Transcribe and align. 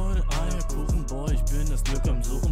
Freude, 0.00 0.24
Eierkuchen, 0.40 1.04
boy, 1.06 1.34
ich 1.34 1.42
bin 1.52 1.68
das 1.68 1.84
Glück 1.84 2.08
am 2.08 2.22
Suchen, 2.22 2.49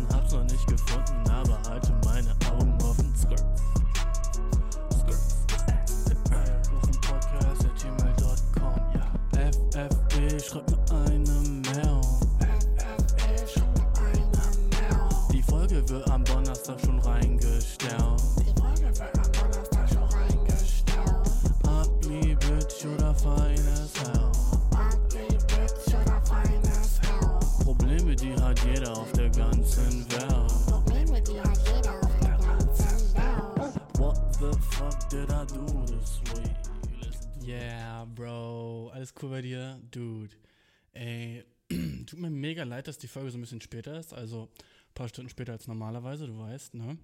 leid, 42.78 42.88
dass 42.88 42.98
die 42.98 43.09
Folge 43.09 43.30
so 43.30 43.38
ein 43.38 43.41
bisschen 43.41 43.60
später 43.60 43.98
ist. 43.98 44.14
Also 44.14 44.45
ein 44.45 44.95
paar 44.95 45.09
Stunden 45.09 45.28
später 45.28 45.52
als 45.52 45.66
normalerweise, 45.66 46.27
du 46.27 46.38
weißt, 46.38 46.74
ne? 46.74 46.96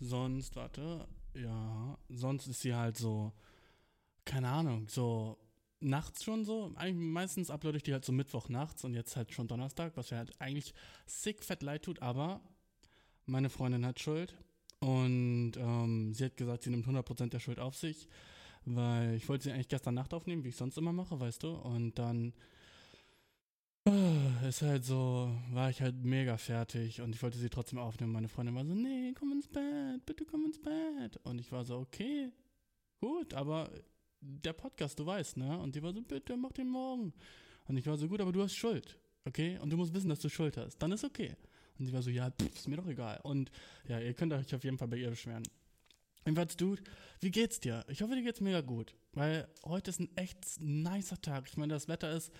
Sonst, 0.00 0.54
warte, 0.54 1.08
ja, 1.34 1.98
sonst 2.08 2.46
ist 2.46 2.60
sie 2.60 2.74
halt 2.74 2.96
so, 2.96 3.32
keine 4.24 4.48
Ahnung, 4.48 4.88
so 4.88 5.38
nachts 5.80 6.22
schon 6.22 6.44
so. 6.44 6.72
Eigentlich 6.76 7.08
meistens 7.12 7.50
uploade 7.50 7.78
ich 7.78 7.82
die 7.82 7.92
halt 7.92 8.04
so 8.04 8.12
Mittwoch 8.12 8.48
nachts 8.48 8.84
und 8.84 8.94
jetzt 8.94 9.16
halt 9.16 9.32
schon 9.32 9.48
Donnerstag, 9.48 9.96
was 9.96 10.10
mir 10.10 10.18
halt 10.18 10.40
eigentlich 10.40 10.72
sick 11.06 11.42
fett 11.42 11.62
leid 11.62 11.82
tut, 11.84 12.00
aber 12.00 12.40
meine 13.26 13.50
Freundin 13.50 13.84
hat 13.84 14.00
Schuld 14.00 14.34
und 14.80 15.52
ähm, 15.56 16.14
sie 16.14 16.26
hat 16.26 16.36
gesagt, 16.36 16.62
sie 16.62 16.70
nimmt 16.70 16.86
100% 16.86 17.30
der 17.30 17.40
Schuld 17.40 17.58
auf 17.58 17.76
sich, 17.76 18.08
weil 18.64 19.14
ich 19.14 19.28
wollte 19.28 19.44
sie 19.44 19.52
eigentlich 19.52 19.68
gestern 19.68 19.94
Nacht 19.94 20.14
aufnehmen, 20.14 20.44
wie 20.44 20.48
ich 20.48 20.56
sonst 20.56 20.78
immer 20.78 20.92
mache, 20.92 21.18
weißt 21.18 21.42
du, 21.42 21.50
und 21.50 21.98
dann 21.98 22.32
ist 24.48 24.62
halt 24.62 24.84
so, 24.84 25.30
war 25.52 25.70
ich 25.70 25.80
halt 25.80 26.04
mega 26.04 26.36
fertig 26.36 27.00
und 27.00 27.14
ich 27.14 27.22
wollte 27.22 27.38
sie 27.38 27.48
trotzdem 27.48 27.78
aufnehmen. 27.78 28.12
Meine 28.12 28.28
Freundin 28.28 28.54
war 28.54 28.64
so, 28.64 28.74
nee, 28.74 29.12
komm 29.18 29.32
ins 29.32 29.48
Bett, 29.48 30.04
bitte 30.06 30.24
komm 30.24 30.46
ins 30.46 30.60
Bett. 30.60 31.18
Und 31.24 31.40
ich 31.40 31.52
war 31.52 31.64
so, 31.64 31.78
okay, 31.78 32.30
gut, 33.00 33.34
aber 33.34 33.70
der 34.20 34.52
Podcast, 34.52 34.98
du 34.98 35.06
weißt, 35.06 35.36
ne? 35.36 35.58
Und 35.58 35.74
die 35.74 35.82
war 35.82 35.92
so, 35.92 36.02
bitte 36.02 36.36
mach 36.36 36.52
den 36.52 36.68
morgen. 36.68 37.12
Und 37.66 37.76
ich 37.76 37.86
war 37.86 37.96
so, 37.96 38.08
gut, 38.08 38.20
aber 38.20 38.32
du 38.32 38.42
hast 38.42 38.54
Schuld, 38.54 38.98
okay? 39.24 39.58
Und 39.60 39.70
du 39.70 39.76
musst 39.76 39.94
wissen, 39.94 40.08
dass 40.08 40.20
du 40.20 40.28
Schuld 40.28 40.56
hast. 40.56 40.78
Dann 40.78 40.92
ist 40.92 41.04
okay. 41.04 41.36
Und 41.78 41.86
sie 41.86 41.92
war 41.92 42.02
so, 42.02 42.10
ja, 42.10 42.30
pff, 42.30 42.54
ist 42.54 42.68
mir 42.68 42.76
doch 42.76 42.86
egal. 42.86 43.20
Und 43.22 43.50
ja, 43.86 44.00
ihr 44.00 44.14
könnt 44.14 44.32
euch 44.32 44.54
auf 44.54 44.64
jeden 44.64 44.78
Fall 44.78 44.88
bei 44.88 44.96
ihr 44.96 45.10
beschweren. 45.10 45.44
Jedenfalls, 46.24 46.56
Dude, 46.56 46.82
wie 47.20 47.30
geht's 47.30 47.60
dir? 47.60 47.84
Ich 47.88 48.02
hoffe, 48.02 48.14
dir 48.14 48.22
geht's 48.22 48.40
mega 48.40 48.60
gut. 48.60 48.94
Weil 49.12 49.48
heute 49.64 49.90
ist 49.90 50.00
ein 50.00 50.14
echt 50.16 50.60
nicer 50.60 51.20
Tag. 51.20 51.46
Ich 51.48 51.56
meine, 51.56 51.72
das 51.72 51.88
Wetter 51.88 52.12
ist, 52.12 52.32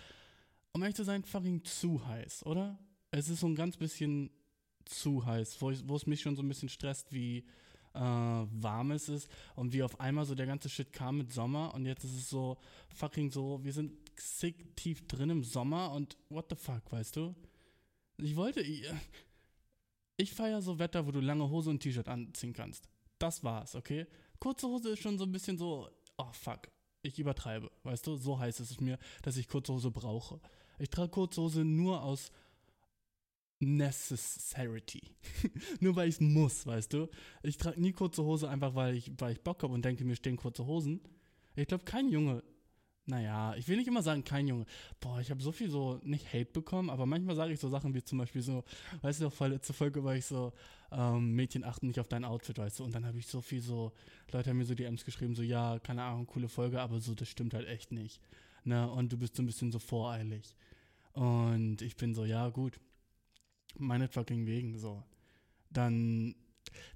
um 0.78 0.82
ehrlich 0.82 0.96
zu 0.96 1.02
sein, 1.02 1.24
fucking 1.24 1.64
zu 1.64 2.06
heiß, 2.06 2.46
oder? 2.46 2.78
Es 3.10 3.28
ist 3.28 3.40
so 3.40 3.48
ein 3.48 3.56
ganz 3.56 3.76
bisschen 3.76 4.30
zu 4.84 5.26
heiß, 5.26 5.60
wo, 5.60 5.72
ich, 5.72 5.86
wo 5.88 5.96
es 5.96 6.06
mich 6.06 6.20
schon 6.20 6.36
so 6.36 6.42
ein 6.42 6.48
bisschen 6.48 6.68
stresst, 6.68 7.12
wie 7.12 7.38
äh, 7.94 8.00
warm 8.00 8.92
es 8.92 9.08
ist 9.08 9.28
und 9.56 9.72
wie 9.72 9.82
auf 9.82 9.98
einmal 9.98 10.24
so 10.24 10.36
der 10.36 10.46
ganze 10.46 10.68
Shit 10.68 10.92
kam 10.92 11.18
mit 11.18 11.32
Sommer 11.32 11.74
und 11.74 11.84
jetzt 11.84 12.04
ist 12.04 12.14
es 12.14 12.30
so 12.30 12.58
fucking 12.94 13.32
so, 13.32 13.58
wir 13.64 13.72
sind 13.72 13.92
sick 14.20 14.76
tief 14.76 15.04
drin 15.08 15.30
im 15.30 15.42
Sommer 15.42 15.90
und 15.90 16.16
what 16.28 16.46
the 16.48 16.54
fuck, 16.54 16.92
weißt 16.92 17.16
du? 17.16 17.34
Ich 18.18 18.36
wollte, 18.36 18.60
ich, 18.60 18.88
ich 20.16 20.32
feiere 20.32 20.62
so 20.62 20.78
Wetter, 20.78 21.08
wo 21.08 21.10
du 21.10 21.18
lange 21.18 21.50
Hose 21.50 21.70
und 21.70 21.80
T-Shirt 21.80 22.06
anziehen 22.06 22.52
kannst. 22.52 22.88
Das 23.18 23.42
war's, 23.42 23.74
okay? 23.74 24.06
Kurze 24.38 24.68
Hose 24.68 24.90
ist 24.90 25.00
schon 25.00 25.18
so 25.18 25.24
ein 25.24 25.32
bisschen 25.32 25.58
so, 25.58 25.88
oh 26.18 26.32
fuck, 26.32 26.68
ich 27.02 27.18
übertreibe, 27.18 27.68
weißt 27.82 28.06
du? 28.06 28.14
So 28.14 28.38
heiß 28.38 28.60
ist 28.60 28.70
es 28.70 28.80
mir, 28.80 28.96
dass 29.22 29.36
ich 29.36 29.48
kurze 29.48 29.72
Hose 29.72 29.90
brauche. 29.90 30.40
Ich 30.78 30.90
trage 30.90 31.10
kurze 31.10 31.40
Hose 31.40 31.64
nur 31.64 32.02
aus 32.02 32.30
Necessity. 33.60 35.02
nur 35.80 35.96
weil 35.96 36.08
ich 36.08 36.16
es 36.16 36.20
muss, 36.20 36.66
weißt 36.66 36.92
du? 36.92 37.08
Ich 37.42 37.56
trage 37.56 37.80
nie 37.80 37.92
kurze 37.92 38.22
Hose 38.24 38.48
einfach, 38.48 38.74
weil 38.74 38.94
ich, 38.94 39.12
weil 39.18 39.32
ich 39.32 39.40
Bock 39.40 39.62
habe 39.62 39.74
und 39.74 39.84
denke, 39.84 40.04
mir 40.04 40.16
stehen 40.16 40.36
kurze 40.36 40.66
Hosen. 40.66 41.00
Ich 41.56 41.66
glaube, 41.66 41.84
kein 41.84 42.08
Junge, 42.08 42.44
naja, 43.08 43.54
ich 43.56 43.66
will 43.66 43.78
nicht 43.78 43.88
immer 43.88 44.02
sagen, 44.02 44.22
kein 44.22 44.46
Junge. 44.46 44.66
Boah, 45.00 45.18
ich 45.20 45.30
habe 45.30 45.42
so 45.42 45.50
viel 45.50 45.70
so, 45.70 45.98
nicht 46.04 46.32
Hate 46.32 46.52
bekommen, 46.52 46.90
aber 46.90 47.06
manchmal 47.06 47.34
sage 47.34 47.52
ich 47.52 47.58
so 47.58 47.68
Sachen 47.68 47.94
wie 47.94 48.04
zum 48.04 48.18
Beispiel 48.18 48.42
so, 48.42 48.64
weißt 49.00 49.20
du, 49.20 49.24
noch 49.24 49.32
vorletzte 49.32 49.72
Folge 49.72 50.04
war 50.04 50.14
ich 50.14 50.26
so, 50.26 50.52
ähm, 50.92 51.32
Mädchen 51.34 51.64
achten 51.64 51.86
nicht 51.86 52.00
auf 52.00 52.08
dein 52.08 52.24
Outfit, 52.24 52.58
weißt 52.58 52.80
du, 52.80 52.84
und 52.84 52.94
dann 52.94 53.06
habe 53.06 53.18
ich 53.18 53.26
so 53.26 53.40
viel 53.40 53.62
so, 53.62 53.92
Leute 54.30 54.50
haben 54.50 54.58
mir 54.58 54.66
so 54.66 54.74
DMs 54.74 55.06
geschrieben, 55.06 55.34
so, 55.34 55.42
ja, 55.42 55.78
keine 55.78 56.02
Ahnung, 56.02 56.26
coole 56.26 56.48
Folge, 56.48 56.80
aber 56.82 57.00
so, 57.00 57.14
das 57.14 57.28
stimmt 57.28 57.54
halt 57.54 57.66
echt 57.66 57.92
nicht. 57.92 58.20
Ne, 58.64 58.90
und 58.90 59.12
du 59.12 59.18
bist 59.18 59.36
so 59.36 59.42
ein 59.42 59.46
bisschen 59.46 59.72
so 59.72 59.78
voreilig. 59.78 60.54
Und 61.12 61.82
ich 61.82 61.96
bin 61.96 62.14
so, 62.14 62.24
ja, 62.24 62.48
gut, 62.48 62.78
meinetfucking 63.78 64.46
wegen, 64.46 64.78
so. 64.78 65.02
Dann, 65.70 66.34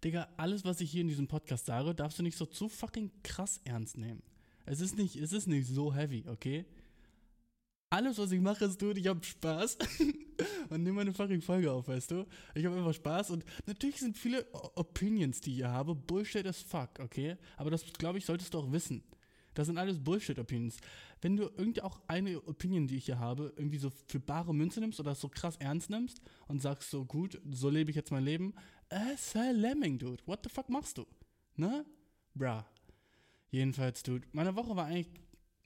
Digga, 0.04 0.28
alles, 0.36 0.64
was 0.64 0.80
ich 0.80 0.90
hier 0.90 1.02
in 1.02 1.08
diesem 1.08 1.28
Podcast 1.28 1.66
sage, 1.66 1.94
darfst 1.94 2.18
du 2.18 2.22
nicht 2.22 2.36
so 2.36 2.46
zu 2.46 2.68
fucking 2.68 3.10
krass 3.22 3.60
ernst 3.64 3.96
nehmen. 3.98 4.22
Es 4.64 4.80
ist 4.80 4.96
nicht, 4.96 5.16
es 5.16 5.32
ist 5.32 5.46
nicht 5.46 5.66
so 5.66 5.94
heavy, 5.94 6.24
okay? 6.28 6.64
Alles, 7.90 8.16
was 8.16 8.32
ich 8.32 8.40
mache, 8.40 8.64
ist, 8.64 8.80
du, 8.80 8.92
ich 8.92 9.06
hab 9.06 9.22
Spaß 9.24 9.76
und 10.70 10.82
nehme 10.82 11.02
eine 11.02 11.12
fucking 11.12 11.42
Folge 11.42 11.70
auf, 11.70 11.88
weißt 11.88 12.12
du? 12.12 12.26
Ich 12.54 12.64
habe 12.64 12.76
einfach 12.76 12.94
Spaß 12.94 13.30
und 13.30 13.44
natürlich 13.66 13.98
sind 13.98 14.16
viele 14.16 14.46
Opinions, 14.76 15.40
die 15.40 15.58
ich 15.58 15.64
habe, 15.64 15.94
Bullshit 15.94 16.46
as 16.46 16.62
fuck, 16.62 16.90
okay? 17.00 17.36
Aber 17.56 17.70
das, 17.70 17.84
glaube 17.92 18.18
ich, 18.18 18.24
solltest 18.24 18.54
du 18.54 18.58
auch 18.60 18.72
wissen. 18.72 19.02
Das 19.54 19.66
sind 19.66 19.78
alles 19.78 19.98
Bullshit-Opinions. 19.98 20.78
Wenn 21.20 21.36
du 21.36 21.44
irgendwie 21.56 21.82
auch 21.82 22.00
eine 22.06 22.42
Opinion, 22.42 22.86
die 22.86 22.96
ich 22.96 23.06
hier 23.06 23.18
habe, 23.18 23.52
irgendwie 23.56 23.78
so 23.78 23.90
für 24.08 24.20
bare 24.20 24.54
Münze 24.54 24.80
nimmst 24.80 25.00
oder 25.00 25.14
so 25.14 25.28
krass 25.28 25.56
ernst 25.56 25.90
nimmst 25.90 26.20
und 26.48 26.60
sagst 26.60 26.90
so, 26.90 27.04
gut, 27.04 27.40
so 27.50 27.68
lebe 27.68 27.90
ich 27.90 27.96
jetzt 27.96 28.10
mein 28.10 28.24
Leben, 28.24 28.54
äh, 28.88 29.52
Lemming, 29.52 29.98
dude. 29.98 30.22
What 30.26 30.40
the 30.44 30.50
fuck 30.50 30.68
machst 30.68 30.98
du? 30.98 31.06
Ne? 31.56 31.84
Bra. 32.34 32.66
Jedenfalls, 33.50 34.02
dude, 34.02 34.26
meine 34.32 34.56
Woche 34.56 34.74
war 34.76 34.86
eigentlich 34.86 35.10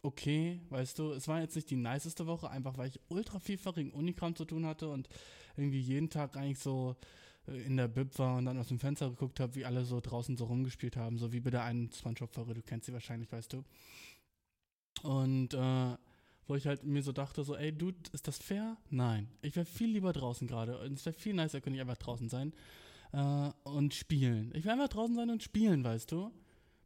okay, 0.03 0.61
weißt 0.71 0.99
du. 0.99 1.13
Es 1.13 1.29
war 1.29 1.41
jetzt 1.41 1.57
nicht 1.57 1.71
die 1.71 1.77
niceste 1.77 2.27
Woche, 2.27 2.51
einfach 2.51 2.79
weil 2.79 2.89
ich 2.89 3.01
ultra 3.09 3.39
viel 3.39 3.59
fucking 3.59 3.91
Unikram 3.91 4.35
zu 4.35 4.45
tun 4.45 4.65
hatte 4.67 4.89
und 4.89 5.09
irgendwie 5.57 5.81
jeden 5.81 6.11
Tag 6.11 6.37
eigentlich 6.37 6.61
so 6.61 6.97
in 7.47 7.77
der 7.77 7.89
Bib 7.89 8.19
war 8.19 8.37
und 8.37 8.47
dann 8.47 8.59
aus 8.59 8.69
dem 8.69 8.79
Fenster 8.79 9.09
geguckt 9.09 9.41
habe, 9.41 9.55
wie 9.55 9.65
alle 9.65 9.85
so 9.85 10.01
draußen 10.01 10.37
so 10.37 10.47
rumgespielt 10.47 10.97
haben, 10.97 11.19
so 11.19 11.33
wie 11.33 11.41
bei 11.41 11.51
der 11.51 11.63
einen 11.63 11.93
Spongebob-Folge, 11.93 12.55
du 12.55 12.63
kennst 12.63 12.87
sie 12.87 12.93
wahrscheinlich, 12.93 13.31
weißt 13.31 13.53
du. 13.53 13.65
Und 15.03 15.55
äh, 15.55 15.97
wo 16.47 16.55
ich 16.55 16.67
halt 16.67 16.85
mir 16.85 17.03
so 17.03 17.13
dachte, 17.13 17.45
so, 17.45 17.57
ey, 17.57 17.73
Dude, 17.73 17.99
ist 18.13 18.29
das 18.29 18.39
fair? 18.39 18.77
Nein. 18.91 19.29
Ich 19.43 19.57
wäre 19.57 19.67
viel 19.67 19.91
lieber 19.91 20.13
draußen 20.13 20.47
gerade. 20.47 20.79
Und 20.79 20.93
es 20.93 21.05
wäre 21.05 21.15
viel 21.15 21.35
nicer, 21.35 21.61
könnte 21.61 21.77
ich 21.77 21.81
einfach 21.81 21.97
draußen 21.97 22.29
sein 22.29 22.53
äh, 23.13 23.51
und 23.65 23.95
spielen. 23.95 24.53
Ich 24.55 24.65
will 24.65 24.73
einfach 24.73 24.89
draußen 24.89 25.15
sein 25.15 25.31
und 25.31 25.43
spielen, 25.43 25.83
weißt 25.85 26.11
du? 26.13 26.33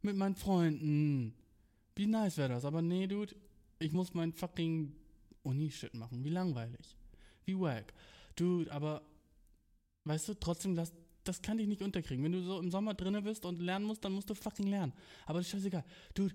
Mit 0.01 0.15
meinen 0.15 0.35
Freunden. 0.35 1.35
Wie 1.95 2.07
nice 2.07 2.37
wäre 2.37 2.49
das? 2.49 2.65
Aber 2.65 2.81
nee, 2.81 3.07
Dude, 3.07 3.35
ich 3.79 3.91
muss 3.91 4.13
mein 4.13 4.33
fucking 4.33 4.95
Uni-Shit 5.43 5.93
machen. 5.93 6.23
Wie 6.23 6.29
langweilig. 6.29 6.95
Wie 7.45 7.59
wack. 7.59 7.93
Dude, 8.35 8.71
aber 8.71 9.03
weißt 10.05 10.29
du, 10.29 10.33
trotzdem, 10.35 10.75
das, 10.75 10.93
das 11.23 11.41
kann 11.41 11.57
dich 11.57 11.67
nicht 11.67 11.81
unterkriegen. 11.81 12.23
Wenn 12.23 12.31
du 12.31 12.41
so 12.41 12.59
im 12.59 12.71
Sommer 12.71 12.93
drinne 12.93 13.21
bist 13.21 13.45
und 13.45 13.59
lernen 13.61 13.85
musst, 13.85 14.03
dann 14.03 14.13
musst 14.13 14.29
du 14.29 14.33
fucking 14.33 14.67
lernen. 14.67 14.93
Aber 15.25 15.39
das 15.39 15.47
ist 15.47 15.51
scheißegal. 15.51 15.83
Dude, 16.13 16.33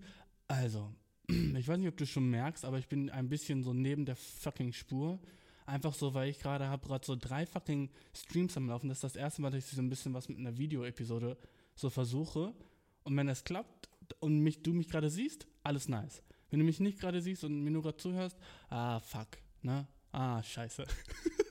also, 0.48 0.92
ich 1.28 1.66
weiß 1.66 1.78
nicht, 1.78 1.88
ob 1.88 1.96
du 1.96 2.06
schon 2.06 2.30
merkst, 2.30 2.64
aber 2.64 2.78
ich 2.78 2.88
bin 2.88 3.10
ein 3.10 3.28
bisschen 3.28 3.62
so 3.62 3.72
neben 3.72 4.04
der 4.04 4.16
fucking 4.16 4.72
Spur. 4.72 5.18
Einfach 5.66 5.94
so, 5.94 6.14
weil 6.14 6.30
ich 6.30 6.38
gerade 6.38 6.68
habe 6.68 6.86
gerade 6.86 7.04
so 7.04 7.16
drei 7.16 7.44
fucking 7.44 7.90
Streams 8.14 8.56
am 8.56 8.68
Laufen. 8.68 8.88
Das 8.88 8.98
ist 8.98 9.04
das 9.04 9.16
erste 9.16 9.42
Mal, 9.42 9.50
dass 9.50 9.64
ich 9.64 9.76
so 9.76 9.82
ein 9.82 9.88
bisschen 9.88 10.14
was 10.14 10.28
mit 10.28 10.38
einer 10.38 10.56
Videoepisode 10.56 11.36
so 11.74 11.90
versuche. 11.90 12.54
Und 13.02 13.16
wenn 13.16 13.26
das 13.26 13.42
klappt 13.42 13.88
und 14.20 14.38
mich, 14.40 14.62
du 14.62 14.72
mich 14.72 14.88
gerade 14.88 15.10
siehst, 15.10 15.46
alles 15.64 15.88
nice. 15.88 16.22
Wenn 16.50 16.60
du 16.60 16.64
mich 16.64 16.78
nicht 16.78 17.00
gerade 17.00 17.20
siehst 17.20 17.42
und 17.42 17.64
mir 17.64 17.72
nur 17.72 17.82
gerade 17.82 17.96
zuhörst, 17.96 18.38
ah, 18.68 19.00
fuck, 19.00 19.38
ne? 19.62 19.88
Ah, 20.12 20.40
scheiße. 20.42 20.86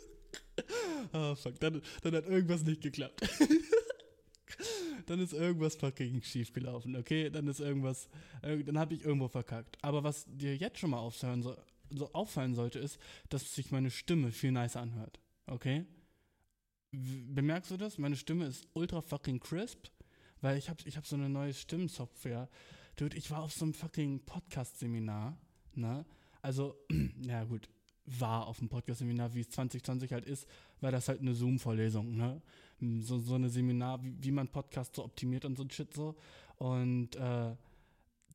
ah, 1.15 1.35
fuck, 1.35 1.59
dann, 1.59 1.81
dann 2.01 2.15
hat 2.15 2.25
irgendwas 2.25 2.63
nicht 2.63 2.81
geklappt. 2.81 3.27
dann 5.05 5.19
ist 5.19 5.33
irgendwas 5.33 5.75
fucking 5.75 6.21
schief 6.21 6.53
gelaufen, 6.53 6.95
okay? 6.95 7.29
Dann 7.29 7.47
ist 7.47 7.59
irgendwas, 7.59 8.09
dann 8.41 8.77
habe 8.77 8.95
ich 8.95 9.03
irgendwo 9.03 9.27
verkackt. 9.27 9.77
Aber 9.81 10.03
was 10.03 10.25
dir 10.27 10.55
jetzt 10.55 10.79
schon 10.79 10.91
mal 10.91 10.99
aufhören 10.99 11.43
so, 11.43 11.55
so 11.89 12.11
auffallen 12.13 12.55
sollte, 12.55 12.79
ist, 12.79 12.99
dass 13.29 13.53
sich 13.53 13.71
meine 13.71 13.91
Stimme 13.91 14.31
viel 14.31 14.51
nicer 14.51 14.81
anhört, 14.81 15.19
okay? 15.47 15.85
Bemerkst 16.91 17.71
du 17.71 17.77
das? 17.77 17.97
Meine 17.97 18.15
Stimme 18.15 18.45
ist 18.45 18.67
ultra 18.73 19.01
fucking 19.01 19.39
crisp, 19.39 19.87
weil 20.41 20.57
ich 20.57 20.69
habe 20.69 20.79
ich 20.85 20.97
hab 20.97 21.05
so 21.05 21.15
eine 21.15 21.29
neue 21.29 21.53
Stimmensoftware. 21.53 22.49
Dude, 22.95 23.17
ich 23.17 23.29
war 23.31 23.43
auf 23.43 23.53
so 23.53 23.65
einem 23.65 23.73
fucking 23.73 24.25
Podcast-Seminar, 24.25 25.37
ne? 25.73 26.05
Also, 26.41 26.77
ja 27.21 27.43
gut, 27.43 27.69
war 28.05 28.47
auf 28.47 28.59
dem 28.59 28.69
Podcast-Seminar, 28.69 29.33
wie 29.33 29.41
es 29.41 29.49
2020 29.49 30.11
halt 30.11 30.25
ist, 30.25 30.47
war 30.81 30.91
das 30.91 31.07
halt 31.07 31.21
eine 31.21 31.33
Zoom-Vorlesung, 31.33 32.15
ne? 32.15 32.41
So, 33.01 33.17
so 33.19 33.35
eine 33.35 33.49
Seminar, 33.49 34.03
wie, 34.03 34.15
wie 34.21 34.31
man 34.31 34.47
Podcast 34.47 34.95
so 34.95 35.05
optimiert 35.05 35.45
und 35.45 35.57
so 35.57 35.63
ein 35.63 35.69
Shit 35.69 35.93
so. 35.93 36.15
Und 36.57 37.15
äh, 37.15 37.55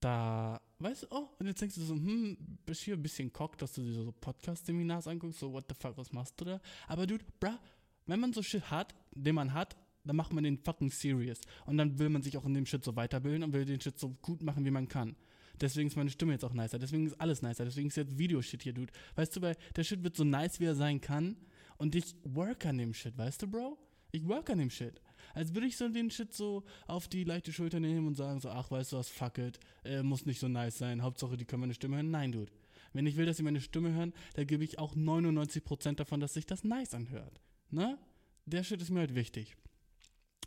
da, 0.01 0.61
weißt 0.79 1.03
du, 1.03 1.07
oh, 1.11 1.29
und 1.39 1.47
jetzt 1.47 1.61
denkst 1.61 1.75
du 1.77 1.83
so, 1.83 1.95
hm, 1.95 2.37
bist 2.65 2.83
hier 2.83 2.95
ein 2.95 3.03
bisschen 3.03 3.33
cock, 3.33 3.59
dass 3.59 3.75
du 3.75 3.83
dir 3.83 3.93
so 3.93 4.13
Podcast-Seminars 4.13 5.07
anguckst, 5.07 5.41
so, 5.41 5.53
what 5.53 5.67
the 5.69 5.75
fuck, 5.79 5.97
was 5.97 6.13
machst 6.13 6.41
du 6.41 6.47
da? 6.47 6.61
Aber 6.89 7.07
dude, 7.07 7.25
bruh, 7.39 7.59
wenn 8.07 8.21
man 8.21 8.33
so 8.33 8.43
Shit 8.43 8.71
hat, 8.71 8.95
den 9.13 9.35
man 9.35 9.53
hat, 9.53 9.77
dann 10.05 10.17
macht 10.17 10.33
man 10.33 10.45
den 10.45 10.59
fucking 10.59 10.91
serious. 10.91 11.41
Und 11.67 11.77
dann 11.77 11.99
will 11.99 12.09
man 12.09 12.23
sich 12.23 12.37
auch 12.39 12.47
in 12.47 12.55
dem 12.55 12.67
Shit 12.67 12.83
so 12.83 12.97
weiterbilden 12.97 13.43
und 13.43 13.53
will 13.53 13.65
den 13.65 13.81
Shit 13.81 13.99
so 13.99 14.11
gut 14.23 14.43
machen, 14.43 14.65
wie 14.65 14.71
man 14.71 14.89
kann. 14.89 15.15
Deswegen 15.61 15.89
ist 15.89 15.97
meine 15.97 16.11
Stimme 16.11 16.33
jetzt 16.33 16.45
auch 16.45 16.55
nicer. 16.55 16.79
Deswegen 16.79 17.07
ist 17.07 17.21
alles 17.21 17.43
nicer. 17.43 17.65
Deswegen 17.65 17.89
ist 17.89 17.97
jetzt 17.97 18.19
Videoshit 18.19 18.63
hier, 18.63 18.73
Dude. 18.73 18.93
Weißt 19.15 19.37
du, 19.37 19.43
weil 19.43 19.57
der 19.77 19.85
Shit 19.85 20.03
wird 20.03 20.17
so 20.17 20.25
nice, 20.25 20.61
wie 20.61 20.65
er 20.65 20.75
sein 20.75 21.01
kann. 21.01 21.37
Und 21.77 21.95
ich 21.95 22.15
work 22.25 22.67
an 22.67 22.79
dem 22.79 22.95
Shit, 22.95 23.17
weißt 23.17 23.43
du, 23.43 23.47
Bro? 23.49 23.79
Ich 24.13 24.27
work 24.27 24.51
an 24.51 24.59
dem 24.59 24.71
Shit. 24.71 25.01
Als 25.35 25.55
würde 25.55 25.67
ich 25.67 25.77
so 25.77 25.89
den 25.89 26.11
Shit 26.11 26.35
so 26.35 26.65
auf 26.87 27.09
die 27.09 27.25
leichte 27.25 27.53
Schulter 27.53 27.81
nehmen 27.81 28.07
und 28.07 28.17
sagen 28.17 28.41
so, 28.41 28.51
ach, 28.51 28.71
weißt 28.71 28.93
du 28.93 28.97
was, 28.97 29.09
fuck 29.09 29.39
it. 29.39 29.61
Äh, 29.85 30.03
muss 30.03 30.27
nicht 30.27 30.41
so 30.41 30.49
nice 30.49 30.79
sein. 30.79 31.03
Hauptsache, 31.03 31.37
die 31.37 31.45
können 31.45 31.61
meine 31.61 31.75
Stimme 31.75 31.97
hören. 31.97 32.11
Nein, 32.11 32.33
Dude. 32.33 32.53
Wenn 32.93 33.07
ich 33.07 33.17
will, 33.17 33.27
dass 33.27 33.37
sie 33.37 33.45
meine 33.45 33.61
Stimme 33.61 33.93
hören, 33.93 34.13
dann 34.35 34.47
gebe 34.47 34.65
ich 34.65 34.79
auch 34.79 34.97
99% 34.97 35.95
davon, 35.95 36.21
dass 36.21 36.35
sich 36.35 36.47
das 36.47 36.65
nice 36.65 36.95
anhört. 36.95 37.41
Ne? 37.71 37.99
Der 38.47 38.65
Shit 38.65 38.83
ist 38.83 38.91
mir 38.91 39.01
halt 39.01 39.15
wichtig. 39.15 39.57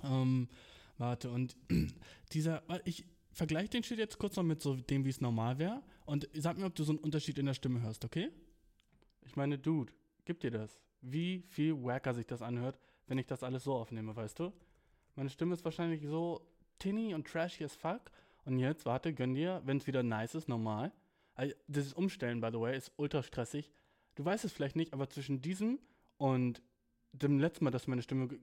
Ähm, 0.04 0.50
warte, 0.98 1.32
und 1.32 1.56
dieser, 2.34 2.64
ich, 2.84 3.06
vergleich 3.34 3.70
den 3.70 3.84
Shit 3.84 4.00
jetzt 4.00 4.18
kurz 4.18 4.36
noch 4.36 4.44
mit 4.44 4.62
so 4.62 4.76
dem, 4.76 5.06
wie 5.06 5.10
es 5.10 5.22
normal 5.22 5.60
wäre. 5.60 5.82
Und 6.06 6.30
sag 6.34 6.58
mir, 6.58 6.66
ob 6.66 6.76
du 6.76 6.84
so 6.84 6.92
einen 6.92 7.00
Unterschied 7.00 7.38
in 7.38 7.46
der 7.46 7.54
Stimme 7.54 7.82
hörst, 7.82 8.06
okay? 8.06 8.30
Ich 9.26 9.36
meine, 9.36 9.58
Dude, 9.58 9.92
gib 10.26 10.40
dir 10.40 10.52
das. 10.52 10.80
Wie 11.02 11.44
viel 11.50 11.74
wacker 11.84 12.14
sich 12.14 12.26
das 12.26 12.42
anhört, 12.42 12.80
wenn 13.08 13.18
ich 13.18 13.26
das 13.26 13.44
alles 13.44 13.64
so 13.64 13.74
aufnehme, 13.74 14.16
weißt 14.16 14.40
du? 14.40 14.54
Meine 15.16 15.30
Stimme 15.30 15.54
ist 15.54 15.66
wahrscheinlich 15.66 16.06
so 16.08 16.42
tinny 16.80 17.14
und 17.14 17.28
trashy 17.28 17.64
as 17.64 17.76
fuck. 17.76 18.12
Und 18.46 18.60
jetzt, 18.60 18.86
warte, 18.86 19.14
gönn 19.14 19.34
dir, 19.34 19.62
wenn 19.66 19.78
es 19.78 19.88
wieder 19.88 20.04
nice 20.04 20.36
ist, 20.36 20.50
normal. 20.50 20.92
Also, 21.36 21.56
dieses 21.68 21.94
Umstellen, 21.94 22.42
by 22.42 22.50
the 22.52 22.60
way, 22.60 22.78
ist 22.78 22.92
ultra 22.98 23.24
stressig. 23.24 23.72
Du 24.16 24.26
weißt 24.26 24.46
es 24.46 24.52
vielleicht 24.52 24.76
nicht, 24.76 24.94
aber 24.94 25.10
zwischen 25.10 25.42
diesem 25.42 25.80
und 26.18 26.62
dem 27.14 27.40
letzten 27.40 27.66
Mal, 27.66 27.72
dass 27.72 27.86
du 27.86 27.90
meine 27.90 28.02
Stimme 28.02 28.28
ge 28.28 28.40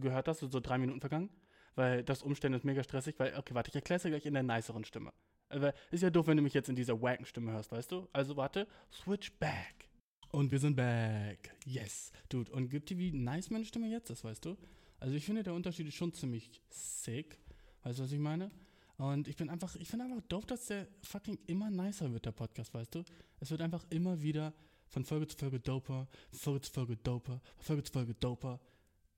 gehört 0.00 0.28
hast, 0.28 0.40
sind 0.40 0.52
so 0.52 0.60
drei 0.60 0.78
Minuten 0.78 1.00
vergangen. 1.00 1.30
Weil 1.74 2.02
das 2.02 2.22
Umstellen 2.22 2.54
ist 2.54 2.64
mega 2.64 2.82
stressig, 2.82 3.14
weil, 3.18 3.36
okay, 3.36 3.54
warte, 3.54 3.70
ich 3.70 3.74
erkläre 3.74 3.96
es 3.96 4.02
dir 4.02 4.10
gleich 4.10 4.26
in 4.26 4.34
der 4.34 4.42
niceren 4.42 4.84
Stimme. 4.84 5.12
Aber 5.48 5.74
ist 5.90 6.02
ja 6.02 6.10
doof, 6.10 6.26
wenn 6.28 6.36
du 6.36 6.42
mich 6.42 6.54
jetzt 6.54 6.68
in 6.68 6.76
dieser 6.76 7.00
wacken 7.00 7.26
Stimme 7.26 7.52
hörst, 7.52 7.72
weißt 7.72 7.90
du? 7.90 8.08
Also 8.12 8.36
warte, 8.36 8.66
switch 8.92 9.32
back. 9.38 9.88
Und 10.30 10.52
wir 10.52 10.60
sind 10.60 10.76
back. 10.76 11.56
Yes. 11.64 12.12
Dude, 12.28 12.52
und 12.52 12.68
gibt 12.68 12.90
dir 12.90 12.98
wie 12.98 13.12
nice 13.12 13.50
meine 13.50 13.64
Stimme 13.64 13.88
jetzt 13.88 14.10
ist, 14.10 14.22
weißt 14.22 14.44
du? 14.44 14.56
Also 15.00 15.16
ich 15.16 15.24
finde, 15.24 15.42
der 15.42 15.54
Unterschied 15.54 15.88
ist 15.88 15.94
schon 15.94 16.12
ziemlich 16.12 16.60
sick. 16.68 17.38
Weißt 17.82 17.98
du, 17.98 18.04
was 18.04 18.12
ich 18.12 18.18
meine? 18.18 18.50
Und 18.96 19.26
ich 19.28 19.36
bin 19.36 19.48
einfach, 19.48 19.74
ich 19.76 19.88
finde 19.88 20.04
einfach 20.04 20.20
doof, 20.28 20.46
dass 20.46 20.66
der 20.66 20.86
fucking 21.02 21.38
immer 21.46 21.70
nicer 21.70 22.12
wird, 22.12 22.26
der 22.26 22.32
Podcast, 22.32 22.74
weißt 22.74 22.94
du? 22.94 23.02
Es 23.40 23.50
wird 23.50 23.62
einfach 23.62 23.84
immer 23.90 24.20
wieder 24.22 24.52
von 24.88 25.04
Folge 25.04 25.26
zu 25.26 25.36
Folge 25.38 25.58
doper, 25.58 26.06
Folge 26.30 26.60
zu 26.60 26.72
Folge 26.72 26.96
doper, 26.96 27.40
Folge 27.58 27.82
zu 27.82 27.92
Folge 27.92 28.14
doper. 28.14 28.60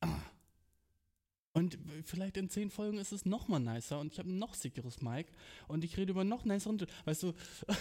Ah. 0.01 0.21
Und 1.55 1.79
vielleicht 2.05 2.39
in 2.39 2.49
zehn 2.49 2.71
Folgen 2.71 2.97
ist 2.97 3.13
es 3.13 3.27
noch 3.27 3.47
mal 3.47 3.59
nicer 3.59 4.01
und 4.01 4.11
ich 4.11 4.19
habe 4.19 4.31
ein 4.31 4.39
noch 4.39 4.55
sickeres 4.55 5.03
Mic 5.03 5.27
und 5.69 5.85
ich 5.85 5.99
rede 5.99 6.13
über 6.13 6.25
noch 6.25 6.47
niceren. 6.47 6.79
Weißt 7.05 7.25
du, 7.25 7.35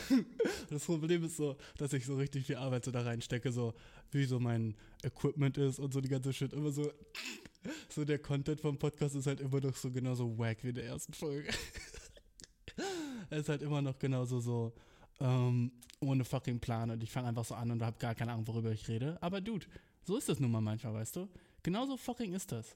das 0.69 0.85
Problem 0.85 1.23
ist 1.23 1.38
so, 1.38 1.56
dass 1.77 1.94
ich 1.94 2.06
so 2.06 2.18
richtig 2.18 2.45
viel 2.45 2.57
Arbeit 2.57 2.83
so 2.83 2.91
da 2.91 3.01
reinstecke, 3.01 3.51
so 3.51 3.73
wie 4.12 4.25
so 4.25 4.41
mein 4.41 4.75
Equipment 5.03 5.57
ist 5.57 5.79
und 5.79 5.94
so 5.94 6.01
die 6.01 6.09
ganze 6.09 6.33
Shit. 6.33 6.51
Immer 6.51 6.71
so, 6.71 6.91
so 7.89 8.03
der 8.03 8.19
Content 8.19 8.59
vom 8.59 8.77
Podcast 8.77 9.15
ist 9.15 9.27
halt 9.27 9.39
immer 9.39 9.62
noch 9.62 9.75
so 9.77 9.89
genauso 9.89 10.38
wack 10.38 10.63
wie 10.63 10.69
in 10.69 10.75
der 10.75 10.85
ersten 10.88 11.13
Folge. 11.13 11.50
es 13.29 13.39
ist 13.39 13.50
halt 13.50 13.62
immer 13.62 13.81
noch 13.81 13.97
genauso 13.97 14.41
so 14.41 14.74
ähm, 15.21 15.71
ohne 16.01 16.25
fucking 16.25 16.59
Plan 16.59 16.89
und 16.89 17.01
ich 17.03 17.12
fange 17.12 17.29
einfach 17.29 17.45
so 17.45 17.56
an 17.56 17.71
und 17.71 17.81
habe 17.81 17.97
gar 18.00 18.15
keine 18.15 18.33
Ahnung, 18.33 18.47
worüber 18.47 18.74
ich 18.74 18.85
rede. 18.89 19.17
Aber 19.21 19.39
Dude, 19.39 19.65
so 20.03 20.17
ist 20.17 20.27
das 20.27 20.41
nun 20.41 20.51
mal 20.51 20.59
manchmal, 20.59 20.94
weißt 20.94 21.15
du? 21.15 21.29
Genauso 21.63 21.95
fucking 21.95 22.33
ist 22.33 22.51
das. 22.51 22.75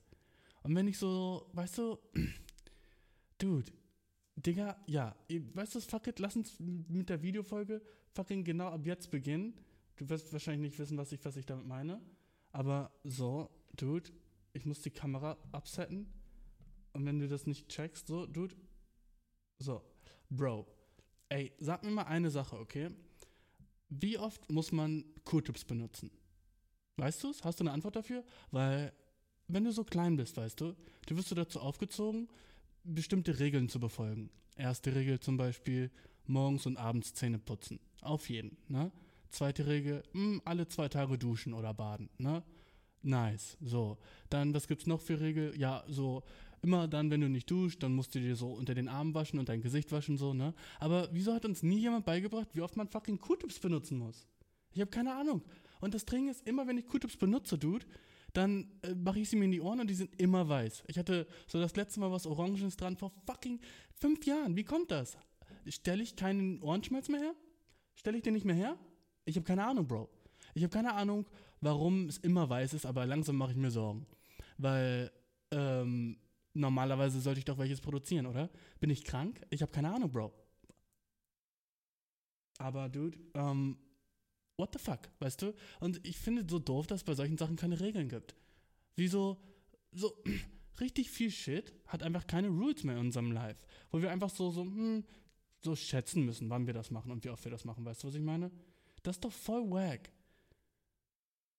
Und 0.66 0.74
wenn 0.76 0.88
ich 0.88 0.98
so, 0.98 1.48
weißt 1.54 1.78
du, 1.78 2.00
Dude, 3.38 3.72
Digga, 4.36 4.84
ja, 4.88 5.16
weißt 5.30 5.76
du, 5.76 5.80
fuck 5.80 6.08
it, 6.08 6.18
lass 6.18 6.36
uns 6.36 6.56
mit 6.60 7.08
der 7.08 7.22
Videofolge 7.22 7.84
fucking 8.14 8.44
genau 8.44 8.70
ab 8.70 8.84
jetzt 8.84 9.12
beginnen. 9.12 9.54
Du 9.96 10.10
wirst 10.10 10.34
wahrscheinlich 10.34 10.72
nicht 10.72 10.80
wissen, 10.80 10.98
was 10.98 11.12
ich, 11.12 11.24
was 11.24 11.38
ich 11.38 11.46
damit 11.46 11.68
meine. 11.68 12.02
Aber 12.52 12.92
so, 13.04 13.52
Dude, 13.78 14.10
ich 14.54 14.66
muss 14.66 14.82
die 14.82 14.90
Kamera 14.90 15.38
absetten. 15.52 16.12
Und 16.94 17.06
wenn 17.06 17.20
du 17.20 17.28
das 17.28 17.46
nicht 17.46 17.70
checkst, 17.70 18.08
so, 18.08 18.26
Dude, 18.26 18.56
so, 19.60 19.84
Bro, 20.32 20.66
ey, 21.30 21.54
sag 21.60 21.84
mir 21.84 21.92
mal 21.92 22.04
eine 22.06 22.32
Sache, 22.32 22.58
okay? 22.58 22.90
Wie 23.90 24.18
oft 24.18 24.52
muss 24.52 24.72
man 24.72 25.06
Q-Tips 25.26 25.64
benutzen? 25.64 26.10
Weißt 26.98 27.24
du 27.24 27.30
es? 27.30 27.44
Hast 27.44 27.60
du 27.60 27.66
eine 27.66 27.72
Antwort 27.72 27.98
dafür? 27.98 28.24
Weil 28.50 28.92
wenn 29.48 29.64
du 29.64 29.72
so 29.72 29.84
klein 29.84 30.18
bist, 30.18 30.38
weißt 30.38 30.60
du, 30.60 30.76
du 31.08 31.18
wirst 31.18 31.32
du 31.32 31.36
dazu 31.36 31.60
aufgezogen, 31.60 32.28
bestimmte 32.84 33.40
Regeln 33.40 33.70
zu 33.70 33.80
befolgen. 33.80 34.30
Erste 34.56 34.96
Regel 34.96 35.20
zum 35.20 35.38
Beispiel, 35.38 35.92
morgens 36.26 36.66
und 36.66 36.78
abends 36.78 37.14
Zähne 37.14 37.40
putzen. 37.40 37.80
Auf 38.02 38.30
jeden, 38.30 38.58
ne? 38.68 38.92
Zweite 39.30 39.68
Regel, 39.68 40.04
mh, 40.14 40.22
hm, 40.22 40.42
alle 40.46 40.68
zwei 40.68 40.88
Tage 40.88 41.18
duschen 41.18 41.54
oder 41.54 41.74
baden, 41.74 42.10
ne? 42.18 42.44
Nice, 43.02 43.58
so. 43.62 43.98
Dann, 44.30 44.54
was 44.54 44.68
gibt's 44.68 44.88
noch 44.88 45.02
für 45.02 45.20
Regel? 45.20 45.54
Ja, 45.60 45.84
so, 45.88 46.24
immer 46.62 46.88
dann, 46.88 47.12
wenn 47.12 47.22
du 47.22 47.30
nicht 47.30 47.50
duschst, 47.50 47.84
dann 47.84 47.94
musst 47.94 48.16
du 48.16 48.20
dir 48.20 48.36
so 48.36 48.48
unter 48.48 48.74
den 48.74 48.88
Armen 48.88 49.14
waschen 49.14 49.38
und 49.38 49.50
dein 49.50 49.62
Gesicht 49.62 49.92
waschen, 49.92 50.18
so, 50.18 50.34
ne? 50.34 50.54
Aber 50.80 51.10
wieso 51.12 51.34
hat 51.34 51.46
uns 51.46 51.62
nie 51.62 51.80
jemand 51.80 52.06
beigebracht, 52.06 52.50
wie 52.54 52.62
oft 52.62 52.76
man 52.78 52.88
fucking 52.88 53.20
Q-Tips 53.20 53.60
benutzen 53.60 54.00
muss? 54.00 54.26
Ich 54.74 54.82
habe 54.82 54.92
keine 54.92 55.14
Ahnung. 55.14 55.44
Und 55.82 55.94
das 55.94 56.06
Ding 56.06 56.30
ist, 56.30 56.48
immer 56.48 56.66
wenn 56.68 56.78
ich 56.78 56.88
Q-Tips 56.88 57.18
benutze, 57.18 57.58
Dude, 57.58 57.86
dann 58.38 58.72
äh, 58.82 58.94
mache 58.94 59.20
ich 59.20 59.30
sie 59.30 59.36
mir 59.36 59.46
in 59.46 59.52
die 59.52 59.62
Ohren 59.62 59.80
und 59.80 59.90
die 59.90 59.96
sind 59.96 60.20
immer 60.20 60.48
weiß. 60.48 60.84
Ich 60.88 60.98
hatte 60.98 61.28
so 61.48 61.60
das 61.60 61.76
letzte 61.76 62.00
Mal 62.00 62.12
was 62.12 62.26
Orangens 62.26 62.78
dran 62.78 62.98
vor 62.98 63.12
fucking 63.26 63.60
fünf 63.94 64.26
Jahren. 64.26 64.56
Wie 64.56 64.64
kommt 64.64 64.92
das? 64.92 65.18
Stelle 65.68 66.04
ich 66.04 66.16
keinen 66.16 66.62
Ohrenschmalz 66.62 67.10
mehr 67.10 67.22
her? 67.22 67.36
Stelle 67.96 68.18
ich 68.18 68.24
den 68.24 68.34
nicht 68.34 68.46
mehr 68.46 68.56
her? 68.56 68.78
Ich 69.26 69.36
habe 69.36 69.46
keine 69.46 69.66
Ahnung, 69.66 69.88
Bro. 69.88 70.10
Ich 70.54 70.64
habe 70.64 70.72
keine 70.72 70.94
Ahnung, 70.94 71.26
warum 71.62 72.08
es 72.08 72.18
immer 72.18 72.50
weiß 72.50 72.74
ist, 72.74 72.86
aber 72.86 73.06
langsam 73.06 73.36
mache 73.36 73.52
ich 73.52 73.58
mir 73.58 73.72
Sorgen. 73.72 74.06
Weil 74.58 75.12
ähm, 75.52 76.18
normalerweise 76.54 77.20
sollte 77.20 77.40
ich 77.40 77.46
doch 77.46 77.58
welches 77.58 77.82
produzieren, 77.82 78.26
oder? 78.26 78.50
Bin 78.80 78.90
ich 78.90 79.04
krank? 79.04 79.42
Ich 79.50 79.62
habe 79.62 79.72
keine 79.72 79.94
Ahnung, 79.94 80.12
Bro. 80.12 80.34
Aber, 82.58 82.88
Dude, 82.90 83.18
ähm, 83.34 83.78
what 84.58 84.72
the 84.74 84.80
fuck, 84.80 85.10
weißt 85.20 85.42
du? 85.42 85.54
Und 85.80 86.06
ich 86.06 86.18
finde 86.18 86.46
so 86.50 86.60
doof, 86.60 86.88
dass 86.88 87.02
es 87.02 87.04
bei 87.04 87.14
solchen 87.14 87.38
Sachen 87.38 87.56
keine 87.56 87.80
Regeln 87.80 88.10
gibt. 88.10 88.36
Wieso, 88.96 89.38
so, 89.92 90.16
richtig 90.80 91.10
viel 91.10 91.32
Shit 91.32 91.74
hat 91.88 92.04
einfach 92.04 92.28
keine 92.28 92.50
Rules 92.50 92.84
mehr 92.84 92.96
in 92.96 93.02
unserem 93.02 93.32
Life. 93.32 93.62
Wo 93.92 94.02
wir 94.02 94.12
einfach 94.12 94.30
so, 94.30 94.52
so, 94.52 94.62
hm, 94.64 95.04
so 95.64 95.76
schätzen 95.76 96.26
müssen, 96.26 96.50
wann 96.50 96.68
wir 96.68 96.74
das 96.74 96.92
machen 96.92 97.12
und 97.12 97.24
wie 97.24 97.30
oft 97.30 97.44
wir 97.44 97.52
das 97.52 97.66
machen. 97.66 97.86
Weißt 97.86 98.04
du, 98.04 98.08
was 98.08 98.16
ich 98.16 98.22
meine? 98.22 98.52
Das 99.04 99.18
ist 99.18 99.26
doch 99.26 99.32
voll 99.32 99.70
wack. 99.70 100.10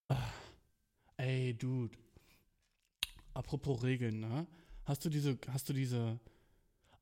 Ah, 0.09 0.33
ey, 1.17 1.55
Dude. 1.55 1.97
Apropos 3.35 3.83
Regeln, 3.83 4.21
ne? 4.21 4.47
Hast 4.85 5.05
du 5.05 5.11
diese, 5.11 5.37
hast 5.49 5.69
du 5.69 5.73
diese, 5.73 6.19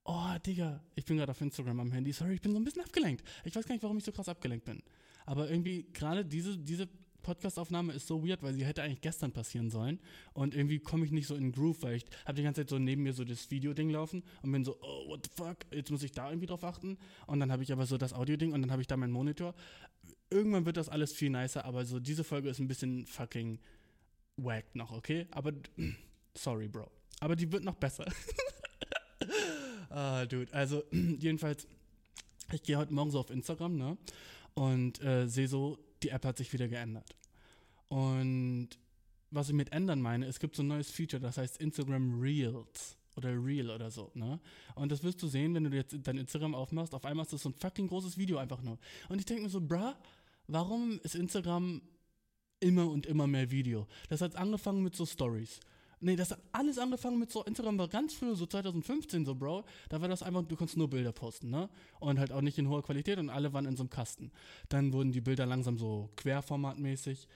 oh, 0.04 0.34
Digga, 0.44 0.82
ich 0.94 1.04
bin 1.04 1.18
gerade 1.18 1.30
auf 1.30 1.40
Instagram 1.40 1.80
am 1.80 1.92
Handy. 1.92 2.12
Sorry, 2.12 2.34
ich 2.34 2.40
bin 2.40 2.52
so 2.52 2.58
ein 2.58 2.64
bisschen 2.64 2.82
abgelenkt. 2.82 3.22
Ich 3.44 3.54
weiß 3.54 3.66
gar 3.66 3.74
nicht, 3.74 3.82
warum 3.82 3.98
ich 3.98 4.04
so 4.04 4.10
krass 4.12 4.28
abgelenkt 4.28 4.64
bin. 4.64 4.82
Aber 5.24 5.50
irgendwie 5.50 5.86
gerade 5.92 6.24
diese, 6.24 6.58
diese 6.58 6.88
Podcast-Aufnahme 7.24 7.92
ist 7.92 8.06
so 8.06 8.24
weird, 8.24 8.42
weil 8.42 8.54
sie 8.54 8.64
hätte 8.64 8.82
eigentlich 8.82 9.00
gestern 9.00 9.32
passieren 9.32 9.70
sollen. 9.70 9.98
Und 10.32 10.54
irgendwie 10.54 10.78
komme 10.78 11.04
ich 11.04 11.10
nicht 11.10 11.26
so 11.26 11.34
in 11.34 11.42
den 11.42 11.52
Groove, 11.52 11.82
weil 11.82 11.96
ich 11.96 12.04
habe 12.24 12.34
die 12.34 12.44
ganze 12.44 12.60
Zeit 12.60 12.70
so 12.70 12.78
neben 12.78 13.02
mir 13.02 13.12
so 13.12 13.24
das 13.24 13.50
Video-Ding 13.50 13.90
laufen 13.90 14.22
und 14.42 14.52
bin 14.52 14.64
so, 14.64 14.76
oh, 14.80 15.08
what 15.08 15.26
the 15.26 15.30
fuck, 15.34 15.56
jetzt 15.72 15.90
muss 15.90 16.04
ich 16.04 16.12
da 16.12 16.28
irgendwie 16.28 16.46
drauf 16.46 16.62
achten. 16.62 16.98
Und 17.26 17.40
dann 17.40 17.50
habe 17.50 17.64
ich 17.64 17.72
aber 17.72 17.86
so 17.86 17.98
das 17.98 18.12
Audio-Ding 18.12 18.52
und 18.52 18.62
dann 18.62 18.70
habe 18.70 18.82
ich 18.82 18.86
da 18.86 18.96
meinen 18.96 19.12
Monitor. 19.12 19.54
Irgendwann 20.30 20.66
wird 20.66 20.76
das 20.76 20.88
alles 20.88 21.12
viel 21.12 21.30
nicer, 21.30 21.64
aber 21.64 21.84
so 21.84 21.98
diese 21.98 22.22
Folge 22.22 22.48
ist 22.48 22.60
ein 22.60 22.68
bisschen 22.68 23.06
fucking 23.06 23.58
wack 24.36 24.74
noch, 24.74 24.92
okay? 24.92 25.26
Aber 25.32 25.52
sorry, 26.34 26.68
Bro. 26.68 26.90
Aber 27.20 27.34
die 27.34 27.50
wird 27.50 27.64
noch 27.64 27.76
besser. 27.76 28.04
ah, 29.90 30.26
dude. 30.26 30.52
Also, 30.52 30.84
jedenfalls, 30.92 31.66
ich 32.52 32.62
gehe 32.62 32.76
heute 32.76 32.92
Morgen 32.92 33.10
so 33.10 33.20
auf 33.20 33.30
Instagram, 33.30 33.76
ne? 33.76 33.96
Und 34.54 35.02
äh, 35.02 35.26
sehe 35.28 35.48
so, 35.48 35.78
die 36.02 36.10
App 36.10 36.24
hat 36.24 36.38
sich 36.38 36.52
wieder 36.52 36.68
geändert. 36.68 37.16
Und 37.88 38.70
was 39.30 39.48
ich 39.48 39.54
mit 39.54 39.72
ändern 39.72 40.00
meine, 40.00 40.26
es 40.26 40.38
gibt 40.38 40.56
so 40.56 40.62
ein 40.62 40.68
neues 40.68 40.90
Feature, 40.90 41.20
das 41.20 41.38
heißt 41.38 41.58
Instagram 41.58 42.20
Reels 42.20 42.96
oder 43.16 43.30
Reel 43.30 43.70
oder 43.70 43.90
so, 43.90 44.10
ne? 44.14 44.40
Und 44.74 44.90
das 44.90 45.02
wirst 45.02 45.22
du 45.22 45.28
sehen, 45.28 45.54
wenn 45.54 45.64
du 45.64 45.76
jetzt 45.76 45.96
dein 46.02 46.18
Instagram 46.18 46.54
aufmachst, 46.54 46.94
auf 46.94 47.04
einmal 47.04 47.24
ist 47.24 47.32
das 47.32 47.42
so 47.42 47.48
ein 47.50 47.54
fucking 47.54 47.88
großes 47.88 48.18
Video 48.18 48.38
einfach 48.38 48.62
nur. 48.62 48.78
Und 49.08 49.18
ich 49.18 49.24
denke 49.24 49.44
mir 49.44 49.48
so, 49.48 49.60
bruh, 49.60 49.92
warum 50.46 51.00
ist 51.02 51.14
Instagram 51.14 51.82
immer 52.60 52.88
und 52.88 53.06
immer 53.06 53.26
mehr 53.26 53.50
Video. 53.50 53.86
Das 54.08 54.20
hat 54.20 54.36
angefangen 54.36 54.82
mit 54.82 54.96
so 54.96 55.04
Stories. 55.04 55.60
Nee, 56.00 56.16
das 56.16 56.30
hat 56.30 56.40
alles 56.52 56.78
angefangen 56.78 57.18
mit 57.18 57.30
so, 57.30 57.44
Instagram 57.44 57.78
war 57.78 57.88
ganz 57.88 58.14
früh, 58.14 58.34
so 58.34 58.46
2015 58.46 59.24
so, 59.24 59.34
Bro. 59.34 59.64
Da 59.88 60.00
war 60.00 60.08
das 60.08 60.22
einfach, 60.22 60.42
du 60.42 60.56
konntest 60.56 60.76
nur 60.76 60.88
Bilder 60.88 61.12
posten, 61.12 61.50
ne? 61.50 61.68
Und 62.00 62.18
halt 62.18 62.32
auch 62.32 62.40
nicht 62.40 62.58
in 62.58 62.68
hoher 62.68 62.82
Qualität 62.82 63.18
und 63.18 63.30
alle 63.30 63.52
waren 63.52 63.66
in 63.66 63.76
so 63.76 63.82
einem 63.82 63.90
Kasten. 63.90 64.30
Dann 64.68 64.92
wurden 64.92 65.12
die 65.12 65.20
Bilder 65.20 65.46
langsam 65.46 65.78
so 65.78 66.10
querformatmäßig 66.16 67.28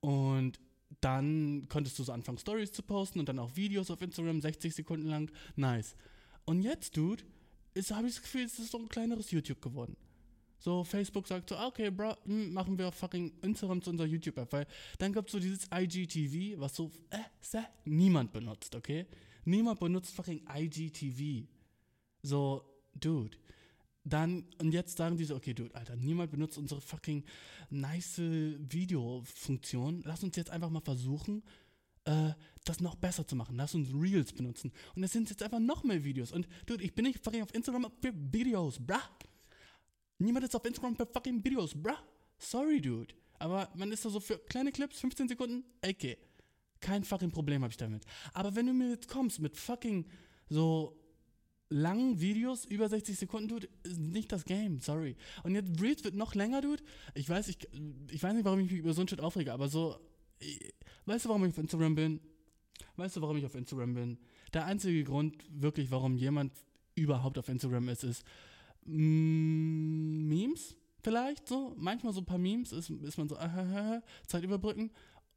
und 0.00 0.58
dann 1.00 1.66
konntest 1.68 1.98
du 1.98 2.04
so 2.04 2.12
anfangen, 2.12 2.38
Stories 2.38 2.72
zu 2.72 2.82
posten 2.82 3.18
und 3.20 3.28
dann 3.28 3.38
auch 3.38 3.56
Videos 3.56 3.90
auf 3.90 4.00
Instagram, 4.00 4.40
60 4.40 4.74
Sekunden 4.74 5.08
lang. 5.08 5.30
Nice. 5.56 5.96
Und 6.44 6.62
jetzt, 6.62 6.96
Dude, 6.96 7.24
habe 7.90 8.06
ich 8.06 8.14
das 8.14 8.22
Gefühl, 8.22 8.44
es 8.44 8.58
ist 8.58 8.70
so 8.70 8.78
ein 8.78 8.88
kleineres 8.88 9.30
YouTube 9.30 9.60
geworden. 9.60 9.96
So, 10.58 10.84
Facebook 10.84 11.26
sagt 11.26 11.50
so, 11.50 11.58
okay, 11.58 11.90
bro, 11.90 12.14
hm, 12.24 12.52
machen 12.52 12.78
wir 12.78 12.90
fucking 12.90 13.32
Instagram 13.42 13.82
zu 13.82 13.90
unserer 13.90 14.06
YouTube-App, 14.06 14.52
weil 14.52 14.66
dann 14.98 15.12
gab 15.12 15.26
es 15.26 15.32
so 15.32 15.38
dieses 15.38 15.68
IGTV, 15.72 16.58
was 16.60 16.74
so, 16.74 16.90
äh, 17.10 17.18
seh, 17.40 17.58
niemand 17.84 18.32
benutzt, 18.32 18.74
okay? 18.74 19.06
Niemand 19.44 19.78
benutzt 19.78 20.14
fucking 20.14 20.42
IGTV. 20.52 21.46
So, 22.22 22.64
dude. 22.94 23.36
Dann, 24.04 24.44
und 24.60 24.72
jetzt 24.72 24.96
sagen 24.96 25.16
die 25.16 25.24
so, 25.24 25.34
okay, 25.36 25.52
dude, 25.52 25.74
Alter, 25.74 25.96
niemand 25.96 26.30
benutzt 26.30 26.58
unsere 26.58 26.80
fucking 26.80 27.24
nice 27.70 28.18
Video-Funktion. 28.18 30.02
Lass 30.04 30.22
uns 30.22 30.36
jetzt 30.36 30.50
einfach 30.50 30.70
mal 30.70 30.80
versuchen, 30.80 31.42
äh, 32.04 32.32
das 32.64 32.80
noch 32.80 32.94
besser 32.94 33.26
zu 33.26 33.36
machen. 33.36 33.56
Lass 33.56 33.74
uns 33.74 33.88
Reels 33.92 34.32
benutzen. 34.32 34.72
Und 34.94 35.02
es 35.02 35.12
sind 35.12 35.28
jetzt 35.28 35.42
einfach 35.42 35.58
noch 35.58 35.84
mehr 35.84 36.04
Videos. 36.04 36.32
Und, 36.32 36.48
dude, 36.66 36.84
ich 36.84 36.94
bin 36.94 37.04
nicht 37.04 37.22
fucking 37.22 37.42
auf 37.42 37.54
Instagram 37.54 37.86
für 38.00 38.12
Videos, 38.32 38.78
bruh. 38.78 38.96
Niemand 40.18 40.44
ist 40.44 40.56
auf 40.56 40.64
Instagram 40.64 40.96
für 40.96 41.06
fucking 41.06 41.44
Videos, 41.44 41.74
bruh. 41.74 41.92
Sorry, 42.38 42.80
dude. 42.80 43.14
Aber 43.38 43.70
man 43.74 43.92
ist 43.92 44.04
da 44.04 44.10
so 44.10 44.20
für 44.20 44.38
kleine 44.38 44.72
Clips, 44.72 45.00
15 45.00 45.28
Sekunden, 45.28 45.64
okay. 45.84 46.16
Kein 46.80 47.04
fucking 47.04 47.30
Problem 47.30 47.62
habe 47.62 47.70
ich 47.70 47.76
damit. 47.76 48.04
Aber 48.32 48.54
wenn 48.54 48.66
du 48.66 48.72
mir 48.72 48.90
jetzt 48.90 49.08
kommst 49.08 49.40
mit 49.40 49.56
fucking 49.56 50.06
so 50.48 50.98
langen 51.68 52.20
Videos, 52.20 52.64
über 52.64 52.88
60 52.88 53.18
Sekunden, 53.18 53.48
dude, 53.48 53.68
ist 53.82 53.98
nicht 53.98 54.30
das 54.32 54.44
Game, 54.44 54.80
sorry. 54.80 55.16
Und 55.42 55.54
jetzt 55.54 55.80
Reels 55.80 56.04
wird 56.04 56.14
noch 56.14 56.34
länger, 56.34 56.60
dude. 56.60 56.82
Ich 57.14 57.28
weiß, 57.28 57.48
ich, 57.48 57.58
ich 58.10 58.22
weiß 58.22 58.34
nicht, 58.34 58.44
warum 58.44 58.60
ich 58.60 58.70
mich 58.70 58.80
über 58.80 58.92
so 58.92 59.00
ein 59.00 59.08
Shit 59.08 59.20
aufrege, 59.20 59.52
aber 59.52 59.68
so, 59.68 59.98
weißt 61.06 61.24
du, 61.24 61.28
warum 61.28 61.44
ich 61.44 61.50
auf 61.50 61.58
Instagram 61.58 61.94
bin? 61.94 62.20
Weißt 62.96 63.16
du, 63.16 63.22
warum 63.22 63.36
ich 63.36 63.44
auf 63.44 63.54
Instagram 63.54 63.94
bin? 63.94 64.18
Der 64.52 64.64
einzige 64.64 65.02
Grund, 65.04 65.36
wirklich, 65.50 65.90
warum 65.90 66.16
jemand 66.16 66.52
überhaupt 66.94 67.38
auf 67.38 67.48
Instagram 67.48 67.88
ist, 67.88 68.04
ist, 68.04 68.24
Memes 68.86 70.76
vielleicht 71.02 71.46
so. 71.48 71.74
Manchmal 71.76 72.12
so 72.12 72.20
ein 72.20 72.26
paar 72.26 72.38
Memes 72.38 72.72
ist, 72.72 72.90
ist 72.90 73.18
man 73.18 73.28
so, 73.28 73.36
äh, 73.36 74.00
Zeit 74.26 74.42
überbrücken. 74.44 74.90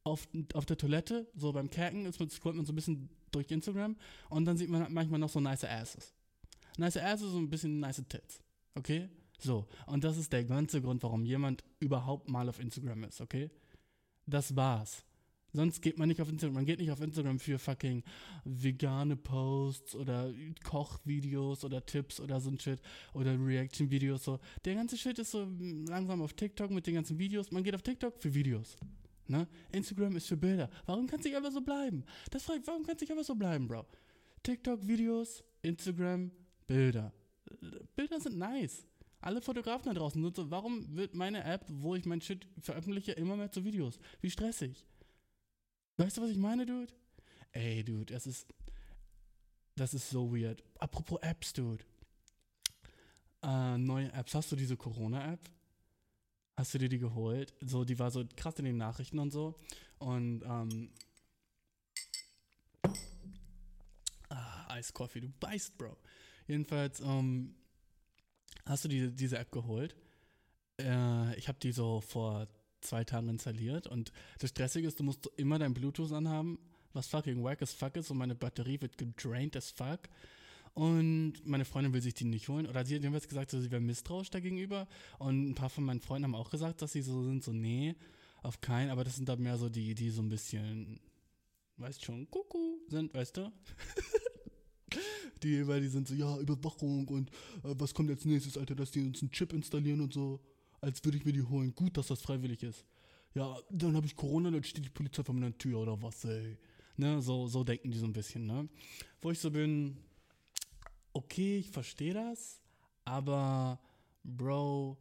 Auf, 0.04 0.28
auf 0.54 0.66
der 0.66 0.78
Toilette, 0.78 1.28
so 1.36 1.52
beim 1.52 1.70
Kerken, 1.70 2.06
ist 2.06 2.20
man, 2.20 2.30
scrollt 2.30 2.56
man 2.56 2.66
so 2.66 2.72
ein 2.72 2.76
bisschen 2.76 3.10
durch 3.32 3.52
Instagram 3.52 3.96
und 4.30 4.46
dann 4.46 4.58
sieht 4.58 4.70
man 4.70 4.92
manchmal 4.92 5.20
noch 5.20 5.30
so 5.30 5.40
nice 5.40 5.66
Asses. 5.66 6.14
Nice 6.78 6.98
Asses 6.98 7.34
und 7.34 7.44
ein 7.44 7.50
bisschen 7.50 7.80
nice 7.80 8.02
Tits. 8.08 8.40
Okay? 8.76 9.10
So. 9.40 9.68
Und 9.86 10.04
das 10.04 10.18
ist 10.18 10.32
der 10.34 10.46
ganze 10.46 10.82
Grund, 10.82 11.04
warum 11.04 11.26
jemand 11.26 11.64
überhaupt 11.80 12.30
mal 12.30 12.48
auf 12.50 12.60
Instagram 12.60 13.04
ist, 13.04 13.22
okay? 13.22 13.52
Das 14.26 14.56
war's. 14.56 15.04
Sonst 15.54 15.82
geht 15.82 15.98
man 15.98 16.08
nicht 16.08 16.22
auf 16.22 16.30
Instagram. 16.30 16.56
Man 16.56 16.66
geht 16.66 16.80
nicht 16.80 16.92
auf 16.92 17.02
Instagram 17.02 17.40
für 17.40 17.58
fucking 17.58 18.04
vegane 18.44 19.16
Posts 19.16 19.96
oder 19.96 20.32
Kochvideos 20.64 21.66
oder 21.66 21.86
Tipps 21.86 22.20
oder 22.20 22.40
so 22.40 22.50
ein 22.50 22.60
Shit 22.60 22.82
oder 23.14 23.34
Reaction-Videos. 23.40 24.24
So. 24.24 24.40
Der 24.66 24.76
ganze 24.76 24.98
Shit 24.98 25.18
ist 25.20 25.32
so 25.32 25.48
langsam 25.88 26.22
auf 26.22 26.34
TikTok 26.34 26.70
mit 26.72 26.86
den 26.86 26.96
ganzen 26.96 27.18
Videos. 27.18 27.52
Man 27.52 27.64
geht 27.64 27.76
auf 27.76 27.82
TikTok 27.82 28.22
für 28.22 28.34
Videos. 28.34 28.78
Ne? 29.28 29.48
Instagram 29.72 30.16
ist 30.16 30.28
für 30.28 30.38
Bilder. 30.38 30.70
Warum 30.86 31.08
kann 31.08 31.20
es 31.20 31.26
nicht 31.26 31.36
einfach 31.36 31.52
so 31.52 31.62
bleiben? 31.62 32.04
Das 32.32 32.44
fragt, 32.44 32.66
warum 32.66 32.84
kann 32.84 32.96
es 32.96 33.02
nicht 33.02 33.12
einfach 33.12 33.26
so 33.26 33.36
bleiben, 33.36 33.68
Bro? 33.68 33.86
TikTok, 34.42 34.88
Videos, 34.88 35.44
Instagram, 35.62 36.32
Bilder. 36.66 37.14
Bilder 37.96 38.20
sind 38.20 38.38
nice. 38.38 38.86
Alle 39.22 39.42
Fotografen 39.42 39.94
da 39.94 39.94
draußen 39.94 40.34
so, 40.34 40.50
warum 40.50 40.96
wird 40.96 41.14
meine 41.14 41.44
App, 41.44 41.66
wo 41.70 41.96
ich 41.96 42.06
mein 42.06 42.22
Shit 42.22 42.48
veröffentliche, 42.60 43.12
immer 43.12 43.36
mehr 43.36 43.52
zu 43.52 43.64
Videos? 43.66 44.00
Wie 44.22 44.30
stressig. 44.30 44.86
Weißt 46.00 46.16
du, 46.16 46.22
was 46.22 46.30
ich 46.30 46.38
meine, 46.38 46.66
Dude? 46.66 46.94
Ey, 47.52 47.84
Dude, 47.84 48.14
das 48.14 48.26
ist. 48.26 48.48
Das 49.76 49.94
ist 49.94 50.10
so 50.10 50.34
weird. 50.34 50.64
Apropos 50.80 51.20
Apps, 51.22 51.52
Dude. 51.52 51.84
Äh, 53.44 53.78
neue 53.78 54.10
Apps. 54.14 54.34
Hast 54.34 54.50
du 54.50 54.56
diese 54.56 54.78
Corona-App? 54.78 55.42
Hast 56.56 56.74
du 56.74 56.78
dir 56.78 56.88
die 56.88 57.00
geholt? 57.00 57.54
So, 57.60 57.84
die 57.84 58.00
war 58.00 58.12
so 58.12 58.24
krass 58.38 58.58
in 58.60 58.66
den 58.66 58.78
Nachrichten 58.78 59.20
und 59.20 59.32
so. 59.32 59.60
Und, 59.98 60.42
ähm. 60.46 60.90
Ah, 64.30 64.78
Ice 64.80 64.94
Coffee, 64.94 65.20
du 65.20 65.28
beißt, 65.28 65.78
Bro. 65.78 65.98
Jedenfalls, 66.48 67.02
ähm. 67.02 67.56
Hast 68.66 68.86
du 68.86 68.88
die, 68.88 69.14
diese 69.14 69.38
App 69.38 69.52
geholt? 69.52 69.98
Äh, 70.80 71.36
ich 71.38 71.50
habe 71.50 71.60
die 71.60 71.74
so 71.74 72.00
vor 72.00 72.48
zwei 72.82 73.04
Tagen 73.04 73.30
installiert. 73.30 73.88
Und 73.88 74.12
das 74.40 74.52
Stressige 74.52 74.88
ist, 74.88 75.00
du 75.00 75.04
musst 75.04 75.30
immer 75.38 75.60
dein 75.60 75.74
Bluetooth 75.74 76.12
anhaben, 76.12 76.60
was 76.94 77.08
fucking 77.08 77.44
wack 77.44 77.62
as 77.62 77.74
fuck 77.74 77.96
ist 77.96 78.10
und 78.12 78.18
meine 78.18 78.36
Batterie 78.36 78.82
wird 78.82 78.98
gedrained 78.98 79.56
as 79.56 79.72
fuck. 79.72 80.02
Und 80.74 81.34
meine 81.46 81.66
Freundin 81.66 81.94
will 81.94 82.02
sich 82.02 82.14
die 82.14 82.26
nicht 82.26 82.48
holen. 82.48 82.68
Oder 82.68 82.86
sie 82.86 82.96
hat 82.96 83.02
jedenfalls 83.02 83.28
gesagt, 83.28 83.52
sie 83.52 83.72
wäre 83.72 83.82
misstrauisch 83.82 84.30
dagegenüber. 84.30 84.88
Und 85.18 85.50
ein 85.50 85.56
paar 85.56 85.70
von 85.70 85.84
meinen 85.84 86.00
Freunden 86.00 86.26
haben 86.26 86.36
auch 86.36 86.52
gesagt, 86.52 86.82
dass 86.82 86.94
sie 86.94 87.02
so 87.02 87.24
sind, 87.24 87.44
so, 87.44 87.52
nee, 87.52 87.96
auf 88.44 88.62
keinen. 88.62 88.90
Aber 88.90 89.04
das 89.04 89.16
sind 89.16 89.28
dann 89.28 89.42
mehr 89.42 89.58
so 89.58 89.70
die, 89.70 89.96
die 89.96 90.10
so 90.10 90.22
ein 90.22 90.30
bisschen, 90.30 91.00
weißt 91.78 92.06
schon, 92.06 92.30
Kuckuck 92.30 92.90
sind, 92.90 93.14
weißt 93.14 93.38
du? 93.38 93.52
die, 95.44 95.68
weil 95.68 95.82
die 95.82 95.88
sind 95.88 96.08
so, 96.08 96.14
ja, 96.14 96.38
Überwachung 96.38 97.08
und 97.08 97.30
äh, 97.64 97.76
was 97.78 97.94
kommt 97.94 98.10
als 98.10 98.26
nächstes, 98.26 98.58
Alter, 98.58 98.76
dass 98.76 98.92
die 98.92 99.02
uns 99.02 99.22
einen 99.22 99.32
Chip 99.32 99.54
installieren 99.54 100.02
und 100.02 100.14
so 100.14 100.40
als 100.82 101.04
würde 101.04 101.18
ich 101.18 101.26
mir 101.26 101.34
die 101.34 101.44
holen. 101.44 101.74
Gut, 101.76 101.98
dass 101.98 102.08
das 102.08 102.22
freiwillig 102.22 102.64
ist. 102.64 102.86
Ja, 103.34 103.58
dann 103.70 103.96
habe 103.96 104.06
ich 104.06 104.16
Corona, 104.16 104.50
dann 104.50 104.64
steht 104.64 104.86
die 104.86 104.90
Polizei 104.90 105.24
vor 105.24 105.36
meiner 105.36 105.58
Tür 105.58 105.80
oder 105.80 106.02
was, 106.02 106.26
ey. 106.26 106.58
Ne, 106.98 107.22
so, 107.22 107.48
so 107.48 107.64
denken 107.64 107.92
die 107.92 107.98
so 107.98 108.06
ein 108.06 108.14
bisschen, 108.14 108.46
ne? 108.46 108.68
Wo 109.22 109.32
ich 109.32 109.40
so 109.40 109.50
bin, 109.50 109.98
okay, 111.14 111.60
ich 111.60 111.70
verstehe 111.70 112.14
das, 112.14 112.62
aber 113.06 113.80
Bro, 114.24 114.98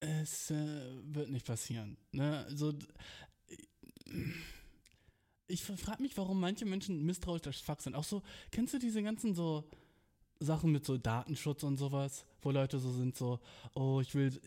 es 0.00 0.50
äh, 0.50 0.56
wird 1.04 1.30
nicht 1.30 1.46
passieren. 1.46 1.96
Ne? 2.12 2.44
Also, 2.48 2.72
ich 5.46 5.62
frage 5.62 6.02
mich, 6.02 6.16
warum 6.16 6.40
manche 6.40 6.64
Menschen 6.64 7.04
misstrauisch 7.04 7.42
das 7.42 7.60
Fuck 7.60 7.82
sind. 7.82 7.94
Auch 7.94 8.04
so, 8.04 8.22
kennst 8.50 8.74
du 8.74 8.78
diese 8.78 9.02
ganzen 9.02 9.34
so 9.34 9.68
Sachen 10.44 10.72
mit 10.72 10.84
so 10.84 10.96
Datenschutz 10.96 11.62
und 11.62 11.76
sowas, 11.76 12.24
wo 12.42 12.50
Leute 12.50 12.78
so 12.78 12.90
sind, 12.90 13.16
so, 13.16 13.40
oh, 13.74 14.00
ich 14.00 14.14
will, 14.14 14.40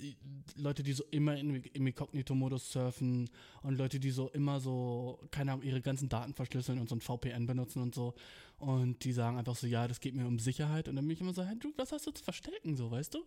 Leute, 0.55 0.83
die 0.83 0.93
so 0.93 1.03
immer 1.11 1.35
in, 1.35 1.63
im 1.63 1.87
Inkognito-Modus 1.87 2.71
surfen 2.71 3.29
und 3.63 3.77
Leute, 3.77 3.99
die 3.99 4.11
so 4.11 4.29
immer 4.29 4.59
so, 4.59 5.19
keine 5.31 5.51
Ahnung, 5.51 5.65
ihre 5.65 5.81
ganzen 5.81 6.09
Daten 6.09 6.33
verschlüsseln 6.33 6.79
und 6.79 6.89
so 6.89 6.95
ein 6.95 7.01
VPN 7.01 7.45
benutzen 7.47 7.81
und 7.81 7.93
so. 7.93 8.13
Und 8.59 9.03
die 9.03 9.11
sagen 9.11 9.37
einfach 9.37 9.55
so, 9.55 9.67
ja, 9.67 9.87
das 9.87 9.99
geht 9.99 10.15
mir 10.15 10.25
um 10.25 10.39
Sicherheit. 10.39 10.87
Und 10.87 10.95
dann 10.95 11.05
bin 11.05 11.13
ich 11.13 11.21
immer 11.21 11.33
so, 11.33 11.43
hey, 11.43 11.57
du, 11.59 11.73
was 11.75 11.91
hast 11.91 12.07
du 12.07 12.11
zu 12.11 12.23
verstecken, 12.23 12.75
so, 12.75 12.89
weißt 12.89 13.13
du? 13.13 13.23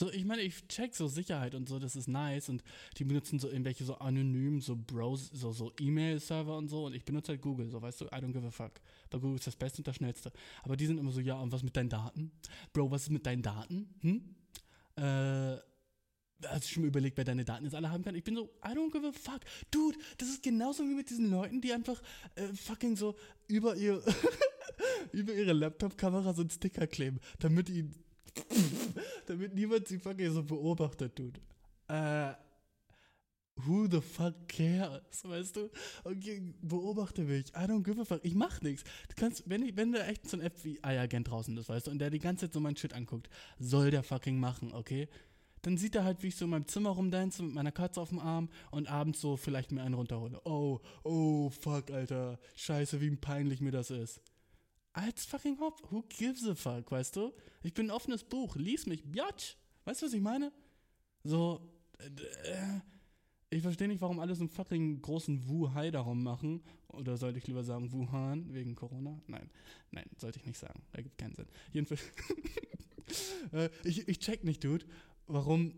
So, 0.00 0.12
ich 0.12 0.24
meine, 0.24 0.42
ich 0.42 0.66
check 0.68 0.94
so 0.94 1.08
Sicherheit 1.08 1.54
und 1.56 1.68
so, 1.68 1.80
das 1.80 1.96
ist 1.96 2.06
nice 2.06 2.48
und 2.48 2.62
die 2.98 3.04
benutzen 3.04 3.40
so 3.40 3.48
irgendwelche 3.48 3.84
so 3.84 3.96
anonymen, 3.98 4.60
so 4.60 4.76
Browse, 4.76 5.30
so, 5.34 5.50
so 5.50 5.72
E-Mail-Server 5.80 6.56
und 6.56 6.68
so 6.68 6.86
und 6.86 6.94
ich 6.94 7.04
benutze 7.04 7.32
halt 7.32 7.42
Google, 7.42 7.68
so, 7.68 7.82
weißt 7.82 8.02
du, 8.02 8.04
I 8.06 8.18
don't 8.18 8.32
give 8.32 8.46
a 8.46 8.50
fuck. 8.50 8.80
Weil 9.10 9.20
Google 9.20 9.36
ist 9.36 9.46
das 9.48 9.56
Beste 9.56 9.78
und 9.78 9.88
das 9.88 9.96
Schnellste. 9.96 10.30
Aber 10.62 10.76
die 10.76 10.86
sind 10.86 10.98
immer 10.98 11.10
so, 11.10 11.20
ja, 11.20 11.40
und 11.40 11.50
was 11.50 11.64
mit 11.64 11.76
deinen 11.76 11.88
Daten? 11.88 12.30
Bro, 12.72 12.92
was 12.92 13.02
ist 13.02 13.10
mit 13.10 13.26
deinen 13.26 13.42
Daten? 13.42 13.92
Hm? 14.00 14.34
Äh, 14.96 15.58
Hast 16.46 16.66
du 16.66 16.68
schon 16.68 16.82
mal 16.84 16.88
überlegt, 16.88 17.16
wer 17.16 17.24
deine 17.24 17.44
Daten 17.44 17.64
jetzt 17.64 17.74
alle 17.74 17.90
haben 17.90 18.04
kann? 18.04 18.14
Ich 18.14 18.22
bin 18.22 18.36
so, 18.36 18.44
I 18.64 18.68
don't 18.68 18.92
give 18.92 19.04
a 19.04 19.10
fuck. 19.10 19.40
Dude, 19.72 19.98
das 20.18 20.28
ist 20.28 20.40
genauso 20.40 20.84
wie 20.84 20.94
mit 20.94 21.10
diesen 21.10 21.30
Leuten, 21.30 21.60
die 21.60 21.72
einfach 21.72 22.00
äh, 22.36 22.46
fucking 22.54 22.94
so 22.94 23.16
über 23.48 23.74
ihr 23.74 24.00
über 25.12 25.34
ihre 25.34 25.52
Laptop-Kamera 25.52 26.32
so 26.34 26.42
einen 26.42 26.50
Sticker 26.50 26.86
kleben, 26.86 27.18
damit 27.40 27.66
die 27.66 27.90
damit 29.28 29.54
niemand 29.54 29.88
sie 29.88 29.98
fucking 29.98 30.32
so 30.32 30.42
beobachtet 30.42 31.16
tut. 31.16 31.40
Äh, 31.88 32.32
who 33.56 33.86
the 33.90 34.00
fuck 34.00 34.34
cares, 34.48 35.24
weißt 35.24 35.56
du? 35.56 35.70
Okay, 36.04 36.54
beobachte 36.62 37.22
mich. 37.22 37.48
I 37.50 37.64
don't 37.64 37.82
give 37.82 38.00
a 38.00 38.04
fuck. 38.04 38.20
Ich 38.24 38.34
mach 38.34 38.60
nichts. 38.60 38.84
Du 39.08 39.14
kannst, 39.16 39.48
wenn, 39.48 39.62
ich, 39.62 39.76
wenn 39.76 39.92
da 39.92 40.06
echt 40.06 40.28
so 40.28 40.38
ein 40.38 40.48
FBI-Agent 40.48 41.28
draußen 41.28 41.56
ist, 41.56 41.68
weißt 41.68 41.86
du, 41.86 41.90
und 41.90 41.98
der 41.98 42.10
die 42.10 42.18
ganze 42.18 42.46
Zeit 42.46 42.54
so 42.54 42.60
mein 42.60 42.76
Shit 42.76 42.94
anguckt, 42.94 43.28
soll 43.58 43.90
der 43.90 44.02
fucking 44.02 44.38
machen, 44.38 44.72
okay? 44.72 45.08
Dann 45.62 45.76
sieht 45.76 45.96
er 45.96 46.04
halt, 46.04 46.22
wie 46.22 46.28
ich 46.28 46.36
so 46.36 46.44
in 46.44 46.52
meinem 46.52 46.68
Zimmer 46.68 46.90
rumdance 46.90 47.42
mit 47.42 47.52
meiner 47.52 47.72
Katze 47.72 48.00
auf 48.00 48.10
dem 48.10 48.20
Arm 48.20 48.48
und 48.70 48.88
abends 48.88 49.20
so 49.20 49.36
vielleicht 49.36 49.72
mir 49.72 49.82
einen 49.82 49.94
runterhole. 49.94 50.40
Oh, 50.44 50.80
oh, 51.02 51.50
fuck, 51.50 51.90
Alter. 51.90 52.38
Scheiße, 52.54 53.00
wie 53.00 53.10
peinlich 53.16 53.60
mir 53.60 53.72
das 53.72 53.90
ist 53.90 54.22
als 54.98 55.24
fucking 55.24 55.58
Hop. 55.60 55.80
Who 55.90 56.02
gives 56.08 56.46
a 56.46 56.54
fuck, 56.54 56.90
weißt 56.90 57.16
du? 57.16 57.32
Ich 57.62 57.72
bin 57.72 57.86
ein 57.86 57.90
offenes 57.90 58.24
Buch. 58.24 58.56
Lies 58.56 58.86
mich, 58.86 59.04
Biatch. 59.04 59.56
Weißt 59.84 60.02
du, 60.02 60.06
was 60.06 60.12
ich 60.12 60.20
meine? 60.20 60.52
So, 61.24 61.60
äh, 61.98 62.80
Ich 63.50 63.62
verstehe 63.62 63.88
nicht, 63.88 64.00
warum 64.00 64.18
alle 64.18 64.34
so 64.34 64.42
einen 64.42 64.50
fucking 64.50 65.00
großen 65.00 65.48
Wuhai 65.48 65.90
darum 65.90 66.22
machen. 66.22 66.62
Oder 66.88 67.16
sollte 67.16 67.38
ich 67.38 67.46
lieber 67.46 67.64
sagen 67.64 67.92
Wuhan 67.92 68.52
wegen 68.52 68.74
Corona? 68.74 69.20
Nein, 69.26 69.50
nein, 69.90 70.04
sollte 70.16 70.40
ich 70.40 70.46
nicht 70.46 70.58
sagen. 70.58 70.82
Ergibt 70.92 71.16
keinen 71.16 71.34
Sinn. 71.34 71.46
Jedenfalls, 71.72 72.02
äh, 73.52 73.70
ich, 73.84 74.06
ich 74.08 74.18
check 74.18 74.44
nicht, 74.44 74.62
Dude, 74.64 74.84
warum 75.26 75.74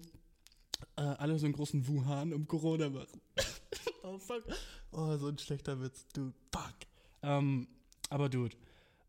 äh, 0.97 1.03
alle 1.03 1.39
so 1.39 1.47
einen 1.47 1.55
großen 1.55 1.87
Wuhan 1.87 2.33
um 2.33 2.49
Corona 2.49 2.89
machen. 2.89 3.21
oh 4.03 4.19
fuck. 4.19 4.45
Oh, 4.93 5.17
so 5.17 5.29
ein 5.29 5.39
schlechter 5.39 5.81
Witz, 5.81 6.09
Dude. 6.09 6.35
Fuck. 6.53 6.75
Ähm, 7.23 7.69
aber 8.09 8.29
Dude, 8.29 8.57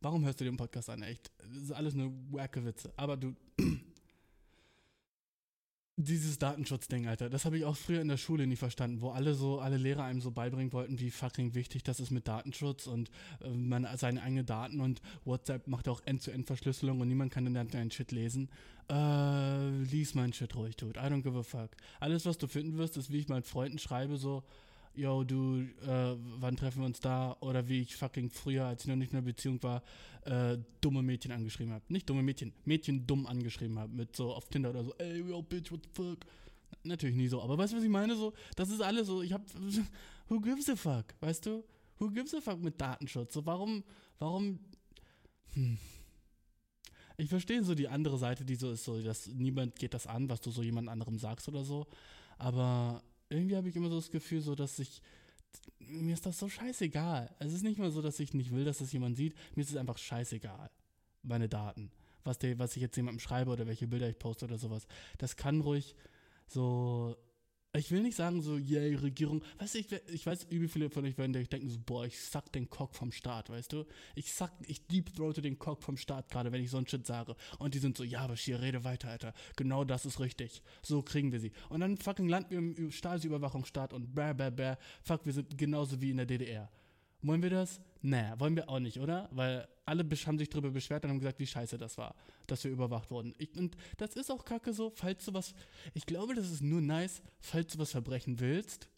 warum 0.01 0.25
hörst 0.25 0.41
du 0.41 0.45
den 0.45 0.57
Podcast 0.57 0.89
an? 0.89 1.03
Echt? 1.03 1.31
Das 1.37 1.63
ist 1.63 1.71
alles 1.71 1.93
nur 1.93 2.11
wacke 2.31 2.65
Witze. 2.65 2.91
Aber 2.97 3.17
Dude, 3.17 3.37
dieses 5.97 6.39
Datenschutzding, 6.39 7.07
Alter, 7.07 7.29
das 7.29 7.45
habe 7.45 7.57
ich 7.57 7.65
auch 7.65 7.75
früher 7.75 8.01
in 8.01 8.07
der 8.07 8.17
Schule 8.17 8.47
nie 8.47 8.55
verstanden, 8.55 9.01
wo 9.01 9.11
alle 9.11 9.33
so, 9.33 9.59
alle 9.59 9.77
Lehrer 9.77 10.03
einem 10.03 10.21
so 10.21 10.31
beibringen 10.31 10.73
wollten, 10.73 10.99
wie 10.99 11.11
fucking 11.11 11.53
wichtig 11.53 11.83
das 11.83 11.99
ist 11.99 12.11
mit 12.11 12.27
Datenschutz 12.27 12.87
und 12.87 13.09
äh, 13.41 13.49
man 13.49 13.87
seine 13.97 14.21
eigenen 14.23 14.45
Daten 14.45 14.81
und 14.81 15.01
WhatsApp 15.25 15.67
macht 15.67 15.87
auch 15.87 16.01
End-zu-End-Verschlüsselung 16.05 16.99
und 17.01 17.07
niemand 17.07 17.31
kann 17.31 17.53
dann 17.53 17.67
deinen 17.67 17.91
Shit 17.91 18.11
lesen. 18.11 18.49
Äh, 18.89 19.69
lies 19.83 20.15
meinen 20.15 20.33
Shit 20.33 20.55
ruhig, 20.55 20.75
dude. 20.75 20.99
I 20.99 21.03
don't 21.03 21.21
give 21.21 21.37
a 21.37 21.43
fuck. 21.43 21.69
Alles, 21.99 22.25
was 22.25 22.37
du 22.37 22.47
finden 22.47 22.77
wirst, 22.77 22.97
ist, 22.97 23.11
wie 23.11 23.19
ich 23.19 23.29
meinen 23.29 23.43
Freunden 23.43 23.77
schreibe, 23.77 24.17
so, 24.17 24.43
yo, 24.93 25.23
du, 25.23 25.61
äh, 25.85 26.15
wann 26.39 26.55
treffen 26.55 26.81
wir 26.81 26.85
uns 26.85 26.99
da? 26.99 27.35
Oder 27.39 27.67
wie 27.67 27.81
ich 27.81 27.95
fucking 27.95 28.29
früher, 28.29 28.65
als 28.65 28.83
ich 28.83 28.89
noch 28.89 28.95
nicht 28.95 29.11
in 29.11 29.17
einer 29.17 29.25
Beziehung 29.25 29.61
war, 29.63 29.83
äh, 30.25 30.57
dumme 30.81 31.01
Mädchen 31.01 31.31
angeschrieben 31.31 31.73
habe. 31.73 31.83
Nicht 31.89 32.09
dumme 32.09 32.23
Mädchen, 32.23 32.53
Mädchen 32.65 33.07
dumm 33.07 33.25
angeschrieben 33.25 33.79
habe. 33.79 33.93
Mit 33.93 34.15
so 34.15 34.33
auf 34.33 34.49
Tinder 34.49 34.69
oder 34.71 34.83
so, 34.83 34.93
ey, 34.97 35.19
yo, 35.21 35.41
bitch, 35.41 35.71
what 35.71 35.81
the 35.83 35.89
fuck? 35.93 36.19
Natürlich 36.83 37.15
nie 37.15 37.27
so, 37.27 37.41
aber 37.41 37.57
weißt 37.57 37.73
du, 37.73 37.77
was 37.77 37.83
ich 37.83 37.89
meine? 37.89 38.15
So, 38.15 38.33
das 38.55 38.69
ist 38.69 38.81
alles 38.81 39.07
so, 39.07 39.21
ich 39.21 39.33
hab, 39.33 39.43
who 40.27 40.39
gives 40.39 40.69
a 40.69 40.75
fuck, 40.75 41.05
weißt 41.19 41.45
du? 41.45 41.63
Who 41.99 42.09
gives 42.09 42.33
a 42.33 42.41
fuck 42.41 42.59
mit 42.59 42.79
Datenschutz? 42.79 43.33
So, 43.33 43.45
warum, 43.45 43.83
warum, 44.19 44.59
hm. 45.53 45.77
Ich 47.17 47.29
verstehe 47.29 47.63
so 47.63 47.75
die 47.75 47.87
andere 47.87 48.17
Seite, 48.17 48.45
die 48.45 48.55
so 48.55 48.71
ist, 48.71 48.83
so, 48.83 48.99
dass 48.99 49.27
niemand 49.27 49.77
geht 49.77 49.93
das 49.93 50.07
an, 50.07 50.27
was 50.29 50.41
du 50.41 50.49
so 50.49 50.63
jemand 50.63 50.89
anderem 50.89 51.19
sagst 51.19 51.47
oder 51.47 51.63
so. 51.63 51.85
Aber 52.39 53.03
irgendwie 53.31 53.55
habe 53.55 53.69
ich 53.69 53.75
immer 53.75 53.89
so 53.89 53.95
das 53.95 54.11
Gefühl, 54.11 54.41
so 54.41 54.55
dass 54.55 54.77
ich 54.79 55.01
mir 55.79 56.13
ist 56.13 56.25
das 56.25 56.39
so 56.39 56.47
scheißegal. 56.47 57.35
Es 57.39 57.53
ist 57.53 57.63
nicht 57.63 57.77
mal 57.77 57.91
so, 57.91 58.01
dass 58.01 58.19
ich 58.19 58.33
nicht 58.33 58.51
will, 58.51 58.63
dass 58.63 58.77
das 58.77 58.91
jemand 58.91 59.17
sieht. 59.17 59.35
Mir 59.55 59.63
ist 59.63 59.71
es 59.71 59.75
einfach 59.75 59.97
scheißegal. 59.97 60.69
Meine 61.23 61.49
Daten. 61.49 61.91
Was, 62.23 62.37
der, 62.39 62.59
was 62.59 62.75
ich 62.75 62.81
jetzt 62.81 62.95
jemandem 62.95 63.19
schreibe 63.19 63.51
oder 63.51 63.67
welche 63.67 63.87
Bilder 63.87 64.07
ich 64.07 64.17
poste 64.17 64.45
oder 64.45 64.57
sowas. 64.57 64.87
Das 65.17 65.35
kann 65.35 65.61
ruhig 65.61 65.95
so. 66.47 67.15
Ich 67.73 67.89
will 67.89 68.01
nicht 68.01 68.17
sagen 68.17 68.41
so, 68.41 68.57
yay, 68.57 68.95
Regierung. 68.95 69.41
Weißt 69.57 69.75
du, 69.75 69.79
ich, 69.79 69.87
ich 70.09 70.25
weiß, 70.25 70.47
übel 70.49 70.67
viele 70.67 70.89
von 70.89 71.05
euch 71.05 71.17
werden 71.17 71.31
denken 71.31 71.69
so, 71.69 71.79
boah, 71.79 72.05
ich 72.05 72.19
sack 72.19 72.51
den 72.51 72.69
Cock 72.69 72.93
vom 72.95 73.13
Staat, 73.13 73.49
weißt 73.49 73.71
du? 73.71 73.85
Ich 74.13 74.33
sack, 74.33 74.51
ich 74.67 74.85
deepthroate 74.87 75.41
den 75.41 75.57
Cock 75.57 75.81
vom 75.81 75.95
Staat 75.95 76.29
gerade, 76.29 76.51
wenn 76.51 76.61
ich 76.61 76.69
so 76.69 76.77
ein 76.77 76.85
Shit 76.85 77.07
sage. 77.07 77.33
Und 77.59 77.73
die 77.73 77.79
sind 77.79 77.95
so, 77.95 78.03
ja, 78.03 78.19
aber 78.21 78.35
hier, 78.35 78.61
rede 78.61 78.83
weiter, 78.83 79.09
Alter. 79.09 79.33
Genau 79.55 79.85
das 79.85 80.05
ist 80.05 80.19
richtig. 80.19 80.61
So 80.81 81.01
kriegen 81.01 81.31
wir 81.31 81.39
sie. 81.39 81.53
Und 81.69 81.79
dann 81.79 81.97
fucking 81.97 82.27
landen 82.27 82.49
wir 82.49 82.57
im 82.57 82.91
Stasi-Überwachungsstaat 82.91 83.93
und 83.93 84.13
bäh, 84.13 84.33
bäh, 84.33 84.51
bäh. 84.51 84.75
Fuck, 85.01 85.25
wir 85.25 85.31
sind 85.31 85.57
genauso 85.57 86.01
wie 86.01 86.11
in 86.11 86.17
der 86.17 86.25
DDR. 86.25 86.69
Wollen 87.21 87.41
wir 87.41 87.51
das? 87.51 87.79
Naja, 88.01 88.39
wollen 88.39 88.55
wir 88.55 88.67
auch 88.67 88.79
nicht, 88.79 88.99
oder? 88.99 89.29
Weil 89.31 89.67
alle 89.85 90.03
haben 90.03 90.39
sich 90.39 90.49
darüber 90.49 90.71
beschwert 90.71 91.03
und 91.03 91.11
haben 91.11 91.19
gesagt, 91.19 91.39
wie 91.39 91.45
scheiße 91.45 91.77
das 91.77 91.97
war, 91.97 92.15
dass 92.47 92.63
wir 92.63 92.71
überwacht 92.71 93.11
wurden. 93.11 93.35
Ich, 93.37 93.55
und 93.55 93.77
das 93.97 94.15
ist 94.15 94.31
auch 94.31 94.43
kacke 94.43 94.73
so, 94.73 94.89
falls 94.89 95.25
du 95.25 95.33
was. 95.33 95.53
Ich 95.93 96.05
glaube, 96.05 96.33
das 96.33 96.49
ist 96.49 96.61
nur 96.61 96.81
nice, 96.81 97.21
falls 97.39 97.73
du 97.73 97.79
was 97.79 97.91
verbrechen 97.91 98.39
willst. 98.39 98.89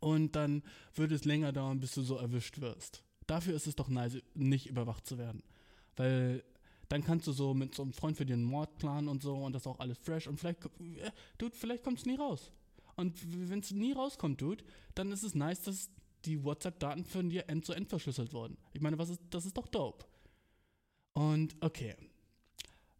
Und 0.00 0.36
dann 0.36 0.62
würde 0.94 1.14
es 1.14 1.24
länger 1.24 1.52
dauern, 1.52 1.80
bis 1.80 1.92
du 1.92 2.02
so 2.02 2.16
erwischt 2.16 2.60
wirst. 2.60 3.02
Dafür 3.26 3.54
ist 3.54 3.66
es 3.66 3.74
doch 3.74 3.88
nice, 3.88 4.18
nicht 4.34 4.68
überwacht 4.68 5.06
zu 5.06 5.18
werden. 5.18 5.42
Weil 5.96 6.44
dann 6.88 7.04
kannst 7.04 7.26
du 7.26 7.32
so 7.32 7.54
mit 7.54 7.74
so 7.74 7.82
einem 7.82 7.92
Freund 7.92 8.16
für 8.16 8.24
einen 8.24 8.44
Mord 8.44 8.78
planen 8.78 9.08
und 9.08 9.22
so 9.22 9.34
und 9.34 9.52
das 9.54 9.66
auch 9.66 9.78
alles 9.80 9.98
fresh. 9.98 10.26
Und 10.26 10.38
vielleicht, 10.38 10.64
äh, 10.64 11.10
Dude, 11.38 11.54
vielleicht 11.56 11.84
kommt 11.84 11.98
es 11.98 12.06
nie 12.06 12.16
raus. 12.16 12.52
Und 12.96 13.14
wenn 13.48 13.60
es 13.60 13.70
nie 13.70 13.92
rauskommt, 13.92 14.40
Dude, 14.40 14.64
dann 14.94 15.12
ist 15.12 15.22
es 15.22 15.34
nice, 15.34 15.62
dass 15.62 15.90
die 16.24 16.42
WhatsApp-Daten 16.42 17.04
von 17.04 17.28
dir 17.28 17.48
end-zu-end 17.48 17.88
verschlüsselt 17.88 18.32
wurden. 18.32 18.56
Ich 18.72 18.80
meine, 18.80 18.98
was 18.98 19.10
ist, 19.10 19.20
das 19.30 19.46
ist 19.46 19.56
doch 19.56 19.68
dope. 19.68 20.04
Und 21.12 21.56
okay. 21.60 21.96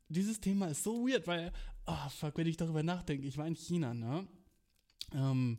Dieses 0.08 0.40
Thema 0.40 0.68
ist 0.68 0.82
so 0.82 1.06
weird, 1.06 1.26
weil, 1.26 1.52
oh 1.86 2.08
fuck, 2.08 2.36
wenn 2.38 2.46
ich 2.46 2.56
darüber 2.56 2.82
nachdenke, 2.82 3.26
ich 3.26 3.36
war 3.36 3.46
in 3.46 3.56
China, 3.56 3.92
ne? 3.92 4.26
Ähm, 5.12 5.58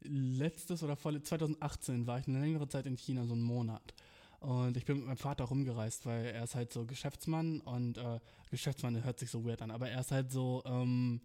letztes 0.00 0.82
oder 0.82 0.96
vor 0.96 1.12
2018 1.22 2.06
war 2.06 2.18
ich 2.18 2.26
eine 2.26 2.40
längere 2.40 2.68
Zeit 2.68 2.86
in 2.86 2.96
China, 2.96 3.26
so 3.26 3.34
einen 3.34 3.42
Monat. 3.42 3.94
Und 4.40 4.76
ich 4.76 4.84
bin 4.84 4.98
mit 4.98 5.06
meinem 5.06 5.16
Vater 5.16 5.44
rumgereist, 5.44 6.06
weil 6.06 6.26
er 6.26 6.44
ist 6.44 6.54
halt 6.54 6.72
so 6.72 6.84
Geschäftsmann 6.84 7.60
und 7.60 7.98
äh, 7.98 8.20
Geschäftsmann 8.50 9.02
hört 9.02 9.18
sich 9.18 9.30
so 9.30 9.44
weird 9.44 9.62
an, 9.62 9.70
aber 9.70 9.88
er 9.88 10.00
ist 10.00 10.12
halt 10.12 10.30
so, 10.30 10.62
ähm, 10.66 11.20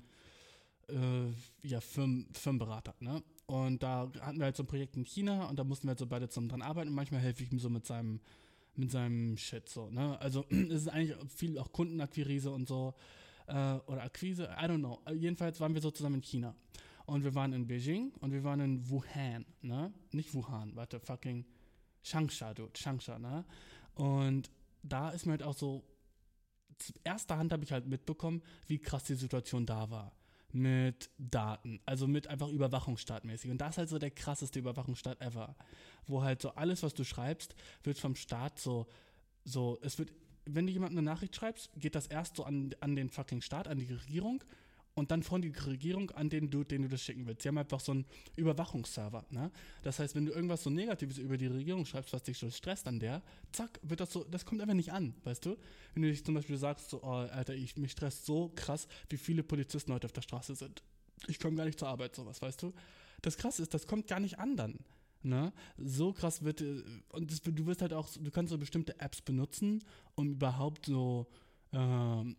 äh, 0.87 1.67
ja, 1.67 1.81
Firmen, 1.81 2.27
Firmenberater, 2.33 2.95
ne? 2.99 3.21
Und 3.51 3.83
da 3.83 4.09
hatten 4.21 4.37
wir 4.37 4.45
halt 4.45 4.55
so 4.55 4.63
ein 4.63 4.67
Projekt 4.67 4.95
in 4.95 5.03
China 5.03 5.49
und 5.49 5.59
da 5.59 5.65
mussten 5.65 5.85
wir 5.85 5.89
halt 5.89 5.99
so 5.99 6.07
beide 6.07 6.29
zusammen 6.29 6.47
dran 6.47 6.61
arbeiten 6.61 6.87
und 6.87 6.95
manchmal 6.95 7.19
helfe 7.19 7.43
ich 7.43 7.51
ihm 7.51 7.59
so 7.59 7.69
mit 7.69 7.85
seinem, 7.85 8.21
mit 8.77 8.91
seinem 8.91 9.35
Shit 9.35 9.67
so, 9.67 9.89
ne? 9.89 10.17
Also 10.21 10.45
es 10.49 10.83
ist 10.83 10.87
eigentlich 10.87 11.17
viel 11.27 11.59
auch 11.59 11.73
Kundenakquise 11.73 12.49
und 12.49 12.69
so, 12.69 12.93
äh, 13.47 13.73
oder 13.87 14.03
Akquise, 14.03 14.45
I 14.57 14.67
don't 14.67 14.77
know. 14.77 15.01
Jedenfalls 15.13 15.59
waren 15.59 15.73
wir 15.73 15.81
so 15.81 15.91
zusammen 15.91 16.15
in 16.15 16.21
China. 16.21 16.55
Und 17.05 17.25
wir 17.25 17.35
waren 17.35 17.51
in 17.51 17.67
Beijing 17.67 18.13
und 18.21 18.31
wir 18.31 18.45
waren 18.45 18.61
in 18.61 18.89
Wuhan, 18.89 19.45
ne? 19.61 19.91
Nicht 20.13 20.33
Wuhan, 20.33 20.73
warte, 20.77 21.01
fucking 21.01 21.45
Changsha, 22.05 22.53
dude, 22.53 22.71
Changsha, 22.71 23.19
ne? 23.19 23.43
Und 23.95 24.49
da 24.81 25.09
ist 25.09 25.25
mir 25.25 25.33
halt 25.33 25.43
auch 25.43 25.57
so, 25.57 25.83
erster 27.03 27.37
Hand 27.37 27.51
habe 27.51 27.65
ich 27.65 27.73
halt 27.73 27.85
mitbekommen, 27.85 28.43
wie 28.67 28.79
krass 28.79 29.03
die 29.03 29.15
Situation 29.15 29.65
da 29.65 29.89
war 29.89 30.13
mit 30.53 31.09
Daten, 31.17 31.79
also 31.85 32.07
mit 32.07 32.27
einfach 32.27 32.49
Überwachungsstaatmäßig. 32.49 33.51
Und 33.51 33.59
das 33.59 33.71
ist 33.71 33.77
halt 33.77 33.89
so 33.89 33.99
der 33.99 34.11
krasseste 34.11 34.59
Überwachungsstaat 34.59 35.21
ever, 35.21 35.55
wo 36.07 36.23
halt 36.23 36.41
so 36.41 36.55
alles, 36.55 36.83
was 36.83 36.93
du 36.93 37.03
schreibst, 37.03 37.55
wird 37.83 37.97
vom 37.97 38.15
Staat 38.15 38.59
so, 38.59 38.87
so, 39.43 39.79
es 39.81 39.97
wird, 39.97 40.11
wenn 40.45 40.67
du 40.67 40.73
jemandem 40.73 40.99
eine 40.99 41.05
Nachricht 41.05 41.35
schreibst, 41.35 41.71
geht 41.77 41.95
das 41.95 42.07
erst 42.07 42.35
so 42.35 42.43
an, 42.43 42.75
an 42.79 42.95
den 42.95 43.09
fucking 43.09 43.41
Staat, 43.41 43.67
an 43.67 43.79
die 43.79 43.91
Regierung 43.93 44.43
und 44.93 45.11
dann 45.11 45.23
von 45.23 45.41
der 45.41 45.65
Regierung 45.65 46.11
an 46.11 46.29
den 46.29 46.49
Dude, 46.49 46.65
den 46.65 46.81
du 46.83 46.87
das 46.89 47.01
schicken 47.01 47.25
willst. 47.25 47.43
Sie 47.43 47.47
haben 47.47 47.57
einfach 47.57 47.79
so 47.79 47.93
einen 47.93 48.05
Überwachungsserver. 48.35 49.25
Ne? 49.29 49.51
Das 49.83 49.99
heißt, 49.99 50.15
wenn 50.15 50.25
du 50.25 50.33
irgendwas 50.33 50.63
so 50.63 50.69
Negatives 50.69 51.17
über 51.17 51.37
die 51.37 51.47
Regierung 51.47 51.85
schreibst, 51.85 52.11
was 52.13 52.23
dich 52.23 52.37
so 52.37 52.49
stresst 52.49 52.87
an 52.87 52.99
der, 52.99 53.21
zack, 53.51 53.79
wird 53.83 53.99
das 54.01 54.11
so, 54.11 54.23
das 54.25 54.45
kommt 54.45 54.61
einfach 54.61 54.73
nicht 54.73 54.91
an, 54.91 55.13
weißt 55.23 55.45
du? 55.45 55.57
Wenn 55.93 56.03
du 56.03 56.09
dich 56.09 56.25
zum 56.25 56.35
Beispiel 56.35 56.57
sagst, 56.57 56.89
so, 56.89 57.01
oh, 57.03 57.07
Alter, 57.07 57.55
ich, 57.55 57.77
mich 57.77 57.91
stresst 57.91 58.25
so 58.25 58.51
krass, 58.55 58.87
wie 59.09 59.17
viele 59.17 59.43
Polizisten 59.43 59.93
heute 59.93 60.05
auf 60.05 60.13
der 60.13 60.21
Straße 60.21 60.55
sind. 60.55 60.83
Ich 61.27 61.39
komme 61.39 61.55
gar 61.55 61.65
nicht 61.65 61.79
zur 61.79 61.87
Arbeit, 61.87 62.15
sowas, 62.15 62.41
weißt 62.41 62.61
du? 62.63 62.73
Das 63.21 63.37
krasse 63.37 63.61
ist, 63.61 63.73
das 63.73 63.87
kommt 63.87 64.07
gar 64.07 64.19
nicht 64.19 64.39
an 64.39 64.57
dann. 64.57 64.79
Ne? 65.23 65.53
So 65.77 66.13
krass 66.13 66.43
wird, 66.43 66.61
äh, 66.61 66.83
und 67.09 67.31
das, 67.31 67.41
du 67.41 67.65
wirst 67.65 67.81
halt 67.81 67.93
auch, 67.93 68.09
du 68.09 68.31
kannst 68.31 68.51
so 68.51 68.57
bestimmte 68.57 68.99
Apps 68.99 69.21
benutzen, 69.21 69.83
um 70.15 70.31
überhaupt 70.31 70.87
so, 70.87 71.27
ähm, 71.71 72.35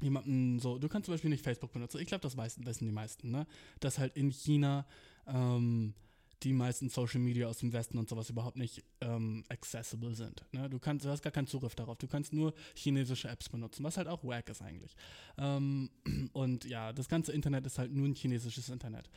jemanden 0.00 0.58
so, 0.58 0.78
du 0.78 0.88
kannst 0.88 1.06
zum 1.06 1.14
Beispiel 1.14 1.30
nicht 1.30 1.44
Facebook 1.44 1.72
benutzen. 1.72 2.00
Ich 2.00 2.06
glaube, 2.06 2.22
das 2.22 2.36
wissen, 2.36 2.66
wissen 2.66 2.84
die 2.86 2.92
meisten, 2.92 3.30
ne? 3.30 3.46
Dass 3.80 3.98
halt 3.98 4.16
in 4.16 4.30
China 4.30 4.86
ähm, 5.26 5.94
die 6.42 6.52
meisten 6.52 6.88
Social 6.88 7.20
Media 7.20 7.46
aus 7.46 7.58
dem 7.58 7.72
Westen 7.72 7.98
und 7.98 8.08
sowas 8.08 8.28
überhaupt 8.28 8.56
nicht 8.56 8.84
ähm, 9.00 9.44
accessible 9.48 10.14
sind. 10.14 10.44
Ne? 10.52 10.68
Du, 10.68 10.78
kannst, 10.78 11.04
du 11.04 11.08
hast 11.08 11.22
gar 11.22 11.32
keinen 11.32 11.46
Zugriff 11.46 11.74
darauf. 11.74 11.96
Du 11.98 12.06
kannst 12.06 12.32
nur 12.32 12.52
chinesische 12.74 13.28
Apps 13.28 13.48
benutzen, 13.48 13.84
was 13.84 13.96
halt 13.96 14.08
auch 14.08 14.22
wack 14.22 14.48
ist 14.50 14.62
eigentlich. 14.62 14.94
Ähm, 15.38 15.90
und 16.32 16.64
ja, 16.66 16.92
das 16.92 17.08
ganze 17.08 17.32
Internet 17.32 17.66
ist 17.66 17.78
halt 17.78 17.92
nur 17.92 18.06
ein 18.06 18.14
chinesisches 18.14 18.68
Internet. 18.68 19.08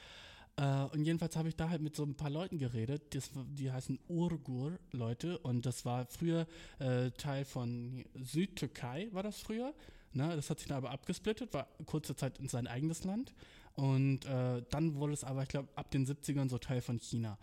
Äh, 0.56 0.84
und 0.94 1.04
jedenfalls 1.04 1.36
habe 1.36 1.50
ich 1.50 1.56
da 1.56 1.70
halt 1.70 1.82
mit 1.82 1.96
so 1.96 2.04
ein 2.04 2.16
paar 2.16 2.30
Leuten 2.30 2.58
geredet, 2.58 3.14
das, 3.14 3.32
die 3.34 3.72
heißen 3.72 4.00
Urgur-Leute 4.08 5.40
und 5.40 5.66
das 5.66 5.86
war 5.86 6.06
früher 6.06 6.48
äh, 6.80 7.12
Teil 7.12 7.44
von 7.44 8.06
Südtürkei, 8.16 9.10
war 9.12 9.24
das 9.24 9.40
früher. 9.40 9.74
Ne, 10.14 10.36
das 10.36 10.50
hat 10.50 10.60
sich 10.60 10.68
dann 10.68 10.78
aber 10.78 10.90
abgesplittet, 10.92 11.54
war 11.54 11.68
kurze 11.86 12.16
Zeit 12.16 12.40
in 12.40 12.48
sein 12.48 12.68
eigenes 12.68 13.04
Land. 13.04 13.34
Und 13.76 14.26
äh, 14.26 14.64
dann 14.70 14.96
wurde 14.96 15.14
es 15.14 15.24
aber, 15.24 15.44
ich 15.44 15.50
glaube, 15.50 15.70
ab 15.76 15.92
den 15.92 16.06
70ern 16.06 16.50
so 16.50 16.58
Teil 16.58 16.82
von 16.82 17.00
China. 17.00 17.38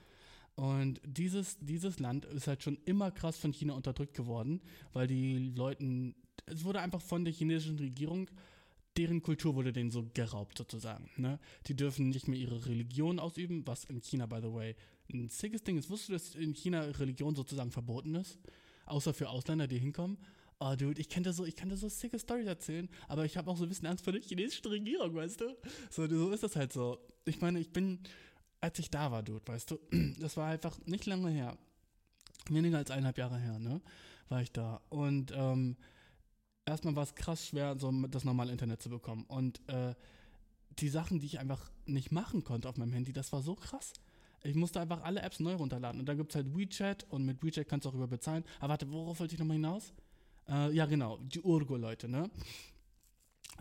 Und 0.57 1.01
dieses, 1.05 1.59
dieses 1.61 1.99
Land 1.99 2.25
ist 2.25 2.47
halt 2.47 2.63
schon 2.63 2.79
immer 2.87 3.11
krass 3.11 3.39
von 3.39 3.53
China 3.53 3.75
unterdrückt 3.75 4.15
geworden, 4.15 4.63
weil 4.93 5.07
die 5.07 5.39
Leuten, 5.55 6.15
es 6.47 6.65
wurde 6.65 6.81
einfach 6.81 7.01
von 7.01 7.25
der 7.25 7.33
chinesischen 7.33 7.79
Regierung, 7.79 8.29
deren 8.97 9.23
Kultur 9.23 9.55
wurde 9.55 9.73
denen 9.73 9.91
so 9.91 10.09
geraubt 10.15 10.57
sozusagen. 10.57 11.11
Ne? 11.17 11.39
Die 11.67 11.77
dürfen 11.77 12.09
nicht 12.09 12.27
mehr 12.27 12.39
ihre 12.39 12.65
Religion 12.67 13.19
ausüben, 13.19 13.67
was 13.67 13.85
in 13.85 14.01
China, 14.01 14.27
by 14.27 14.41
the 14.41 14.53
way, 14.53 14.75
ein 15.13 15.29
sickes 15.29 15.63
Ding 15.63 15.77
ist. 15.77 15.91
Wusstest 15.91 16.09
du, 16.09 16.13
dass 16.15 16.43
in 16.43 16.55
China 16.55 16.81
Religion 16.81 17.37
sozusagen 17.37 17.71
verboten 17.71 18.15
ist? 18.15 18.39
Außer 18.87 19.13
für 19.13 19.29
Ausländer, 19.29 19.67
die 19.67 19.79
hinkommen. 19.79 20.17
Oh, 20.59 20.75
Dude, 20.75 21.01
ich 21.01 21.11
könnte 21.11 21.33
so, 21.33 21.45
ich 21.45 21.55
könnte 21.55 21.77
so 21.77 21.89
sicke 21.89 22.19
Storys 22.19 22.47
erzählen, 22.47 22.89
aber 23.09 23.27
ich 23.27 23.37
habe 23.37 23.51
auch 23.51 23.57
so 23.59 23.65
ein 23.65 23.69
bisschen 23.69 23.89
Angst 23.89 24.05
vor 24.05 24.13
der 24.13 24.23
chinesischen 24.23 24.67
Regierung, 24.69 25.15
weißt 25.15 25.43
du? 25.43 25.55
So, 25.91 26.09
so 26.09 26.31
ist 26.31 26.43
das 26.43 26.57
halt 26.57 26.73
so. 26.73 26.99
Ich 27.27 27.41
meine, 27.43 27.61
ich 27.61 27.73
bin, 27.73 28.01
als 28.61 28.79
ich 28.79 28.91
da 28.91 29.11
war, 29.11 29.23
Dude, 29.23 29.47
weißt 29.47 29.71
du, 29.71 29.79
das 30.19 30.37
war 30.37 30.49
einfach 30.49 30.79
nicht 30.87 31.05
lange 31.05 31.31
her. 31.31 31.59
Weniger 32.49 32.79
als 32.79 32.91
eineinhalb 32.91 33.19
Jahre 33.19 33.39
her, 33.39 33.59
ne? 33.59 33.83
War 34.29 34.41
ich 34.41 34.51
da. 34.51 34.81
Und 34.89 35.33
ähm, 35.35 35.77
erstmal 36.65 36.97
war 36.97 37.03
es 37.03 37.15
krass 37.15 37.47
schwer, 37.47 37.77
so 37.79 37.93
das 38.09 38.25
normale 38.25 38.53
Internet 38.53 38.81
zu 38.81 38.89
bekommen. 38.89 39.25
Und 39.29 39.61
äh, 39.69 39.95
die 40.79 40.89
Sachen, 40.89 41.21
die 41.21 41.27
ich 41.27 41.39
einfach 41.39 41.71
nicht 41.85 42.13
machen 42.13 42.45
konnte 42.45 42.69
auf 42.69 42.77
meinem 42.77 42.93
Handy, 42.93 43.13
das 43.13 43.33
war 43.33 43.43
so 43.43 43.57
krass. 43.57 43.93
Ich 44.43 44.55
musste 44.55 44.81
einfach 44.81 45.03
alle 45.03 45.21
Apps 45.21 45.41
neu 45.41 45.55
runterladen. 45.55 46.01
Und 46.01 46.07
da 46.07 46.15
gibt 46.15 46.31
es 46.31 46.37
halt 46.37 46.57
WeChat 46.57 47.05
und 47.11 47.27
mit 47.27 47.43
WeChat 47.43 47.69
kannst 47.69 47.85
du 47.85 47.91
auch 47.91 47.95
über 47.95 48.07
bezahlen. 48.07 48.45
Aber 48.59 48.71
warte, 48.71 48.91
worauf 48.91 49.21
wollte 49.21 49.35
ich 49.35 49.39
nochmal 49.39 49.57
hinaus? 49.57 49.93
Äh, 50.49 50.73
ja, 50.73 50.87
genau, 50.87 51.19
die 51.19 51.41
Urgo-Leute, 51.41 52.09
ne? 52.09 52.31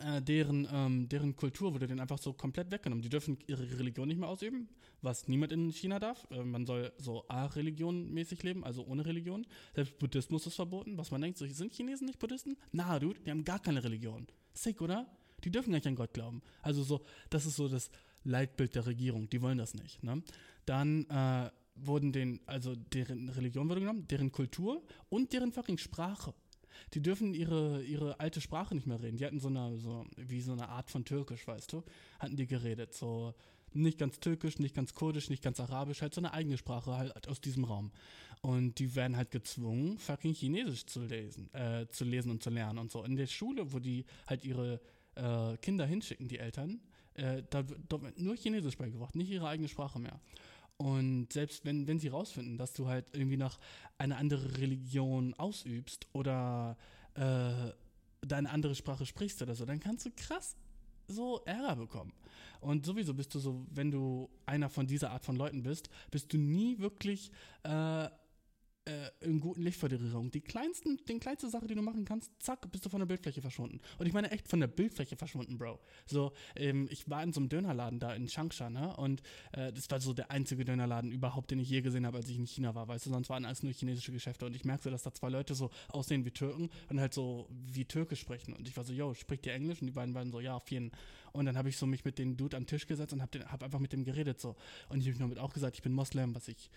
Äh, 0.02 0.21
deren, 0.21 0.67
ähm, 0.71 1.08
deren 1.08 1.36
Kultur 1.36 1.74
wurde 1.74 1.88
denen 1.88 2.02
einfach 2.02 2.17
so 2.17 2.34
komplett 2.34 2.69
weggenommen. 2.69 3.02
Die 3.02 3.10
dürfen 3.10 3.38
ihre 3.48 3.63
Religion 3.80 4.08
nicht 4.10 4.19
mehr 4.19 4.28
ausüben, 4.28 4.67
was 5.02 5.30
niemand 5.30 5.54
in 5.54 5.71
China 5.71 6.00
darf. 6.00 6.28
Äh, 6.32 6.43
man 6.43 6.65
soll 6.65 6.91
so 6.98 7.26
A-Religion-mäßig 7.30 8.43
leben, 8.43 8.65
also 8.65 8.86
ohne 8.86 9.06
Religion. 9.06 9.48
Selbst 9.74 9.98
Buddhismus 9.98 10.48
ist 10.48 10.56
verboten. 10.56 10.98
Was 10.98 11.12
man 11.12 11.21
denkt, 11.21 11.38
so, 11.38 11.48
sind 11.48 11.74
Chinesen 11.74 12.08
nicht 12.08 12.19
Buddhisten? 12.19 12.58
Na, 12.74 13.00
dude, 13.00 13.21
die 13.21 13.32
haben 13.32 13.45
gar 13.45 13.60
keine 13.60 13.84
Religion. 13.84 14.28
Sick, 14.54 14.82
oder? 14.82 15.08
Die 15.45 15.52
dürfen 15.52 15.71
gar 15.71 15.78
nicht 15.78 15.88
an 15.88 15.95
Gott 15.95 16.13
glauben. 16.13 16.41
Also 16.62 16.84
so, 16.84 17.02
das 17.30 17.45
ist 17.45 17.56
so 17.56 17.69
das 17.69 17.89
Leitbild 18.26 18.76
der 18.76 18.86
Regierung. 18.88 19.30
Die 19.30 19.41
wollen 19.41 19.58
das 19.58 19.76
nicht. 19.76 20.04
Ne? 20.04 20.24
Dann 20.65 21.06
äh, 21.06 21.50
wurden 21.76 22.12
den, 22.12 22.41
also 22.48 22.76
deren 22.76 23.30
Religion 23.30 23.69
wurde 23.69 23.82
genommen, 23.82 24.08
deren 24.08 24.32
Kultur 24.32 24.84
und 25.10 25.32
deren 25.32 25.54
fucking 25.54 25.78
Sprache. 25.78 26.34
Die 26.94 27.02
dürfen 27.02 27.34
ihre, 27.34 27.84
ihre 27.84 28.20
alte 28.20 28.42
Sprache 28.42 28.76
nicht 28.76 28.88
mehr 28.88 29.02
reden. 29.02 29.18
Die 29.18 29.26
hatten 29.26 29.40
so 29.40 29.48
eine, 29.48 29.78
so, 29.78 30.06
wie 30.18 30.42
so 30.42 30.54
eine 30.54 30.70
Art 30.70 30.90
von 30.90 31.06
Türkisch, 31.06 31.48
weißt 31.48 31.74
du, 31.74 31.84
hatten 32.20 32.36
die 32.36 32.48
geredet. 32.48 32.94
So 32.94 33.34
nicht 33.76 33.98
ganz 33.98 34.20
Türkisch, 34.20 34.60
nicht 34.60 34.76
ganz 34.76 34.94
Kurdisch, 34.94 35.30
nicht 35.30 35.44
ganz 35.44 35.60
Arabisch, 35.60 36.02
halt 36.02 36.14
so 36.14 36.22
eine 36.22 36.34
eigene 36.34 36.58
Sprache 36.58 36.96
halt 36.98 37.28
aus 37.28 37.42
diesem 37.42 37.66
Raum. 37.66 37.92
Und 38.42 38.80
die 38.80 38.96
werden 38.96 39.18
halt 39.18 39.32
gezwungen, 39.32 39.98
fucking 39.98 40.34
Chinesisch 40.34 40.86
zu 40.86 41.04
lesen, 41.04 41.54
äh, 41.54 41.88
zu 41.90 42.06
lesen 42.06 42.32
und 42.32 42.44
zu 42.44 42.50
lernen 42.50 42.80
und 42.80 42.92
so. 42.92 43.04
In 43.04 43.16
der 43.16 43.28
Schule, 43.28 43.74
wo 43.74 43.80
die 43.80 44.06
halt 44.28 44.46
ihre 44.46 44.80
äh, 45.16 45.58
Kinder 45.58 45.86
hinschicken, 45.86 46.28
die 46.28 46.40
Eltern, 46.40 46.80
äh, 47.16 47.44
da 47.50 47.68
wird 47.68 48.20
nur 48.20 48.36
Chinesisch 48.36 48.78
beigebracht, 48.78 49.16
nicht 49.16 49.30
ihre 49.30 49.48
eigene 49.48 49.68
Sprache 49.68 50.00
mehr. 50.00 50.20
Und 50.78 51.32
selbst 51.32 51.64
wenn, 51.64 51.88
wenn 51.88 52.00
sie 52.00 52.10
rausfinden, 52.10 52.58
dass 52.58 52.74
du 52.74 52.88
halt 52.88 53.06
irgendwie 53.14 53.38
noch 53.38 53.60
eine 53.98 54.18
andere 54.18 54.58
Religion 54.58 55.34
ausübst 55.36 56.08
oder 56.14 56.78
äh, 57.14 57.72
deine 58.22 58.50
andere 58.50 58.76
Sprache 58.76 59.06
sprichst 59.06 59.42
oder 59.42 59.56
so, 59.56 59.66
dann 59.66 59.80
kannst 59.80 60.06
du 60.06 60.12
krass 60.16 60.56
so 61.08 61.42
Ärger 61.46 61.76
bekommen. 61.76 62.14
Und 62.60 62.86
sowieso 62.86 63.14
bist 63.14 63.34
du 63.36 63.40
so, 63.40 63.66
wenn 63.70 63.92
du 63.92 64.30
einer 64.46 64.70
von 64.70 64.88
dieser 64.88 65.12
Art 65.12 65.24
von 65.24 65.36
Leuten 65.36 65.64
bist, 65.64 65.90
bist 66.12 66.34
du 66.34 66.38
nie 66.38 66.80
wirklich 66.80 67.32
äh, 67.64 68.10
äh, 68.86 69.10
in 69.21 69.39
guten 69.39 69.62
Licht 69.62 69.80
vor 69.80 69.89
der 69.89 70.00
Regierung. 70.00 70.32
Die 70.32 70.41
kleinsten, 70.41 71.00
den 71.08 71.19
kleinste 71.19 71.50
Sache, 71.50 71.67
die 71.67 71.76
du 71.76 71.82
machen 71.82 72.06
kannst, 72.06 72.32
zack, 72.39 72.71
bist 72.71 72.86
du 72.86 72.89
von 72.89 73.00
der 73.00 73.06
Bildfläche 73.06 73.41
verschwunden. 73.41 73.80
Und 73.98 74.06
ich 74.06 74.13
meine 74.13 74.32
echt 74.32 74.48
von 74.48 74.60
der 74.60 74.67
Bildfläche 74.67 75.15
verschwunden, 75.15 75.58
Bro. 75.58 75.80
So, 76.06 76.34
ähm, 76.56 76.88
ich 76.91 77.10
war 77.10 77.24
in 77.24 77.34
so 77.34 77.39
einem 77.39 77.50
Dönerladen 77.50 78.00
da 78.00 78.13
in 78.13 78.28
Changsha, 78.28 78.69
ne? 78.69 78.95
Und 78.95 79.21
äh, 79.54 79.74
das 79.74 79.89
war 79.89 80.00
so 80.00 80.13
der 80.13 80.32
einzige 80.32 80.65
Dönerladen 80.65 81.12
überhaupt, 81.12 81.52
den 81.52 81.60
ich 81.60 81.69
je 81.69 81.82
gesehen 81.82 82.06
habe, 82.06 82.17
als 82.17 82.30
ich 82.30 82.38
in 82.38 82.45
China 82.45 82.76
war, 82.76 82.88
weißt 82.88 83.08
du, 83.08 83.10
sonst 83.10 83.30
waren 83.30 83.45
alles 83.45 83.63
nur 83.63 83.74
chinesische 83.74 84.12
Geschäfte. 84.12 84.45
Und 84.45 84.56
ich 84.56 84.65
merkte, 84.65 84.89
dass 84.91 85.04
da 85.04 85.13
zwei 85.13 85.30
Leute 85.30 85.56
so 85.56 85.69
aussehen 85.89 86.26
wie 86.26 86.32
Türken 86.32 86.69
und 86.89 87.00
halt 87.00 87.13
so 87.13 87.48
wie 87.50 87.86
Türkisch 87.86 88.19
sprechen. 88.19 88.54
Und 88.54 88.67
ich 88.67 88.78
war 88.78 88.84
so, 88.84 88.93
yo, 88.93 89.13
spricht 89.13 89.45
ihr 89.45 89.54
Englisch? 89.54 89.82
Und 89.82 89.88
die 89.88 89.93
beiden 89.93 90.13
waren 90.13 90.32
so, 90.32 90.39
ja, 90.39 90.56
auf 90.56 90.69
jeden. 90.69 90.91
Und 91.34 91.45
dann 91.45 91.58
habe 91.58 91.69
ich 91.69 91.78
so 91.78 91.86
mich 91.86 92.06
mit 92.06 92.17
dem 92.17 92.38
Dude 92.38 92.56
am 92.56 92.65
Tisch 92.65 92.88
gesetzt 92.88 93.13
und 93.13 93.21
habe 93.21 93.39
hab 93.52 93.63
einfach 93.63 93.80
mit 93.80 93.93
dem 93.93 94.06
geredet 94.06 94.39
so. 94.39 94.56
Und 94.89 95.06
ich 95.06 95.19
habe 95.19 95.28
mir 95.28 95.41
auch 95.41 95.54
gesagt, 95.54 95.76
ich 95.76 95.82
bin 95.82 95.91
Moslem, 95.91 96.34
was 96.34 96.48
ich 96.48 96.69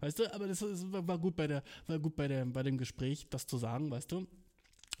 Weißt 0.00 0.18
du, 0.18 0.34
aber 0.34 0.46
das, 0.46 0.62
war 0.62 1.18
gut 1.18 1.36
bei 1.36 1.46
der, 1.46 1.62
war 1.86 1.98
gut 1.98 2.16
bei 2.16 2.28
der, 2.28 2.44
bei 2.44 2.62
dem 2.62 2.76
Gespräch, 2.76 3.26
das 3.30 3.46
zu 3.46 3.56
sagen, 3.56 3.90
weißt 3.90 4.12
du, 4.12 4.26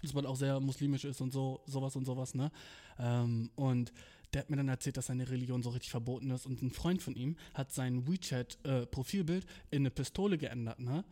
dass 0.02 0.14
man 0.14 0.26
auch 0.26 0.36
sehr 0.36 0.60
muslimisch 0.60 1.04
ist 1.04 1.20
und 1.20 1.32
so, 1.32 1.62
sowas 1.66 1.96
und 1.96 2.04
sowas, 2.04 2.34
ne? 2.34 2.50
Ähm, 2.98 3.50
und 3.54 3.92
der 4.32 4.42
hat 4.42 4.50
mir 4.50 4.56
dann 4.56 4.68
erzählt, 4.68 4.96
dass 4.96 5.06
seine 5.06 5.28
Religion 5.28 5.62
so 5.62 5.70
richtig 5.70 5.90
verboten 5.90 6.30
ist 6.30 6.46
und 6.46 6.60
ein 6.62 6.70
Freund 6.70 7.02
von 7.02 7.14
ihm 7.14 7.36
hat 7.54 7.72
sein 7.72 8.06
WeChat-Profilbild 8.08 9.44
äh, 9.44 9.76
in 9.76 9.82
eine 9.82 9.90
Pistole 9.90 10.38
geändert, 10.38 10.80
ne? 10.80 11.04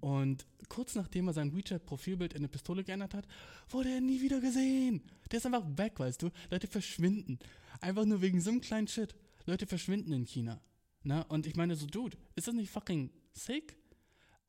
Und 0.00 0.46
kurz 0.68 0.94
nachdem 0.94 1.28
er 1.28 1.34
sein 1.34 1.54
WeChat-Profilbild 1.54 2.32
in 2.32 2.38
eine 2.38 2.48
Pistole 2.48 2.84
geändert 2.84 3.14
hat, 3.14 3.26
wurde 3.68 3.90
er 3.90 4.00
nie 4.00 4.20
wieder 4.22 4.40
gesehen. 4.40 5.02
Der 5.30 5.38
ist 5.38 5.46
einfach 5.46 5.64
weg, 5.76 5.98
weißt 5.98 6.22
du? 6.22 6.30
Leute 6.50 6.66
verschwinden. 6.66 7.38
Einfach 7.80 8.06
nur 8.06 8.22
wegen 8.22 8.40
so 8.40 8.50
einem 8.50 8.60
kleinen 8.60 8.88
Shit. 8.88 9.14
Leute 9.46 9.66
verschwinden 9.66 10.12
in 10.12 10.24
China. 10.24 10.60
Ne? 11.02 11.24
Und 11.28 11.46
ich 11.46 11.56
meine 11.56 11.76
so, 11.76 11.86
Dude, 11.86 12.16
ist 12.36 12.48
das 12.48 12.54
nicht 12.54 12.70
fucking 12.70 13.10
sick? 13.32 13.76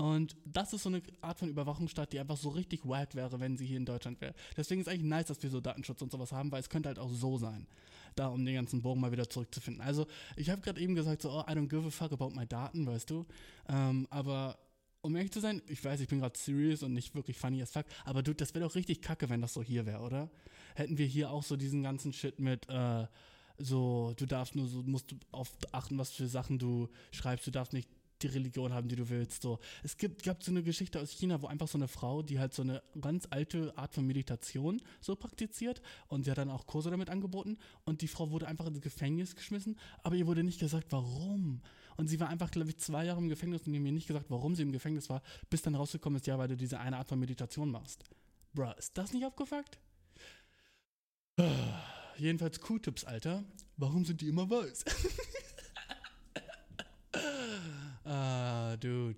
Und 0.02 0.36
das 0.46 0.74
ist 0.74 0.84
so 0.84 0.90
eine 0.90 1.04
Art 1.22 1.38
von 1.38 1.50
Überwachungsstaat, 1.50 2.12
die 2.12 2.20
einfach 2.20 2.38
so 2.38 2.50
richtig 2.50 2.88
wack 2.88 3.14
wäre, 3.14 3.40
wenn 3.40 3.56
sie 3.56 3.68
hier 3.68 3.78
in 3.78 3.86
Deutschland 3.86 4.20
wäre. 4.20 4.34
Deswegen 4.58 4.82
ist 4.82 4.88
eigentlich 4.88 5.04
nice, 5.04 5.28
dass 5.28 5.44
wir 5.44 5.50
so 5.52 5.62
Datenschutz 5.62 6.02
und 6.02 6.12
sowas 6.12 6.32
haben, 6.32 6.52
weil 6.52 6.60
es 6.60 6.70
könnte 6.70 6.90
halt 6.90 6.98
auch 6.98 7.10
so 7.10 7.38
sein. 7.38 7.68
Da, 8.16 8.28
um 8.28 8.44
den 8.44 8.56
ganzen 8.56 8.82
Bogen 8.82 9.00
mal 9.00 9.12
wieder 9.12 9.30
zurückzufinden. 9.30 9.82
Also, 9.82 10.08
ich 10.36 10.50
habe 10.50 10.62
gerade 10.62 10.82
eben 10.82 10.96
gesagt, 10.96 11.22
so, 11.22 11.30
oh, 11.30 11.42
I 11.42 11.54
don't 11.54 11.70
give 11.70 11.86
a 11.86 11.92
fuck 11.92 12.12
about 12.12 12.32
my 12.32 12.48
Daten, 12.48 12.86
weißt 12.86 13.10
du. 13.10 13.26
Ähm, 13.70 14.08
aber 14.10 14.58
um 15.02 15.16
ehrlich 15.16 15.32
zu 15.32 15.40
sein, 15.40 15.62
ich 15.68 15.84
weiß, 15.84 16.00
ich 16.02 16.08
bin 16.08 16.20
gerade 16.20 16.38
serious 16.38 16.84
und 16.84 16.94
nicht 16.94 17.16
wirklich 17.16 17.38
funny 17.38 17.62
as 17.62 17.72
fuck, 17.72 17.86
aber 18.04 18.24
du, 18.24 18.34
das 18.34 18.54
wäre 18.54 18.66
doch 18.66 18.76
richtig 18.76 19.02
kacke, 19.02 19.30
wenn 19.30 19.42
das 19.42 19.54
so 19.54 19.64
hier 19.64 19.86
wäre, 19.86 20.02
oder? 20.02 20.30
Hätten 20.76 20.98
wir 20.98 21.06
hier 21.06 21.32
auch 21.32 21.44
so 21.44 21.56
diesen 21.56 21.84
ganzen 21.84 22.12
Shit 22.12 22.40
mit, 22.40 22.68
äh, 22.70 23.06
so, 23.62 24.14
du 24.18 24.26
darfst 24.26 24.56
nur 24.56 24.68
so, 24.68 24.84
musst 24.84 25.12
du 25.12 25.18
auf 25.32 25.50
achten, 25.72 25.98
was 25.98 26.12
für 26.12 26.28
Sachen 26.28 26.60
du 26.60 26.90
schreibst, 27.12 27.48
du 27.48 27.52
darfst 27.52 27.74
nicht 27.74 27.90
die 28.24 28.28
Religion 28.28 28.74
haben, 28.74 28.88
die 28.88 28.96
du 28.96 29.10
willst. 29.10 29.42
So. 29.42 29.60
Es 29.84 29.98
gibt, 29.98 30.24
gab 30.24 30.44
so 30.44 30.52
eine 30.52 30.64
Geschichte 30.64 31.00
aus 31.00 31.12
China, 31.12 31.42
wo 31.42 31.48
einfach 31.48 31.68
so 31.68 31.78
eine 31.78 31.88
Frau, 31.88 32.22
die 32.22 32.40
halt 32.40 32.54
so 32.54 32.62
eine 32.62 32.82
ganz 33.00 33.28
alte 33.30 33.78
Art 33.78 33.94
von 33.94 34.06
Meditation 34.06 34.82
so 35.00 35.16
praktiziert 35.16 35.82
und 36.08 36.24
sie 36.24 36.32
hat 36.32 36.38
dann 36.38 36.50
auch 36.50 36.66
Kurse 36.68 36.92
damit 36.92 37.10
angeboten 37.10 37.58
und 37.86 38.02
die 38.02 38.08
Frau 38.08 38.32
wurde 38.32 38.48
einfach 38.48 38.68
ins 38.68 38.82
Gefängnis 38.82 39.36
geschmissen, 39.36 39.78
aber 40.04 40.16
ihr 40.16 40.28
wurde 40.28 40.44
nicht 40.44 40.60
gesagt, 40.60 40.88
warum. 40.92 41.62
Und 41.98 42.08
sie 42.08 42.20
war 42.20 42.30
einfach, 42.30 42.52
glaube 42.52 42.70
ich, 42.70 42.78
zwei 42.78 43.06
Jahre 43.06 43.20
im 43.20 43.30
Gefängnis 43.30 43.68
und 43.68 43.74
ihr 43.74 43.80
mir 43.80 43.92
nicht 43.92 44.08
gesagt, 44.08 44.28
warum 44.30 44.56
sie 44.56 44.64
im 44.64 44.72
Gefängnis 44.72 45.10
war, 45.10 45.22
bis 45.50 45.62
dann 45.62 45.76
rausgekommen 45.76 46.18
ist, 46.18 46.28
ja, 46.28 46.38
weil 46.38 46.48
du 46.48 46.58
diese 46.58 46.80
eine 46.80 46.98
Art 46.98 47.08
von 47.08 47.20
Meditation 47.20 47.70
machst. 47.70 48.04
Bruh, 48.54 48.72
ist 48.78 48.98
das 48.98 49.14
nicht 49.14 49.26
aufgefuckt? 49.26 49.80
Jedenfalls 52.22 52.62
Q-Tips, 52.62 53.04
Alter. 53.04 53.44
Warum 53.78 54.06
sind 54.06 54.22
die 54.22 54.28
immer 54.28 54.48
weiß? 54.48 54.86
ah, 58.06 58.78
dude. 58.78 59.18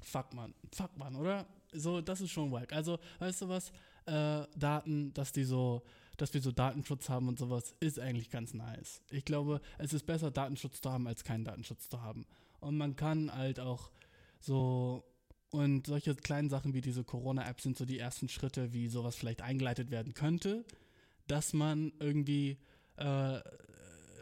Fuck, 0.00 0.32
man. 0.32 0.54
Fuck, 0.72 0.96
man, 0.96 1.14
oder? 1.14 1.46
So, 1.72 2.00
das 2.00 2.22
ist 2.22 2.30
schon 2.30 2.50
wack. 2.52 2.72
Also, 2.72 2.98
weißt 3.18 3.42
du 3.42 3.48
was? 3.50 3.70
Äh, 4.06 4.46
Daten, 4.56 5.12
dass 5.12 5.32
die 5.32 5.44
so, 5.44 5.82
dass 6.16 6.32
wir 6.32 6.40
so 6.40 6.52
Datenschutz 6.52 7.10
haben 7.10 7.28
und 7.28 7.38
sowas, 7.38 7.74
ist 7.80 8.00
eigentlich 8.00 8.30
ganz 8.30 8.54
nice. 8.54 9.02
Ich 9.10 9.26
glaube, 9.26 9.60
es 9.76 9.92
ist 9.92 10.06
besser, 10.06 10.30
Datenschutz 10.30 10.80
zu 10.80 10.90
haben, 10.90 11.06
als 11.06 11.22
keinen 11.22 11.44
Datenschutz 11.44 11.90
zu 11.90 12.00
haben. 12.00 12.24
Und 12.60 12.78
man 12.78 12.96
kann 12.96 13.30
halt 13.30 13.60
auch 13.60 13.90
so 14.38 15.04
und 15.50 15.86
solche 15.86 16.14
kleinen 16.14 16.48
Sachen 16.48 16.72
wie 16.72 16.80
diese 16.80 17.04
Corona-App 17.04 17.60
sind 17.60 17.76
so 17.76 17.84
die 17.84 17.98
ersten 17.98 18.30
Schritte, 18.30 18.72
wie 18.72 18.88
sowas 18.88 19.16
vielleicht 19.16 19.42
eingeleitet 19.42 19.90
werden 19.90 20.14
könnte 20.14 20.64
dass 21.30 21.52
man 21.52 21.92
irgendwie, 22.00 22.58
äh, 22.96 23.38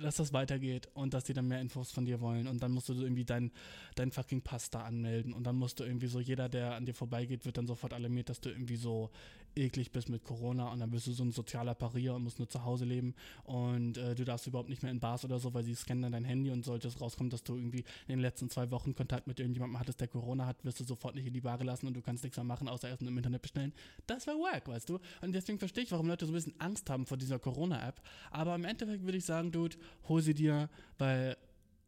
dass 0.01 0.17
das 0.17 0.33
weitergeht 0.33 0.89
und 0.95 1.15
dass 1.15 1.25
die 1.25 1.33
dann 1.33 1.49
mehr 1.49 1.61
Infos 1.61 1.91
von 1.91 2.05
dir 2.05 2.21
wollen. 2.21 2.47
Und 2.47 2.63
dann 2.63 2.71
musst 2.71 2.89
du 2.89 2.93
irgendwie 2.93 3.25
dein, 3.25 3.51
dein 3.97 4.13
fucking 4.13 4.43
Pass 4.43 4.71
da 4.71 4.83
anmelden. 4.83 5.33
Und 5.33 5.45
dann 5.45 5.57
musst 5.57 5.81
du 5.81 5.85
irgendwie 5.85 6.07
so, 6.07 6.21
jeder, 6.21 6.49
der 6.49 6.75
an 6.75 6.87
dir 6.87 6.95
vorbeigeht, 6.95 7.45
wird 7.47 7.57
dann 7.57 7.67
sofort 7.67 7.95
alarmiert, 7.95 8.29
dass 8.29 8.41
du 8.41 8.51
irgendwie 8.51 8.77
so 8.77 9.11
eklig 9.59 9.93
bist 9.93 10.09
mit 10.09 10.25
Corona 10.25 10.71
und 10.73 10.81
dann 10.81 10.91
bist 10.91 11.07
du 11.07 11.13
so 11.13 11.25
ein 11.25 11.33
sozialer 11.33 11.75
Parier 11.75 12.15
und 12.15 12.23
musst 12.23 12.39
nur 12.39 12.49
zu 12.49 12.65
Hause 12.65 12.85
leben 12.85 13.15
und 13.45 13.99
äh, 13.99 14.15
du 14.15 14.25
darfst 14.25 14.47
überhaupt 14.47 14.69
nicht 14.69 14.83
mehr 14.83 14.93
in 14.93 15.01
Bars 15.01 15.25
oder 15.25 15.39
so, 15.39 15.53
weil 15.55 15.65
sie 15.65 15.75
scannen 15.75 16.03
dann 16.03 16.13
dein 16.13 16.25
Handy 16.25 16.51
und 16.51 16.65
sollte 16.65 16.89
es 16.89 17.01
rauskommen, 17.01 17.31
dass 17.31 17.43
du 17.43 17.57
irgendwie 17.57 17.85
in 18.07 18.15
den 18.15 18.21
letzten 18.21 18.49
zwei 18.49 18.71
Wochen 18.71 18.95
Kontakt 18.95 19.27
mit 19.27 19.41
irgendjemandem 19.41 19.79
hattest, 19.79 20.01
der 20.01 20.09
Corona 20.09 20.47
hat, 20.47 20.65
wirst 20.65 20.81
du 20.81 20.85
sofort 20.85 21.15
nicht 21.15 21.27
in 21.27 21.33
die 21.33 21.41
Bar 21.41 21.59
gelassen 21.59 21.87
und 21.87 21.95
du 21.95 22.03
kannst 22.03 22.23
nichts 22.25 22.37
mehr 22.37 22.45
machen, 22.45 22.69
außer 22.69 22.89
erst 22.89 23.03
im 23.03 23.17
Internet 23.17 23.43
bestellen. 23.43 23.73
Das 24.07 24.27
wäre 24.27 24.37
wack, 24.39 24.69
weißt 24.69 24.89
du? 24.89 24.99
Und 25.23 25.33
deswegen 25.33 25.59
verstehe 25.59 25.85
ich, 25.85 25.93
warum 25.93 26.07
Leute 26.07 26.27
so 26.27 26.33
ein 26.33 26.35
bisschen 26.35 26.59
Angst 26.61 26.89
haben 26.91 27.07
vor 27.07 27.17
dieser 27.17 27.39
Corona-App. 27.39 28.01
Aber 28.31 28.55
im 28.55 28.65
Endeffekt 28.65 29.05
würde 29.05 29.19
ich 29.19 29.25
sagen, 29.25 29.53
Dude, 29.53 29.77
hol 30.09 30.23
sie 30.23 30.35
dir, 30.35 30.69
weil 30.99 31.37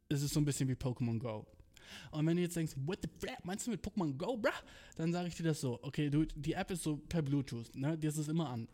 es 0.08 0.22
ist 0.22 0.34
so 0.34 0.40
ein 0.40 0.44
bisschen 0.44 0.68
wie 0.68 0.74
Pokémon 0.74 1.18
Go. 1.18 1.46
Und 2.10 2.26
wenn 2.26 2.36
du 2.36 2.42
jetzt 2.42 2.56
denkst, 2.56 2.74
what 2.86 2.98
the 3.02 3.08
flap, 3.18 3.44
meinst 3.44 3.66
du 3.66 3.70
mit 3.70 3.84
Pokémon 3.84 4.16
Go, 4.16 4.36
bruh? 4.36 4.50
Dann 4.96 5.12
sage 5.12 5.28
ich 5.28 5.34
dir 5.36 5.44
das 5.44 5.60
so, 5.60 5.78
okay, 5.82 6.10
du, 6.10 6.24
die 6.34 6.52
App 6.52 6.70
ist 6.70 6.82
so 6.82 6.96
per 6.96 7.22
Bluetooth, 7.22 7.74
ne? 7.74 7.96
Die 7.98 8.06
ist 8.06 8.18
es 8.18 8.28
immer 8.28 8.50
an. 8.50 8.68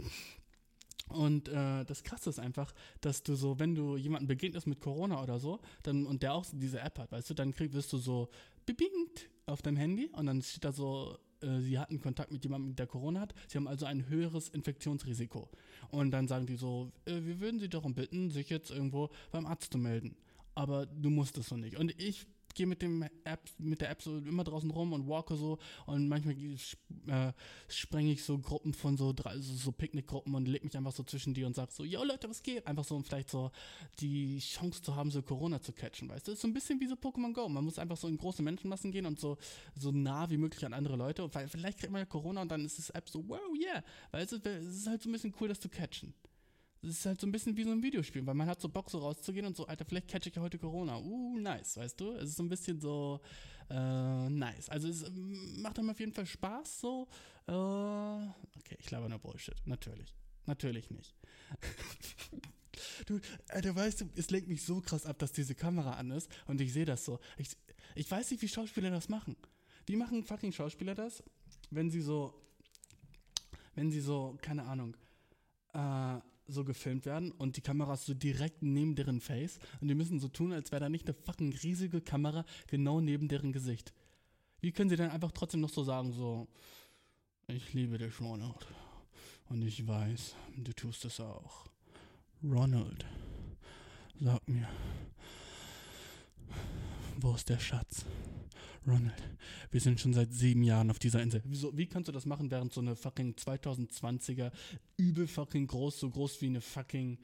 Und 1.09 1.49
äh, 1.49 1.85
das 1.85 2.03
Krasse 2.03 2.31
ist 2.31 2.41
einfach, 2.41 2.75
dass 3.01 3.23
du 3.23 3.37
so, 3.37 3.59
wenn 3.59 3.75
du 3.75 3.97
jemanden 3.97 4.27
begegnest 4.27 4.67
mit 4.67 4.81
Corona 4.81 5.23
oder 5.23 5.39
so, 5.39 5.61
dann 5.83 6.05
und 6.05 6.23
der 6.23 6.35
auch 6.35 6.45
diese 6.53 6.81
App 6.81 6.99
hat, 6.99 7.13
weißt 7.13 7.31
du, 7.31 7.35
dann 7.35 7.53
krieg, 7.53 7.73
wirst 7.73 7.93
du 7.93 7.99
so 7.99 8.29
bebingt 8.65 9.31
auf 9.47 9.63
deinem 9.63 9.77
Handy 9.77 10.11
und 10.13 10.27
dann 10.27 10.43
steht 10.43 10.65
da 10.65 10.73
so, 10.73 11.17
äh, 11.41 11.61
sie 11.61 11.79
hatten 11.79 12.01
Kontakt 12.01 12.33
mit 12.33 12.43
jemandem, 12.45 12.75
der 12.75 12.87
Corona 12.87 13.21
hat. 13.21 13.35
Sie 13.49 13.59
haben 13.59 13.69
also 13.69 13.87
ein 13.87 14.09
höheres 14.09 14.49
Infektionsrisiko. 14.49 15.49
Und 15.91 16.11
dann 16.11 16.27
sagen 16.27 16.47
die 16.47 16.57
so, 16.57 16.93
äh, 17.05 17.21
wir 17.23 17.41
würden 17.41 17.61
sie 17.61 17.69
darum 17.69 17.95
bitten, 17.95 18.31
sich 18.31 18.49
jetzt 18.51 18.71
irgendwo 18.71 19.11
beim 19.31 19.47
Arzt 19.47 19.73
zu 19.73 19.79
melden. 19.79 20.17
Aber 20.55 20.87
du 20.87 21.11
musst 21.11 21.39
es 21.39 21.49
so 21.49 21.57
nicht. 21.57 21.77
Und 21.77 22.01
ich 22.01 22.27
gehe 22.57 22.67
mit 22.67 22.83
dem 22.83 23.05
App, 23.25 23.49
mit 23.59 23.81
der 23.81 23.91
App 23.91 24.03
so 24.03 24.19
immer 24.19 24.43
draußen 24.43 24.71
rum 24.71 24.93
und 24.93 25.07
walke 25.07 25.37
so 25.37 25.59
und 25.87 26.09
manchmal 26.09 26.35
äh, 26.35 27.33
sprenge 27.69 28.13
ich 28.13 28.25
so 28.25 28.39
Gruppen 28.39 28.75
von 28.75 28.97
so 28.97 29.13
drei, 29.13 29.39
so, 29.39 29.55
so 29.55 29.73
Picknickgruppen 29.73 30.35
und 30.35 30.49
leg 30.49 30.65
mich 30.65 30.77
einfach 30.77 30.93
so 30.93 31.05
zwischen 31.05 31.35
die 31.35 31.45
und 31.45 31.55
sag 31.55 31.71
so, 31.71 31.85
yo 31.85 32.03
Leute, 32.03 32.29
was 32.29 32.43
geht? 32.43 32.67
Einfach 32.67 32.85
so, 32.85 32.97
um 32.97 33.05
vielleicht 33.05 33.31
so 33.31 33.53
die 34.01 34.39
Chance 34.39 34.83
zu 34.83 34.97
haben, 34.97 35.11
so 35.11 35.23
Corona 35.23 35.61
zu 35.61 35.73
catchen, 35.73 36.09
weißt 36.09 36.27
du? 36.27 36.33
Das 36.33 36.39
ist 36.39 36.43
so 36.43 36.49
ein 36.49 36.55
bisschen 36.55 36.81
wie 36.81 36.87
so 36.87 36.95
Pokémon 36.95 37.33
Go. 37.33 37.49
Man 37.49 37.65
muss 37.65 37.79
einfach 37.79 37.97
so 37.97 38.09
in 38.09 38.17
große 38.17 38.43
Menschenmassen 38.43 38.91
gehen 38.91 39.07
und 39.07 39.21
so, 39.21 39.37
so 39.79 39.93
nah 39.93 40.29
wie 40.31 40.39
möglich 40.39 40.65
an 40.65 40.73
andere 40.73 40.97
Leute, 40.97 41.29
weil 41.35 41.49
vielleicht 41.49 41.79
kriegt 41.79 41.93
man 41.93 42.01
ja 42.01 42.07
Corona 42.07 42.43
und 42.43 42.51
dann 42.51 42.65
ist 42.65 42.79
das 42.79 42.91
App 42.91 43.09
so, 43.09 43.23
wow, 43.29 43.41
yeah. 43.55 43.85
Weißt 44.11 44.33
du, 44.33 44.37
es 44.37 44.65
ist 44.65 44.87
halt 44.87 45.03
so 45.03 45.09
ein 45.09 45.13
bisschen 45.13 45.35
cool, 45.41 45.49
das 45.49 45.61
zu 45.61 45.69
catchen. 45.69 46.15
Es 46.83 46.91
ist 46.91 47.07
halt 47.07 47.21
so 47.21 47.27
ein 47.27 47.33
bisschen 47.33 47.57
wie 47.57 47.65
so 47.65 47.71
ein 47.71 47.83
Videospiel, 47.83 48.25
weil 48.27 48.35
man 48.35 48.49
hat 48.49 48.61
so 48.61 48.69
Bock, 48.69 48.91
so 48.91 48.99
rauszugehen 48.99 49.47
und 49.47 49.57
so, 49.57 49.67
Alter, 49.67 49.85
vielleicht 49.85 50.09
catch 50.09 50.27
ich 50.27 50.37
ja 50.37 50.43
heute 50.43 50.59
Corona. 50.59 50.99
Uh, 50.99 51.39
nice, 51.39 51.77
weißt 51.77 52.01
du? 52.01 52.13
Es 52.13 52.31
ist 52.31 52.37
so 52.37 52.43
ein 52.43 52.49
bisschen 52.49 52.81
so, 52.81 53.21
äh, 53.71 54.29
nice. 54.29 54.69
Also 54.69 54.89
es 54.89 55.03
ähm, 55.03 55.61
macht 55.61 55.79
einem 55.79 55.91
auf 55.91 55.99
jeden 55.99 56.13
Fall 56.13 56.27
Spaß, 56.27 56.81
so. 56.81 57.09
Äh, 57.49 57.53
okay, 57.53 58.77
ich 58.79 58.91
laber 58.91 59.09
nur 59.09 59.19
Bullshit. 59.19 59.57
Natürlich. 59.65 60.15
Natürlich 60.47 60.91
nicht. 60.91 61.15
du, 63.07 63.21
Alter, 63.49 63.75
weißt 63.75 64.03
du, 64.03 64.11
es 64.15 64.31
lenkt 64.31 64.49
mich 64.49 64.63
so 64.63 64.81
krass 64.81 65.07
ab, 65.07 65.19
dass 65.19 65.33
diese 65.33 65.55
Kamera 65.55 65.95
an 65.95 66.11
ist 66.11 66.31
und 66.47 66.61
ich 66.61 66.73
sehe 66.73 66.85
das 66.85 67.05
so. 67.05 67.19
Ich, 67.37 67.49
ich 67.95 68.11
weiß 68.11 68.31
nicht, 68.31 68.43
wie 68.43 68.49
Schauspieler 68.49 68.91
das 68.91 69.09
machen. 69.09 69.37
Wie 69.87 69.97
machen 69.97 70.23
fucking 70.23 70.53
Schauspieler 70.53 70.95
das, 70.95 71.23
wenn 71.71 71.91
sie 71.91 72.01
so, 72.01 72.35
wenn 73.75 73.91
sie 73.91 74.01
so, 74.01 74.37
keine 74.41 74.65
Ahnung, 74.65 74.97
äh, 75.75 76.21
so 76.49 76.65
gefilmt 76.65 77.07
werden 77.07 77.33
und 77.33 77.57
die 77.57 77.61
Kamera 77.61 77.95
ist 77.95 78.07
so 78.07 78.15
direkt 78.15 78.63
neben 78.63 78.95
deren 78.95 79.21
Face 79.21 79.59
und 79.81 79.89
die 79.89 79.95
müssen 79.95 80.21
so 80.21 80.29
tun, 80.29 80.53
als 80.53 80.71
wäre 80.73 80.81
da 80.81 80.89
nicht 80.89 81.07
eine 81.07 81.15
fucking 81.15 81.53
riesige 81.55 82.01
Kamera 82.01 82.45
genau 82.67 83.01
neben 83.01 83.29
deren 83.29 83.53
Gesicht. 83.53 83.93
Wie 84.61 84.73
können 84.73 84.91
sie 84.91 84.97
dann 84.97 85.11
einfach 85.11 85.33
trotzdem 85.33 85.61
noch 85.61 85.71
so 85.71 85.85
sagen, 85.85 86.13
so, 86.13 86.49
ich 87.49 87.73
liebe 87.75 87.99
dich, 87.99 88.21
Ronald. 88.21 88.67
Und 89.49 89.63
ich 89.63 89.87
weiß, 89.87 90.35
du 90.57 90.73
tust 90.73 91.05
es 91.05 91.21
auch. 91.21 91.67
Ronald, 92.43 93.07
sag 94.21 94.49
mir, 94.49 94.69
wo 97.19 97.35
ist 97.35 97.49
der 97.49 97.59
Schatz? 97.59 98.05
Ronald, 98.87 99.21
wir 99.73 99.81
sind 99.81 100.01
schon 100.01 100.13
seit 100.13 100.33
sieben 100.33 100.63
Jahren 100.63 100.91
auf 100.91 100.99
dieser 100.99 101.21
Insel. 101.21 101.43
Wieso, 101.45 101.77
wie 101.77 101.87
kannst 101.87 102.09
du 102.09 102.13
das 102.13 102.25
machen, 102.25 102.51
während 102.51 102.73
so 102.73 102.81
eine 102.81 102.95
fucking 102.95 103.35
2020er 103.35 104.53
übel 104.97 105.27
fucking 105.27 105.67
groß, 105.67 105.99
so 105.99 106.11
groß 106.11 106.41
wie 106.41 106.47
eine 106.47 106.61
fucking, 106.61 107.19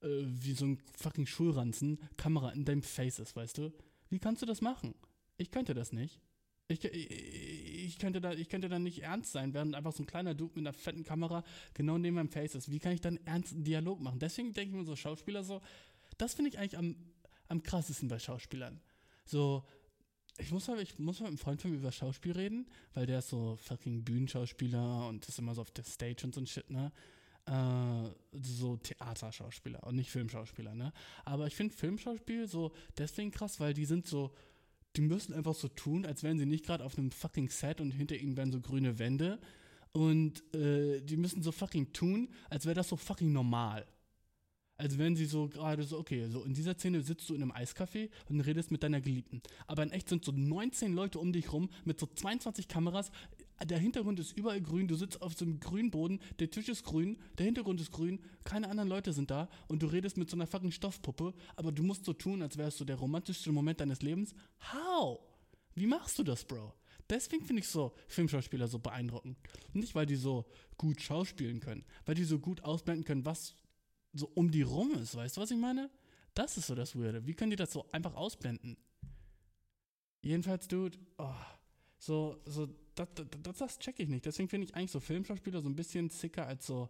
äh, 0.00 0.08
wie 0.24 0.54
so 0.54 0.66
ein 0.66 0.78
fucking 0.98 1.26
Schulranzen, 1.26 2.00
Kamera 2.16 2.50
in 2.50 2.64
deinem 2.64 2.82
Face 2.82 3.20
ist, 3.20 3.36
weißt 3.36 3.58
du? 3.58 3.72
Wie 4.10 4.18
kannst 4.18 4.42
du 4.42 4.46
das 4.46 4.60
machen? 4.60 4.94
Ich 5.36 5.52
könnte 5.52 5.74
das 5.74 5.92
nicht. 5.92 6.20
Ich, 6.66 6.82
ich, 6.84 7.10
ich, 7.10 7.98
könnte 7.98 8.20
da, 8.20 8.32
ich 8.32 8.48
könnte 8.48 8.68
da 8.68 8.78
nicht 8.78 9.02
ernst 9.02 9.32
sein, 9.32 9.54
während 9.54 9.74
einfach 9.74 9.92
so 9.92 10.02
ein 10.02 10.06
kleiner 10.06 10.34
Dude 10.34 10.54
mit 10.54 10.66
einer 10.66 10.72
fetten 10.72 11.04
Kamera 11.04 11.44
genau 11.74 11.98
neben 11.98 12.16
meinem 12.16 12.30
Face 12.30 12.54
ist. 12.54 12.70
Wie 12.70 12.78
kann 12.78 12.92
ich 12.92 13.02
dann 13.02 13.18
ernsten 13.24 13.62
Dialog 13.62 14.00
machen? 14.00 14.18
Deswegen 14.18 14.52
denke 14.52 14.70
ich 14.70 14.76
mir 14.80 14.84
so, 14.84 14.96
Schauspieler 14.96 15.44
so, 15.44 15.60
das 16.16 16.34
finde 16.34 16.50
ich 16.50 16.58
eigentlich 16.58 16.78
am, 16.78 16.96
am 17.48 17.62
krassesten 17.62 18.08
bei 18.08 18.18
Schauspielern. 18.18 18.80
So, 19.26 19.64
ich 20.38 20.50
muss 20.50 20.66
mal, 20.66 20.80
ich 20.80 20.98
muss 20.98 21.20
mit 21.20 21.28
einem 21.28 21.38
Freund 21.38 21.62
von 21.62 21.70
mir 21.70 21.76
über 21.76 21.92
Schauspiel 21.92 22.32
reden, 22.32 22.66
weil 22.94 23.06
der 23.06 23.20
ist 23.20 23.28
so 23.28 23.56
fucking 23.56 24.02
Bühnenschauspieler 24.04 25.08
und 25.08 25.26
ist 25.26 25.38
immer 25.38 25.54
so 25.54 25.60
auf 25.60 25.70
der 25.70 25.84
Stage 25.84 26.24
und 26.24 26.34
so 26.34 26.40
ein 26.40 26.46
Shit, 26.46 26.70
ne? 26.70 26.92
Äh, 27.46 28.38
so 28.40 28.76
Theaterschauspieler 28.76 29.84
und 29.84 29.96
nicht 29.96 30.10
Filmschauspieler, 30.10 30.74
ne? 30.74 30.92
Aber 31.24 31.46
ich 31.46 31.54
finde 31.54 31.74
Filmschauspiel 31.74 32.48
so 32.48 32.72
deswegen 32.98 33.30
krass, 33.30 33.60
weil 33.60 33.74
die 33.74 33.84
sind 33.84 34.06
so, 34.06 34.34
die 34.96 35.02
müssen 35.02 35.34
einfach 35.34 35.54
so 35.54 35.68
tun, 35.68 36.04
als 36.04 36.22
wären 36.22 36.38
sie 36.38 36.46
nicht 36.46 36.64
gerade 36.64 36.84
auf 36.84 36.98
einem 36.98 37.10
fucking 37.10 37.48
Set 37.48 37.80
und 37.80 37.92
hinter 37.92 38.16
ihnen 38.16 38.36
wären 38.36 38.50
so 38.50 38.60
grüne 38.60 38.98
Wände. 38.98 39.38
Und 39.92 40.42
äh, 40.54 41.00
die 41.00 41.16
müssen 41.16 41.42
so 41.42 41.52
fucking 41.52 41.92
tun, 41.92 42.28
als 42.50 42.64
wäre 42.64 42.74
das 42.74 42.88
so 42.88 42.96
fucking 42.96 43.32
normal. 43.32 43.86
Als 44.76 44.98
wenn 44.98 45.14
sie 45.14 45.26
so 45.26 45.48
gerade 45.48 45.84
so, 45.84 45.98
okay, 45.98 46.28
so 46.28 46.42
in 46.42 46.52
dieser 46.52 46.74
Szene 46.74 47.00
sitzt 47.00 47.28
du 47.30 47.34
in 47.34 47.42
einem 47.42 47.52
Eiscafé 47.52 48.10
und 48.28 48.40
redest 48.40 48.72
mit 48.72 48.82
deiner 48.82 49.00
Geliebten. 49.00 49.40
Aber 49.68 49.84
in 49.84 49.92
echt 49.92 50.08
sind 50.08 50.24
so 50.24 50.32
19 50.32 50.92
Leute 50.92 51.20
um 51.20 51.32
dich 51.32 51.52
rum 51.52 51.70
mit 51.84 52.00
so 52.00 52.06
22 52.06 52.66
Kameras. 52.66 53.12
Der 53.64 53.78
Hintergrund 53.78 54.18
ist 54.18 54.36
überall 54.36 54.60
grün, 54.60 54.88
du 54.88 54.96
sitzt 54.96 55.22
auf 55.22 55.34
so 55.34 55.44
einem 55.44 55.60
grünen 55.60 55.92
Boden, 55.92 56.18
der 56.40 56.50
Tisch 56.50 56.68
ist 56.68 56.82
grün, 56.82 57.18
der 57.38 57.46
Hintergrund 57.46 57.80
ist 57.80 57.92
grün, 57.92 58.18
keine 58.42 58.68
anderen 58.68 58.88
Leute 58.88 59.12
sind 59.12 59.30
da 59.30 59.48
und 59.68 59.80
du 59.80 59.86
redest 59.86 60.16
mit 60.16 60.28
so 60.28 60.36
einer 60.36 60.48
fucking 60.48 60.72
Stoffpuppe, 60.72 61.34
aber 61.54 61.70
du 61.70 61.84
musst 61.84 62.04
so 62.04 62.12
tun, 62.12 62.42
als 62.42 62.58
wärst 62.58 62.80
du 62.80 62.84
der 62.84 62.96
romantischste 62.96 63.52
Moment 63.52 63.80
deines 63.80 64.02
Lebens. 64.02 64.34
How? 64.72 65.20
Wie 65.76 65.86
machst 65.86 66.18
du 66.18 66.24
das, 66.24 66.44
Bro? 66.44 66.74
Deswegen 67.08 67.44
finde 67.44 67.60
ich 67.60 67.68
so 67.68 67.92
Filmschauspieler 68.08 68.66
so 68.66 68.78
beeindruckend. 68.78 69.36
Nicht, 69.72 69.94
weil 69.94 70.06
die 70.06 70.16
so 70.16 70.46
gut 70.78 71.00
schauspielen 71.00 71.60
können, 71.60 71.84
weil 72.06 72.14
die 72.14 72.24
so 72.24 72.38
gut 72.38 72.64
ausblenden 72.64 73.04
können, 73.04 73.24
was 73.24 73.54
so 74.14 74.30
um 74.34 74.50
die 74.50 74.62
rum 74.62 74.92
ist. 74.94 75.14
Weißt 75.14 75.36
du, 75.36 75.40
was 75.40 75.50
ich 75.50 75.58
meine? 75.58 75.90
Das 76.34 76.56
ist 76.56 76.66
so 76.66 76.74
das 76.74 76.96
Weirde. 76.96 77.26
Wie 77.26 77.34
können 77.34 77.50
die 77.50 77.56
das 77.56 77.72
so 77.72 77.86
einfach 77.92 78.14
ausblenden? 78.14 78.76
Jedenfalls, 80.22 80.66
Dude, 80.68 80.98
oh, 81.18 81.34
so, 81.98 82.40
so, 82.46 82.68
das, 82.94 83.08
das, 83.42 83.58
das 83.58 83.78
check 83.78 84.00
ich 84.00 84.08
nicht. 84.08 84.24
Deswegen 84.24 84.48
finde 84.48 84.66
ich 84.66 84.74
eigentlich 84.74 84.90
so 84.90 85.00
Filmschauspieler 85.00 85.60
so 85.60 85.68
ein 85.68 85.76
bisschen 85.76 86.10
sicker 86.10 86.46
als 86.46 86.66
so 86.66 86.88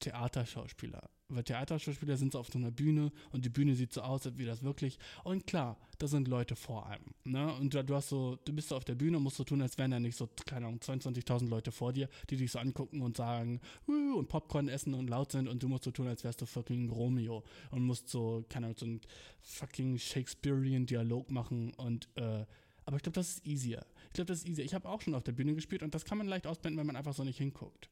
Theaterschauspieler. 0.00 1.10
Weil 1.30 1.44
Theaterschauspieler 1.44 2.16
sind 2.16 2.32
so 2.32 2.38
auf 2.38 2.48
so 2.48 2.58
einer 2.58 2.70
Bühne 2.70 3.12
und 3.32 3.44
die 3.44 3.50
Bühne 3.50 3.74
sieht 3.74 3.92
so 3.92 4.00
aus, 4.00 4.22
wie 4.36 4.46
das 4.46 4.62
wirklich. 4.62 4.98
Und 5.24 5.46
klar, 5.46 5.76
da 5.98 6.06
sind 6.06 6.26
Leute 6.26 6.56
vor 6.56 6.86
einem. 6.86 7.04
Ne? 7.24 7.52
Und 7.54 7.74
du, 7.74 7.84
du 7.84 7.94
hast 7.94 8.08
so, 8.08 8.38
du 8.44 8.52
bist 8.54 8.70
so 8.70 8.76
auf 8.76 8.84
der 8.84 8.94
Bühne 8.94 9.18
und 9.18 9.24
musst 9.24 9.36
so 9.36 9.44
tun, 9.44 9.60
als 9.60 9.76
wären 9.76 9.90
da 9.90 10.00
nicht 10.00 10.16
so, 10.16 10.28
keine 10.46 10.66
Ahnung, 10.66 10.80
22.000 10.80 11.48
Leute 11.48 11.70
vor 11.70 11.92
dir, 11.92 12.08
die 12.30 12.36
dich 12.36 12.50
so 12.50 12.58
angucken 12.58 13.02
und 13.02 13.18
sagen, 13.18 13.60
uh, 13.86 14.16
und 14.16 14.28
Popcorn 14.28 14.68
essen 14.68 14.94
und 14.94 15.10
laut 15.10 15.32
sind 15.32 15.48
und 15.48 15.62
du 15.62 15.68
musst 15.68 15.84
so 15.84 15.90
tun, 15.90 16.08
als 16.08 16.24
wärst 16.24 16.40
du 16.40 16.46
fucking 16.46 16.88
Romeo 16.88 17.44
und 17.72 17.82
musst 17.82 18.08
so, 18.08 18.44
keine 18.48 18.66
Ahnung, 18.66 18.78
so 18.78 18.86
einen 18.86 19.00
fucking 19.42 19.98
Shakespearean 19.98 20.86
Dialog 20.86 21.30
machen 21.30 21.74
und, 21.74 22.08
äh, 22.14 22.46
aber 22.86 22.96
ich 22.96 23.02
glaube, 23.02 23.16
das 23.16 23.28
ist 23.28 23.46
easier. 23.46 23.84
Ich 24.06 24.14
glaube, 24.14 24.28
das 24.28 24.38
ist 24.38 24.48
easier. 24.48 24.64
Ich 24.64 24.72
habe 24.72 24.88
auch 24.88 25.02
schon 25.02 25.14
auf 25.14 25.22
der 25.22 25.32
Bühne 25.32 25.54
gespielt 25.54 25.82
und 25.82 25.94
das 25.94 26.06
kann 26.06 26.16
man 26.16 26.26
leicht 26.26 26.46
ausblenden, 26.46 26.78
wenn 26.78 26.86
man 26.86 26.96
einfach 26.96 27.12
so 27.12 27.22
nicht 27.22 27.36
hinguckt. 27.36 27.90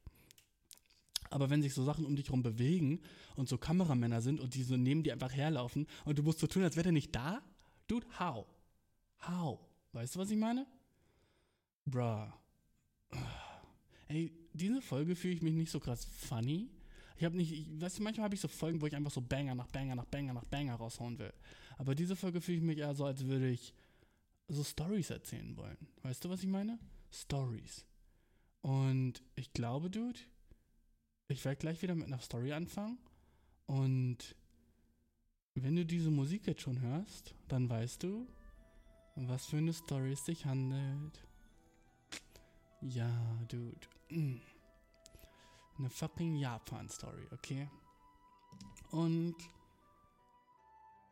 Aber 1.30 1.50
wenn 1.50 1.62
sich 1.62 1.74
so 1.74 1.84
Sachen 1.84 2.04
um 2.04 2.16
dich 2.16 2.26
herum 2.26 2.42
bewegen 2.42 3.00
und 3.34 3.48
so 3.48 3.58
Kameramänner 3.58 4.20
sind 4.20 4.40
und 4.40 4.54
die 4.54 4.62
so 4.62 4.76
neben 4.76 5.02
dir 5.02 5.12
einfach 5.12 5.32
herlaufen 5.32 5.86
und 6.04 6.18
du 6.18 6.22
musst 6.22 6.38
so 6.38 6.46
tun, 6.46 6.62
als 6.62 6.76
wäre 6.76 6.84
der 6.84 6.92
nicht 6.92 7.14
da, 7.14 7.42
dude, 7.88 8.06
how? 8.18 8.46
How? 9.26 9.60
Weißt 9.92 10.14
du, 10.14 10.18
was 10.18 10.30
ich 10.30 10.36
meine? 10.36 10.66
Bruh. 11.84 12.26
Ey, 14.08 14.32
diese 14.52 14.80
Folge 14.82 15.16
fühle 15.16 15.34
ich 15.34 15.42
mich 15.42 15.54
nicht 15.54 15.70
so 15.70 15.80
krass 15.80 16.04
funny. 16.04 16.70
Ich 17.16 17.24
habe 17.24 17.36
nicht, 17.36 17.52
ich, 17.52 17.80
weißt 17.80 17.98
du, 17.98 18.02
manchmal 18.02 18.24
habe 18.24 18.34
ich 18.34 18.40
so 18.40 18.48
Folgen, 18.48 18.80
wo 18.80 18.86
ich 18.86 18.94
einfach 18.94 19.10
so 19.10 19.22
Banger 19.22 19.54
nach 19.54 19.68
Banger 19.68 19.94
nach 19.94 20.04
Banger 20.04 20.34
nach 20.34 20.44
Banger 20.44 20.74
raushauen 20.74 21.18
will. 21.18 21.32
Aber 21.78 21.94
diese 21.94 22.14
Folge 22.14 22.40
fühle 22.40 22.58
ich 22.58 22.62
mich 22.62 22.78
eher 22.78 22.94
so, 22.94 23.04
als 23.04 23.24
würde 23.24 23.48
ich 23.48 23.72
so 24.48 24.62
Stories 24.62 25.10
erzählen 25.10 25.56
wollen. 25.56 25.88
Weißt 26.02 26.24
du, 26.24 26.28
was 26.28 26.42
ich 26.42 26.48
meine? 26.48 26.78
Stories. 27.10 27.84
Und 28.60 29.22
ich 29.34 29.52
glaube, 29.52 29.90
Dude, 29.90 30.18
ich 31.28 31.44
werde 31.44 31.56
gleich 31.56 31.82
wieder 31.82 31.94
mit 31.94 32.06
einer 32.06 32.20
Story 32.20 32.52
anfangen. 32.52 32.98
Und 33.66 34.36
wenn 35.54 35.76
du 35.76 35.84
diese 35.84 36.10
Musik 36.10 36.46
jetzt 36.46 36.62
schon 36.62 36.80
hörst, 36.80 37.34
dann 37.48 37.68
weißt 37.68 38.02
du, 38.02 38.26
was 39.16 39.46
für 39.46 39.56
eine 39.56 39.72
Story 39.72 40.12
es 40.12 40.24
sich 40.24 40.44
handelt. 40.46 41.26
Ja, 42.82 43.10
Dude. 43.48 43.86
Mm. 44.10 44.36
Eine 45.78 45.90
fucking 45.90 46.36
Japan-Story, 46.36 47.28
okay? 47.32 47.68
Und 48.90 49.36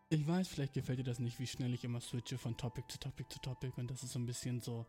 ich 0.09 0.27
weiß, 0.27 0.48
vielleicht 0.48 0.74
gefällt 0.74 1.00
dir 1.00 1.05
das 1.05 1.18
nicht, 1.18 1.38
wie 1.38 1.46
schnell 1.46 1.74
ich 1.74 1.85
immer 1.85 2.00
switche 2.00 2.38
von 2.38 2.57
Topic 2.57 2.87
zu 2.88 2.98
Topic 2.98 3.29
zu 3.29 3.40
Topic 3.40 3.79
und 3.79 3.90
das 3.90 4.03
ist 4.03 4.12
so 4.12 4.18
ein 4.18 4.27
bisschen 4.27 4.61
so, 4.61 4.87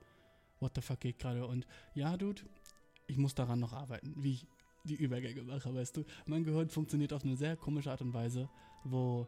what 0.60 0.74
the 0.76 0.82
fuck 0.82 1.00
geht 1.00 1.20
gerade? 1.20 1.46
Und 1.46 1.66
ja, 1.94 2.16
Dude, 2.16 2.44
ich 3.08 3.18
muss 3.18 3.36
daran 3.36 3.60
noch 3.60 3.74
arbeiten, 3.74 4.14
wie 4.18 4.34
ich 4.34 4.48
die 4.86 4.96
Übergänge 4.96 5.44
mache, 5.44 5.74
weißt 5.74 5.98
du. 5.98 6.06
Mein 6.26 6.44
Gehirn 6.44 6.70
funktioniert 6.70 7.14
auf 7.14 7.24
eine 7.24 7.36
sehr 7.36 7.56
komische 7.58 7.92
Art 7.92 8.02
und 8.02 8.14
Weise, 8.14 8.50
wo 8.84 9.28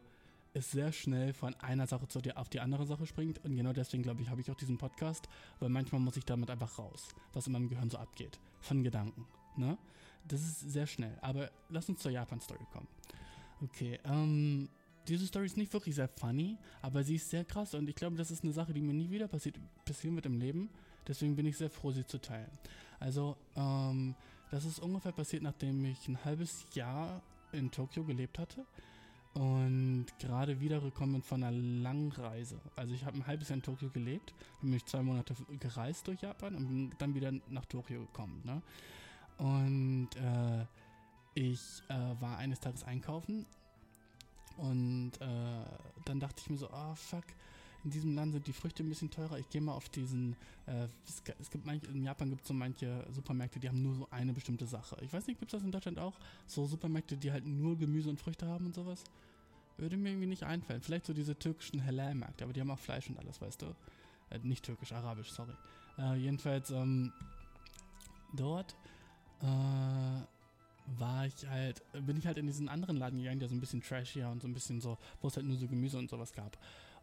es 0.54 0.70
sehr 0.70 0.92
schnell 0.92 1.32
von 1.32 1.54
einer 1.56 1.86
Sache 1.86 2.08
zu 2.08 2.20
dir 2.20 2.38
auf 2.38 2.48
die 2.48 2.60
andere 2.60 2.86
Sache 2.86 3.06
springt. 3.06 3.44
Und 3.44 3.56
genau 3.56 3.72
deswegen, 3.72 4.02
glaube 4.02 4.22
ich, 4.22 4.30
habe 4.30 4.40
ich 4.40 4.50
auch 4.50 4.56
diesen 4.56 4.78
Podcast, 4.78 5.28
weil 5.60 5.68
manchmal 5.68 6.00
muss 6.00 6.16
ich 6.16 6.24
damit 6.24 6.50
einfach 6.50 6.78
raus, 6.78 7.08
was 7.32 7.46
in 7.46 7.52
meinem 7.52 7.68
Gehirn 7.68 7.90
so 7.90 7.98
abgeht. 7.98 8.38
Von 8.60 8.82
Gedanken. 8.82 9.26
Ne? 9.56 9.76
Das 10.26 10.40
ist 10.40 10.60
sehr 10.72 10.86
schnell. 10.86 11.16
Aber 11.20 11.50
lass 11.68 11.88
uns 11.88 12.00
zur 12.00 12.10
Japan-Story 12.10 12.64
kommen. 12.72 12.88
Okay, 13.60 13.98
ähm, 14.04 14.68
diese 15.08 15.26
Story 15.26 15.46
ist 15.46 15.56
nicht 15.56 15.72
wirklich 15.72 15.94
sehr 15.94 16.08
funny, 16.08 16.58
aber 16.82 17.02
sie 17.02 17.16
ist 17.16 17.30
sehr 17.30 17.44
krass 17.44 17.74
und 17.74 17.88
ich 17.88 17.96
glaube, 17.96 18.16
das 18.16 18.30
ist 18.30 18.44
eine 18.44 18.52
Sache, 18.52 18.72
die 18.72 18.80
mir 18.80 18.92
nie 18.92 19.10
wieder 19.10 19.26
passiert, 19.26 19.56
passieren 19.84 20.14
wird 20.14 20.26
im 20.26 20.38
Leben. 20.38 20.70
Deswegen 21.06 21.34
bin 21.34 21.46
ich 21.46 21.56
sehr 21.56 21.70
froh, 21.70 21.90
sie 21.90 22.06
zu 22.06 22.20
teilen. 22.20 22.50
Also, 23.00 23.36
ähm, 23.56 24.14
das 24.50 24.64
ist 24.64 24.78
ungefähr 24.78 25.12
passiert, 25.12 25.42
nachdem 25.42 25.84
ich 25.84 26.08
ein 26.08 26.24
halbes 26.24 26.64
Jahr 26.74 27.22
in 27.52 27.70
Tokio 27.70 28.04
gelebt 28.04 28.38
hatte 28.38 28.66
und 29.34 30.06
gerade 30.18 30.60
wiedergekommen 30.60 31.14
bin 31.14 31.22
von 31.22 31.42
einer 31.42 31.56
langen 31.56 32.12
Reise. 32.12 32.60
Also 32.76 32.94
ich 32.94 33.04
habe 33.04 33.18
ein 33.18 33.26
halbes 33.26 33.48
Jahr 33.48 33.56
in 33.56 33.62
Tokio 33.62 33.88
gelebt, 33.90 34.34
bin 34.60 34.70
mich 34.70 34.84
zwei 34.86 35.02
Monate 35.02 35.34
gereist 35.60 36.06
durch 36.06 36.22
Japan 36.22 36.54
und 36.54 36.68
bin 36.68 36.92
dann 36.98 37.14
wieder 37.14 37.32
nach 37.48 37.64
Tokio 37.66 38.00
gekommen. 38.00 38.42
Ne? 38.44 38.62
Und 39.38 40.08
äh, 40.16 40.64
ich 41.34 41.82
äh, 41.88 42.20
war 42.20 42.38
eines 42.38 42.58
Tages 42.58 42.82
einkaufen 42.84 43.46
und 44.56 45.12
äh, 45.20 45.64
dann 46.04 46.18
dachte 46.18 46.42
ich 46.42 46.50
mir 46.50 46.56
so, 46.56 46.68
ah 46.70 46.92
oh, 46.92 46.94
fuck, 46.96 47.24
in 47.84 47.90
diesem 47.90 48.14
Land 48.14 48.32
sind 48.32 48.46
die 48.46 48.52
Früchte 48.52 48.82
ein 48.82 48.88
bisschen 48.88 49.10
teurer. 49.10 49.38
Ich 49.38 49.48
gehe 49.50 49.60
mal 49.60 49.74
auf 49.74 49.88
diesen, 49.88 50.36
äh, 50.66 50.88
es, 51.06 51.50
gibt 51.50 51.64
manche, 51.64 51.86
in 51.86 52.04
Japan 52.04 52.30
gibt 52.30 52.42
es 52.42 52.48
so 52.48 52.54
manche 52.54 53.06
Supermärkte, 53.10 53.60
die 53.60 53.68
haben 53.68 53.82
nur 53.82 53.94
so 53.94 54.08
eine 54.10 54.32
bestimmte 54.32 54.66
Sache. 54.66 54.96
Ich 55.02 55.12
weiß 55.12 55.26
nicht, 55.26 55.38
gibt 55.38 55.52
es 55.52 55.58
das 55.58 55.64
in 55.64 55.72
Deutschland 55.72 55.98
auch? 55.98 56.14
So 56.46 56.66
Supermärkte, 56.66 57.16
die 57.16 57.30
halt 57.30 57.46
nur 57.46 57.76
Gemüse 57.76 58.10
und 58.10 58.18
Früchte 58.18 58.46
haben 58.46 58.66
und 58.66 58.74
sowas? 58.74 59.04
Würde 59.76 59.96
mir 59.96 60.10
irgendwie 60.10 60.26
nicht 60.26 60.42
einfallen. 60.42 60.82
Vielleicht 60.82 61.06
so 61.06 61.12
diese 61.12 61.38
türkischen 61.38 61.84
Halal-Märkte, 61.84 62.44
aber 62.44 62.52
die 62.52 62.60
haben 62.60 62.70
auch 62.70 62.78
Fleisch 62.78 63.08
und 63.08 63.18
alles, 63.18 63.40
weißt 63.40 63.62
du? 63.62 63.66
Äh, 64.30 64.40
nicht 64.42 64.64
türkisch, 64.64 64.92
arabisch, 64.92 65.30
sorry. 65.30 65.54
Äh, 65.98 66.16
jedenfalls, 66.16 66.70
ähm, 66.70 67.12
dort, 68.32 68.76
äh, 69.40 69.46
war 70.96 71.26
ich 71.26 71.46
halt, 71.46 71.82
bin 72.06 72.16
ich 72.16 72.26
halt 72.26 72.38
in 72.38 72.46
diesen 72.46 72.68
anderen 72.68 72.96
Laden 72.96 73.18
gegangen, 73.18 73.40
der 73.40 73.48
so 73.48 73.54
ein 73.54 73.60
bisschen 73.60 73.82
trashier 73.82 74.28
und 74.28 74.40
so 74.40 74.48
ein 74.48 74.54
bisschen 74.54 74.80
so, 74.80 74.96
wo 75.20 75.28
es 75.28 75.36
halt 75.36 75.46
nur 75.46 75.56
so 75.56 75.66
Gemüse 75.66 75.98
und 75.98 76.08
sowas 76.08 76.32
gab. 76.32 76.56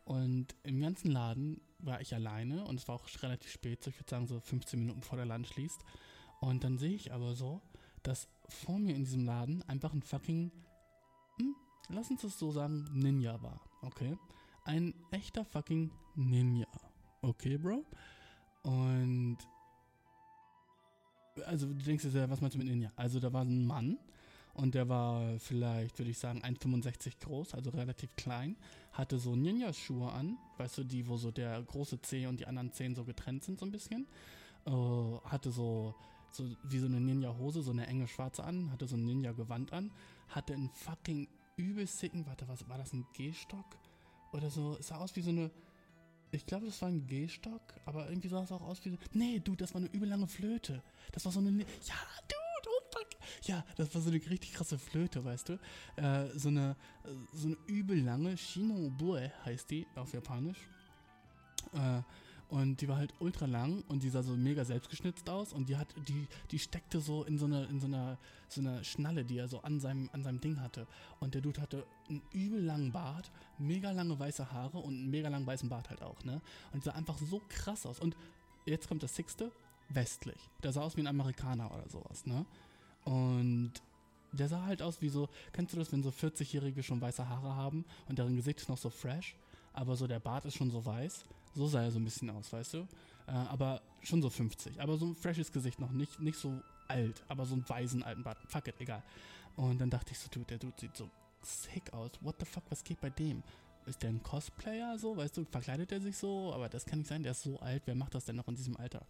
Und 0.06 0.56
im 0.64 0.80
ganzen 0.80 1.12
Laden 1.12 1.62
war 1.80 2.00
ich 2.00 2.14
alleine 2.14 2.66
und 2.66 2.80
es 2.80 2.88
war 2.88 2.96
auch 2.96 3.08
relativ 3.22 3.52
spät, 3.52 3.84
so 3.84 3.90
ich 3.90 4.00
würde 4.00 4.10
sagen 4.10 4.28
so 4.28 4.40
15 4.40 4.80
Minuten 4.80 5.02
vor 5.02 5.18
der 5.18 5.26
Laden 5.26 5.46
schließt. 5.46 5.84
Und 6.40 6.64
dann 6.64 6.78
sehe 6.78 6.94
ich 6.94 7.12
aber 7.12 7.34
so, 7.34 7.62
dass 8.04 8.28
vor 8.48 8.78
mir 8.78 8.96
in 8.96 9.04
diesem 9.04 9.26
Laden 9.26 9.64
einfach 9.64 9.94
ein 9.94 10.04
fucking, 10.04 10.52
hm, 11.40 11.56
lass 11.90 12.12
uns 12.12 12.22
das 12.22 12.38
so 12.38 12.52
sagen, 12.52 12.88
Ninja 12.94 13.42
war. 13.42 13.60
Okay? 13.82 14.18
Ein 14.64 14.94
echter 15.12 15.44
fucking 15.44 15.92
Ninja. 16.16 16.68
Okay, 17.22 17.58
Bro? 17.58 17.84
Und 18.62 19.38
also 21.46 21.68
du 21.68 21.74
denkst 21.74 22.04
dir, 22.04 22.30
was 22.30 22.42
meinst 22.42 22.56
du 22.56 22.60
mit 22.60 22.68
Ninja? 22.68 22.92
Also 22.96 23.20
da 23.20 23.34
war 23.34 23.42
ein 23.42 23.66
Mann 23.66 23.98
und 24.54 24.74
der 24.74 24.88
war 24.88 25.38
vielleicht, 25.40 25.98
würde 26.00 26.12
ich 26.12 26.18
sagen, 26.18 26.44
1,65 26.44 27.20
groß, 27.20 27.54
also 27.56 27.72
relativ 27.72 28.16
klein, 28.16 28.56
hatte 28.96 29.20
so 29.20 29.36
Ninja-Schuhe 29.36 30.12
an, 30.12 30.38
weißt 30.58 30.80
du, 30.80 30.84
die, 30.84 31.08
wo 31.08 31.18
so 31.18 31.32
der 31.32 31.62
große 31.62 32.02
Zeh 32.02 32.28
und 32.28 32.40
die 32.40 32.48
anderen 32.48 32.72
Zehen 32.72 32.96
so 32.96 33.04
getrennt 33.04 33.44
sind 33.44 33.60
so 33.60 33.66
ein 33.66 33.72
bisschen. 33.72 34.08
Uh, 34.66 35.22
hatte 35.26 35.52
so, 35.52 35.94
so 36.32 36.44
wie 36.64 36.80
so 36.80 36.88
eine 36.88 37.00
Ninja-Hose, 37.00 37.62
so 37.62 37.72
eine 37.72 37.86
enge 37.86 38.08
schwarze 38.08 38.44
an, 38.44 38.72
hatte 38.72 38.88
so 38.88 38.96
ein 38.96 39.06
Ninja-Gewand 39.06 39.74
an, 39.74 39.92
hatte 40.30 40.54
einen 40.54 40.72
fucking 40.72 41.28
übelst 41.58 42.00
sicken, 42.00 42.26
warte, 42.26 42.48
was, 42.48 42.68
war 42.68 42.78
das 42.78 42.94
ein 42.94 43.06
Gehstock? 43.14 43.78
Oder 44.34 44.50
so, 44.50 44.78
es 44.80 44.88
sah 44.88 44.98
aus 44.98 45.16
wie 45.16 45.22
so 45.22 45.30
eine, 45.30 45.52
ich 46.32 46.46
glaube, 46.46 46.66
das 46.66 46.82
war 46.82 46.90
ein 46.90 47.06
Gehstock, 47.06 47.62
aber 47.86 48.10
irgendwie 48.10 48.30
sah 48.30 48.44
es 48.44 48.52
auch 48.52 48.62
aus 48.62 48.84
wie 48.84 48.90
so. 48.90 48.98
Nee, 49.14 49.40
du, 49.40 49.56
das 49.56 49.74
war 49.74 49.82
eine 49.82 49.92
übel 49.92 50.10
lange 50.10 50.28
Flöte. 50.28 50.82
Das 51.12 51.24
war 51.26 51.32
so 51.32 51.40
eine. 51.40 51.52
Ja, 51.60 51.96
fuck. 52.28 52.45
Ja, 53.44 53.64
das 53.78 53.94
war 53.94 54.02
so 54.02 54.10
eine 54.10 54.20
richtig 54.30 54.54
krasse 54.54 54.78
Flöte, 54.78 55.24
weißt 55.24 55.50
du? 55.50 55.60
Äh, 55.96 56.38
so 56.38 56.50
eine 56.50 56.76
so 57.34 57.48
eine 57.48 57.58
übel 57.68 58.02
lange 58.02 58.38
Shinobue 58.38 59.32
heißt 59.46 59.70
die 59.72 59.88
auf 59.96 60.14
Japanisch. 60.14 60.58
Äh, 61.74 62.02
und 62.48 62.80
die 62.82 62.88
war 62.88 62.98
halt 62.98 63.14
ultra 63.20 63.48
lang 63.48 63.84
und 63.88 64.04
die 64.04 64.10
sah 64.10 64.22
so 64.22 64.36
mega 64.36 64.64
selbstgeschnitzt 64.64 65.28
aus 65.30 65.52
und 65.52 65.68
die 65.68 65.78
hat, 65.78 65.88
die, 66.08 66.28
die 66.52 66.60
steckte 66.60 67.00
so 67.00 67.24
in 67.24 67.40
so 67.40 67.46
einer, 67.46 67.68
in 67.70 67.80
so 67.80 67.88
einer, 67.88 68.20
so 68.48 68.62
einer 68.62 68.84
Schnalle, 68.84 69.26
die 69.26 69.40
er 69.40 69.48
so 69.48 69.62
an 69.62 69.80
seinem, 69.80 70.10
an 70.14 70.24
seinem 70.24 70.40
Ding 70.40 70.62
hatte. 70.62 70.86
Und 71.20 71.34
der 71.34 71.42
Dude 71.42 71.60
hatte 71.60 71.88
einen 72.08 72.22
übel 72.34 72.62
langen 72.62 72.92
Bart, 72.92 73.32
mega 73.58 73.92
lange 73.92 74.20
weiße 74.20 74.52
Haare 74.52 74.78
und 74.78 74.94
einen 74.94 75.10
mega 75.10 75.28
langen 75.28 75.48
weißen 75.48 75.70
Bart 75.70 75.90
halt 75.90 76.04
auch, 76.04 76.24
ne? 76.24 76.40
Und 76.72 76.84
sah 76.84 76.92
einfach 76.92 77.18
so 77.18 77.42
krass 77.50 77.86
aus. 77.88 78.00
Und 78.00 78.16
jetzt 78.68 78.88
kommt 78.88 79.02
das 79.02 79.16
Sixte, 79.16 79.52
westlich. 79.90 80.50
Der 80.62 80.72
sah 80.72 80.82
aus 80.82 80.96
wie 80.98 81.02
ein 81.02 81.08
Amerikaner 81.08 81.74
oder 81.74 81.90
sowas, 81.90 82.28
ne? 82.28 82.46
Und 83.06 83.74
der 84.34 84.50
sah 84.50 84.66
halt 84.66 84.82
aus 84.82 85.02
wie 85.02 85.10
so, 85.10 85.30
kennst 85.54 85.74
du 85.74 85.78
das, 85.78 85.92
wenn 85.92 86.04
so 86.04 86.10
40-Jährige 86.10 86.84
schon 86.84 87.00
weiße 87.00 87.28
Haare 87.28 87.56
haben 87.56 87.86
und 88.10 88.20
deren 88.20 88.36
Gesicht 88.36 88.60
ist 88.60 88.70
noch 88.70 88.78
so 88.78 88.90
fresh, 88.90 89.36
aber 89.74 89.96
so 89.96 90.08
der 90.08 90.20
Bart 90.20 90.46
ist 90.46 90.56
schon 90.56 90.72
so 90.72 90.86
weiß? 90.86 91.24
So 91.54 91.68
sah 91.68 91.84
er 91.84 91.92
so 91.92 92.00
ein 92.00 92.04
bisschen 92.04 92.30
aus, 92.30 92.52
weißt 92.52 92.74
du? 92.74 92.88
Äh, 93.28 93.32
aber 93.32 93.82
schon 94.02 94.22
so 94.22 94.30
50. 94.30 94.82
Aber 94.82 94.98
so 94.98 95.06
ein 95.06 95.16
freshes 95.16 95.52
Gesicht 95.52 95.80
noch, 95.80 95.92
nicht, 95.92 96.20
nicht 96.20 96.38
so 96.38 96.62
alt, 96.88 97.24
aber 97.28 97.46
so 97.46 97.54
einen 97.54 97.68
weisen 97.70 98.04
alten 98.04 98.24
Bart. 98.24 98.38
Fuck 98.48 98.68
it, 98.68 98.76
egal. 98.80 99.04
Und 99.56 99.80
dann 99.80 99.90
dachte 99.90 100.12
ich 100.12 100.20
so, 100.20 100.28
dude, 100.30 100.46
der 100.46 100.58
Dude 100.58 100.76
sieht 100.78 100.96
so 100.96 101.10
sick 101.42 101.94
aus. 101.94 102.12
What 102.22 102.36
the 102.40 102.46
fuck, 102.46 102.64
was 102.70 102.84
geht 102.84 103.00
bei 103.00 103.10
dem? 103.10 103.42
Ist 103.86 104.02
der 104.02 104.10
ein 104.10 104.22
Cosplayer 104.22 104.98
so? 104.98 105.16
Weißt 105.16 105.38
du, 105.38 105.46
verkleidet 105.46 105.92
er 105.92 106.02
sich 106.02 106.18
so? 106.18 106.52
Aber 106.54 106.68
das 106.70 106.86
kann 106.86 107.00
nicht 107.00 107.08
sein, 107.08 107.24
der 107.24 107.32
ist 107.34 107.44
so 107.44 107.60
alt. 107.60 107.84
Wer 107.86 107.96
macht 107.96 108.16
das 108.16 108.26
denn 108.26 108.36
noch 108.36 108.48
in 108.48 108.56
diesem 108.56 108.76
Alter? 108.78 109.06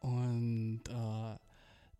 Und 0.00 0.82
äh, 0.88 1.36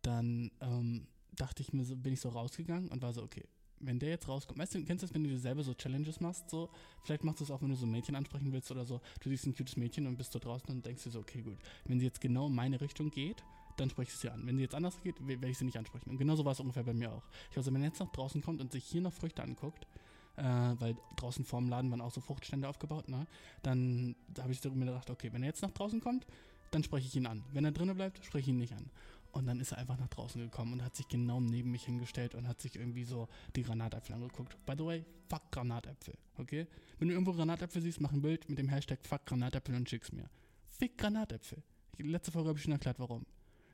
dann 0.01 0.51
ähm, 0.61 1.07
dachte 1.31 1.61
ich 1.61 1.73
mir 1.73 1.83
so, 1.83 1.95
bin 1.95 2.13
ich 2.13 2.21
so 2.21 2.29
rausgegangen 2.29 2.89
und 2.89 3.01
war 3.01 3.13
so, 3.13 3.23
okay, 3.23 3.43
wenn 3.79 3.99
der 3.99 4.09
jetzt 4.09 4.27
rauskommt, 4.27 4.59
weißt 4.59 4.75
du, 4.75 4.83
kennst 4.83 5.03
du 5.03 5.07
das, 5.07 5.13
wenn 5.13 5.23
du 5.23 5.29
dir 5.29 5.39
selber 5.39 5.63
so 5.63 5.73
Challenges 5.73 6.19
machst, 6.19 6.49
so, 6.49 6.69
vielleicht 7.03 7.23
machst 7.23 7.39
du 7.39 7.45
es 7.45 7.51
auch, 7.51 7.61
wenn 7.61 7.69
du 7.69 7.75
so 7.75 7.85
ein 7.85 7.91
Mädchen 7.91 8.15
ansprechen 8.15 8.51
willst 8.51 8.69
oder 8.71 8.85
so, 8.85 9.01
du 9.21 9.29
siehst 9.29 9.47
ein 9.47 9.55
cutes 9.55 9.75
Mädchen 9.77 10.07
und 10.07 10.17
bist 10.17 10.31
so 10.31 10.39
draußen 10.39 10.69
und 10.69 10.85
denkst 10.85 11.03
dir 11.03 11.09
so, 11.09 11.19
okay, 11.19 11.41
gut, 11.41 11.57
wenn 11.85 11.99
sie 11.99 12.05
jetzt 12.05 12.21
genau 12.21 12.47
in 12.47 12.55
meine 12.55 12.79
Richtung 12.79 13.09
geht, 13.09 13.43
dann 13.77 13.89
spreche 13.89 14.11
ich 14.11 14.17
sie 14.17 14.29
an. 14.29 14.45
Wenn 14.45 14.57
sie 14.57 14.63
jetzt 14.63 14.75
anders 14.75 15.01
geht, 15.01 15.15
werde 15.25 15.47
ich 15.47 15.57
sie 15.57 15.65
nicht 15.65 15.77
ansprechen. 15.77 16.09
Und 16.09 16.17
genauso 16.17 16.45
war 16.45 16.51
es 16.51 16.59
ungefähr 16.59 16.83
bei 16.83 16.93
mir 16.93 17.11
auch. 17.11 17.23
Ich 17.49 17.57
also, 17.57 17.73
wenn 17.73 17.81
er 17.81 17.87
jetzt 17.87 17.99
nach 17.99 18.11
draußen 18.11 18.41
kommt 18.41 18.61
und 18.61 18.71
sich 18.71 18.83
hier 18.83 19.01
noch 19.01 19.13
Früchte 19.13 19.41
anguckt, 19.41 19.87
äh, 20.35 20.43
weil 20.43 20.95
draußen 21.15 21.45
vorm 21.45 21.69
Laden 21.69 21.89
waren 21.91 22.01
auch 22.01 22.11
so 22.11 22.21
Fruchtstände 22.21 22.67
aufgebaut, 22.67 23.09
ne, 23.09 23.27
dann 23.63 24.15
da 24.27 24.43
habe 24.43 24.53
ich 24.53 24.63
mir 24.63 24.85
gedacht, 24.85 25.09
okay, 25.09 25.29
wenn 25.33 25.43
er 25.43 25.47
jetzt 25.47 25.61
nach 25.61 25.71
draußen 25.71 26.01
kommt, 26.01 26.25
dann 26.71 26.83
spreche 26.83 27.07
ich 27.07 27.15
ihn 27.15 27.25
an. 27.25 27.43
Wenn 27.51 27.65
er 27.65 27.71
drinnen 27.71 27.95
bleibt, 27.95 28.23
spreche 28.23 28.43
ich 28.43 28.47
ihn 28.49 28.57
nicht 28.57 28.73
an. 28.73 28.89
Und 29.31 29.45
dann 29.45 29.59
ist 29.59 29.71
er 29.71 29.77
einfach 29.77 29.97
nach 29.97 30.09
draußen 30.09 30.41
gekommen 30.41 30.73
und 30.73 30.83
hat 30.83 30.95
sich 30.95 31.07
genau 31.07 31.39
neben 31.39 31.71
mich 31.71 31.85
hingestellt 31.85 32.35
und 32.35 32.47
hat 32.47 32.61
sich 32.61 32.75
irgendwie 32.75 33.05
so 33.05 33.29
die 33.55 33.63
Granatäpfel 33.63 34.15
angeguckt. 34.15 34.57
By 34.65 34.73
the 34.77 34.85
way, 34.85 35.05
fuck 35.29 35.51
Granatäpfel, 35.51 36.15
okay? 36.37 36.67
Wenn 36.99 37.07
du 37.07 37.13
irgendwo 37.13 37.31
Granatäpfel 37.33 37.81
siehst, 37.81 38.01
mach 38.01 38.11
ein 38.11 38.21
Bild 38.21 38.49
mit 38.49 38.57
dem 38.57 38.67
Hashtag 38.67 38.99
fuck 39.05 39.25
Granatäpfel 39.25 39.75
und 39.75 39.89
schick's 39.89 40.11
mir. 40.11 40.29
Fick 40.67 40.97
Granatäpfel. 40.97 41.63
Letzte 41.97 42.31
Folge 42.31 42.49
habe 42.49 42.57
ich 42.57 42.63
schon 42.63 42.73
erklärt, 42.73 42.99
warum. 42.99 43.25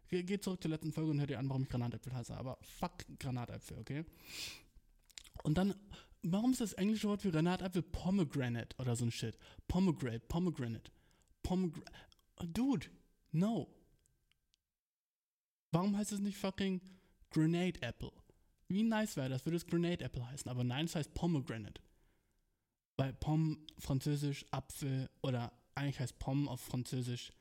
Ge 0.10 0.24
geht 0.24 0.43
zurück 0.43 0.62
zur 0.62 0.72
letzten 0.72 0.91
Folge 0.91 1.12
und 1.12 1.20
hört 1.20 1.30
dir 1.30 1.39
an, 1.39 1.50
warum 1.50 1.63
ich 1.63 1.70
Granatäpfel 1.70 2.13
hasse. 2.13 2.38
Aber 2.38 2.58
fuck 2.62 3.06
Granatäpfel, 3.20 3.80
okay? 3.80 4.06
Und 5.43 5.58
dann, 5.58 5.74
warum 6.24 6.52
ist 6.52 6.62
das 6.62 6.74
englische 6.74 7.08
Wort 7.08 7.22
für 7.22 7.32
Granatäpfel 7.32 7.82
Pomegranate 7.82 8.76
oder 8.78 8.96
so 8.96 9.06
ein 9.06 9.12
Shit? 9.12 9.38
Pomegranate, 9.67 10.26
Pomegranate. 10.28 10.91
Pomegranate. 11.41 11.91
Dude, 12.46 12.88
no. 13.32 13.67
Warum 15.78 15.96
heißt 15.96 16.12
es 16.12 16.20
nicht 16.20 16.40
fucking 16.40 16.82
Grenade 17.30 17.80
Apple? 17.84 18.12
Wie 18.68 18.82
nice 18.82 19.16
wäre 19.16 19.30
das, 19.30 19.46
würde 19.46 19.58
es 19.58 19.68
Grenade 19.68 20.04
Apple 20.04 20.28
heißen, 20.28 20.50
aber 20.50 20.63
nein, 20.63 20.86
es 20.86 20.96
heißt 20.96 21.13
Pomegranate. 21.13 21.80
Weil 22.96 23.13
Pom 23.13 23.60
französisch 23.78 24.44
Apfel 24.50 25.08
oder 25.22 25.54
eigentlich 25.76 26.00
heißt 26.00 26.18
Pomme 26.18 26.50
auf 26.50 26.62
französisch 26.62 27.32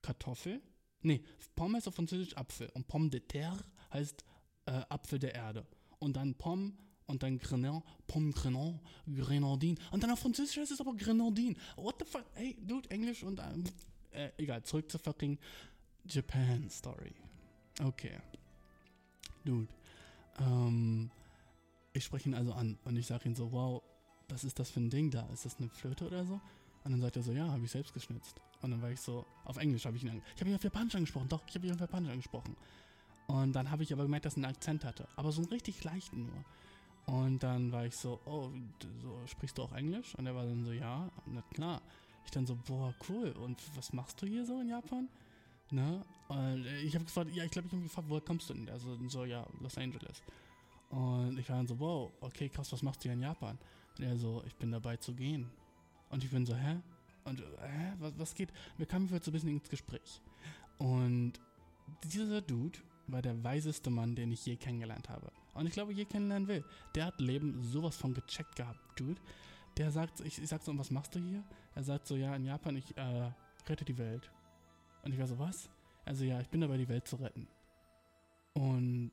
Kartoffel. 0.00 0.62
Nee, 1.00 1.24
Pomme 1.56 1.76
heißt 1.76 1.88
auf 1.88 1.96
französisch 1.96 2.36
Apfel 2.36 2.70
und 2.74 2.86
Pomme 2.86 3.10
de 3.10 3.18
terre 3.18 3.64
heißt 3.92 4.24
äh, 4.66 4.82
Apfel 4.88 5.18
der 5.18 5.34
Erde. 5.34 5.66
Und 5.98 6.14
dann 6.14 6.36
Pomme 6.36 6.74
und 7.06 7.24
dann 7.24 7.36
Grenan, 7.40 7.82
Pomme 8.06 8.30
Grenan, 8.30 8.78
Grenadine. 9.12 9.76
Und 9.90 10.04
dann 10.04 10.12
auf 10.12 10.20
französisch 10.20 10.56
heißt 10.56 10.70
es 10.70 10.80
aber 10.80 10.94
Grenadine. 10.94 11.56
What 11.74 11.96
the 11.98 12.04
fuck? 12.04 12.26
Hey, 12.34 12.56
Dude, 12.60 12.88
Englisch 12.90 13.24
und 13.24 13.40
ähm, 13.40 13.64
äh, 14.12 14.30
egal, 14.36 14.62
zurück 14.62 14.88
zur 14.88 15.00
fucking 15.00 15.36
Japan 16.04 16.70
Story. 16.70 17.16
Okay. 17.80 18.18
Dude. 19.44 19.68
Ähm, 20.38 21.10
ich 21.92 22.04
spreche 22.04 22.28
ihn 22.28 22.34
also 22.34 22.52
an 22.52 22.78
und 22.84 22.96
ich 22.96 23.06
sage 23.06 23.28
ihm 23.28 23.34
so, 23.34 23.52
wow, 23.52 23.82
was 24.28 24.44
ist 24.44 24.58
das 24.58 24.70
für 24.70 24.80
ein 24.80 24.90
Ding 24.90 25.10
da? 25.10 25.28
Ist 25.32 25.44
das 25.44 25.58
eine 25.58 25.68
Flöte 25.68 26.06
oder 26.06 26.24
so? 26.24 26.40
Und 26.84 26.92
dann 26.92 27.00
sagt 27.00 27.16
er 27.16 27.22
so, 27.22 27.32
ja, 27.32 27.48
habe 27.48 27.64
ich 27.64 27.70
selbst 27.70 27.92
geschnitzt. 27.94 28.40
Und 28.60 28.70
dann 28.70 28.82
war 28.82 28.90
ich 28.90 29.00
so, 29.00 29.26
auf 29.44 29.56
Englisch 29.56 29.84
habe 29.84 29.96
ich 29.96 30.02
ihn 30.02 30.10
angesprochen. 30.10 30.34
Ich 30.34 30.40
habe 30.40 30.50
ihn 30.50 30.56
auf 30.56 30.64
Japanisch 30.64 30.94
angesprochen, 30.94 31.28
doch, 31.28 31.42
ich 31.46 31.54
habe 31.54 31.66
ihn 31.66 31.74
auf 31.74 31.80
Japanisch 31.80 32.10
angesprochen. 32.10 32.56
Und 33.26 33.52
dann 33.52 33.70
habe 33.70 33.82
ich 33.82 33.92
aber 33.92 34.02
gemerkt, 34.02 34.26
dass 34.26 34.34
er 34.34 34.44
einen 34.44 34.54
Akzent 34.54 34.84
hatte. 34.84 35.06
Aber 35.16 35.32
so 35.32 35.42
einen 35.42 35.50
richtig 35.50 35.82
leichten 35.84 36.26
nur. 36.26 36.44
Und 37.06 37.42
dann 37.42 37.72
war 37.72 37.86
ich 37.86 37.96
so, 37.96 38.20
oh, 38.24 38.50
so, 39.00 39.26
sprichst 39.26 39.58
du 39.58 39.62
auch 39.62 39.72
Englisch? 39.72 40.14
Und 40.16 40.26
er 40.26 40.34
war 40.34 40.44
dann 40.44 40.64
so, 40.64 40.72
ja, 40.72 41.10
na 41.26 41.42
klar. 41.52 41.82
Ich 42.24 42.30
dann 42.30 42.46
so, 42.46 42.56
boah, 42.66 42.94
cool. 43.08 43.30
Und 43.32 43.60
was 43.76 43.92
machst 43.92 44.22
du 44.22 44.26
hier 44.26 44.44
so 44.46 44.60
in 44.60 44.68
Japan? 44.68 45.08
Ne? 45.72 46.04
Und 46.28 46.66
ich 46.84 46.94
habe 46.94 47.04
gefragt, 47.04 47.30
ja, 47.34 47.44
ich 47.44 47.50
glaube, 47.50 47.68
ich 47.68 47.72
habe 47.72 47.82
gefragt, 47.82 48.08
woher 48.08 48.20
kommst 48.20 48.50
du 48.50 48.54
denn? 48.54 48.68
Also 48.68 48.98
so, 49.08 49.24
ja, 49.24 49.46
Los 49.60 49.78
Angeles. 49.78 50.22
Und 50.90 51.38
ich 51.38 51.48
war 51.48 51.56
dann 51.56 51.66
so, 51.66 51.78
wow, 51.80 52.12
okay, 52.20 52.48
krass, 52.50 52.70
was 52.72 52.82
machst 52.82 53.02
du 53.02 53.04
hier 53.04 53.14
in 53.14 53.22
Japan? 53.22 53.58
Und 53.98 54.04
er 54.04 54.16
so, 54.18 54.42
ich 54.46 54.54
bin 54.56 54.70
dabei 54.70 54.98
zu 54.98 55.14
gehen. 55.14 55.50
Und 56.10 56.22
ich 56.22 56.30
bin 56.30 56.44
so, 56.44 56.54
hä? 56.54 56.78
Und 57.24 57.40
äh, 57.40 57.92
was, 57.98 58.18
was 58.18 58.34
geht? 58.34 58.52
Wir 58.76 58.86
kamen 58.86 59.08
jetzt 59.08 59.24
so 59.24 59.30
ein 59.30 59.32
bisschen 59.32 59.48
ins 59.48 59.68
Gespräch. 59.68 60.20
Und 60.78 61.34
dieser 62.04 62.42
Dude 62.42 62.78
war 63.06 63.22
der 63.22 63.42
weiseste 63.42 63.88
Mann, 63.88 64.14
den 64.14 64.30
ich 64.32 64.44
je 64.44 64.56
kennengelernt 64.56 65.08
habe. 65.08 65.32
Und 65.54 65.66
ich 65.66 65.72
glaube, 65.72 65.92
je 65.92 66.04
kennenlernen 66.04 66.48
will. 66.48 66.64
Der 66.94 67.06
hat 67.06 67.20
Leben 67.20 67.62
sowas 67.62 67.96
von 67.96 68.12
gecheckt 68.12 68.56
gehabt, 68.56 68.78
Dude. 68.96 69.20
Der 69.78 69.90
sagt, 69.90 70.20
ich, 70.20 70.38
ich 70.40 70.48
sag 70.48 70.62
so, 70.62 70.70
und 70.70 70.78
was 70.78 70.90
machst 70.90 71.14
du 71.14 71.18
hier? 71.18 71.42
Er 71.74 71.82
sagt 71.82 72.06
so, 72.06 72.16
ja, 72.16 72.36
in 72.36 72.44
Japan, 72.44 72.76
ich 72.76 72.94
äh, 72.98 73.30
rette 73.66 73.86
die 73.86 73.96
Welt. 73.96 74.30
Und 75.02 75.12
ich 75.12 75.18
war 75.18 75.26
so, 75.26 75.38
was? 75.38 75.68
Also 76.04 76.24
ja, 76.24 76.40
ich 76.40 76.48
bin 76.48 76.60
dabei, 76.60 76.76
die 76.76 76.88
Welt 76.88 77.06
zu 77.06 77.16
retten. 77.16 77.48
Und 78.54 79.12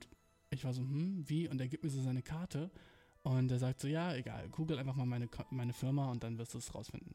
ich 0.49 0.63
war 0.63 0.73
so, 0.73 0.81
hm, 0.81 1.23
wie? 1.27 1.47
Und 1.47 1.61
er 1.61 1.67
gibt 1.67 1.83
mir 1.83 1.89
so 1.89 2.01
seine 2.01 2.21
Karte. 2.21 2.69
Und 3.23 3.51
er 3.51 3.59
sagt 3.59 3.79
so, 3.79 3.87
ja, 3.87 4.13
egal, 4.13 4.47
google 4.49 4.79
einfach 4.79 4.95
mal 4.95 5.05
meine, 5.05 5.29
meine 5.51 5.73
Firma 5.73 6.09
und 6.11 6.23
dann 6.23 6.37
wirst 6.37 6.53
du 6.53 6.57
es 6.57 6.73
rausfinden. 6.73 7.13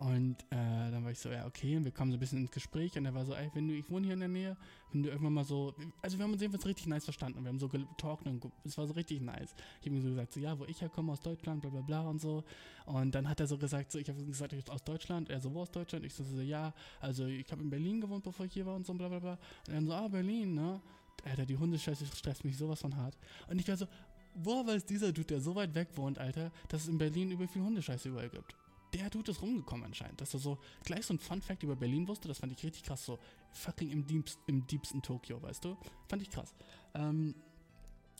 Und 0.00 0.40
äh, 0.44 0.90
dann 0.90 1.04
war 1.04 1.10
ich 1.10 1.18
so, 1.18 1.28
ja, 1.28 1.46
okay, 1.46 1.76
und 1.76 1.84
wir 1.84 1.92
kommen 1.92 2.10
so 2.10 2.16
ein 2.16 2.20
bisschen 2.20 2.38
ins 2.38 2.50
Gespräch 2.50 2.96
und 2.96 3.04
er 3.04 3.14
war 3.14 3.26
so, 3.26 3.34
ey, 3.34 3.50
wenn 3.52 3.68
du, 3.68 3.74
ich 3.74 3.90
wohne 3.90 4.06
hier 4.06 4.14
in 4.14 4.20
der 4.20 4.30
Nähe, 4.30 4.56
wenn 4.92 5.02
du 5.02 5.10
irgendwann 5.10 5.34
mal 5.34 5.44
so, 5.44 5.74
also 6.00 6.16
wir 6.16 6.24
haben 6.24 6.32
uns 6.32 6.40
jedenfalls 6.40 6.64
richtig 6.64 6.86
nice 6.86 7.04
verstanden 7.04 7.36
und 7.36 7.44
wir 7.44 7.50
haben 7.50 7.58
so 7.58 7.68
getalkt 7.68 8.26
und 8.26 8.42
es 8.64 8.78
war 8.78 8.86
so 8.86 8.94
richtig 8.94 9.20
nice. 9.20 9.54
Ich 9.78 9.86
habe 9.86 9.96
ihm 9.96 10.00
so 10.00 10.08
gesagt, 10.08 10.32
so, 10.32 10.40
ja, 10.40 10.58
wo 10.58 10.64
ich 10.64 10.80
herkomme, 10.80 11.12
aus 11.12 11.20
Deutschland, 11.20 11.60
bla 11.60 11.68
bla 11.68 11.82
bla 11.82 12.00
und 12.08 12.18
so. 12.18 12.42
Und 12.86 13.14
dann 13.14 13.28
hat 13.28 13.40
er 13.40 13.46
so 13.46 13.58
gesagt, 13.58 13.92
so, 13.92 13.98
ich 13.98 14.08
habe 14.08 14.24
gesagt, 14.24 14.54
ich 14.54 14.64
bin 14.64 14.74
aus 14.74 14.82
Deutschland, 14.82 15.28
er 15.28 15.38
so, 15.38 15.52
wo 15.52 15.60
aus 15.60 15.70
Deutschland? 15.70 16.06
Ich 16.06 16.14
so, 16.14 16.24
so 16.24 16.40
ja, 16.40 16.72
also 17.02 17.26
ich 17.26 17.52
habe 17.52 17.62
in 17.62 17.68
Berlin 17.68 18.00
gewohnt, 18.00 18.24
bevor 18.24 18.46
ich 18.46 18.54
hier 18.54 18.64
war 18.64 18.76
und 18.76 18.86
so, 18.86 18.94
bla 18.94 19.08
bla 19.08 19.18
bla. 19.18 19.38
Und 19.68 19.74
dann 19.74 19.86
so, 19.86 19.92
ah, 19.92 20.08
Berlin, 20.08 20.54
ne? 20.54 20.80
Alter, 21.26 21.44
die 21.44 21.58
Hundescheiße 21.58 22.06
stresst 22.06 22.46
mich 22.46 22.56
sowas 22.56 22.80
von 22.80 22.96
hart. 22.96 23.18
Und 23.50 23.60
ich 23.60 23.68
war 23.68 23.76
so, 23.76 23.86
woher 24.32 24.66
weiß 24.66 24.86
dieser 24.86 25.12
Dude, 25.12 25.26
der 25.26 25.40
so 25.42 25.54
weit 25.54 25.74
weg 25.74 25.88
wohnt, 25.96 26.18
Alter, 26.18 26.50
dass 26.68 26.84
es 26.84 26.88
in 26.88 26.96
Berlin 26.96 27.32
über 27.32 27.46
viel 27.46 27.60
Hundescheiße 27.60 28.08
überall 28.08 28.30
gibt? 28.30 28.56
Der 28.94 29.08
Dude 29.10 29.30
ist 29.30 29.40
rumgekommen 29.42 29.84
anscheinend, 29.84 30.20
dass 30.20 30.34
er 30.34 30.40
so 30.40 30.58
gleich 30.84 31.06
so 31.06 31.14
ein 31.14 31.18
Fun-Fact 31.18 31.62
über 31.62 31.76
Berlin 31.76 32.08
wusste, 32.08 32.26
das 32.28 32.38
fand 32.38 32.52
ich 32.52 32.62
richtig 32.64 32.82
krass, 32.82 33.04
so 33.04 33.18
fucking 33.52 33.90
im, 33.90 34.06
Diebst, 34.06 34.38
im 34.46 34.66
diebsten 34.66 35.00
Tokio, 35.02 35.40
weißt 35.40 35.64
du? 35.64 35.76
Fand 36.08 36.22
ich 36.22 36.30
krass. 36.30 36.52
Ähm, 36.94 37.34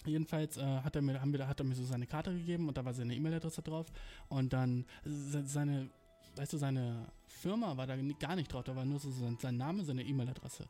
jedenfalls 0.06 0.56
äh, 0.56 0.62
hat, 0.62 0.94
er 0.96 1.02
mir, 1.02 1.20
haben 1.20 1.32
wir, 1.32 1.46
hat 1.48 1.60
er 1.60 1.64
mir 1.66 1.74
so 1.74 1.84
seine 1.84 2.06
Karte 2.06 2.32
gegeben 2.32 2.68
und 2.68 2.76
da 2.76 2.84
war 2.84 2.94
seine 2.94 3.14
E-Mail-Adresse 3.14 3.62
drauf 3.62 3.86
und 4.28 4.52
dann 4.52 4.84
se- 5.04 5.44
seine, 5.44 5.90
weißt 6.36 6.52
du, 6.52 6.58
seine 6.58 7.06
Firma 7.26 7.76
war 7.76 7.86
da 7.86 7.96
gar 8.18 8.36
nicht 8.36 8.52
drauf, 8.52 8.64
da 8.64 8.76
war 8.76 8.84
nur 8.84 8.98
so 9.00 9.10
sein, 9.10 9.36
sein 9.40 9.56
Name, 9.56 9.84
seine 9.84 10.02
E-Mail-Adresse. 10.04 10.68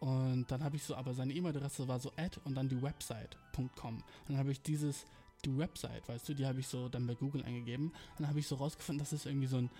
Und 0.00 0.50
dann 0.50 0.62
habe 0.62 0.76
ich 0.76 0.82
so, 0.82 0.94
aber 0.94 1.14
seine 1.14 1.32
E-Mail-Adresse 1.32 1.88
war 1.88 1.98
so 2.00 2.12
at 2.16 2.38
und 2.44 2.54
dann 2.54 2.68
die 2.68 2.82
Website.com. 2.82 4.02
Dann 4.26 4.36
habe 4.36 4.50
ich 4.52 4.60
dieses, 4.60 5.06
die 5.44 5.56
Website, 5.56 6.08
weißt 6.08 6.28
du, 6.28 6.34
die 6.34 6.46
habe 6.46 6.60
ich 6.60 6.68
so 6.68 6.88
dann 6.88 7.06
bei 7.06 7.14
Google 7.14 7.44
eingegeben. 7.44 7.88
Und 7.88 8.20
dann 8.20 8.28
habe 8.28 8.40
ich 8.40 8.46
so 8.46 8.56
rausgefunden, 8.56 8.98
dass 8.98 9.12
es 9.12 9.26
irgendwie 9.26 9.46
so 9.46 9.58
ein 9.58 9.70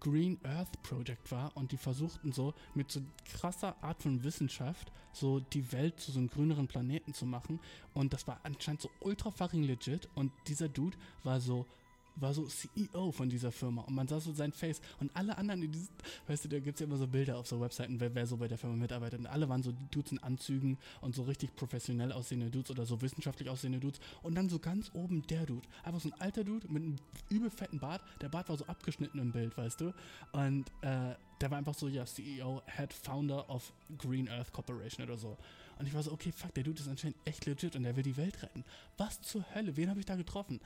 Green 0.00 0.38
Earth 0.44 0.82
Project 0.82 1.30
war 1.30 1.56
und 1.56 1.72
die 1.72 1.78
versuchten 1.78 2.32
so 2.32 2.52
mit 2.74 2.90
so 2.90 3.00
krasser 3.24 3.82
Art 3.82 4.02
von 4.02 4.22
Wissenschaft 4.22 4.92
so 5.12 5.40
die 5.40 5.72
Welt 5.72 5.98
zu 6.00 6.12
so 6.12 6.18
einem 6.18 6.28
grüneren 6.28 6.66
Planeten 6.66 7.14
zu 7.14 7.24
machen. 7.24 7.60
Und 7.94 8.12
das 8.12 8.26
war 8.26 8.40
anscheinend 8.42 8.82
so 8.82 8.90
ultra 9.00 9.30
fucking 9.30 9.62
legit. 9.62 10.08
Und 10.14 10.32
dieser 10.48 10.68
Dude 10.68 10.98
war 11.22 11.40
so 11.40 11.66
war 12.16 12.32
so 12.32 12.46
CEO 12.46 13.12
von 13.12 13.28
dieser 13.28 13.50
Firma 13.52 13.82
und 13.82 13.94
man 13.94 14.08
sah 14.08 14.20
so 14.20 14.32
sein 14.32 14.52
Face 14.52 14.80
und 15.00 15.10
alle 15.14 15.36
anderen 15.36 15.62
in 15.62 15.72
diesem, 15.72 15.88
weißt 16.26 16.44
du, 16.44 16.48
da 16.48 16.58
gibt 16.60 16.76
es 16.76 16.80
ja 16.80 16.86
immer 16.86 16.96
so 16.96 17.06
Bilder 17.06 17.38
auf 17.38 17.46
so 17.46 17.60
Webseiten, 17.60 17.98
wer, 18.00 18.14
wer 18.14 18.26
so 18.26 18.36
bei 18.36 18.48
der 18.48 18.58
Firma 18.58 18.76
mitarbeitet 18.76 19.20
und 19.20 19.26
alle 19.26 19.48
waren 19.48 19.62
so 19.62 19.72
Dudes 19.90 20.12
in 20.12 20.18
Anzügen 20.22 20.78
und 21.00 21.14
so 21.14 21.22
richtig 21.22 21.54
professionell 21.56 22.12
aussehende 22.12 22.50
Dudes 22.50 22.70
oder 22.70 22.86
so 22.86 23.00
wissenschaftlich 23.00 23.48
aussehende 23.48 23.80
Dudes 23.80 24.00
und 24.22 24.34
dann 24.34 24.48
so 24.48 24.58
ganz 24.58 24.90
oben 24.94 25.26
der 25.28 25.46
Dude, 25.46 25.66
einfach 25.82 26.00
so 26.00 26.08
ein 26.08 26.20
alter 26.20 26.44
Dude 26.44 26.66
mit 26.68 26.82
einem 26.82 26.96
übel 27.30 27.50
fetten 27.50 27.78
Bart, 27.78 28.02
der 28.20 28.28
Bart 28.28 28.48
war 28.48 28.56
so 28.56 28.66
abgeschnitten 28.66 29.18
im 29.18 29.32
Bild, 29.32 29.56
weißt 29.56 29.80
du, 29.80 29.94
und 30.32 30.68
äh, 30.82 31.14
der 31.40 31.50
war 31.50 31.58
einfach 31.58 31.74
so, 31.74 31.88
ja, 31.88 32.06
CEO, 32.06 32.62
Head 32.66 32.92
Founder 32.92 33.48
of 33.50 33.72
Green 33.98 34.28
Earth 34.28 34.52
Corporation 34.52 35.04
oder 35.04 35.18
so. 35.18 35.36
Und 35.78 35.86
ich 35.86 35.94
war 35.94 36.02
so, 36.02 36.12
okay, 36.12 36.32
fuck, 36.32 36.54
der 36.54 36.62
Dude 36.62 36.80
ist 36.80 36.88
anscheinend 36.88 37.16
echt 37.24 37.44
legit 37.46 37.74
und 37.76 37.82
der 37.82 37.96
will 37.96 38.02
die 38.02 38.16
Welt 38.16 38.42
retten. 38.42 38.64
Was 38.96 39.20
zur 39.22 39.44
Hölle? 39.54 39.76
Wen 39.76 39.90
habe 39.90 40.00
ich 40.00 40.06
da 40.06 40.16
getroffen? 40.16 40.60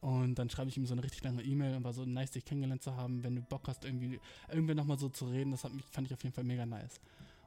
Und 0.00 0.34
dann 0.34 0.50
schreibe 0.50 0.68
ich 0.68 0.76
ihm 0.76 0.86
so 0.86 0.92
eine 0.94 1.02
richtig 1.02 1.24
lange 1.24 1.42
E-Mail 1.42 1.76
und 1.76 1.84
war 1.84 1.92
so 1.92 2.04
nice, 2.04 2.32
dich 2.32 2.44
kennengelernt 2.44 2.82
zu 2.82 2.94
haben. 2.94 3.24
Wenn 3.24 3.36
du 3.36 3.42
Bock 3.42 3.68
hast, 3.68 3.84
irgendwie, 3.84 4.20
irgendwie 4.50 4.74
nochmal 4.74 4.98
so 4.98 5.08
zu 5.08 5.26
reden, 5.26 5.50
das 5.50 5.64
hat 5.64 5.72
mich, 5.72 5.84
fand 5.86 6.06
ich 6.06 6.14
auf 6.14 6.22
jeden 6.22 6.34
Fall 6.34 6.44
mega 6.44 6.66
nice. 6.66 7.00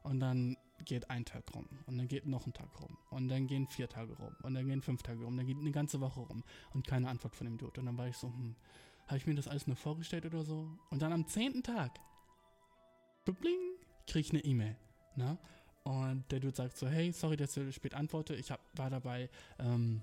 Und 0.04 0.20
dann 0.20 0.58
geht 0.86 1.10
ein 1.10 1.26
Tag 1.26 1.44
rum 1.54 1.68
und 1.86 1.98
dann 1.98 2.08
geht 2.08 2.26
noch 2.26 2.46
ein 2.46 2.54
Tag 2.54 2.70
rum 2.80 2.98
und 3.10 3.28
dann 3.28 3.48
gehen 3.48 3.68
vier 3.68 3.90
Tage 3.90 4.14
rum 4.14 4.36
und 4.44 4.54
dann 4.54 4.68
gehen 4.68 4.82
fünf 4.82 5.04
Tage 5.04 5.24
rum, 5.24 5.36
dann 5.36 5.46
geht 5.46 5.58
eine 5.58 5.72
ganze 5.72 6.00
Woche 6.00 6.22
rum 6.22 6.44
und 6.74 6.88
keine 6.88 7.10
Antwort 7.10 7.36
von 7.36 7.46
dem 7.46 7.58
Dude. 7.58 7.80
Und 7.80 7.88
dann 7.88 7.98
war 7.98 8.08
ich 8.08 8.16
so, 8.16 8.28
hm, 8.28 8.56
habe 9.08 9.18
ich 9.18 9.28
mir 9.28 9.36
das 9.36 9.48
alles 9.48 9.68
nur 9.68 9.76
vorgestellt 9.76 10.26
oder 10.26 10.44
so? 10.44 10.70
Und 10.90 11.02
dann 11.02 11.14
am 11.14 11.28
zehnten 11.28 11.64
Tag, 11.64 12.00
bling, 13.26 13.60
kriege 14.06 14.20
ich 14.20 14.32
eine 14.32 14.44
E-Mail, 14.44 14.78
ne? 15.16 15.38
Und 15.84 16.30
der 16.32 16.42
Dude 16.42 16.56
sagt 16.56 16.78
so, 16.78 16.88
hey, 16.88 17.12
sorry, 17.14 17.38
dass 17.38 17.56
ich 17.56 17.76
spät 17.76 17.94
antworte, 17.94 18.36
ich 18.36 18.52
hab, 18.52 18.60
war 18.78 18.90
dabei, 18.90 19.30
ähm, 19.58 20.02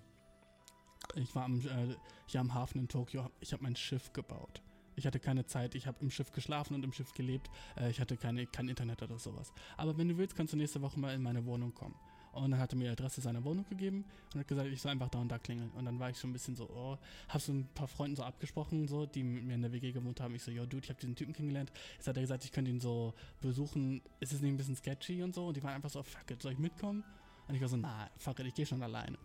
ich 1.17 1.35
war 1.35 1.45
am, 1.45 1.61
äh, 1.61 1.95
hier 2.27 2.41
am 2.41 2.55
Hafen 2.55 2.81
in 2.81 2.89
Tokio, 2.89 3.31
ich 3.41 3.53
habe 3.53 3.63
mein 3.63 3.77
Schiff 3.77 4.13
gebaut. 4.13 4.63
Ich 4.97 5.07
hatte 5.07 5.19
keine 5.19 5.45
Zeit, 5.45 5.75
ich 5.75 5.87
habe 5.87 5.99
im 6.01 6.11
Schiff 6.11 6.31
geschlafen 6.33 6.75
und 6.75 6.85
im 6.85 6.93
Schiff 6.93 7.13
gelebt. 7.15 7.51
Äh, 7.77 7.91
ich 7.91 8.01
hatte 8.01 8.17
keine, 8.17 8.47
kein 8.47 8.69
Internet 8.69 9.03
oder 9.03 9.19
sowas. 9.19 9.53
Aber 9.77 9.97
wenn 9.99 10.09
du 10.09 10.17
willst, 10.17 10.37
kannst 10.37 10.53
du 10.53 10.57
nächste 10.57 10.81
Woche 10.83 10.99
mal 10.99 11.15
in 11.15 11.23
meine 11.23 11.45
Wohnung 11.47 11.75
kommen. 11.75 11.97
Und 12.33 12.51
dann 12.51 12.59
hat 12.59 12.73
er 12.73 12.77
mir 12.77 12.85
die 12.85 12.91
Adresse 12.91 13.21
seiner 13.21 13.45
Wohnung 13.45 13.65
gegeben 13.69 14.05
und 14.33 14.41
hat 14.41 14.49
gesagt, 14.49 14.69
ich 14.69 14.83
soll 14.83 14.91
einfach 14.91 15.09
da 15.09 15.21
und 15.21 15.29
da 15.29 15.39
klingeln. 15.39 15.71
Und 15.71 15.85
dann 15.85 16.01
war 16.01 16.11
ich 16.11 16.19
schon 16.19 16.31
ein 16.31 16.33
bisschen 16.33 16.57
so, 16.57 16.69
oh, 16.69 16.99
hab 17.29 17.41
so 17.41 17.53
ein 17.53 17.69
paar 17.75 17.87
Freunden 17.87 18.17
so 18.17 18.25
abgesprochen, 18.25 18.89
so, 18.89 19.07
die 19.07 19.23
mit 19.23 19.45
mir 19.45 19.55
in 19.55 19.63
der 19.63 19.73
WG 19.73 19.93
gewohnt 19.93 20.21
haben. 20.21 20.35
Ich 20.35 20.43
so, 20.43 20.51
yo, 20.51 20.67
Dude, 20.67 20.83
ich 20.83 20.91
habe 20.91 21.01
diesen 21.01 21.15
Typen 21.15 21.33
kennengelernt. 21.33 21.71
Jetzt 21.95 22.09
hat 22.09 22.17
er 22.17 22.23
gesagt, 22.23 22.45
ich 22.45 22.51
könnte 22.51 22.73
ihn 22.73 22.81
so 22.81 23.15
besuchen. 23.41 24.03
Ist 24.19 24.33
es 24.33 24.41
nicht 24.41 24.53
ein 24.53 24.57
bisschen 24.57 24.75
sketchy 24.75 25.23
und 25.23 25.33
so? 25.33 25.47
Und 25.47 25.57
die 25.57 25.63
waren 25.63 25.75
einfach 25.75 25.91
so, 25.91 26.03
fuck 26.03 26.29
it, 26.31 26.43
soll 26.43 26.53
ich 26.53 26.59
mitkommen? 26.59 27.05
Und 27.47 27.55
ich 27.55 27.61
war 27.61 27.69
so, 27.69 27.77
na, 27.77 28.11
fuck 28.17 28.41
it, 28.41 28.47
ich 28.47 28.55
gehe 28.55 28.67
schon 28.67 28.83
alleine. 28.83 29.17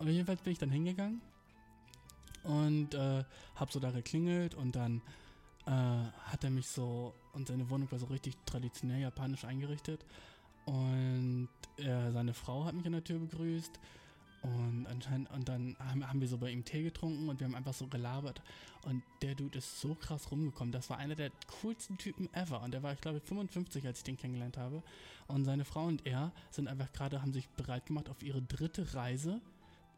Und 0.00 0.08
jedenfalls 0.08 0.40
bin 0.40 0.52
ich 0.52 0.58
dann 0.58 0.70
hingegangen 0.70 1.20
und 2.42 2.94
äh, 2.94 3.22
hab 3.54 3.70
so 3.70 3.80
da 3.80 3.90
geklingelt 3.90 4.54
und 4.54 4.74
dann 4.74 5.02
äh, 5.66 5.70
hat 5.70 6.42
er 6.42 6.48
mich 6.48 6.68
so, 6.68 7.14
und 7.34 7.48
seine 7.48 7.68
Wohnung 7.68 7.90
war 7.92 7.98
so 7.98 8.06
richtig 8.06 8.34
traditionell 8.46 9.02
japanisch 9.02 9.44
eingerichtet 9.44 10.06
und 10.64 11.48
äh, 11.76 12.10
seine 12.12 12.32
Frau 12.32 12.64
hat 12.64 12.74
mich 12.74 12.86
an 12.86 12.92
der 12.92 13.04
Tür 13.04 13.18
begrüßt 13.18 13.78
und 14.40 14.86
anscheinend, 14.88 15.30
und 15.32 15.50
dann 15.50 15.76
haben, 15.78 16.08
haben 16.08 16.20
wir 16.22 16.28
so 16.28 16.38
bei 16.38 16.50
ihm 16.50 16.64
Tee 16.64 16.82
getrunken 16.82 17.28
und 17.28 17.38
wir 17.38 17.46
haben 17.46 17.54
einfach 17.54 17.74
so 17.74 17.86
gelabert 17.86 18.40
und 18.86 19.02
der 19.20 19.34
Dude 19.34 19.58
ist 19.58 19.82
so 19.82 19.94
krass 19.94 20.30
rumgekommen, 20.30 20.72
das 20.72 20.88
war 20.88 20.96
einer 20.96 21.14
der 21.14 21.30
coolsten 21.60 21.98
Typen 21.98 22.32
ever 22.32 22.62
und 22.62 22.72
der 22.72 22.82
war, 22.82 22.94
ich 22.94 23.02
glaube, 23.02 23.20
55, 23.20 23.86
als 23.86 23.98
ich 23.98 24.04
den 24.04 24.16
kennengelernt 24.16 24.56
habe. 24.56 24.82
Und 25.26 25.44
seine 25.44 25.66
Frau 25.66 25.84
und 25.84 26.06
er 26.06 26.32
sind 26.50 26.68
einfach 26.68 26.90
gerade, 26.90 27.20
haben 27.20 27.34
sich 27.34 27.48
bereit 27.50 27.84
gemacht 27.84 28.08
auf 28.08 28.22
ihre 28.22 28.40
dritte 28.40 28.94
Reise 28.94 29.42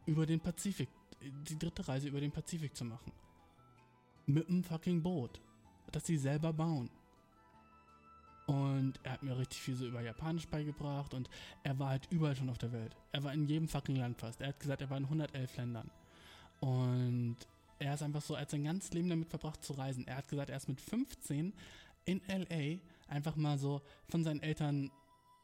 über 0.05 0.25
den 0.25 0.39
Pazifik, 0.39 0.89
die 1.21 1.57
dritte 1.57 1.87
Reise 1.87 2.07
über 2.07 2.19
den 2.19 2.31
Pazifik 2.31 2.75
zu 2.75 2.85
machen. 2.85 3.11
Mit 4.25 4.47
einem 4.47 4.63
fucking 4.63 5.01
Boot, 5.01 5.41
das 5.91 6.05
sie 6.05 6.17
selber 6.17 6.53
bauen. 6.53 6.89
Und 8.45 8.99
er 9.03 9.13
hat 9.13 9.23
mir 9.23 9.37
richtig 9.37 9.61
viel 9.61 9.75
so 9.75 9.87
über 9.87 10.01
Japanisch 10.01 10.47
beigebracht 10.47 11.13
und 11.13 11.29
er 11.63 11.79
war 11.79 11.89
halt 11.89 12.07
überall 12.11 12.35
schon 12.35 12.49
auf 12.49 12.57
der 12.57 12.73
Welt. 12.73 12.95
Er 13.13 13.23
war 13.23 13.33
in 13.33 13.45
jedem 13.47 13.69
fucking 13.69 13.95
Land 13.95 14.19
fast. 14.19 14.41
Er 14.41 14.49
hat 14.49 14.59
gesagt, 14.59 14.81
er 14.81 14.89
war 14.89 14.97
in 14.97 15.05
111 15.05 15.55
Ländern. 15.55 15.89
Und 16.59 17.37
er 17.79 17.93
ist 17.93 18.03
einfach 18.03 18.21
so, 18.21 18.35
er 18.35 18.41
hat 18.41 18.49
sein 18.49 18.65
ganzes 18.65 18.93
Leben 18.93 19.09
damit 19.09 19.29
verbracht 19.29 19.63
zu 19.63 19.73
reisen. 19.73 20.07
Er 20.07 20.17
hat 20.17 20.27
gesagt, 20.27 20.49
er 20.49 20.57
ist 20.57 20.67
mit 20.67 20.81
15 20.81 21.53
in 22.05 22.21
LA 22.27 22.79
einfach 23.07 23.35
mal 23.35 23.57
so 23.57 23.81
von 24.09 24.23
seinen 24.23 24.41
Eltern 24.41 24.91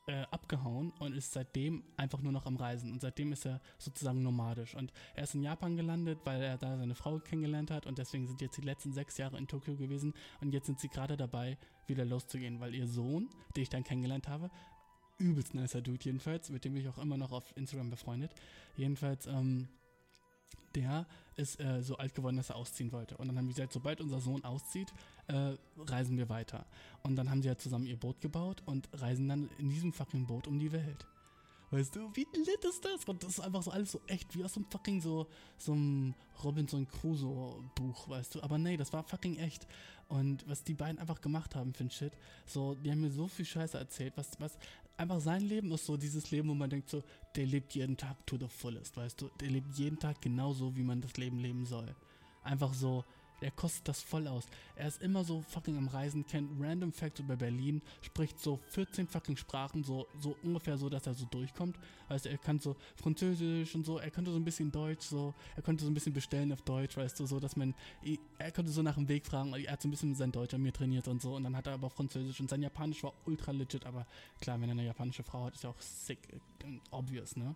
äh, 0.10 0.26
abgehauen 0.32 0.92
und 0.98 1.14
ist 1.14 1.34
seitdem 1.34 1.84
einfach 1.96 2.20
nur 2.22 2.32
noch 2.32 2.48
am 2.48 2.58
Reisen. 2.58 2.92
Und 2.92 3.02
seitdem 3.02 3.32
ist 3.32 3.46
er 3.46 3.62
sozusagen 3.78 4.24
nomadisch. 4.24 4.74
Und 4.74 4.92
er 5.14 5.24
ist 5.24 5.36
in 5.36 5.44
Japan 5.44 5.78
gelandet, 5.78 6.20
weil 6.24 6.42
er 6.42 6.58
da 6.58 6.78
seine 6.78 6.96
Frau 6.96 7.20
kennengelernt 7.20 7.70
hat. 7.70 7.86
Und 7.86 8.00
deswegen 8.00 8.26
sind 8.26 8.42
jetzt 8.42 8.58
die 8.58 8.62
letzten 8.62 8.92
sechs 8.92 9.18
Jahre 9.20 9.38
in 9.38 9.48
Tokio 9.48 9.76
gewesen. 9.76 10.16
Und 10.42 10.52
jetzt 10.52 10.66
sind 10.66 10.80
sie 10.80 10.90
gerade 10.90 11.16
dabei, 11.16 11.60
wieder 11.86 12.06
loszugehen, 12.06 12.60
weil 12.60 12.74
ihr 12.74 12.88
Sohn, 12.88 13.30
den 13.56 13.64
ich 13.64 13.70
dann 13.70 13.84
kennengelernt 13.84 14.28
habe, 14.28 14.50
übelst 15.20 15.54
nicer 15.54 15.82
Dude 15.82 16.04
jedenfalls, 16.04 16.50
mit 16.50 16.66
dem 16.66 16.74
bin 16.74 16.82
ich 16.82 16.90
auch 16.90 16.98
immer 16.98 17.18
noch 17.18 17.32
auf 17.32 17.56
Instagram 17.56 17.92
befreundet. 17.92 18.32
Jedenfalls, 18.76 19.28
ähm, 19.28 19.68
der 20.76 21.06
ist 21.36 21.60
äh, 21.60 21.82
so 21.82 21.98
alt 21.98 22.14
geworden, 22.16 22.38
dass 22.38 22.50
er 22.50 22.56
ausziehen 22.56 22.92
wollte. 22.92 23.18
Und 23.18 23.28
dann 23.28 23.38
haben 23.38 23.48
wir 23.48 23.54
gesagt, 23.54 23.74
sobald 23.74 24.02
unser 24.02 24.20
Sohn 24.20 24.44
auszieht, 24.44 24.94
äh, 25.28 25.54
reisen 25.78 26.18
wir 26.18 26.30
weiter. 26.30 26.66
Und 27.04 27.16
dann 27.16 27.30
haben 27.30 27.42
sie 27.42 27.50
halt 27.50 27.62
zusammen 27.62 27.86
ihr 27.86 27.98
Boot 27.98 28.22
gebaut 28.22 28.62
und 28.66 28.90
reisen 28.94 29.28
dann 29.28 29.50
in 29.58 29.70
diesem 29.70 29.94
fucking 29.94 30.28
Boot 30.28 30.48
um 30.48 30.60
die 30.60 30.72
Welt. 30.72 31.06
Weißt 31.72 31.96
du, 31.96 32.10
wie 32.16 32.28
lit 32.34 32.66
ist 32.66 32.84
das? 32.84 33.06
Und 33.06 33.22
das 33.22 33.34
ist 33.34 33.40
einfach 33.42 33.62
so 33.62 33.72
alles 33.72 33.92
so 33.92 34.02
echt, 34.08 34.36
wie 34.36 34.44
aus 34.44 34.54
so 34.54 34.60
einem 34.60 34.72
fucking 34.72 35.02
so, 35.02 35.28
so 35.58 35.74
einem 35.74 36.16
Robinson 36.44 36.88
Crusoe 36.88 37.64
Buch, 37.76 38.10
weißt 38.10 38.36
du. 38.36 38.42
Aber 38.42 38.58
nee, 38.58 38.76
das 38.76 38.92
war 38.92 39.04
fucking 39.04 39.38
echt. 39.38 39.68
Und 40.08 40.48
was 40.48 40.64
die 40.64 40.74
beiden 40.74 40.98
einfach 40.98 41.22
gemacht 41.22 41.56
haben 41.56 41.74
für 41.74 41.84
ein 41.84 41.92
Shit, 41.92 42.14
so, 42.48 42.74
die 42.74 42.90
haben 42.90 43.02
mir 43.02 43.12
so 43.12 43.28
viel 43.28 43.46
Scheiße 43.46 43.78
erzählt, 43.78 44.14
was, 44.16 44.32
was, 44.40 44.58
einfach 44.98 45.22
sein 45.22 45.42
Leben 45.42 45.72
ist 45.72 45.86
so 45.86 45.96
dieses 45.96 46.32
Leben, 46.32 46.50
wo 46.50 46.54
man 46.54 46.70
denkt 46.70 46.90
so, 46.90 47.04
der 47.36 47.46
lebt 47.46 47.74
jeden 47.74 47.96
Tag 47.96 48.18
to 48.26 48.38
the 48.38 48.48
fullest, 48.48 48.98
weißt 48.98 49.22
du. 49.22 49.30
Der 49.40 49.50
lebt 49.50 49.76
jeden 49.76 49.98
Tag 49.98 50.22
genauso, 50.22 50.76
wie 50.76 50.84
man 50.84 51.02
das 51.02 51.16
Leben 51.18 51.40
leben 51.40 51.66
soll. 51.66 51.96
Einfach 52.44 52.74
so 52.74 53.06
Er 53.42 53.52
kostet 53.52 53.88
das 53.88 54.02
voll 54.02 54.28
aus. 54.28 54.46
Er 54.76 54.88
ist 54.88 55.02
immer 55.02 55.24
so 55.24 55.42
fucking 55.42 55.78
am 55.78 55.88
Reisen, 55.88 56.26
kennt 56.26 56.52
random 56.60 56.92
Facts 56.92 57.20
über 57.20 57.36
Berlin, 57.36 57.82
spricht 58.02 58.40
so 58.40 58.60
14 58.70 59.08
fucking 59.08 59.38
Sprachen, 59.38 59.84
so, 59.84 60.08
so 60.20 60.36
ungefähr 60.44 60.78
so, 60.78 60.90
dass 60.90 61.08
er 61.08 61.14
so 61.14 61.26
durchkommt. 61.26 61.78
Weißt 62.08 62.26
du, 62.26 62.30
er 62.30 62.38
kann 62.38 62.60
so 62.60 62.76
Französisch 62.96 63.76
und 63.76 63.86
so, 63.86 64.00
er 64.00 64.12
könnte 64.12 64.32
so 64.32 64.38
ein 64.38 64.46
bisschen 64.46 64.72
Deutsch, 64.72 65.06
so, 65.06 65.34
er 65.56 65.62
konnte 65.62 65.84
so 65.84 65.90
ein 65.90 65.94
bisschen 65.94 66.14
bestellen 66.14 66.52
auf 66.52 66.62
Deutsch, 66.62 66.98
weißt 66.98 67.20
du, 67.20 67.26
so, 67.26 67.40
dass 67.40 67.56
man, 67.56 67.74
er 68.38 68.52
konnte 68.52 68.72
so 68.72 68.82
nach 68.82 68.96
dem 68.96 69.08
Weg 69.08 69.26
fragen, 69.26 69.54
er 69.54 69.72
hat 69.72 69.82
so 69.82 69.88
ein 69.88 69.92
bisschen 69.92 70.16
sein 70.16 70.32
Deutsch 70.32 70.54
an 70.54 70.62
mir 70.62 70.74
trainiert 70.74 71.08
und 71.08 71.22
so, 71.22 71.36
und 71.36 71.44
dann 71.44 71.56
hat 71.56 71.68
er 71.68 71.74
aber 71.74 71.90
Französisch 71.90 72.40
und 72.40 72.50
sein 72.50 72.62
Japanisch 72.62 73.04
war 73.04 73.14
ultra 73.26 73.52
legit, 73.52 73.86
aber 73.86 74.06
klar, 74.42 74.60
wenn 74.60 74.70
er 74.70 74.74
eine 74.74 74.86
japanische 74.86 75.24
Frau 75.24 75.46
hat, 75.46 75.56
ist 75.56 75.64
ja 75.64 75.70
auch 75.70 75.82
sick, 75.82 76.20
obvious, 76.92 77.36
ne? 77.36 77.56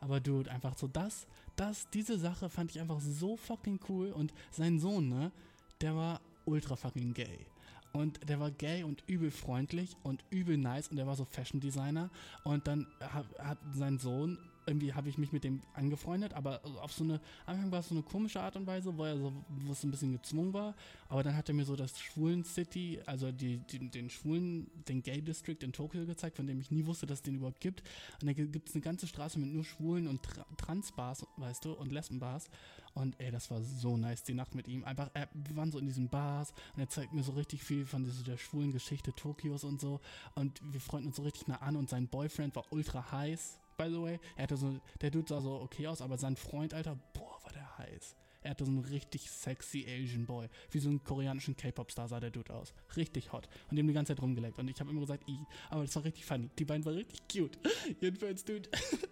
Aber 0.00 0.20
dude, 0.20 0.50
einfach 0.50 0.76
so 0.76 0.86
das, 0.86 1.26
das, 1.56 1.88
diese 1.90 2.18
Sache 2.18 2.48
fand 2.48 2.70
ich 2.70 2.80
einfach 2.80 3.00
so 3.00 3.36
fucking 3.36 3.80
cool. 3.88 4.12
Und 4.12 4.32
sein 4.50 4.78
Sohn, 4.78 5.08
ne, 5.08 5.32
der 5.80 5.94
war 5.96 6.20
ultra 6.44 6.76
fucking 6.76 7.14
gay. 7.14 7.46
Und 7.92 8.28
der 8.28 8.38
war 8.38 8.50
gay 8.50 8.82
und 8.82 9.02
übel 9.06 9.30
freundlich 9.30 9.96
und 10.02 10.22
übel 10.30 10.56
nice 10.56 10.88
und 10.88 10.96
der 10.96 11.06
war 11.06 11.16
so 11.16 11.24
Fashion 11.24 11.60
Designer. 11.60 12.10
Und 12.44 12.66
dann 12.66 12.86
hat, 13.00 13.26
hat 13.38 13.58
sein 13.74 13.98
Sohn 13.98 14.38
irgendwie 14.68 14.92
habe 14.94 15.08
ich 15.08 15.18
mich 15.18 15.32
mit 15.32 15.44
dem 15.44 15.62
angefreundet, 15.74 16.34
aber 16.34 16.60
auf 16.82 16.92
so 16.92 17.04
eine, 17.04 17.14
am 17.46 17.56
Anfang 17.56 17.72
war 17.72 17.80
es 17.80 17.88
so 17.88 17.94
eine 17.94 18.02
komische 18.02 18.40
Art 18.40 18.56
und 18.56 18.66
Weise, 18.66 18.96
wo 18.96 19.04
er 19.04 19.16
so, 19.16 19.32
wo 19.48 19.72
es 19.72 19.82
ein 19.82 19.90
bisschen 19.90 20.12
gezwungen 20.12 20.52
war, 20.52 20.74
aber 21.08 21.22
dann 21.22 21.36
hat 21.36 21.48
er 21.48 21.54
mir 21.54 21.64
so 21.64 21.74
das 21.74 21.98
Schwulen 21.98 22.44
City, 22.44 23.00
also 23.06 23.32
die, 23.32 23.58
die, 23.58 23.90
den 23.90 24.10
Schwulen, 24.10 24.70
den 24.88 25.02
Gay 25.02 25.22
District 25.22 25.56
in 25.62 25.72
Tokio 25.72 26.04
gezeigt, 26.06 26.36
von 26.36 26.46
dem 26.46 26.60
ich 26.60 26.70
nie 26.70 26.86
wusste, 26.86 27.06
dass 27.06 27.18
es 27.18 27.22
den 27.22 27.36
überhaupt 27.36 27.60
gibt. 27.60 27.82
Und 28.20 28.26
da 28.26 28.32
gibt 28.32 28.68
es 28.68 28.74
eine 28.74 28.82
ganze 28.82 29.06
Straße 29.06 29.38
mit 29.38 29.52
nur 29.52 29.64
Schwulen 29.64 30.06
und 30.06 30.22
Tra 30.22 30.44
Transbars, 30.56 31.26
weißt 31.36 31.64
du, 31.64 31.72
und 31.72 31.90
Lesbenbars. 31.90 32.50
Und 32.94 33.18
ey, 33.20 33.30
das 33.30 33.50
war 33.50 33.62
so 33.62 33.96
nice, 33.96 34.24
die 34.24 34.34
Nacht 34.34 34.54
mit 34.54 34.66
ihm. 34.66 34.84
Einfach, 34.84 35.10
er, 35.14 35.28
wir 35.32 35.56
waren 35.56 35.70
so 35.70 35.78
in 35.78 35.86
diesen 35.86 36.08
Bars 36.08 36.52
und 36.74 36.80
er 36.80 36.88
zeigt 36.88 37.12
mir 37.12 37.22
so 37.22 37.32
richtig 37.32 37.62
viel 37.62 37.86
von 37.86 38.04
dieser, 38.04 38.24
der 38.24 38.36
schwulen 38.36 38.72
Geschichte 38.72 39.14
Tokios 39.14 39.64
und 39.64 39.80
so. 39.80 40.00
Und 40.34 40.60
wir 40.72 40.80
freunden 40.80 41.08
uns 41.08 41.16
so 41.16 41.22
richtig 41.22 41.46
nah 41.46 41.56
an 41.56 41.76
und 41.76 41.88
sein 41.88 42.08
Boyfriend 42.08 42.56
war 42.56 42.64
ultra 42.70 43.12
heiß 43.12 43.58
by 43.78 43.88
the 43.88 44.02
way. 44.02 44.20
Er 44.36 44.42
hatte 44.42 44.58
so, 44.58 44.78
der 45.00 45.10
Dude 45.10 45.26
sah 45.26 45.40
so 45.40 45.60
okay 45.62 45.86
aus, 45.86 46.02
aber 46.02 46.18
sein 46.18 46.36
Freund, 46.36 46.74
Alter, 46.74 46.98
boah, 47.14 47.38
war 47.42 47.52
der 47.52 47.78
heiß. 47.78 48.16
Er 48.42 48.50
hatte 48.50 48.64
so 48.64 48.70
einen 48.70 48.84
richtig 48.84 49.30
sexy 49.30 49.86
Asian 49.88 50.26
Boy. 50.26 50.48
Wie 50.70 50.78
so 50.78 50.88
einen 50.88 51.02
koreanischen 51.02 51.56
K-Pop-Star 51.56 52.08
sah 52.08 52.20
der 52.20 52.30
Dude 52.30 52.52
aus. 52.52 52.72
Richtig 52.96 53.32
hot. 53.32 53.48
Und 53.70 53.78
haben 53.78 53.86
die 53.86 53.92
ganze 53.92 54.14
Zeit 54.14 54.22
rumgeleckt. 54.22 54.58
Und 54.58 54.68
ich 54.68 54.78
habe 54.78 54.90
immer 54.90 55.00
gesagt, 55.00 55.28
i. 55.28 55.38
Aber 55.70 55.82
das 55.82 55.96
war 55.96 56.04
richtig 56.04 56.24
funny. 56.24 56.50
Die 56.58 56.64
beiden 56.64 56.84
waren 56.84 56.94
richtig 56.94 57.20
cute. 57.30 57.58
Jedenfalls, 58.00 58.44
Dude. 58.44 58.68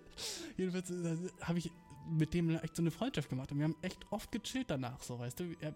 Jedenfalls 0.56 0.90
äh, 0.90 1.16
habe 1.40 1.58
ich 1.58 1.70
mit 2.08 2.34
dem 2.34 2.50
echt 2.50 2.76
so 2.76 2.82
eine 2.82 2.90
Freundschaft 2.90 3.28
gemacht 3.28 3.50
und 3.52 3.58
wir 3.58 3.64
haben 3.64 3.76
echt 3.82 4.06
oft 4.10 4.30
gechillt 4.32 4.70
danach, 4.70 5.02
so, 5.02 5.18
weißt 5.18 5.40
du. 5.40 5.50
Wir, 5.50 5.74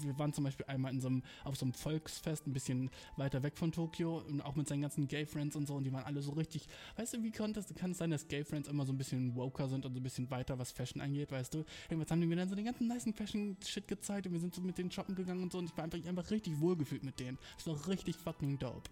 wir 0.00 0.18
waren 0.18 0.32
zum 0.32 0.44
Beispiel 0.44 0.66
einmal 0.66 0.92
in 0.92 1.00
so 1.00 1.08
einem, 1.08 1.22
auf 1.44 1.56
so 1.56 1.64
einem 1.64 1.74
Volksfest 1.74 2.46
ein 2.46 2.52
bisschen 2.52 2.90
weiter 3.16 3.42
weg 3.42 3.56
von 3.56 3.72
Tokio 3.72 4.18
und 4.18 4.40
auch 4.40 4.54
mit 4.56 4.68
seinen 4.68 4.82
ganzen 4.82 5.08
Gay-Friends 5.08 5.56
und 5.56 5.66
so 5.66 5.74
und 5.74 5.84
die 5.84 5.92
waren 5.92 6.04
alle 6.04 6.22
so 6.22 6.32
richtig, 6.32 6.66
weißt 6.96 7.14
du, 7.14 7.22
wie 7.22 7.30
kann 7.30 7.52
das, 7.52 7.74
kann 7.74 7.92
es 7.92 7.98
sein, 7.98 8.10
dass 8.10 8.28
Gay-Friends 8.28 8.68
immer 8.68 8.86
so 8.86 8.92
ein 8.92 8.98
bisschen 8.98 9.34
woker 9.34 9.68
sind 9.68 9.84
und 9.84 9.94
so 9.94 10.00
ein 10.00 10.02
bisschen 10.02 10.30
weiter, 10.30 10.58
was 10.58 10.72
Fashion 10.72 11.00
angeht, 11.00 11.32
weißt 11.32 11.54
du. 11.54 11.64
Irgendwas 11.88 12.10
haben 12.10 12.20
die 12.20 12.26
mir 12.26 12.36
dann 12.36 12.48
so 12.48 12.54
den 12.54 12.64
ganzen 12.64 12.86
nice 12.86 13.06
Fashion-Shit 13.14 13.88
gezeigt 13.88 14.26
und 14.26 14.32
wir 14.32 14.40
sind 14.40 14.54
so 14.54 14.60
mit 14.60 14.78
denen 14.78 14.90
shoppen 14.90 15.14
gegangen 15.14 15.42
und 15.42 15.52
so 15.52 15.58
und 15.58 15.66
ich 15.66 15.76
war 15.76 15.84
einfach, 15.84 16.04
einfach 16.06 16.30
richtig 16.30 16.60
wohlgefühlt 16.60 17.04
mit 17.04 17.18
denen. 17.20 17.38
Das 17.56 17.66
war 17.66 17.88
richtig 17.88 18.16
fucking 18.16 18.58
dope. 18.58 18.90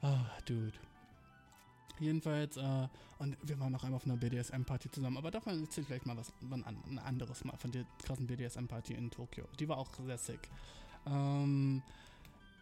Ah, 0.00 0.22
oh, 0.22 0.42
dude. 0.46 0.78
Jedenfalls, 2.00 2.56
äh, 2.56 2.88
und 3.18 3.36
wir 3.42 3.58
waren 3.58 3.72
noch 3.72 3.84
einmal 3.84 3.96
auf 3.96 4.04
einer 4.04 4.16
BDSM-Party 4.16 4.90
zusammen, 4.90 5.16
aber 5.16 5.30
davon 5.30 5.60
erzähle 5.60 5.82
ich 5.82 5.86
vielleicht 5.88 6.06
mal 6.06 6.16
was, 6.16 6.32
ein 6.50 6.98
anderes 6.98 7.44
Mal 7.44 7.56
von 7.56 7.72
der 7.72 7.84
krassen 8.04 8.26
BDSM-Party 8.26 8.94
in 8.94 9.10
Tokio. 9.10 9.44
Die 9.58 9.68
war 9.68 9.78
auch 9.78 9.88
sehr 10.06 10.18
sick. 10.18 10.48
Ähm, 11.06 11.82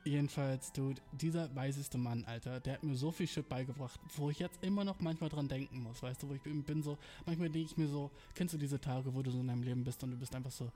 jedenfalls, 0.04 0.72
dude, 0.72 1.00
dieser 1.12 1.54
weiseste 1.54 1.98
Mann, 1.98 2.24
Alter, 2.24 2.60
der 2.60 2.74
hat 2.74 2.82
mir 2.82 2.96
so 2.96 3.10
viel 3.10 3.26
Shit 3.26 3.48
beigebracht, 3.48 4.00
wo 4.16 4.30
ich 4.30 4.38
jetzt 4.38 4.62
immer 4.62 4.84
noch 4.84 5.00
manchmal 5.00 5.28
dran 5.28 5.48
denken 5.48 5.82
muss, 5.82 6.02
weißt 6.02 6.22
du, 6.22 6.28
wo 6.28 6.34
ich 6.34 6.42
bin, 6.42 6.62
bin 6.62 6.82
so, 6.82 6.96
manchmal 7.26 7.50
denke 7.50 7.70
ich 7.70 7.76
mir 7.76 7.88
so, 7.88 8.10
kennst 8.34 8.54
du 8.54 8.58
diese 8.58 8.80
Tage, 8.80 9.14
wo 9.14 9.22
du 9.22 9.30
so 9.30 9.40
in 9.40 9.48
deinem 9.48 9.62
Leben 9.62 9.84
bist 9.84 10.02
und 10.02 10.12
du 10.12 10.16
bist 10.16 10.34
einfach 10.34 10.52
so, 10.52 10.70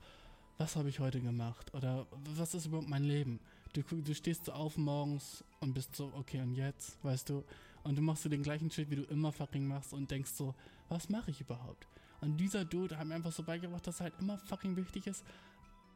was 0.57 0.75
habe 0.75 0.89
ich 0.89 0.99
heute 0.99 1.19
gemacht? 1.19 1.73
Oder 1.73 2.05
was 2.35 2.53
ist 2.53 2.67
überhaupt 2.67 2.87
mein 2.87 3.03
Leben? 3.03 3.39
Du, 3.73 3.81
du 3.81 4.13
stehst 4.13 4.45
so 4.45 4.51
auf 4.51 4.77
morgens 4.77 5.43
und 5.59 5.73
bist 5.73 5.95
so, 5.95 6.11
okay, 6.15 6.41
und 6.41 6.55
jetzt, 6.55 7.03
weißt 7.03 7.29
du, 7.29 7.43
und 7.83 7.97
du 7.97 8.01
machst 8.01 8.23
so 8.23 8.29
den 8.29 8.43
gleichen 8.43 8.69
Shit, 8.71 8.89
wie 8.89 8.95
du 8.95 9.03
immer 9.03 9.31
fucking 9.31 9.65
machst 9.67 9.93
und 9.93 10.09
denkst 10.11 10.31
so, 10.31 10.55
was 10.89 11.09
mache 11.09 11.31
ich 11.31 11.41
überhaupt? 11.41 11.87
Und 12.21 12.37
dieser 12.37 12.65
Dude 12.65 12.97
hat 12.97 13.07
mir 13.07 13.15
einfach 13.15 13.31
so 13.31 13.43
beigebracht, 13.43 13.85
dass 13.87 13.95
es 13.95 14.01
halt 14.01 14.13
immer 14.19 14.37
fucking 14.37 14.75
wichtig 14.75 15.07
ist, 15.07 15.25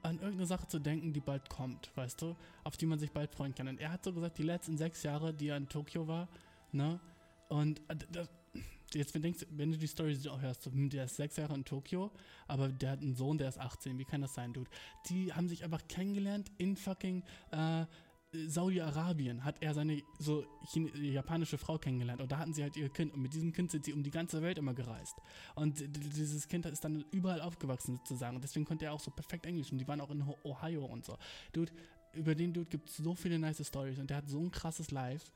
an 0.01 0.15
irgendeine 0.15 0.45
Sache 0.45 0.67
zu 0.67 0.79
denken, 0.79 1.13
die 1.13 1.19
bald 1.19 1.49
kommt, 1.49 1.91
weißt 1.95 2.21
du, 2.21 2.35
auf 2.63 2.77
die 2.77 2.85
man 2.85 2.99
sich 2.99 3.11
bald 3.11 3.31
freuen 3.31 3.53
kann. 3.55 3.67
Und 3.67 3.79
er 3.79 3.91
hat 3.91 4.03
so 4.03 4.13
gesagt, 4.13 4.37
die 4.37 4.43
letzten 4.43 4.77
sechs 4.77 5.03
Jahre, 5.03 5.33
die 5.33 5.47
er 5.47 5.57
in 5.57 5.67
Tokio 5.67 6.07
war, 6.07 6.27
ne, 6.71 6.99
und 7.49 7.79
äh, 7.89 7.95
das, 8.11 8.29
jetzt 8.93 9.13
wenn, 9.13 9.21
denkst, 9.21 9.45
wenn 9.51 9.71
du 9.71 9.77
die 9.77 9.87
Story 9.87 10.17
auch 10.29 10.41
hörst, 10.41 10.65
hm, 10.65 10.89
der 10.89 11.05
ist 11.05 11.15
sechs 11.15 11.37
Jahre 11.37 11.53
in 11.55 11.65
Tokio, 11.65 12.11
aber 12.47 12.69
der 12.69 12.91
hat 12.91 13.01
einen 13.01 13.15
Sohn, 13.15 13.37
der 13.37 13.49
ist 13.49 13.59
18, 13.59 13.97
wie 13.97 14.05
kann 14.05 14.21
das 14.21 14.33
sein, 14.33 14.53
Dude? 14.53 14.69
Die 15.09 15.33
haben 15.33 15.47
sich 15.47 15.63
einfach 15.63 15.87
kennengelernt 15.87 16.51
in 16.57 16.75
fucking 16.75 17.23
äh, 17.51 17.85
Saudi-Arabien 18.47 19.43
hat 19.43 19.55
er 19.61 19.73
seine 19.73 20.01
so 20.19 20.45
japanische 20.73 21.57
Frau 21.57 21.77
kennengelernt 21.77 22.21
und 22.21 22.31
da 22.31 22.39
hatten 22.39 22.53
sie 22.53 22.63
halt 22.63 22.75
ihr 22.77 22.89
Kind 22.89 23.13
und 23.13 23.21
mit 23.21 23.33
diesem 23.33 23.51
Kind 23.53 23.71
sind 23.71 23.85
sie 23.85 23.93
um 23.93 24.03
die 24.03 24.11
ganze 24.11 24.41
Welt 24.41 24.57
immer 24.57 24.73
gereist 24.73 25.15
und 25.55 25.83
dieses 25.97 26.47
Kind 26.47 26.65
ist 26.65 26.83
dann 26.83 27.05
überall 27.11 27.41
aufgewachsen 27.41 27.97
sozusagen 27.97 28.35
und 28.35 28.43
deswegen 28.43 28.65
konnte 28.65 28.85
er 28.85 28.93
auch 28.93 28.99
so 28.99 29.11
perfekt 29.11 29.45
Englisch 29.45 29.71
und 29.71 29.77
die 29.77 29.87
waren 29.87 30.01
auch 30.01 30.11
in 30.11 30.23
Ohio 30.43 30.85
und 30.85 31.05
so. 31.05 31.17
Dude, 31.53 31.71
über 32.13 32.35
den 32.35 32.53
Dude 32.53 32.69
gibt 32.69 32.89
es 32.89 32.97
so 32.97 33.15
viele 33.15 33.39
nice 33.39 33.65
Stories 33.65 33.99
und 33.99 34.09
der 34.09 34.17
hat 34.17 34.29
so 34.29 34.39
ein 34.39 34.51
krasses 34.51 34.91
Live 34.91 35.31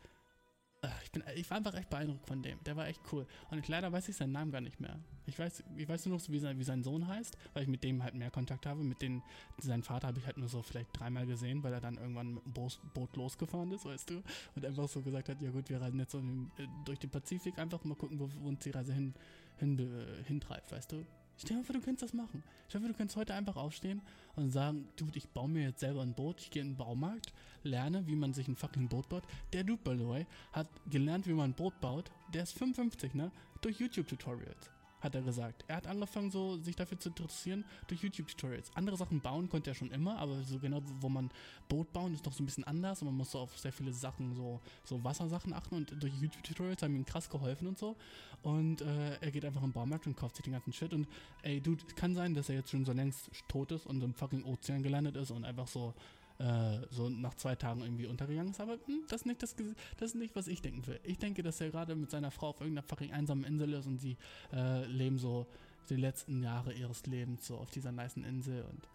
ich, 1.03 1.11
bin, 1.11 1.23
ich 1.36 1.49
war 1.49 1.57
einfach 1.57 1.73
echt 1.73 1.89
beeindruckt 1.89 2.25
von 2.25 2.41
dem. 2.41 2.63
Der 2.63 2.75
war 2.75 2.88
echt 2.88 3.01
cool. 3.11 3.25
Und 3.51 3.67
leider 3.67 3.91
weiß 3.91 4.07
ich 4.09 4.15
seinen 4.15 4.32
Namen 4.32 4.51
gar 4.51 4.61
nicht 4.61 4.80
mehr. 4.80 4.97
Ich 5.25 5.38
weiß, 5.38 5.63
ich 5.75 5.88
weiß 5.88 6.05
nur 6.05 6.17
noch, 6.17 6.30
wie 6.30 6.39
sein, 6.39 6.57
wie 6.57 6.63
sein 6.63 6.84
Sohn 6.84 7.07
heißt, 7.07 7.38
weil 7.53 7.63
ich 7.63 7.69
mit 7.69 7.84
dem 7.84 8.01
halt 8.01 8.15
mehr 8.15 8.32
Kontakt 8.32 8.65
habe. 8.65 8.84
Mit 8.84 9.01
den, 9.01 9.21
seinen 9.57 9.84
Vater 9.84 10.07
habe 10.07 10.19
ich 10.19 10.25
halt 10.25 10.38
nur 10.38 10.47
so 10.47 10.61
vielleicht 10.61 10.97
dreimal 10.97 11.25
gesehen, 11.25 11.63
weil 11.63 11.73
er 11.73 11.82
dann 11.82 11.97
irgendwann 11.97 12.36
mit 12.36 12.45
dem 12.45 12.53
Boot, 12.53 12.80
Boot 12.93 13.15
losgefahren 13.17 13.71
ist, 13.71 13.86
weißt 13.86 14.09
du. 14.09 14.23
Und 14.55 14.65
einfach 14.65 14.88
so 14.88 15.01
gesagt 15.01 15.30
hat, 15.30 15.41
ja 15.41 15.51
gut, 15.51 15.69
wir 15.69 15.82
reisen 15.82 15.99
jetzt 15.99 16.11
so 16.11 16.19
äh, 16.19 16.67
durch 16.86 16.99
den 16.99 17.09
Pazifik, 17.09 17.59
einfach 17.59 17.84
mal 17.84 17.95
gucken, 17.95 18.19
wo, 18.19 18.30
wo 18.39 18.47
uns 18.47 18.63
die 18.63 18.71
Reise 18.71 18.93
hin, 18.93 19.13
hin, 19.57 19.77
äh, 19.80 20.23
hintreibt, 20.23 20.71
weißt 20.71 20.91
du. 20.93 21.05
Dir 21.47 21.63
vor, 21.63 21.73
du 21.73 21.82
könntest 21.82 22.03
das 22.03 22.13
machen. 22.13 22.43
Dir 22.71 22.80
vor, 22.80 22.89
du 22.89 22.93
könntest 22.93 23.15
heute 23.15 23.34
einfach 23.34 23.55
aufstehen 23.55 24.01
und 24.36 24.51
sagen, 24.51 24.88
Dude, 24.97 25.17
ich 25.17 25.30
baue 25.30 25.47
mir 25.47 25.63
jetzt 25.63 25.80
selber 25.80 26.01
ein 26.01 26.13
Boot, 26.13 26.41
ich 26.41 26.51
gehe 26.51 26.61
in 26.61 26.69
den 26.69 26.77
Baumarkt, 26.77 27.34
lerne, 27.64 28.05
wie 28.07 28.16
man 28.16 28.34
sich 28.34 28.47
ein 28.47 28.55
fucking 28.55 28.88
Boot 28.88 29.10
baut. 29.10 29.24
Der 29.53 29.64
Dude, 29.64 29.82
by 29.84 29.97
the 29.97 30.07
way, 30.07 30.26
hat 30.51 30.68
gelernt, 30.89 31.28
wie 31.28 31.34
man 31.34 31.51
ein 31.51 31.53
Boot 31.53 31.80
baut. 31.82 32.12
Der 32.34 32.43
ist 32.43 32.53
55, 32.57 33.14
ne? 33.14 33.32
Durch 33.62 33.80
YouTube-Tutorials 33.80 34.72
hat 35.01 35.16
er 35.16 35.22
gesagt. 35.22 35.64
Er 35.68 35.78
hat 35.78 35.88
angefangen, 35.88 36.30
so 36.32 36.57
sich 36.57 36.76
dafür 36.76 36.99
zu 36.99 37.10
interessieren 37.10 37.64
durch 37.88 38.01
YouTube-Tutorials. 38.01 38.72
Andere 38.76 38.97
Sachen 38.97 39.22
bauen 39.22 39.49
konnte 39.49 39.72
er 39.72 39.74
schon 39.74 39.91
immer, 39.91 40.18
aber 40.18 40.43
so 40.43 40.60
genau, 40.60 40.82
wo 40.99 41.10
man 41.10 41.30
Boot 41.68 41.91
bauen, 41.93 42.14
ist 42.14 42.26
doch 42.26 42.34
so 42.34 42.43
ein 42.43 42.45
bisschen 42.45 42.64
anders 42.66 43.01
und 43.01 43.07
man 43.07 43.16
muss 43.16 43.32
so 43.32 43.39
auf 43.39 43.57
sehr 43.57 43.72
viele 43.72 43.93
Sachen, 43.93 44.36
so, 44.36 44.60
so 44.84 45.03
Wassersachen 45.03 45.53
achten 45.53 45.76
und 45.76 46.03
durch 46.03 46.14
YouTube-Tutorials 46.14 46.84
haben 46.84 46.95
ihm 46.95 47.05
krass 47.05 47.30
geholfen 47.30 47.68
und 47.68 47.78
so. 47.78 47.95
Und 48.41 48.82
äh, 48.82 49.16
er 49.20 49.32
geht 49.32 49.45
einfach 49.45 49.64
im 49.64 49.72
Baumarkt 49.72 50.07
und 50.07 50.16
kauft 50.16 50.36
sich 50.36 50.43
den 50.43 50.53
ganzen 50.53 50.74
Shit 50.74 50.93
und 50.93 51.07
ey, 51.41 51.62
Dude, 51.62 51.84
kann 51.95 52.16
sein, 52.16 52.34
dass 52.34 52.49
er 52.49 52.55
jetzt 52.55 52.72
schon 52.72 52.86
so 52.86 52.93
längst 52.93 53.30
tot 53.47 53.72
ist 53.72 53.86
und 53.86 54.01
im 54.03 54.14
fucking 54.14 54.43
Ozean 54.43 54.84
gelandet 54.84 55.16
ist 55.18 55.32
und 55.32 55.45
einfach 55.45 55.68
so 55.68 55.93
äh, 56.39 56.79
so 56.89 57.09
nach 57.09 57.35
zwei 57.35 57.55
Tagen 57.55 57.81
irgendwie 57.81 58.07
untergegangen 58.07 58.51
ist. 58.51 58.61
Aber 58.61 58.73
hm, 58.85 59.03
das, 59.09 59.21
ist 59.21 59.25
nicht 59.25 59.43
das, 59.43 59.55
das 59.97 60.11
ist 60.11 60.15
nicht, 60.15 60.35
was 60.35 60.47
ich 60.47 60.61
denken 60.61 60.85
will. 60.87 60.99
Ich 61.03 61.19
denke, 61.19 61.43
dass 61.43 61.61
er 61.61 61.69
gerade 61.69 61.95
mit 61.95 62.09
seiner 62.09 62.31
Frau 62.31 62.49
auf 62.49 62.61
irgendeiner 62.61 62.87
fucking 62.87 63.11
einsamen 63.11 63.43
Insel 63.43 63.73
ist 63.73 63.87
und 63.87 63.99
sie 63.99 64.17
äh, 64.53 64.85
leben 64.85 65.17
so 65.17 65.45
die 65.89 65.95
letzten 65.95 66.41
Jahre 66.41 66.73
ihres 66.73 67.05
Lebens 67.05 67.47
so 67.47 67.57
auf 67.57 67.71
dieser 67.71 67.91
niceen 67.91 68.23
Insel 68.23 68.63
und 68.63 68.87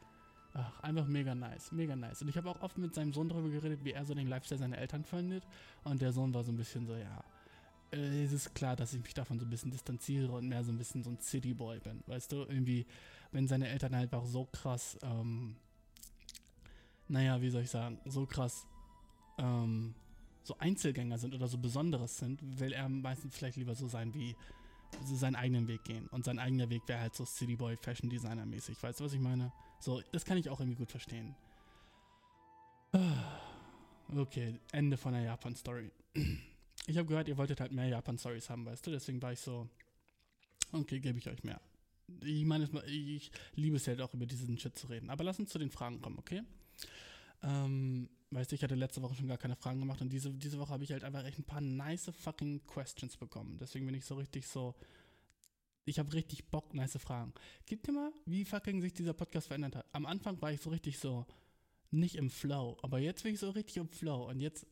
ach, 0.55 0.81
einfach 0.81 1.07
mega 1.07 1.35
nice, 1.35 1.73
mega 1.73 1.95
nice. 1.97 2.23
Und 2.23 2.29
ich 2.29 2.37
habe 2.37 2.49
auch 2.49 2.63
oft 2.63 2.79
mit 2.79 2.95
seinem 2.95 3.13
Sohn 3.13 3.29
darüber 3.29 3.51
geredet, 3.51 3.85
wie 3.85 3.93
er 3.93 4.05
so 4.05 4.15
den 4.15 4.29
Lifestyle 4.29 4.59
seiner 4.59 4.79
Eltern 4.79 5.05
findet. 5.05 5.45
Und 5.83 6.01
der 6.01 6.13
Sohn 6.13 6.33
war 6.33 6.45
so 6.45 6.53
ein 6.53 6.57
bisschen 6.57 6.87
so, 6.87 6.95
ja, 6.95 7.23
äh, 7.93 8.25
es 8.25 8.33
ist 8.33 8.55
klar, 8.55 8.77
dass 8.77 8.95
ich 8.95 9.03
mich 9.03 9.15
davon 9.15 9.39
so 9.39 9.45
ein 9.45 9.51
bisschen 9.51 9.71
distanziere 9.71 10.33
und 10.33 10.49
mehr 10.49 10.65
so 10.65 10.73
ein 10.73 10.79
bisschen 10.79 11.03
so 11.03 11.11
ein 11.11 11.19
Cityboy 11.21 11.81
bin. 11.81 12.03
Weißt 12.07 12.33
du, 12.33 12.37
irgendwie, 12.43 12.87
wenn 13.33 13.49
seine 13.49 13.69
Eltern 13.69 13.95
halt 13.97 14.15
auch 14.15 14.27
so 14.27 14.47
krass 14.47 14.97
ähm, 15.03 15.57
naja, 17.09 17.41
wie 17.41 17.51
soll 17.51 17.63
ich 17.63 17.71
sagen, 17.71 18.01
so 18.05 18.27
krass 18.27 18.67
ähm, 19.39 19.95
so 20.45 20.57
Einzelgänger 20.59 21.19
sind 21.19 21.35
oder 21.35 21.49
so 21.49 21.59
Besonderes 21.59 22.19
sind, 22.19 22.41
will 22.61 22.73
er 22.73 22.89
meistens 22.89 23.37
vielleicht 23.37 23.57
lieber 23.57 23.75
so 23.75 23.89
sein 23.89 24.13
wie 24.15 24.37
so 25.05 25.17
seinen 25.17 25.35
eigenen 25.35 25.67
Weg 25.67 25.83
gehen. 25.85 26.07
Und 26.09 26.25
sein 26.25 26.39
eigener 26.39 26.71
Weg 26.71 26.83
wäre 26.87 27.01
halt 27.01 27.15
so 27.15 27.25
Cityboy 27.25 27.77
Fashion 27.79 28.11
Designer 28.11 28.47
mäßig. 28.47 28.81
Weißt 28.81 29.01
du, 29.01 29.05
was 29.05 29.13
ich 29.13 29.21
meine? 29.21 29.53
So, 29.81 30.03
das 30.13 30.25
kann 30.25 30.39
ich 30.39 30.49
auch 30.51 30.61
irgendwie 30.61 30.79
gut 30.79 30.91
verstehen. 30.91 31.35
Okay, 34.15 34.61
Ende 34.71 34.99
von 34.99 35.15
der 35.15 35.23
Japan-Story. 35.23 35.91
Ich 36.87 36.99
habe 36.99 37.09
gehört, 37.09 37.29
ihr 37.29 37.39
wolltet 37.39 37.61
halt 37.63 37.73
mehr 37.73 37.89
Japan-Stories 37.89 38.51
haben, 38.51 38.67
weißt 38.67 38.87
du? 38.87 38.91
Deswegen 38.91 39.23
war 39.23 39.33
ich 39.33 39.41
so, 39.41 39.67
okay, 40.73 41.01
gebe 41.01 41.19
ich 41.19 41.27
euch 41.27 41.43
mehr. 41.43 41.59
Ich 42.21 42.45
meine, 42.45 42.69
ich 42.87 43.31
liebe 43.55 43.77
es 43.77 43.89
halt 43.89 44.03
auch 44.03 44.13
über 44.13 44.27
diesen 44.27 44.59
Shit 44.59 44.77
zu 44.77 44.89
reden. 44.89 45.09
Aber 45.09 45.25
lass 45.25 45.39
uns 45.39 45.49
zu 45.49 45.59
den 45.59 45.71
Fragen 45.71 46.03
kommen, 46.03 46.19
okay? 46.19 46.43
Ähm, 47.43 48.09
weißt 48.31 48.51
du, 48.51 48.55
ich 48.55 48.63
hatte 48.63 48.75
letzte 48.75 49.03
Woche 49.03 49.15
schon 49.15 49.29
gar 49.29 49.39
keine 49.39 49.57
Fragen 49.57 49.81
gemacht 49.81 50.01
und 50.01 50.11
diese, 50.11 50.33
diese 50.33 50.59
Woche 50.59 50.73
habe 50.73 50.85
ich 50.85 50.93
halt 50.93 51.05
einfach 51.05 51.25
echt 51.25 51.39
ein 51.39 51.45
paar 51.45 51.61
nice 51.61 52.11
fucking 52.19 52.67
Questions 52.67 53.17
bekommen. 53.17 53.59
Deswegen 53.59 53.87
bin 53.87 53.95
ich 53.95 54.05
so 54.05 54.15
richtig 54.17 54.47
so. 54.47 54.75
Ich 55.85 55.99
habe 55.99 56.13
richtig 56.15 56.47
Bock, 56.51 56.73
nice 56.73 56.97
Fragen. 56.99 57.35
Gib 57.67 57.83
dir 57.83 57.93
mal, 57.93 58.13
wie 58.25 58.45
fucking 58.45 58.81
sich 58.81 58.95
dieser 58.95 59.13
Podcast 59.13 59.49
verändert 59.49 59.77
hat. 59.77 59.87
Am 59.93 60.07
Anfang 60.07 60.41
war 60.41 60.51
ich 60.51 60.61
so 60.61 60.71
richtig 60.71 60.99
so 60.99 61.27
nicht 61.91 62.17
im 62.17 62.31
Flow, 62.31 62.79
aber 62.83 62.99
jetzt 62.99 63.23
bin 63.23 63.35
ich 63.35 63.41
so 63.41 63.51
richtig 63.51 63.77
im 63.77 63.89
Flow 63.89 64.29
und 64.29 64.41
jetzt 64.41 64.67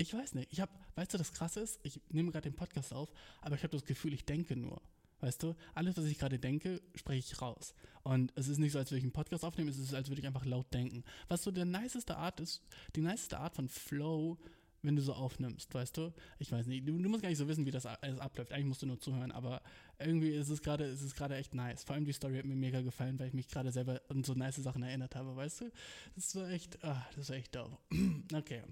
ich 0.00 0.14
weiß 0.14 0.34
nicht, 0.34 0.50
ich 0.50 0.60
habe, 0.60 0.72
weißt 0.94 1.12
du, 1.12 1.18
das 1.18 1.32
krasse 1.32 1.60
ist, 1.60 1.78
ich 1.82 2.00
nehme 2.08 2.30
gerade 2.32 2.48
den 2.48 2.56
Podcast 2.56 2.94
auf, 2.94 3.12
aber 3.42 3.56
ich 3.56 3.62
habe 3.62 3.76
das 3.76 3.84
Gefühl, 3.84 4.14
ich 4.14 4.24
denke 4.24 4.56
nur. 4.56 4.80
Weißt 5.20 5.42
du, 5.42 5.54
alles, 5.74 5.96
was 5.96 6.04
ich 6.06 6.18
gerade 6.18 6.38
denke, 6.38 6.80
spreche 6.94 7.32
ich 7.32 7.42
raus. 7.42 7.74
Und 8.02 8.32
es 8.36 8.48
ist 8.48 8.58
nicht 8.58 8.72
so, 8.72 8.78
als 8.78 8.90
würde 8.90 8.98
ich 8.98 9.04
einen 9.04 9.12
Podcast 9.12 9.44
aufnehmen, 9.44 9.68
es 9.68 9.78
ist, 9.78 9.94
als 9.94 10.08
würde 10.08 10.20
ich 10.20 10.26
einfach 10.26 10.46
laut 10.46 10.72
denken. 10.72 11.04
Was 11.28 11.42
so 11.42 11.50
der 11.50 11.66
niceste 11.66 12.16
Art 12.16 12.40
ist, 12.40 12.62
die 12.96 13.02
niceste 13.02 13.38
Art 13.38 13.54
von 13.54 13.68
Flow, 13.68 14.38
wenn 14.82 14.96
du 14.96 15.02
so 15.02 15.12
aufnimmst, 15.12 15.74
weißt 15.74 15.96
du? 15.98 16.12
Ich 16.38 16.50
weiß 16.50 16.66
nicht, 16.66 16.88
du, 16.88 16.98
du 16.98 17.08
musst 17.08 17.22
gar 17.22 17.28
nicht 17.28 17.38
so 17.38 17.48
wissen, 17.48 17.66
wie 17.66 17.70
das 17.70 17.84
alles 17.84 18.18
abläuft. 18.18 18.52
Eigentlich 18.52 18.66
musst 18.66 18.82
du 18.82 18.86
nur 18.86 18.98
zuhören, 18.98 19.30
aber 19.30 19.62
irgendwie 19.98 20.30
ist 20.30 20.48
es 20.48 20.62
gerade, 20.62 20.84
ist 20.84 21.02
es 21.02 21.14
gerade 21.14 21.36
echt 21.36 21.54
nice. 21.54 21.84
Vor 21.84 21.94
allem 21.94 22.06
die 22.06 22.12
Story 22.12 22.38
hat 22.38 22.46
mir 22.46 22.56
mega 22.56 22.80
gefallen, 22.80 23.18
weil 23.18 23.28
ich 23.28 23.34
mich 23.34 23.48
gerade 23.48 23.72
selber 23.72 24.00
an 24.08 24.24
so 24.24 24.32
nice 24.34 24.56
Sachen 24.56 24.82
erinnert 24.82 25.14
habe, 25.14 25.36
weißt 25.36 25.62
du? 25.62 25.72
Das 26.14 26.34
war 26.34 26.48
echt, 26.48 26.82
ah, 26.82 27.06
das 27.14 27.28
war 27.28 27.36
echt 27.36 27.54
doof. 27.54 27.76
okay. 28.34 28.62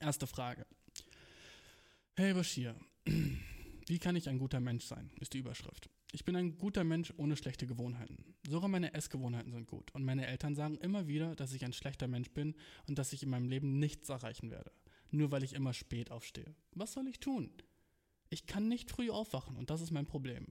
Erste 0.00 0.26
Frage. 0.26 0.66
Hey 2.16 2.34
Bashir, 2.34 2.74
wie 3.86 3.98
kann 3.98 4.16
ich 4.16 4.28
ein 4.28 4.38
guter 4.38 4.60
Mensch 4.60 4.84
sein? 4.84 5.10
Ist 5.20 5.34
die 5.34 5.38
Überschrift. 5.38 5.90
Ich 6.12 6.24
bin 6.24 6.36
ein 6.36 6.58
guter 6.58 6.84
Mensch 6.84 7.12
ohne 7.16 7.36
schlechte 7.36 7.66
Gewohnheiten. 7.66 8.34
Sogar 8.46 8.68
meine 8.68 8.92
Essgewohnheiten 8.92 9.52
sind 9.52 9.66
gut. 9.66 9.90
Und 9.94 10.04
meine 10.04 10.26
Eltern 10.26 10.54
sagen 10.54 10.76
immer 10.78 11.06
wieder, 11.08 11.34
dass 11.34 11.54
ich 11.54 11.64
ein 11.64 11.72
schlechter 11.72 12.06
Mensch 12.06 12.30
bin 12.30 12.54
und 12.86 12.98
dass 12.98 13.12
ich 13.12 13.22
in 13.22 13.30
meinem 13.30 13.48
Leben 13.48 13.78
nichts 13.78 14.10
erreichen 14.10 14.50
werde. 14.50 14.72
Nur 15.10 15.30
weil 15.30 15.42
ich 15.42 15.54
immer 15.54 15.72
spät 15.72 16.10
aufstehe. 16.10 16.54
Was 16.72 16.92
soll 16.92 17.08
ich 17.08 17.18
tun? 17.18 17.50
Ich 18.28 18.46
kann 18.46 18.68
nicht 18.68 18.90
früh 18.90 19.10
aufwachen 19.10 19.56
und 19.56 19.70
das 19.70 19.80
ist 19.80 19.90
mein 19.90 20.06
Problem. 20.06 20.46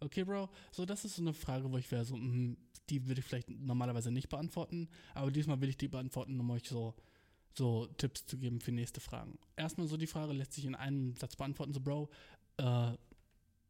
Okay, 0.00 0.24
Bro, 0.24 0.48
so 0.70 0.86
das 0.86 1.04
ist 1.04 1.16
so 1.16 1.22
eine 1.22 1.34
Frage, 1.34 1.70
wo 1.70 1.76
ich 1.76 1.90
wäre 1.90 2.04
so, 2.04 2.16
mm, 2.16 2.56
die 2.88 3.06
würde 3.06 3.20
ich 3.20 3.26
vielleicht 3.26 3.50
normalerweise 3.50 4.10
nicht 4.10 4.30
beantworten, 4.30 4.88
aber 5.14 5.30
diesmal 5.30 5.60
will 5.60 5.68
ich 5.68 5.76
die 5.76 5.88
beantworten, 5.88 6.40
um 6.40 6.50
euch 6.50 6.66
so, 6.66 6.94
so 7.54 7.86
Tipps 7.98 8.24
zu 8.24 8.38
geben 8.38 8.60
für 8.60 8.72
nächste 8.72 9.00
Fragen. 9.00 9.38
Erstmal 9.56 9.86
so 9.86 9.98
die 9.98 10.06
Frage 10.06 10.32
lässt 10.32 10.54
sich 10.54 10.64
in 10.64 10.74
einem 10.74 11.14
Satz 11.16 11.36
beantworten, 11.36 11.74
so 11.74 11.80
Bro, 11.80 12.08
äh, 12.60 12.96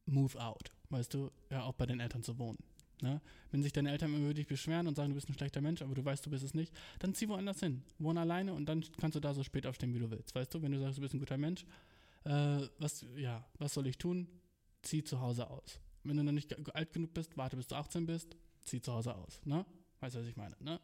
move 0.07 0.41
out, 0.41 0.73
weißt 0.91 1.15
du, 1.15 1.31
ja 1.51 1.63
auch 1.63 1.75
bei 1.75 1.87
den 1.87 2.01
Eltern 2.01 2.23
zu 2.23 2.39
wohnen. 2.39 2.59
Ne? 3.03 3.21
Wenn 3.51 3.63
sich 3.63 3.73
deine 3.73 3.91
Eltern 3.91 4.13
immer 4.13 4.25
über 4.25 4.35
dich 4.35 4.47
beschweren 4.47 4.87
und 4.87 4.95
sagen, 4.95 5.11
du 5.11 5.15
bist 5.15 5.29
ein 5.29 5.35
schlechter 5.35 5.61
Mensch, 5.61 5.83
aber 5.83 5.95
du 5.95 6.05
weißt, 6.05 6.27
du 6.27 6.31
bist 6.31 6.45
es 6.45 6.55
nicht, 6.55 6.75
dann 6.99 7.15
zieh 7.15 7.29
woanders 7.29 7.61
hin. 7.61 7.83
Wohn 7.99 8.19
alleine 8.19 8.53
und 8.53 8.67
dann 8.67 8.85
kannst 8.99 9.17
du 9.17 9.21
da 9.21 9.33
so 9.33 9.43
spät 9.43 9.67
aufstehen, 9.67 9.95
wie 9.95 9.99
du 9.99 10.11
willst. 10.11 10.35
Weißt 10.35 10.53
du, 10.53 10.63
wenn 10.63 10.73
du 10.73 10.81
sagst, 10.81 10.99
du 10.99 11.03
bist 11.03 11.15
ein 11.15 11.21
guter 11.21 11.39
Mensch, 11.39 11.65
äh, 12.25 12.61
was, 12.79 13.07
ja, 13.17 13.47
was 13.59 13.75
soll 13.75 13.87
ich 13.87 13.97
tun? 13.97 14.29
Zieh 14.83 15.03
zu 15.03 15.21
Hause 15.21 15.49
aus. 15.49 15.81
Wenn 16.05 16.17
du 16.17 16.25
noch 16.25 16.33
nicht 16.33 16.55
alt 16.75 16.93
genug 16.93 17.15
bist, 17.15 17.37
warte 17.37 17.57
bis 17.57 17.67
du 17.67 17.77
18 17.77 18.07
bist, 18.07 18.37
zieh 18.61 18.81
zu 18.81 18.93
Hause 18.93 19.15
aus. 19.15 19.41
Ne? 19.45 19.65
Weißt 20.01 20.17
du, 20.17 20.21
was 20.21 20.27
ich 20.27 20.37
meine? 20.37 20.57
Ne? 20.61 20.81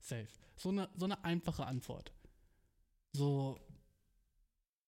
Safe. 0.00 0.28
So 0.56 0.70
eine, 0.70 0.88
so 0.96 1.04
eine 1.06 1.22
einfache 1.24 1.66
Antwort. 1.66 2.12
So. 3.12 3.58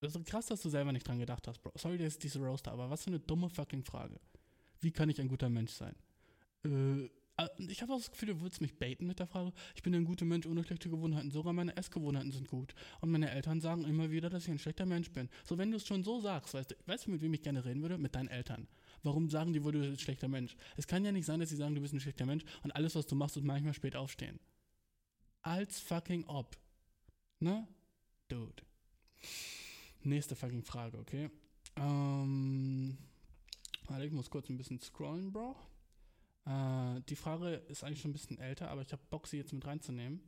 Das 0.03 0.15
ist 0.15 0.25
krass, 0.25 0.47
dass 0.47 0.61
du 0.61 0.69
selber 0.69 0.91
nicht 0.91 1.07
dran 1.07 1.17
gedacht 1.17 1.47
hast, 1.47 1.61
Bro. 1.61 1.71
Sorry, 1.75 1.97
dass 1.97 2.13
ich 2.13 2.19
diese 2.19 2.39
Roaster, 2.39 2.73
aber 2.73 2.89
was 2.89 3.03
für 3.03 3.07
eine 3.07 3.21
dumme 3.21 3.49
fucking 3.49 3.83
Frage. 3.83 4.19
Wie 4.81 4.91
kann 4.91 5.09
ich 5.09 5.21
ein 5.21 5.29
guter 5.29 5.49
Mensch 5.49 5.71
sein? 5.71 5.95
Äh, 6.65 7.05
äh, 7.37 7.47
ich 7.69 7.81
habe 7.81 7.93
auch 7.93 7.99
das 7.99 8.11
Gefühl, 8.11 8.29
du 8.29 8.41
willst 8.41 8.59
mich 8.59 8.77
baiten 8.77 9.07
mit 9.07 9.19
der 9.19 9.27
Frage. 9.27 9.53
Ich 9.75 9.81
bin 9.81 9.95
ein 9.95 10.03
guter 10.03 10.25
Mensch 10.25 10.45
ohne 10.45 10.61
schlechte 10.65 10.89
Gewohnheiten. 10.89 11.31
Sogar 11.31 11.53
meine 11.53 11.77
Essgewohnheiten 11.77 12.33
sind 12.33 12.49
gut. 12.49 12.75
Und 12.99 13.11
meine 13.11 13.31
Eltern 13.31 13.61
sagen 13.61 13.85
immer 13.85 14.11
wieder, 14.11 14.29
dass 14.29 14.43
ich 14.43 14.51
ein 14.51 14.59
schlechter 14.59 14.85
Mensch 14.85 15.09
bin. 15.11 15.29
So, 15.45 15.57
wenn 15.57 15.71
du 15.71 15.77
es 15.77 15.87
schon 15.87 16.03
so 16.03 16.19
sagst, 16.19 16.53
weißt 16.53 16.71
du, 16.71 16.75
weißt 16.85 17.07
du, 17.07 17.11
mit 17.11 17.21
wem 17.21 17.33
ich 17.33 17.41
gerne 17.41 17.63
reden 17.63 17.81
würde? 17.81 17.97
Mit 17.97 18.13
deinen 18.13 18.27
Eltern. 18.27 18.67
Warum 19.03 19.29
sagen 19.29 19.53
die 19.53 19.63
wohl, 19.63 19.71
du 19.71 19.79
bist 19.79 19.91
ein 19.91 19.99
schlechter 19.99 20.27
Mensch? 20.27 20.57
Es 20.75 20.85
kann 20.85 21.05
ja 21.05 21.13
nicht 21.13 21.25
sein, 21.25 21.39
dass 21.39 21.49
sie 21.49 21.55
sagen, 21.55 21.75
du 21.75 21.81
bist 21.81 21.93
ein 21.93 22.01
schlechter 22.01 22.25
Mensch 22.25 22.43
und 22.63 22.71
alles, 22.71 22.95
was 22.95 23.05
du 23.05 23.15
machst, 23.15 23.37
ist 23.37 23.43
manchmal 23.43 23.73
spät 23.73 23.95
aufstehen. 23.95 24.39
Als 25.41 25.79
fucking 25.79 26.25
ob. 26.25 26.57
Ne? 27.39 27.65
Dude. 28.27 28.63
Nächste 30.03 30.35
fucking 30.35 30.63
Frage, 30.63 30.97
okay? 30.97 31.29
Ähm. 31.75 32.97
Warte, 33.87 34.05
ich 34.05 34.11
muss 34.11 34.29
kurz 34.29 34.49
ein 34.49 34.57
bisschen 34.57 34.79
scrollen, 34.79 35.31
Bro. 35.31 35.55
Äh, 36.45 37.01
die 37.09 37.15
Frage 37.15 37.55
ist 37.67 37.83
eigentlich 37.83 38.01
schon 38.01 38.11
ein 38.11 38.13
bisschen 38.13 38.39
älter, 38.39 38.69
aber 38.69 38.81
ich 38.81 38.91
habe 38.91 39.01
Bock, 39.09 39.27
sie 39.27 39.37
jetzt 39.37 39.53
mit 39.53 39.65
reinzunehmen, 39.65 40.21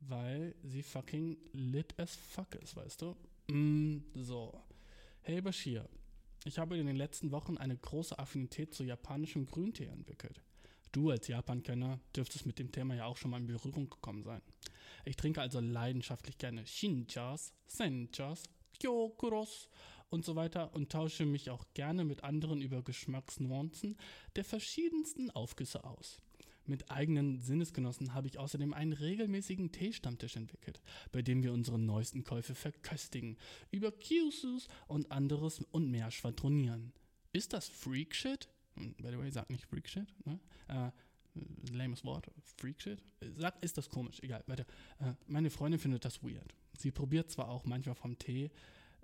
weil 0.00 0.54
sie 0.62 0.82
fucking 0.82 1.36
lit 1.52 1.98
as 1.98 2.16
fuck 2.16 2.54
ist, 2.56 2.76
weißt 2.76 3.02
du? 3.02 3.16
Mm, 3.48 4.04
so. 4.14 4.60
Hey 5.22 5.40
Bashir, 5.40 5.88
ich 6.44 6.58
habe 6.58 6.76
in 6.76 6.86
den 6.86 6.96
letzten 6.96 7.30
Wochen 7.30 7.56
eine 7.56 7.76
große 7.76 8.18
Affinität 8.18 8.74
zu 8.74 8.84
japanischem 8.84 9.46
Grüntee 9.46 9.86
entwickelt. 9.86 10.42
Du 10.92 11.10
als 11.10 11.28
Japan-Kenner 11.28 12.00
dürftest 12.16 12.46
mit 12.46 12.58
dem 12.58 12.72
Thema 12.72 12.94
ja 12.94 13.04
auch 13.04 13.16
schon 13.16 13.30
mal 13.30 13.40
in 13.40 13.46
Berührung 13.46 13.90
gekommen 13.90 14.22
sein. 14.22 14.40
Ich 15.04 15.16
trinke 15.16 15.40
also 15.40 15.60
leidenschaftlich 15.60 16.38
gerne 16.38 16.66
Shinchas, 16.66 17.52
Senchas, 17.66 18.44
Kyokuros 18.80 19.68
und 20.10 20.24
so 20.24 20.36
weiter 20.36 20.74
und 20.74 20.90
tausche 20.90 21.26
mich 21.26 21.50
auch 21.50 21.64
gerne 21.74 22.04
mit 22.04 22.24
anderen 22.24 22.60
über 22.60 22.82
Geschmacksnuancen 22.82 23.96
der 24.36 24.44
verschiedensten 24.44 25.30
Aufgüsse 25.30 25.84
aus. 25.84 26.20
Mit 26.68 26.90
eigenen 26.90 27.40
Sinnesgenossen 27.40 28.12
habe 28.12 28.26
ich 28.26 28.38
außerdem 28.38 28.74
einen 28.74 28.92
regelmäßigen 28.92 29.72
Teestammtisch 29.72 30.36
entwickelt, 30.36 30.82
bei 31.12 31.22
dem 31.22 31.42
wir 31.42 31.54
unsere 31.54 31.78
neuesten 31.78 32.24
Käufe 32.24 32.54
verköstigen, 32.54 33.38
über 33.70 33.90
Kyusus 33.90 34.68
und 34.86 35.10
anderes 35.10 35.60
und 35.70 35.90
mehr 35.90 36.10
schwadronieren. 36.10 36.92
Ist 37.32 37.54
das 37.54 37.68
Freak-Shit? 37.68 38.48
Hm, 38.74 38.94
By 38.98 39.08
the 39.10 39.18
way, 39.18 39.30
sag 39.30 39.48
nicht 39.48 39.64
Freak-Shit, 39.64 40.06
ne? 40.26 40.38
Äh, 40.68 40.90
lames 41.72 42.04
Wort, 42.04 42.30
Freak-Shit. 42.58 43.02
Sag, 43.36 43.62
ist 43.62 43.78
das 43.78 43.88
komisch, 43.88 44.20
egal, 44.22 44.44
weiter. 44.46 44.66
Äh, 45.00 45.14
meine 45.26 45.48
Freundin 45.48 45.80
findet 45.80 46.04
das 46.04 46.22
weird. 46.22 46.54
Sie 46.78 46.90
probiert 46.90 47.30
zwar 47.30 47.48
auch 47.48 47.64
manchmal 47.64 47.94
vom 47.94 48.18
Tee, 48.18 48.50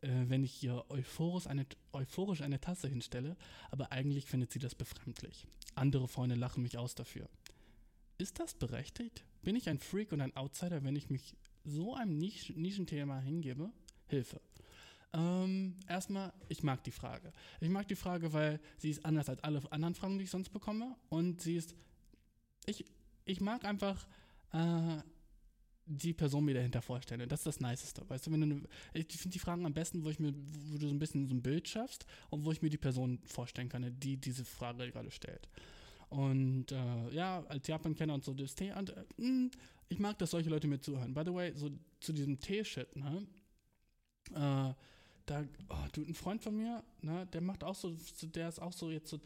äh, 0.00 0.08
wenn 0.28 0.44
ich 0.44 0.62
ihr 0.62 0.84
euphorisch 0.88 1.46
eine, 1.46 1.66
euphorisch 1.92 2.42
eine 2.42 2.60
Tasse 2.60 2.88
hinstelle, 2.88 3.36
aber 3.70 3.92
eigentlich 3.92 4.26
findet 4.26 4.52
sie 4.52 4.58
das 4.58 4.74
befremdlich. 4.74 5.46
Andere 5.74 6.08
Freunde 6.08 6.36
lachen 6.36 6.62
mich 6.62 6.78
aus 6.78 6.94
dafür. 6.94 7.28
Ist 8.18 8.38
das 8.38 8.54
berechtigt? 8.54 9.24
Bin 9.42 9.56
ich 9.56 9.68
ein 9.68 9.78
Freak 9.78 10.12
und 10.12 10.20
ein 10.20 10.36
Outsider, 10.36 10.84
wenn 10.84 10.96
ich 10.96 11.10
mich 11.10 11.34
so 11.64 11.94
einem 11.94 12.18
Nisch 12.18 12.50
Nischenthema 12.54 13.18
hingebe? 13.18 13.70
Hilfe. 14.06 14.40
Ähm, 15.12 15.76
erstmal, 15.88 16.32
ich 16.48 16.62
mag 16.62 16.82
die 16.84 16.90
Frage. 16.90 17.32
Ich 17.60 17.68
mag 17.68 17.88
die 17.88 17.96
Frage, 17.96 18.32
weil 18.32 18.60
sie 18.78 18.90
ist 18.90 19.04
anders 19.04 19.28
als 19.28 19.42
alle 19.42 19.60
anderen 19.72 19.94
Fragen, 19.94 20.18
die 20.18 20.24
ich 20.24 20.30
sonst 20.30 20.50
bekomme. 20.50 20.96
Und 21.08 21.40
sie 21.40 21.56
ist. 21.56 21.74
Ich, 22.66 22.84
ich 23.24 23.40
mag 23.40 23.64
einfach 23.64 24.06
äh, 24.52 24.98
die 25.86 26.12
Person 26.12 26.44
mir 26.44 26.54
dahinter 26.54 26.82
vorstellen. 26.82 27.28
Das 27.28 27.40
ist 27.40 27.46
das 27.46 27.60
Niceste. 27.60 28.08
Weißt 28.08 28.26
du, 28.26 28.32
wenn 28.32 28.48
du. 28.48 28.68
Ich 28.92 29.06
finde 29.16 29.34
die 29.34 29.38
Fragen 29.38 29.66
am 29.66 29.74
besten, 29.74 30.04
wo 30.04 30.10
ich 30.10 30.18
mir, 30.18 30.32
wo 30.70 30.78
du 30.78 30.88
so 30.88 30.94
ein 30.94 30.98
bisschen 30.98 31.26
so 31.26 31.34
ein 31.34 31.42
Bild 31.42 31.68
schaffst 31.68 32.06
und 32.30 32.44
wo 32.44 32.52
ich 32.52 32.62
mir 32.62 32.70
die 32.70 32.78
Person 32.78 33.18
vorstellen 33.24 33.68
kann, 33.68 33.94
die 34.00 34.16
diese 34.16 34.44
Frage 34.44 34.90
gerade 34.90 35.10
stellt. 35.10 35.48
Und 36.08 36.70
äh, 36.72 37.10
ja, 37.10 37.44
als 37.48 37.66
Japan-Kenner 37.66 38.14
und 38.14 38.24
so 38.24 38.34
das 38.34 38.54
Tee. 38.54 38.72
Und 38.72 38.90
äh, 38.90 39.04
mh, 39.16 39.50
ich 39.88 39.98
mag, 39.98 40.18
dass 40.18 40.30
solche 40.30 40.50
Leute 40.50 40.66
mir 40.66 40.80
zuhören. 40.80 41.12
By 41.12 41.22
the 41.24 41.34
way, 41.34 41.52
so 41.54 41.70
zu 42.00 42.12
diesem 42.12 42.38
Tee-Shit, 42.38 42.96
ne? 42.96 43.26
Äh, 44.32 44.74
da, 45.26 45.44
oh, 45.68 45.86
du, 45.92 46.02
ein 46.02 46.14
Freund 46.14 46.42
von 46.42 46.54
mir, 46.54 46.84
ne, 47.00 47.26
der 47.32 47.40
macht 47.40 47.64
auch 47.64 47.74
so, 47.74 47.96
der 48.22 48.48
ist 48.48 48.60
auch 48.60 48.72
so 48.72 48.90
jetzt 48.90 49.08
so 49.08 49.18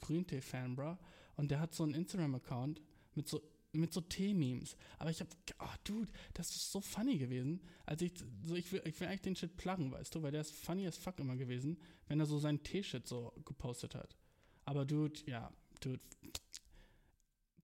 Grüntee-Fan, 0.00 0.74
bro. 0.74 0.96
Und 1.36 1.50
der 1.50 1.60
hat 1.60 1.74
so 1.74 1.84
einen 1.84 1.94
Instagram-Account 1.94 2.80
mit 3.14 3.28
so 3.28 3.42
mit 3.72 3.92
so 3.92 4.00
Tee-Memes. 4.00 4.76
Aber 4.98 5.10
ich 5.10 5.20
hab, 5.20 5.28
oh, 5.58 5.74
dude, 5.84 6.10
das 6.34 6.50
ist 6.50 6.70
so 6.70 6.80
funny 6.80 7.18
gewesen. 7.18 7.60
Als 7.86 8.02
ich, 8.02 8.12
so, 8.44 8.54
ich 8.54 8.70
will, 8.72 8.82
ich 8.84 8.98
will 9.00 9.08
eigentlich 9.08 9.22
den 9.22 9.36
Shit 9.36 9.56
pluggen, 9.56 9.90
weißt 9.90 10.14
du, 10.14 10.22
weil 10.22 10.32
der 10.32 10.42
ist 10.42 10.52
funny 10.52 10.86
as 10.86 10.96
fuck 10.96 11.18
immer 11.18 11.36
gewesen, 11.36 11.78
wenn 12.06 12.20
er 12.20 12.26
so 12.26 12.38
seinen 12.38 12.62
Tee-Shit 12.62 13.06
so 13.06 13.32
gepostet 13.44 13.94
hat. 13.94 14.16
Aber 14.64 14.84
dude, 14.84 15.20
ja, 15.26 15.52
dude. 15.80 16.00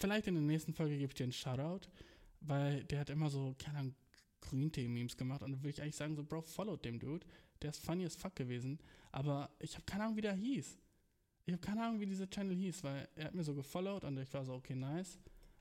Vielleicht 0.00 0.26
in 0.28 0.34
der 0.34 0.42
nächsten 0.42 0.72
Folge 0.72 0.96
gebe 0.96 1.10
ich 1.10 1.14
dir 1.14 1.24
einen 1.24 1.32
Shoutout, 1.32 1.88
weil 2.40 2.84
der 2.84 3.00
hat 3.00 3.10
immer 3.10 3.30
so, 3.30 3.54
keine 3.58 3.78
Ahnung, 3.78 3.94
Grüntee-Memes 4.40 5.16
gemacht 5.16 5.42
und 5.42 5.52
da 5.52 5.58
würde 5.58 5.70
ich 5.70 5.82
eigentlich 5.82 5.96
sagen, 5.96 6.16
so, 6.16 6.24
Bro, 6.24 6.42
follow 6.42 6.76
dem 6.76 6.98
Dude. 6.98 7.26
Der 7.60 7.70
ist 7.70 7.84
funny 7.84 8.04
as 8.04 8.14
fuck 8.14 8.36
gewesen, 8.36 8.78
aber 9.10 9.50
ich 9.58 9.74
habe 9.74 9.84
keine 9.84 10.04
Ahnung, 10.04 10.16
wie 10.16 10.20
der 10.20 10.34
hieß. 10.34 10.78
Ich 11.44 11.52
habe 11.52 11.60
keine 11.60 11.84
Ahnung, 11.84 12.00
wie 12.00 12.06
dieser 12.06 12.30
Channel 12.30 12.54
hieß, 12.54 12.84
weil 12.84 13.08
er 13.16 13.24
hat 13.24 13.34
mir 13.34 13.42
so 13.42 13.54
gefollowt 13.54 14.04
und 14.04 14.16
ich 14.18 14.32
war 14.32 14.44
so, 14.44 14.54
okay, 14.54 14.76
nice. 14.76 15.18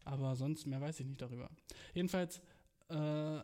Aber 0.08 0.38
sonst 0.38 0.66
mehr 0.66 0.80
weiß 0.80 1.02
ich 1.02 1.06
nicht 1.06 1.22
darüber. 1.22 1.50
Jedenfalls, 1.94 2.42
äh, 2.88 3.42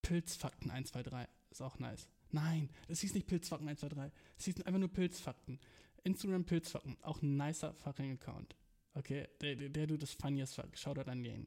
Pilzfakten 0.00 0.70
123 0.70 1.28
ist 1.50 1.60
auch 1.60 1.78
nice. 1.78 2.08
Nein, 2.30 2.70
es 2.88 3.00
hieß 3.00 3.12
nicht 3.12 3.26
Pilzfakten 3.26 3.68
123. 3.68 4.18
Es 4.38 4.44
hieß 4.46 4.62
einfach 4.62 4.80
nur 4.80 4.88
Pilzfakten. 4.88 5.60
Instagram 6.04 6.44
Pilzfucken, 6.44 6.96
auch 7.02 7.20
ein 7.20 7.36
nicer 7.36 7.74
fucking 7.74 8.12
Account. 8.12 8.56
Okay, 8.94 9.28
der, 9.42 9.56
der, 9.56 9.68
der 9.68 9.86
Dude 9.86 10.04
ist 10.04 10.20
funny 10.20 10.46
fuck. 10.46 10.76
Shoutout 10.78 11.10
an 11.10 11.22
den. 11.22 11.46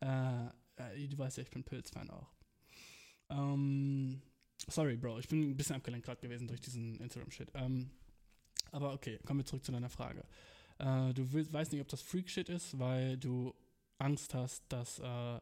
Äh, 0.00 0.46
äh, 0.76 1.08
du 1.08 1.16
weißt 1.16 1.38
ja, 1.38 1.44
ich 1.44 1.50
bin 1.50 1.64
Pilz-Fan 1.64 2.10
auch. 2.10 2.34
Ähm, 3.30 4.20
sorry, 4.68 4.96
Bro, 4.96 5.20
ich 5.20 5.28
bin 5.28 5.50
ein 5.50 5.56
bisschen 5.56 5.76
abgelenkt 5.76 6.04
gerade 6.04 6.20
gewesen 6.20 6.48
durch 6.48 6.60
diesen 6.60 7.00
Instagram-Shit. 7.00 7.50
Ähm, 7.54 7.90
aber 8.72 8.92
okay, 8.92 9.18
kommen 9.24 9.40
wir 9.40 9.46
zurück 9.46 9.64
zu 9.64 9.72
deiner 9.72 9.88
Frage. 9.88 10.24
Äh, 10.82 11.14
du 11.14 11.32
willst, 11.32 11.52
weißt 11.52 11.72
nicht, 11.72 11.80
ob 11.80 11.88
das 11.88 12.02
Freak-Shit 12.02 12.48
ist, 12.48 12.78
weil 12.78 13.16
du 13.16 13.54
Angst 13.98 14.34
hast, 14.34 14.64
dass, 14.68 14.98
äh, 14.98 15.40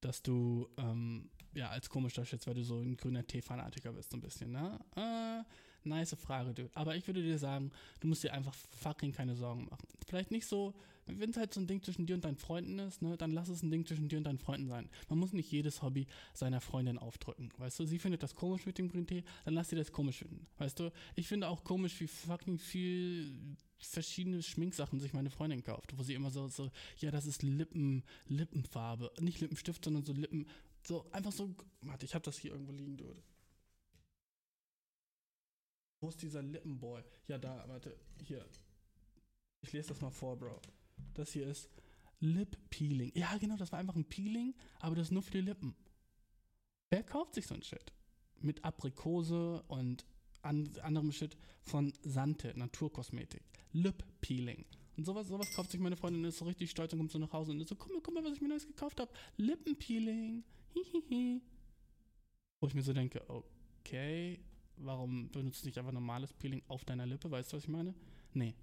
dass 0.00 0.22
du 0.22 0.68
ähm, 0.76 1.30
ja 1.54 1.68
als 1.70 1.88
komisch 1.88 2.14
darstellst, 2.14 2.46
weil 2.46 2.54
du 2.54 2.64
so 2.64 2.80
ein 2.80 2.96
grüner 2.96 3.24
Tee-Fanatiker 3.24 3.92
bist, 3.92 4.10
so 4.10 4.16
ein 4.16 4.20
bisschen, 4.20 4.50
ne? 4.50 4.80
Äh, 4.96 5.44
nice 5.88 6.16
Frage, 6.16 6.54
Dude. 6.54 6.70
Aber 6.74 6.96
ich 6.96 7.06
würde 7.06 7.22
dir 7.22 7.38
sagen, 7.38 7.70
du 8.00 8.08
musst 8.08 8.24
dir 8.24 8.32
einfach 8.32 8.54
fucking 8.54 9.12
keine 9.12 9.36
Sorgen 9.36 9.66
machen. 9.70 9.86
Vielleicht 10.08 10.32
nicht 10.32 10.46
so, 10.46 10.74
wenn 11.06 11.30
es 11.30 11.36
halt 11.36 11.54
so 11.54 11.60
ein 11.60 11.68
Ding 11.68 11.80
zwischen 11.82 12.06
dir 12.06 12.16
und 12.16 12.24
deinen 12.24 12.36
Freunden 12.36 12.80
ist, 12.80 13.00
ne, 13.00 13.16
dann 13.16 13.30
lass 13.30 13.48
es 13.48 13.62
ein 13.62 13.70
Ding 13.70 13.86
zwischen 13.86 14.08
dir 14.08 14.18
und 14.18 14.24
deinen 14.24 14.38
Freunden 14.38 14.68
sein. 14.68 14.88
Man 15.08 15.20
muss 15.20 15.32
nicht 15.32 15.50
jedes 15.52 15.82
Hobby 15.82 16.06
seiner 16.34 16.60
Freundin 16.60 16.98
aufdrücken. 16.98 17.50
Weißt 17.58 17.78
du, 17.78 17.86
sie 17.86 17.98
findet 18.00 18.24
das 18.24 18.34
komisch 18.34 18.66
mit 18.66 18.78
dem 18.78 18.88
grünen 18.88 19.06
Tee, 19.06 19.22
dann 19.44 19.54
lass 19.54 19.68
sie 19.68 19.76
das 19.76 19.92
komisch 19.92 20.18
finden. 20.18 20.46
Weißt 20.58 20.80
du, 20.80 20.90
ich 21.14 21.28
finde 21.28 21.48
auch 21.48 21.62
komisch, 21.62 22.00
wie 22.00 22.08
fucking 22.08 22.58
viel 22.58 23.56
verschiedene 23.86 24.42
Schminksachen 24.42 25.00
sich 25.00 25.12
meine 25.12 25.30
Freundin 25.30 25.62
kauft, 25.62 25.96
wo 25.96 26.02
sie 26.02 26.14
immer 26.14 26.30
so, 26.30 26.48
so 26.48 26.70
ja, 26.98 27.10
das 27.10 27.26
ist 27.26 27.42
Lippen, 27.42 28.04
Lippenfarbe. 28.26 29.12
Nicht 29.20 29.40
Lippenstift, 29.40 29.84
sondern 29.84 30.04
so 30.04 30.12
Lippen, 30.12 30.46
so 30.86 31.10
einfach 31.12 31.32
so, 31.32 31.54
warte, 31.82 32.04
ich 32.04 32.14
habe 32.14 32.24
das 32.24 32.38
hier 32.38 32.52
irgendwo 32.52 32.72
liegen, 32.72 32.96
Dude. 32.96 33.22
Wo 36.00 36.08
ist 36.08 36.20
dieser 36.20 36.42
Lippenboy? 36.42 37.02
Ja, 37.28 37.38
da, 37.38 37.64
warte, 37.68 37.96
hier. 38.24 38.44
Ich 39.60 39.72
lese 39.72 39.90
das 39.90 40.00
mal 40.00 40.10
vor, 40.10 40.36
Bro. 40.36 40.60
Das 41.14 41.32
hier 41.32 41.46
ist 41.46 41.68
Lip 42.18 42.56
Peeling. 42.70 43.12
Ja, 43.14 43.36
genau, 43.38 43.56
das 43.56 43.72
war 43.72 43.78
einfach 43.78 43.96
ein 43.96 44.08
Peeling, 44.08 44.54
aber 44.80 44.96
das 44.96 45.08
ist 45.08 45.12
nur 45.12 45.22
für 45.22 45.32
die 45.32 45.40
Lippen. 45.40 45.74
Wer 46.90 47.02
kauft 47.02 47.34
sich 47.34 47.46
so 47.46 47.54
ein 47.54 47.62
Shit? 47.62 47.92
Mit 48.40 48.64
Aprikose 48.64 49.62
und 49.68 50.04
an, 50.42 50.72
anderem 50.82 51.12
Shit 51.12 51.36
von 51.62 51.92
Sante, 52.02 52.52
Naturkosmetik. 52.56 53.42
Lip 53.72 54.04
Peeling. 54.20 54.64
Und 54.96 55.04
sowas, 55.04 55.28
sowas 55.28 55.52
kauft 55.54 55.70
sich 55.70 55.80
meine 55.80 55.96
Freundin 55.96 56.22
und 56.22 56.28
ist 56.28 56.38
so 56.38 56.44
richtig 56.44 56.70
stolz 56.70 56.92
und 56.92 56.98
kommt 56.98 57.12
so 57.12 57.18
nach 57.18 57.32
Hause 57.32 57.52
und 57.52 57.60
ist 57.60 57.68
so, 57.68 57.76
guck 57.76 57.92
mal, 57.92 58.00
guck 58.02 58.14
mal, 58.14 58.24
was 58.24 58.34
ich 58.34 58.40
mir 58.40 58.48
Neues 58.48 58.66
gekauft 58.66 59.00
habe. 59.00 59.10
Lippenpeeling. 59.36 60.44
Hihihi. 60.74 61.40
Wo 62.60 62.66
ich 62.66 62.74
mir 62.74 62.82
so 62.82 62.92
denke, 62.92 63.22
okay, 63.28 64.40
warum 64.76 65.30
benutzt 65.30 65.62
du 65.62 65.66
nicht 65.66 65.78
einfach 65.78 65.92
normales 65.92 66.32
Peeling 66.32 66.62
auf 66.68 66.84
deiner 66.84 67.06
Lippe? 67.06 67.30
Weißt 67.30 67.52
du, 67.52 67.56
was 67.56 67.64
ich 67.64 67.68
meine? 67.68 67.94
Nee, 68.32 68.54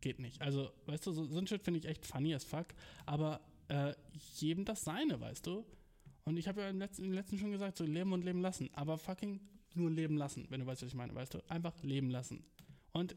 geht 0.00 0.18
nicht. 0.18 0.40
Also, 0.40 0.70
weißt 0.86 1.06
du, 1.06 1.12
so, 1.12 1.26
so 1.26 1.38
ein 1.38 1.46
Shit 1.46 1.62
finde 1.62 1.80
ich 1.80 1.86
echt 1.86 2.06
funny 2.06 2.34
as 2.34 2.44
fuck, 2.44 2.66
aber 3.06 3.40
äh, 3.68 3.94
jedem 4.36 4.64
das 4.64 4.84
seine, 4.84 5.20
weißt 5.20 5.46
du? 5.46 5.64
Und 6.24 6.36
ich 6.38 6.48
habe 6.48 6.62
ja 6.62 6.70
im 6.70 6.78
letzten, 6.78 7.04
im 7.04 7.12
letzten 7.12 7.38
schon 7.38 7.50
gesagt, 7.50 7.76
so 7.76 7.84
leben 7.84 8.12
und 8.12 8.24
leben 8.24 8.40
lassen, 8.40 8.70
aber 8.72 8.96
fucking 8.96 9.40
nur 9.74 9.90
leben 9.90 10.16
lassen, 10.16 10.46
wenn 10.50 10.60
du 10.60 10.66
weißt, 10.66 10.82
was 10.82 10.88
ich 10.88 10.94
meine, 10.94 11.14
weißt 11.14 11.34
du? 11.34 11.38
Einfach 11.48 11.74
leben 11.82 12.10
lassen. 12.10 12.44
Und 12.92 13.16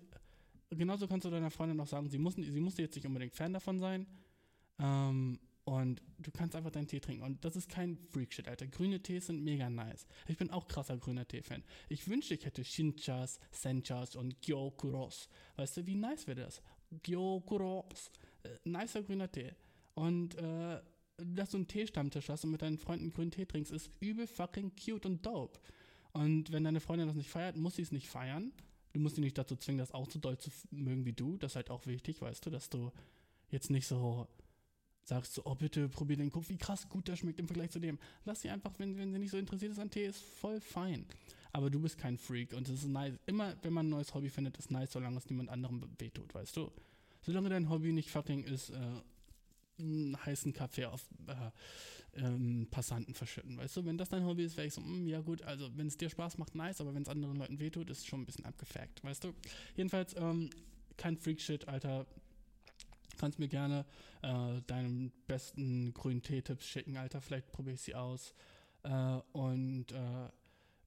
genauso 0.69 1.07
kannst 1.07 1.25
du 1.25 1.29
deiner 1.29 1.51
Freundin 1.51 1.79
auch 1.79 1.87
sagen, 1.87 2.09
sie 2.09 2.17
muss, 2.17 2.35
sie 2.35 2.59
muss 2.59 2.77
jetzt 2.77 2.95
nicht 2.95 3.05
unbedingt 3.05 3.35
Fan 3.35 3.53
davon 3.53 3.79
sein. 3.79 4.07
Ähm, 4.79 5.39
und 5.67 6.01
du 6.19 6.31
kannst 6.31 6.55
einfach 6.55 6.71
deinen 6.71 6.87
Tee 6.87 7.01
trinken. 7.01 7.23
Und 7.23 7.43
das 7.43 7.57
ist 7.57 7.67
kein 7.69 7.97
Freak-Shit, 7.97 8.47
Alter. 8.47 8.67
Grüne 8.67 9.01
Tees 9.01 9.27
sind 9.27 9.43
mega 9.43 9.69
nice. 9.69 10.07
Ich 10.25 10.37
bin 10.37 10.49
auch 10.49 10.67
krasser 10.69 10.97
grüner 10.97 11.27
Tee-Fan. 11.27 11.61
Ich 11.89 12.07
wünschte, 12.07 12.35
ich 12.35 12.45
hätte 12.45 12.63
Shinchas, 12.63 13.37
Senchas 13.51 14.15
und 14.15 14.41
Gyokuros. 14.41 15.27
Weißt 15.57 15.75
du, 15.75 15.85
wie 15.85 15.95
nice 15.95 16.25
wäre 16.25 16.43
das? 16.43 16.61
Gyokuros. 17.03 18.11
Äh, 18.43 18.49
nicer 18.63 19.03
grüner 19.03 19.29
Tee. 19.29 19.51
Und 19.93 20.35
äh, 20.35 20.79
dass 21.17 21.49
du 21.49 21.57
einen 21.57 21.67
Teestammtisch 21.67 22.29
hast 22.29 22.45
und 22.45 22.51
mit 22.51 22.61
deinen 22.61 22.77
Freunden 22.77 23.09
grünen 23.09 23.31
Tee 23.31 23.45
trinkst, 23.45 23.73
ist 23.73 23.91
übel 23.99 24.25
fucking 24.25 24.71
cute 24.75 25.05
und 25.05 25.25
dope. 25.25 25.59
Und 26.13 26.51
wenn 26.51 26.63
deine 26.63 26.79
Freundin 26.79 27.07
das 27.07 27.17
nicht 27.17 27.29
feiert, 27.29 27.57
muss 27.57 27.75
sie 27.75 27.81
es 27.81 27.91
nicht 27.91 28.07
feiern. 28.07 28.53
Du 28.97 29.03
musst 29.03 29.15
sie 29.15 29.21
nicht 29.21 29.37
dazu 29.37 29.55
zwingen, 29.55 29.77
das 29.77 29.91
auch 29.91 30.09
so 30.09 30.17
doll 30.17 30.39
zu 30.39 30.49
mögen 30.71 31.05
wie 31.05 31.13
du. 31.13 31.37
Das 31.37 31.51
ist 31.51 31.55
halt 31.55 31.69
auch 31.69 31.85
wichtig, 31.85 32.19
weißt 32.19 32.43
du, 32.43 32.49
dass 32.49 32.67
du 32.67 32.91
jetzt 33.51 33.69
nicht 33.69 33.85
so 33.85 34.27
sagst 35.03 35.37
du, 35.37 35.43
oh 35.45 35.53
bitte, 35.53 35.87
probier 35.87 36.17
den, 36.17 36.31
guck, 36.31 36.49
wie 36.49 36.57
krass 36.57 36.89
gut 36.89 37.07
der 37.07 37.15
schmeckt 37.15 37.39
im 37.39 37.45
Vergleich 37.45 37.69
zu 37.69 37.79
dem. 37.79 37.99
Lass 38.25 38.41
sie 38.41 38.49
einfach, 38.49 38.71
wenn, 38.79 38.97
wenn 38.97 39.13
sie 39.13 39.19
nicht 39.19 39.29
so 39.29 39.37
interessiert 39.37 39.71
ist 39.71 39.77
an 39.77 39.91
Tee, 39.91 40.07
ist 40.07 40.19
voll 40.19 40.59
fein. 40.59 41.05
Aber 41.53 41.69
du 41.69 41.79
bist 41.79 41.99
kein 41.99 42.17
Freak 42.17 42.53
und 42.53 42.67
es 42.69 42.81
ist 42.81 42.87
nice. 42.87 43.13
Immer, 43.27 43.55
wenn 43.61 43.71
man 43.71 43.85
ein 43.85 43.89
neues 43.91 44.15
Hobby 44.15 44.31
findet, 44.31 44.57
ist 44.57 44.71
nice, 44.71 44.91
solange 44.91 45.17
es 45.17 45.29
niemand 45.29 45.49
anderem 45.49 45.87
wehtut, 45.99 46.33
weißt 46.33 46.57
du? 46.57 46.71
Solange 47.21 47.49
dein 47.49 47.69
Hobby 47.69 47.93
nicht 47.93 48.09
fucking 48.09 48.45
ist, 48.45 48.71
äh, 48.71 48.79
einen 49.79 50.25
heißen 50.25 50.53
Kaffee 50.53 50.85
auf 50.85 51.07
äh, 51.27 52.21
ähm, 52.21 52.67
Passanten 52.71 53.13
verschütten, 53.13 53.57
weißt 53.57 53.77
du? 53.77 53.85
Wenn 53.85 53.97
das 53.97 54.09
dein 54.09 54.25
Hobby 54.25 54.43
ist, 54.43 54.57
wäre 54.57 54.67
ich 54.67 54.73
so, 54.73 54.81
mm, 54.81 55.07
ja 55.07 55.21
gut, 55.21 55.41
also 55.43 55.69
wenn 55.77 55.87
es 55.87 55.97
dir 55.97 56.09
Spaß 56.09 56.37
macht, 56.37 56.55
nice, 56.55 56.81
aber 56.81 56.93
wenn 56.93 57.03
es 57.03 57.09
anderen 57.09 57.37
Leuten 57.37 57.59
wehtut, 57.59 57.89
ist 57.89 57.99
es 57.99 58.05
schon 58.05 58.21
ein 58.21 58.25
bisschen 58.25 58.45
abgefuckt, 58.45 59.03
weißt 59.03 59.23
du? 59.23 59.33
Jedenfalls, 59.75 60.15
ähm, 60.17 60.49
kein 60.97 61.17
Freak-Shit, 61.17 61.67
Alter, 61.67 62.07
kannst 63.17 63.39
mir 63.39 63.47
gerne 63.47 63.85
äh, 64.21 64.61
deinen 64.67 65.11
besten 65.27 65.93
grünen 65.93 66.21
Tee-Tipps 66.21 66.65
schicken, 66.67 66.97
Alter. 66.97 67.21
Vielleicht 67.21 67.51
probiere 67.51 67.75
ich 67.75 67.81
sie 67.81 67.95
aus. 67.95 68.33
Äh, 68.83 69.19
und 69.31 69.91
äh, 69.91 70.29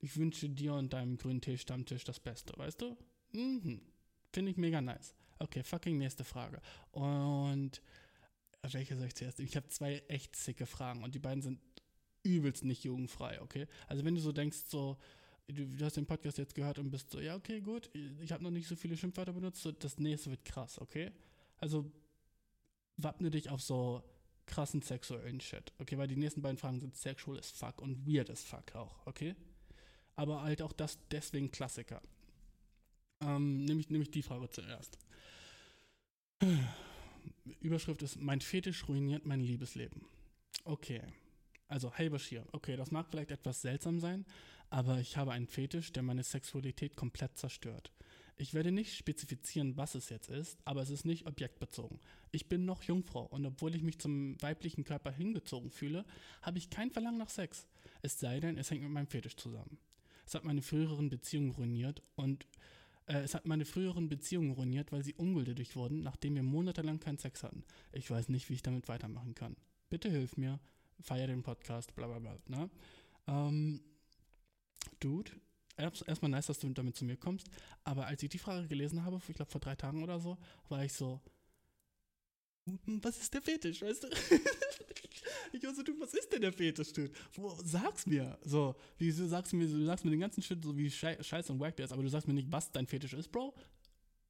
ich 0.01 0.16
wünsche 0.16 0.49
dir 0.49 0.74
und 0.74 0.93
deinem 0.93 1.18
grünen 1.18 1.41
Tee-Stammtisch 1.41 2.05
das 2.05 2.20
Beste, 2.20 2.55
weißt 2.57 2.80
du? 2.80 2.97
Mhm. 3.32 3.82
Finde 4.32 4.51
ich 4.51 4.57
mega 4.57 4.80
nice. 4.80 5.14
Okay, 5.38 5.62
fucking 5.62 5.99
nächste 5.99 6.24
Frage. 6.24 6.61
Und 6.93 7.82
welche 8.63 8.97
soll 8.97 9.07
ich 9.07 9.15
zuerst? 9.15 9.41
Ich 9.41 9.57
habe 9.57 9.69
zwei 9.69 10.03
echt 10.09 10.37
sicke 10.37 10.67
Fragen 10.67 11.03
und 11.03 11.15
die 11.15 11.19
beiden 11.19 11.43
sind 11.43 11.61
übelst 12.23 12.65
nicht 12.65 12.85
jugendfrei, 12.85 13.41
okay? 13.41 13.67
Also 13.87 14.05
wenn 14.05 14.15
du 14.15 14.21
so 14.21 14.33
denkst, 14.33 14.65
so, 14.69 14.99
du, 15.49 15.67
du 15.67 15.85
hast 15.85 15.97
den 15.97 16.07
Podcast 16.07 16.39
jetzt 16.39 16.55
gehört 16.55 16.79
und 16.79 16.91
bist 16.91 17.11
so, 17.11 17.21
ja, 17.21 17.35
okay, 17.37 17.61
gut, 17.61 17.91
ich 18.21 18.33
habe 18.33 18.43
noch 18.43 18.51
nicht 18.51 18.69
so 18.69 18.77
viele 18.77 18.97
Schimpfwörter 18.97 19.33
benutzt, 19.33 19.63
so, 19.63 19.73
das 19.73 19.99
nächste 19.99 20.31
wird 20.31 20.45
krass, 20.45 20.79
okay? 20.79 21.11
Also 21.57 21.91
wappne 22.97 23.31
dich 23.31 23.49
auf 23.49 23.63
so 23.63 24.03
krassen 24.47 24.83
sexuellen 24.83 25.41
Shit, 25.41 25.73
okay? 25.79 25.97
Weil 25.97 26.09
die 26.09 26.17
nächsten 26.17 26.43
beiden 26.43 26.59
Fragen 26.59 26.81
sind 26.81 26.97
sexual 26.97 27.39
as 27.39 27.51
fuck 27.51 27.81
und 27.81 28.07
weird 28.07 28.29
as 28.31 28.45
fuck 28.45 28.75
auch, 28.75 29.07
okay? 29.07 29.35
Aber 30.17 30.43
halt 30.43 30.61
auch 30.61 30.73
das 30.73 30.99
deswegen 31.11 31.51
Klassiker. 31.51 32.03
Ähm, 33.23 33.65
nämlich, 33.65 33.89
nämlich 33.89 34.11
die 34.11 34.23
Frage 34.23 34.51
zuerst. 34.51 34.99
Überschrift 37.61 38.03
ist, 38.03 38.21
mein 38.21 38.41
Fetisch 38.41 38.89
ruiniert 38.89 39.27
mein 39.27 39.41
Liebesleben. 39.41 40.05
Okay. 40.64 41.03
Also, 41.68 41.93
hey 41.95 42.11
Bashir, 42.11 42.45
okay, 42.53 42.77
das 42.77 42.91
mag 42.91 43.07
vielleicht 43.09 43.31
etwas 43.31 43.62
seltsam 43.62 44.01
sein, 44.01 44.27
aber 44.71 44.99
ich 44.99 45.16
habe 45.16 45.33
einen 45.33 45.47
Fetisch, 45.47 45.93
der 45.93 46.03
meine 46.03 46.25
Sexualität 46.25 46.97
komplett 46.97 47.39
zerstört. 47.39 47.93
Ich 48.37 48.55
werde 48.55 48.73
nicht 48.73 48.97
spezifizieren, 48.97 49.77
was 49.77 49.95
es 49.95 50.09
jetzt 50.09 50.31
ist, 50.31 50.59
aber 50.64 50.81
es 50.81 50.91
ist 50.91 51.05
nicht 51.05 51.27
objektbezogen. 51.27 52.01
Ich 52.33 52.49
bin 52.49 52.64
noch 52.64 52.83
Jungfrau 52.83 53.27
und 53.27 53.45
obwohl 53.45 53.75
ich 53.75 53.83
mich 53.83 53.99
zum 53.99 54.41
weiblichen 54.41 54.83
Körper 54.83 55.12
hingezogen 55.12 55.71
fühle, 55.71 56.07
habe 56.41 56.59
ich 56.59 56.71
kein 56.71 56.91
Verlangen 56.91 57.18
nach 57.18 57.29
Sex. 57.29 57.66
Es 58.03 58.18
sei 58.18 58.41
denn, 58.41 58.57
es 58.57 58.71
hängt 58.71 58.83
mit 58.83 58.91
meinem 58.91 59.09
Fetisch 59.09 59.37
zusammen. 59.37 59.79
Es 60.27 60.35
hat 60.35 60.45
meine 60.45 60.62
früheren 60.62 61.11
Beziehungen 61.11 61.51
ruiniert 61.51 62.03
und 62.16 62.47
es 63.07 63.34
hat 63.34 63.46
meine 63.46 63.64
früheren 63.64 64.09
Beziehungen 64.09 64.53
ruiniert, 64.53 64.92
weil 64.92 65.03
sie 65.03 65.14
ungültig 65.14 65.76
wurden, 65.76 66.03
nachdem 66.03 66.34
wir 66.34 66.42
monatelang 66.42 67.01
keinen 67.01 67.18
Sex 67.18 67.42
hatten. 67.42 67.64
Ich 67.92 68.11
weiß 68.11 68.28
nicht, 68.28 68.48
wie 68.48 68.55
ich 68.55 68.62
damit 68.62 68.88
weitermachen 68.88 69.34
kann. 69.34 69.57
Bitte 69.88 70.09
hilf 70.11 70.36
mir, 70.36 70.61
feier 71.01 71.26
den 71.26 71.42
Podcast, 71.42 71.94
bla 71.94 72.07
bla 72.07 72.18
bla. 72.18 72.38
Ne? 72.46 72.70
Ähm, 73.26 73.80
Dude, 75.01 75.32
erstmal 75.76 76.30
nice, 76.30 76.46
dass 76.46 76.59
du 76.59 76.68
damit 76.70 76.96
zu 76.96 77.05
mir 77.05 77.16
kommst. 77.16 77.48
Aber 77.84 78.07
als 78.07 78.22
ich 78.22 78.28
die 78.28 78.38
Frage 78.38 78.68
gelesen 78.68 79.05
habe, 79.05 79.20
ich 79.26 79.34
glaube 79.34 79.51
vor 79.51 79.61
drei 79.61 79.74
Tagen 79.74 80.03
oder 80.03 80.20
so, 80.20 80.38
war 80.68 80.84
ich 80.84 80.92
so, 80.92 81.20
hm, 82.66 83.03
was 83.03 83.18
ist 83.18 83.34
der 83.34 83.42
Fetisch, 83.42 83.82
weißt 83.82 84.05
du? 84.05 84.09
ich 85.53 85.62
war 85.62 85.75
so, 85.75 85.83
du, 85.83 85.99
was 86.01 86.14
ist 86.14 86.33
denn 86.33 86.41
der 86.41 86.53
Fetisch, 86.53 86.93
dude? 86.93 87.12
Wo, 87.35 87.57
sag's 87.62 88.07
mir. 88.07 88.39
So, 88.43 88.75
wie 88.99 89.11
du 89.11 89.27
sagst 89.29 89.53
mir, 89.53 89.66
du 89.66 89.85
sagst 89.85 90.05
mir 90.05 90.11
den 90.11 90.21
ganzen 90.21 90.43
Shit, 90.43 90.64
so 90.64 90.77
wie 90.77 90.91
scheiße 90.91 91.53
und 91.53 91.61
wack 91.61 91.77
der 91.77 91.87
ist, 91.87 91.93
aber 91.93 92.03
du 92.03 92.09
sagst 92.09 92.29
mir 92.29 92.35
nicht, 92.35 92.51
was 92.51 92.71
dein 92.73 92.87
Fetisch 92.87 93.12
ist, 93.12 93.31
Bro. 93.31 93.55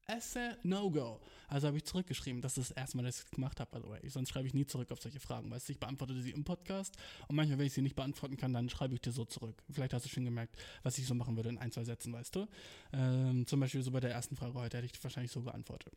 Esse 0.07 0.57
No-Go. 0.63 1.21
Also 1.47 1.67
habe 1.67 1.77
ich 1.77 1.85
zurückgeschrieben. 1.85 2.41
Das 2.41 2.57
ist 2.57 2.71
das 2.71 2.77
erste 2.77 2.97
Mal, 2.97 3.03
dass 3.03 3.19
ich 3.19 3.25
es 3.25 3.31
gemacht 3.31 3.59
habe, 3.59 3.71
by 3.71 3.85
the 3.85 3.89
way. 3.89 4.09
Sonst 4.09 4.29
schreibe 4.29 4.47
ich 4.47 4.53
nie 4.53 4.65
zurück 4.65 4.91
auf 4.91 5.01
solche 5.01 5.19
Fragen. 5.19 5.49
Weißt 5.49 5.69
du, 5.69 5.73
ich 5.73 5.79
beantworte 5.79 6.19
sie 6.21 6.31
im 6.31 6.43
Podcast 6.43 6.95
und 7.27 7.35
manchmal, 7.35 7.59
wenn 7.59 7.67
ich 7.67 7.73
sie 7.73 7.81
nicht 7.81 7.95
beantworten 7.95 8.35
kann, 8.35 8.53
dann 8.53 8.69
schreibe 8.69 8.93
ich 8.93 9.01
dir 9.01 9.11
so 9.11 9.25
zurück. 9.25 9.61
Vielleicht 9.69 9.93
hast 9.93 10.05
du 10.05 10.09
schon 10.09 10.25
gemerkt, 10.25 10.57
was 10.83 10.97
ich 10.97 11.07
so 11.07 11.13
machen 11.13 11.35
würde 11.35 11.49
in 11.49 11.57
ein, 11.57 11.71
zwei 11.71 11.83
Sätzen, 11.83 12.13
weißt 12.13 12.35
du? 12.35 12.47
Ähm, 12.93 13.45
zum 13.47 13.59
Beispiel 13.59 13.81
so 13.83 13.91
bei 13.91 13.99
der 13.99 14.11
ersten 14.11 14.35
Frage 14.35 14.53
heute 14.55 14.77
hätte 14.77 14.87
ich 14.91 15.03
wahrscheinlich 15.03 15.31
so 15.31 15.41
geantwortet. 15.41 15.93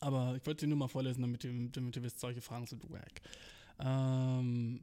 Aber 0.00 0.34
ich 0.36 0.44
wollte 0.46 0.62
sie 0.62 0.66
nur 0.66 0.78
mal 0.78 0.88
vorlesen, 0.88 1.22
damit 1.22 1.44
ihr, 1.44 1.52
damit 1.70 1.96
ihr 1.96 2.02
wisst, 2.02 2.18
solche 2.18 2.40
Fragen 2.40 2.66
sind 2.66 2.90
wack. 2.90 3.20
Ähm, 3.78 4.82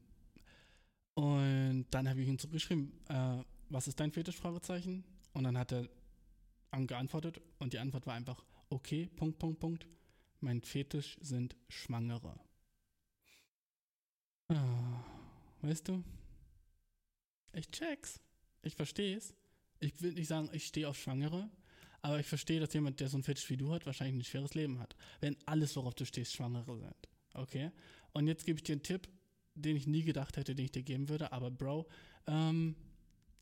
und 1.16 1.86
dann 1.92 2.08
habe 2.10 2.22
ich 2.22 2.28
ihm 2.28 2.40
zurückgeschrieben, 2.40 2.92
äh, 3.10 3.44
was 3.70 3.88
ist 3.88 4.00
dein 4.00 4.12
Fetisch? 4.12 4.38
Fragezeichen. 4.38 5.04
Und 5.34 5.44
dann 5.44 5.58
hat 5.58 5.72
er 5.72 5.88
an- 6.72 6.88
geantwortet 6.88 7.42
und 7.60 7.74
die 7.74 7.80
Antwort 7.80 8.08
war 8.08 8.16
einfach, 8.16 8.44
okay, 8.70 9.08
Punkt, 9.16 9.40
Punkt, 9.40 9.60
Punkt. 9.60 9.88
Mein 10.42 10.62
Fetisch 10.62 11.18
sind 11.22 11.56
Schwangere. 11.68 12.40
Ah, 14.48 15.04
weißt 15.62 15.88
du? 15.90 16.04
Ich 17.54 17.70
check's. 17.72 18.20
Ich 18.62 18.76
versteh's. 18.76 19.34
Ich 19.80 20.02
will 20.02 20.14
nicht 20.14 20.28
sagen, 20.28 20.50
ich 20.54 20.66
stehe 20.66 20.88
auf 20.88 20.98
Schwangere, 20.98 21.50
aber 22.02 22.20
ich 22.20 22.26
verstehe, 22.26 22.60
dass 22.60 22.74
jemand, 22.74 23.00
der 23.00 23.10
so 23.10 23.18
ein 23.18 23.24
Fetisch 23.24 23.50
wie 23.50 23.58
du 23.58 23.72
hat, 23.74 23.86
wahrscheinlich 23.86 24.16
ein 24.16 24.24
schweres 24.30 24.54
Leben 24.54 24.80
hat. 24.80 24.96
Wenn 25.22 25.38
alles, 25.46 25.76
worauf 25.76 25.94
du 25.96 26.06
stehst, 26.06 26.34
Schwangere 26.34 26.78
sind. 26.78 27.10
Okay? 27.34 27.72
Und 28.14 28.28
jetzt 28.28 28.46
gebe 28.46 28.58
ich 28.58 28.64
dir 28.64 28.74
einen 28.74 28.84
Tipp, 28.84 29.08
den 29.56 29.76
ich 29.76 29.88
nie 29.88 30.04
gedacht 30.04 30.38
hätte, 30.38 30.56
den 30.56 30.66
ich 30.66 30.72
dir 30.72 30.84
geben 30.84 31.10
würde, 31.10 31.32
aber 31.32 31.52
Bro, 31.52 31.88
ähm, 32.28 32.76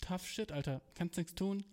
tough 0.01 0.25
shit, 0.25 0.51
Alter. 0.51 0.81
Kannst 0.95 1.17
nichts 1.17 1.35
tun. 1.35 1.63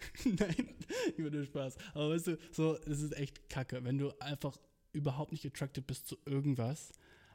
Nein, 0.24 0.74
über 1.16 1.30
den 1.30 1.44
Spaß. 1.44 1.76
Aber 1.94 2.10
weißt 2.10 2.28
du, 2.28 2.38
so, 2.52 2.76
es 2.86 3.02
ist 3.02 3.16
echt 3.16 3.48
kacke, 3.48 3.84
wenn 3.84 3.98
du 3.98 4.12
einfach 4.20 4.56
überhaupt 4.92 5.32
nicht 5.32 5.46
attracted 5.46 5.86
bist 5.86 6.08
zu 6.08 6.16
irgendwas, 6.24 6.92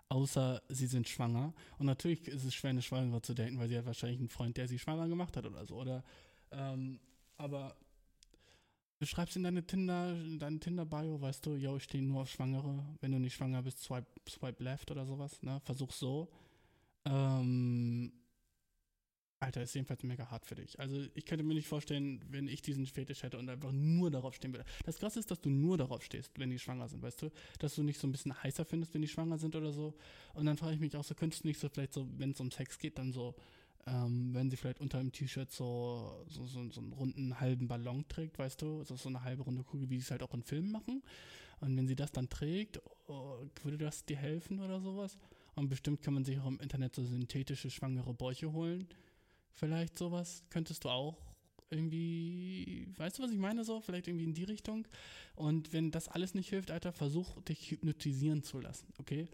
außer 0.10 0.62
sie 0.70 0.88
sind 0.88 1.08
schwanger. 1.08 1.54
Und 1.78 1.86
natürlich 1.86 2.28
ist 2.28 2.44
es 2.44 2.54
schwer, 2.54 2.72
eine 2.72 2.82
Schwangere 2.82 3.22
zu 3.22 3.34
daten, 3.34 3.60
weil 3.60 3.70
sie 3.70 3.78
hat 3.78 3.86
wahrscheinlich 3.86 4.20
einen 4.20 4.30
Freund, 4.30 4.58
der 4.58 4.68
sie 4.68 4.80
schwanger 4.80 5.08
gemacht 5.08 5.38
hat 5.38 5.46
oder 5.46 5.66
so. 5.66 5.76
Oder, 5.76 6.04
ähm, 6.52 7.00
aber 7.38 7.76
du 9.00 9.06
schreibst 9.06 9.36
in 9.36 9.44
deine 9.44 9.66
Tinder, 9.66 10.12
in 10.12 10.40
deine 10.40 10.60
Tinder-Bio, 10.60 11.22
weißt 11.22 11.46
du, 11.46 11.56
yo, 11.56 11.78
ich 11.78 11.84
stehe 11.84 12.04
nur 12.04 12.22
auf 12.22 12.30
Schwangere. 12.30 12.84
Wenn 13.02 13.12
du 13.12 13.20
nicht 13.20 13.36
schwanger 13.36 13.62
bist, 13.62 13.82
swipe, 13.82 14.08
swipe 14.30 14.64
left 14.64 14.92
oder 14.92 15.06
sowas, 15.06 15.42
ne? 15.44 15.60
Versuch 15.62 15.92
so. 15.92 16.32
Ähm, 17.06 18.12
Alter, 19.40 19.62
ist 19.62 19.76
jedenfalls 19.76 20.02
mega 20.04 20.32
hart 20.32 20.46
für 20.46 20.56
dich. 20.56 20.80
Also 20.80 21.06
ich 21.14 21.26
könnte 21.26 21.44
mir 21.44 21.54
nicht 21.54 21.68
vorstellen, 21.68 22.24
wenn 22.30 22.48
ich 22.48 22.62
diesen 22.62 22.88
Fetisch 22.88 23.22
hätte 23.24 23.38
und 23.38 23.50
einfach 23.50 23.72
nur 23.72 24.10
darauf 24.10 24.34
stehen 24.34 24.54
würde. 24.54 24.66
Das 24.86 24.98
krasse 24.98 25.20
ist, 25.20 25.30
dass 25.30 25.42
du 25.42 25.50
nur 25.50 25.78
darauf 25.78 26.04
stehst, 26.04 26.40
wenn 26.40 26.50
die 26.50 26.58
schwanger 26.58 26.88
sind, 26.88 27.04
weißt 27.04 27.22
du? 27.22 27.32
Dass 27.60 27.76
du 27.76 27.84
nicht 27.84 28.00
so 28.00 28.08
ein 28.08 28.12
bisschen 28.12 28.42
heißer 28.42 28.66
findest, 28.66 28.94
wenn 28.94 29.02
die 29.02 29.08
schwanger 29.08 29.38
sind 29.38 29.56
oder 29.56 29.72
so. 29.72 29.94
Und 30.34 30.46
dann 30.46 30.58
frage 30.58 30.76
ich 30.76 30.80
mich 30.80 30.96
auch 30.96 31.04
so, 31.04 31.16
könntest 31.16 31.44
du 31.44 31.48
nicht 31.48 31.60
so 31.60 31.70
vielleicht 31.70 31.94
so, 31.94 32.08
wenn 32.18 32.32
es 32.32 32.40
um 32.40 32.50
Sex 32.50 32.80
geht, 32.80 32.98
dann 32.98 33.12
so, 33.12 33.36
ähm, 33.88 34.34
wenn 34.34 34.50
sie 34.50 34.58
vielleicht 34.58 34.80
unter 34.80 35.00
dem 35.00 35.12
T-Shirt 35.12 35.52
so, 35.52 36.26
so, 36.28 36.46
so, 36.48 36.70
so 36.72 36.82
einen 36.82 36.94
runden 36.94 37.40
halben 37.40 37.68
Ballon 37.68 38.08
trägt, 38.08 38.40
weißt 38.40 38.62
du? 38.62 38.84
So, 38.84 38.96
so 38.96 39.10
eine 39.10 39.24
halbe 39.24 39.44
runde 39.44 39.64
Kugel, 39.64 39.90
wie 39.90 39.98
sie 39.98 40.06
es 40.06 40.12
halt 40.12 40.24
auch 40.24 40.34
in 40.34 40.44
Filmen 40.44 40.72
machen. 40.72 41.04
Und 41.60 41.78
wenn 41.78 41.88
sie 41.88 41.96
das 41.96 42.12
dann 42.12 42.30
trägt, 42.30 42.82
oh, 43.08 43.38
würde 43.64 43.78
das 43.78 44.06
dir 44.06 44.18
helfen 44.18 44.60
oder 44.60 44.82
sowas? 44.82 45.18
Und 45.56 45.70
bestimmt 45.70 46.02
kann 46.02 46.14
man 46.14 46.26
sich 46.26 46.40
auch 46.40 46.48
im 46.48 46.60
Internet 46.60 46.96
so 46.96 47.04
synthetische 47.06 47.70
schwangere 47.70 48.14
Bäuche 48.14 48.52
holen. 48.52 48.88
Vielleicht 49.54 49.98
sowas 49.98 50.44
könntest 50.50 50.84
du 50.84 50.90
auch 50.90 51.18
irgendwie, 51.70 52.88
weißt 52.98 53.18
du, 53.18 53.24
was 53.24 53.32
ich 53.32 53.38
meine 53.38 53.64
so? 53.64 53.82
Vielleicht 53.82 54.08
irgendwie 54.08 54.26
in 54.26 54.34
die 54.34 54.44
Richtung. 54.44 54.88
Und 55.36 55.74
wenn 55.74 55.92
das 55.92 56.08
alles 56.08 56.34
nicht 56.34 56.50
hilft, 56.50 56.72
Alter, 56.72 56.92
versuch 56.92 57.42
dich 57.44 57.72
hypnotisieren 57.72 58.44
zu 58.44 58.60
lassen, 58.60 58.88
okay? 58.98 59.28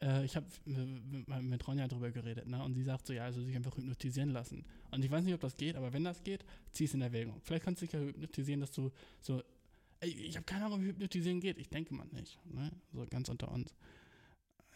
Äh, 0.00 0.24
ich 0.24 0.36
habe 0.36 0.46
mit, 0.64 1.28
mit 1.28 1.66
Ronja 1.66 1.88
drüber 1.88 2.10
geredet, 2.10 2.46
ne? 2.46 2.62
Und 2.62 2.74
sie 2.74 2.82
sagt 2.82 3.06
so, 3.06 3.12
ja, 3.12 3.24
also 3.24 3.42
sich 3.42 3.56
einfach 3.56 3.76
hypnotisieren 3.76 4.30
lassen. 4.30 4.64
Und 4.90 5.04
ich 5.04 5.10
weiß 5.10 5.24
nicht, 5.24 5.34
ob 5.34 5.40
das 5.40 5.56
geht, 5.56 5.76
aber 5.76 5.92
wenn 5.92 6.04
das 6.04 6.22
geht, 6.22 6.44
zieh 6.72 6.84
es 6.84 6.94
in 6.94 7.02
Erwägung. 7.02 7.40
Vielleicht 7.42 7.64
kannst 7.64 7.82
du 7.82 7.86
dich 7.86 7.92
ja 7.94 8.00
hypnotisieren, 8.00 8.60
dass 8.60 8.72
du 8.72 8.90
so, 9.20 9.42
ey, 10.00 10.10
ich 10.10 10.36
habe 10.36 10.44
keine 10.44 10.66
Ahnung, 10.66 10.82
wie 10.82 10.88
hypnotisieren 10.88 11.40
geht. 11.40 11.58
Ich 11.58 11.68
denke 11.68 11.94
mal 11.94 12.06
nicht, 12.12 12.38
ne? 12.46 12.70
So 12.92 13.06
ganz 13.08 13.28
unter 13.28 13.50
uns. 13.50 13.74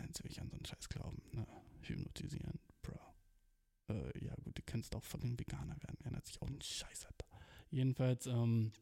Jetzt 0.00 0.24
will 0.24 0.30
ich 0.30 0.40
an 0.40 0.48
so 0.48 0.56
einen 0.56 0.64
Scheiß 0.64 0.88
glauben, 0.88 1.20
ne? 1.32 1.46
Hypnotisieren, 1.82 2.58
Bro. 2.82 2.98
Äh, 3.88 4.24
ja 4.24 4.34
gut, 4.42 4.56
du 4.56 4.62
kannst 4.64 4.94
auch 4.96 5.04
fucking 5.04 5.38
Veganer 5.38 5.76
werden. 5.82 5.98
Ändert 6.04 6.26
sich 6.26 6.40
auch 6.40 6.48
ein 6.48 6.60
Scheiß, 6.62 7.06
Alter. 7.06 7.26
Jedenfalls, 7.70 8.26
ähm, 8.26 8.72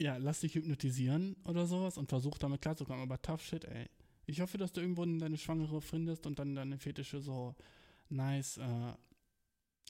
ja, 0.00 0.16
lass 0.18 0.40
dich 0.40 0.54
hypnotisieren 0.54 1.36
oder 1.44 1.66
sowas 1.66 1.98
und 1.98 2.08
versuch 2.08 2.38
damit 2.38 2.60
klarzukommen. 2.60 3.02
Aber 3.02 3.20
tough 3.20 3.42
shit, 3.42 3.64
ey. 3.64 3.88
Ich 4.28 4.40
hoffe, 4.42 4.58
dass 4.58 4.72
du 4.72 4.80
irgendwo 4.82 5.04
deine 5.06 5.38
Schwangere 5.38 5.80
findest 5.80 6.26
und 6.26 6.38
dann 6.38 6.54
deine 6.54 6.76
Fetische 6.78 7.20
so 7.20 7.54
nice 8.10 8.58
äh, 8.58 8.92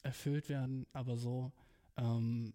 erfüllt 0.05 0.49
werden. 0.49 0.87
Aber 0.93 1.17
so, 1.17 1.51
ähm, 1.97 2.53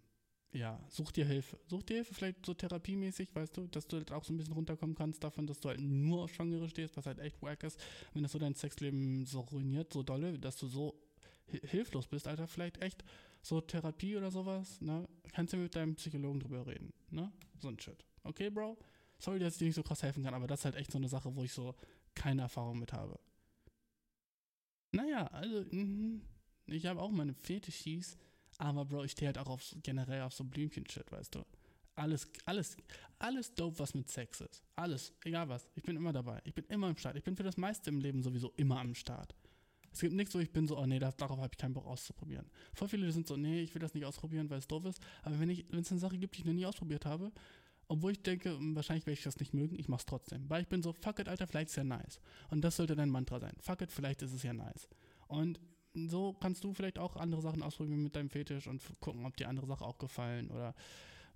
ja, 0.54 0.80
such 0.88 1.12
dir 1.12 1.26
Hilfe. 1.26 1.60
Such 1.68 1.84
dir 1.84 1.96
Hilfe, 1.96 2.14
vielleicht 2.14 2.46
so 2.46 2.54
therapiemäßig, 2.54 3.36
weißt 3.36 3.58
du, 3.58 3.68
dass 3.68 3.88
du 3.88 3.98
halt 3.98 4.12
auch 4.14 4.24
so 4.24 4.34
ein 4.34 4.38
bisschen 4.38 4.54
runterkommen 4.54 4.96
kannst 4.96 5.24
davon, 5.24 5.46
dass 5.46 5.60
du 5.60 5.70
halt 5.70 5.82
nur 5.82 6.24
auf 6.24 6.34
Schwangere 6.34 6.70
stehst, 6.70 6.96
was 6.96 7.06
halt 7.06 7.20
echt 7.20 7.42
wack 7.42 7.64
ist, 7.64 7.80
wenn 8.14 8.24
das 8.24 8.32
so 8.32 8.40
dein 8.40 8.56
Sexleben 8.56 9.26
so 9.26 9.42
ruiniert, 9.42 9.92
so 9.92 10.04
dolle, 10.04 10.40
dass 10.40 10.58
du 10.58 10.68
so 10.68 10.94
hi- 11.52 11.68
hilflos 11.68 12.08
bist, 12.08 12.28
Alter, 12.28 12.48
vielleicht 12.48 12.82
echt 12.82 13.04
so 13.42 13.60
Therapie 13.60 14.16
oder 14.16 14.32
sowas, 14.32 14.80
ne? 14.80 15.06
Kannst 15.34 15.52
du 15.52 15.58
mit 15.58 15.76
deinem 15.76 15.96
Psychologen 15.96 16.40
drüber 16.40 16.66
reden, 16.66 16.94
ne? 17.10 17.30
So 17.60 17.68
ein 17.68 17.78
Shit. 17.80 18.06
Okay, 18.24 18.50
Bro? 18.50 18.78
Sorry, 19.20 19.39
dass 19.39 19.53
ich 19.53 19.59
dir 19.59 19.66
nicht 19.66 19.76
so 19.76 19.84
krass 19.84 20.03
helfen 20.03 20.24
kann, 20.24 20.34
aber 20.34 20.47
das 20.47 20.61
ist 20.61 20.66
halt 20.66 20.76
echt 20.76 20.91
so 20.91 20.97
eine 20.97 21.07
Sache, 21.07 21.36
wo 21.36 21.43
ich 21.43 21.53
so 21.53 21.76
keine 22.16 22.43
Erfahrung 22.43 22.80
mit 22.80 22.93
habe. 22.93 23.20
Naja, 24.91 25.28
also, 25.28 25.66
mhm, 25.72 26.22
ich 26.68 26.86
habe 26.86 27.01
auch 27.01 27.11
meine 27.11 27.34
Fetischis, 27.34 28.18
aber 28.57 28.86
Bro, 28.86 29.05
ich 29.05 29.11
stehe 29.11 29.28
halt 29.28 29.38
auch 29.38 29.49
auf 29.49 29.76
generell 29.82 30.22
auf 30.22 30.34
so 30.34 30.43
Blümchen-Shit, 30.43 31.11
weißt 31.11 31.36
du. 31.36 31.43
Alles, 31.95 32.28
alles, 32.45 32.78
alles 33.20 33.53
dope, 33.53 33.78
was 33.80 33.93
mit 33.93 34.09
Sex 34.09 34.41
ist. 34.41 34.64
Alles, 34.76 35.14
egal 35.24 35.47
was. 35.49 35.70
Ich 35.76 35.84
bin 35.84 35.95
immer 35.95 36.11
dabei. 36.11 36.41
Ich 36.43 36.53
bin 36.53 36.66
immer 36.66 36.88
am 36.88 36.97
Start. 36.97 37.16
Ich 37.18 37.24
bin 37.24 37.36
für 37.36 37.43
das 37.43 37.57
meiste 37.57 37.89
im 37.89 37.99
Leben 37.99 38.24
sowieso 38.24 38.51
immer 38.57 38.80
am 38.80 38.95
Start. 38.95 39.36
Es 39.91 39.99
gibt 39.99 40.14
nichts, 40.14 40.34
wo 40.34 40.39
ich 40.39 40.51
bin 40.51 40.68
so, 40.68 40.78
oh 40.78 40.88
nee, 40.88 40.97
darauf 40.97 41.38
habe 41.38 41.49
ich 41.51 41.57
keinen 41.57 41.74
Bock 41.74 41.86
auszuprobieren. 41.86 42.49
Voll 42.74 42.88
viele 42.88 43.11
sind 43.11 43.28
so, 43.28 43.38
nee, 43.38 43.61
ich 43.61 43.76
will 43.76 43.82
das 43.82 43.93
nicht 43.93 44.05
ausprobieren, 44.05 44.49
weil 44.49 44.57
es 44.57 44.68
doof 44.68 44.86
ist. 44.86 44.99
Aber 45.22 45.39
wenn 45.39 45.49
es 45.51 45.91
eine 45.91 45.99
Sache 45.99 46.18
gibt, 46.18 46.36
die 46.36 46.39
ich 46.39 46.45
noch 46.45 46.53
nie 46.53 46.66
ausprobiert 46.66 47.05
habe, 47.05 47.32
obwohl 47.94 48.12
ich 48.12 48.24
denke, 48.24 48.50
hm, 48.50 48.76
wahrscheinlich 48.76 49.06
werde 49.06 49.18
ich 49.18 49.24
das 49.24 49.39
nicht 49.39 49.54
mögen, 49.54 49.78
ich 49.78 49.88
mach's 49.88 50.06
trotzdem. 50.06 50.50
Weil 50.50 50.64
ich 50.64 50.68
bin 50.68 50.82
so, 50.82 50.94
fuck 50.94 51.20
it, 51.20 51.30
Alter, 51.30 51.46
vielleicht 51.46 51.70
ist 51.70 51.76
ja 51.76 51.84
nice. 51.84 52.20
Und 52.50 52.62
das 52.62 52.76
sollte 52.76 52.96
dein 52.96 53.10
Mantra 53.10 53.39
sein. 53.39 53.54
Fuck 53.60 53.82
it, 53.82 53.91
vielleicht 53.91 54.24
ist 54.24 54.34
es 54.34 54.41
ja 54.41 54.52
nice. 54.52 54.89
Und 55.28 55.60
so 55.94 56.34
kannst 56.34 56.64
du 56.64 56.74
vielleicht 56.74 56.98
auch 56.98 57.16
andere 57.16 57.41
Sachen 57.41 57.62
ausprobieren 57.62 58.02
mit 58.02 58.16
deinem 58.16 58.32
Fetisch 58.32 58.68
und 58.68 58.82
gucken, 59.00 59.28
ob 59.28 59.38
dir 59.38 59.48
andere 59.48 59.68
Sachen 59.68 59.86
auch 59.86 60.00
gefallen 60.00 60.50
oder 60.50 60.74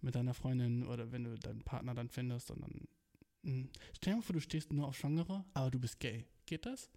mit 0.01 0.15
deiner 0.15 0.33
Freundin 0.33 0.85
oder 0.87 1.11
wenn 1.11 1.25
du 1.25 1.35
deinen 1.35 1.61
Partner 1.61 1.93
dann 1.93 2.09
findest 2.09 2.49
und 2.49 2.61
dann. 2.61 2.87
Mh. 3.43 3.67
Stell 3.95 4.13
dir 4.13 4.17
mal 4.17 4.23
vor, 4.23 4.33
du 4.33 4.41
stehst 4.41 4.73
nur 4.73 4.87
auf 4.87 4.97
Schwangere, 4.97 5.45
aber 5.53 5.69
du 5.69 5.79
bist 5.79 5.99
gay. 5.99 6.25
Geht 6.47 6.65
das? 6.65 6.89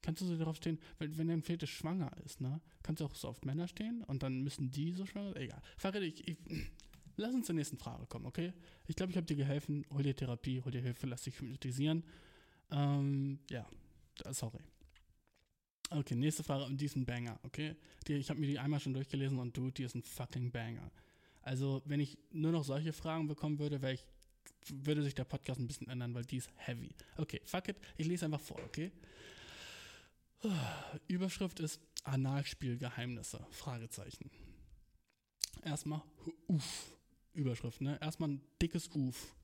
Kannst 0.00 0.22
du 0.22 0.26
so 0.26 0.36
darauf 0.36 0.56
stehen, 0.56 0.78
wenn, 0.98 1.18
wenn 1.18 1.26
dein 1.26 1.42
Fetisch 1.42 1.74
schwanger 1.74 2.16
ist, 2.24 2.40
ne? 2.40 2.60
Kannst 2.84 3.00
du 3.00 3.04
auch 3.04 3.14
so 3.16 3.26
auf 3.26 3.42
Männer 3.42 3.66
stehen 3.66 4.04
und 4.04 4.22
dann 4.22 4.42
müssen 4.42 4.70
die 4.70 4.92
so 4.92 5.06
schwanger 5.06 5.32
sein? 5.32 5.42
Egal. 5.42 5.62
Farid, 5.76 6.02
ich, 6.04 6.28
ich, 6.28 6.38
lass 7.18 7.34
uns 7.34 7.46
zur 7.46 7.54
nächsten 7.54 7.76
Frage 7.76 8.06
kommen, 8.06 8.26
okay? 8.26 8.52
Ich 8.86 8.96
glaube, 8.96 9.10
ich 9.10 9.16
habe 9.16 9.26
dir 9.26 9.36
geholfen. 9.36 9.84
Hol 9.92 10.02
dir 10.02 10.16
Therapie, 10.16 10.62
hol 10.62 10.72
dir 10.72 10.80
Hilfe, 10.80 11.06
lass 11.06 11.22
dich 11.22 11.38
hypnotisieren. 11.38 12.04
Ähm, 12.70 13.40
ja, 13.50 13.66
sorry. 14.30 14.60
Okay, 15.90 16.14
nächste 16.14 16.42
Frage 16.42 16.64
und 16.64 16.80
die 16.80 16.84
ist 16.84 16.96
ein 16.96 17.06
Banger, 17.06 17.38
okay? 17.44 17.74
Die, 18.06 18.14
ich 18.14 18.28
habe 18.30 18.40
mir 18.40 18.46
die 18.46 18.58
einmal 18.58 18.80
schon 18.80 18.92
durchgelesen 18.92 19.38
und 19.38 19.56
du, 19.56 19.70
die 19.70 19.84
ist 19.84 19.94
ein 19.94 20.02
fucking 20.02 20.50
Banger. 20.50 20.90
Also, 21.42 21.82
wenn 21.86 22.00
ich 22.00 22.18
nur 22.30 22.52
noch 22.52 22.64
solche 22.64 22.92
Fragen 22.92 23.26
bekommen 23.26 23.58
würde, 23.58 23.80
ich, 23.92 24.04
würde 24.70 25.02
sich 25.02 25.14
der 25.14 25.24
Podcast 25.24 25.60
ein 25.60 25.66
bisschen 25.66 25.88
ändern, 25.88 26.14
weil 26.14 26.24
die 26.24 26.36
ist 26.36 26.50
heavy. 26.56 26.94
Okay, 27.16 27.40
fuck 27.44 27.68
it, 27.68 27.76
ich 27.96 28.06
lese 28.06 28.26
einfach 28.26 28.40
vor, 28.40 28.60
okay? 28.64 28.92
Überschrift 31.08 31.58
ist 31.60 31.80
Analspielgeheimnisse, 32.04 33.44
Fragezeichen. 33.50 34.30
Erstmal, 35.64 36.02
uff, 36.46 36.97
Überschrift, 37.38 37.80
ne? 37.80 37.98
Erstmal 38.00 38.30
ein 38.30 38.42
dickes 38.60 38.88
Uff. 38.88 39.34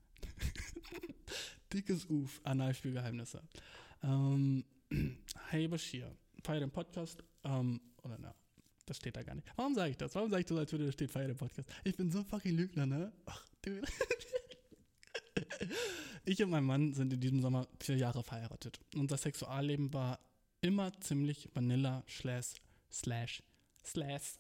dickes 1.73 2.05
Uff, 2.07 2.41
Analspielgeheimnisse. 2.45 3.43
Ähm, 4.03 4.65
hey 5.51 5.69
Bashir, 5.69 6.11
feier 6.43 6.61
den 6.61 6.71
Podcast, 6.71 7.23
ähm, 7.45 7.81
oder 8.03 8.19
na, 8.19 8.35
das 8.87 8.97
steht 8.99 9.17
da 9.17 9.23
gar 9.23 9.35
nicht. 9.35 9.47
Warum 9.57 9.75
sage 9.75 9.91
ich 9.91 9.97
das? 9.97 10.15
Warum 10.15 10.31
sage 10.31 10.41
ich 10.41 10.47
das, 10.47 10.59
als 10.59 10.73
würde 10.73 10.87
da 10.87 10.93
steht 10.93 11.11
feier 11.11 11.29
den 11.29 11.37
Podcast? 11.37 11.69
Ich 11.85 11.97
bin 11.97 12.11
so 12.11 12.23
fucking 12.25 12.57
Lügner, 12.57 12.87
ne? 12.87 13.13
Ach, 13.27 13.45
dude. 13.63 13.83
Ich 16.27 16.43
und 16.43 16.49
mein 16.51 16.65
Mann 16.65 16.95
sind 16.95 17.13
in 17.13 17.21
diesem 17.21 17.43
Sommer 17.43 17.69
vier 17.81 17.97
Jahre 17.97 18.23
verheiratet. 18.23 18.81
Unser 18.95 19.19
Sexualleben 19.19 19.93
war 19.93 20.19
immer 20.63 20.99
ziemlich 21.01 21.51
vanilla 21.53 22.03
slash 22.09 22.55
slash 22.91 23.43
slash 23.85 24.39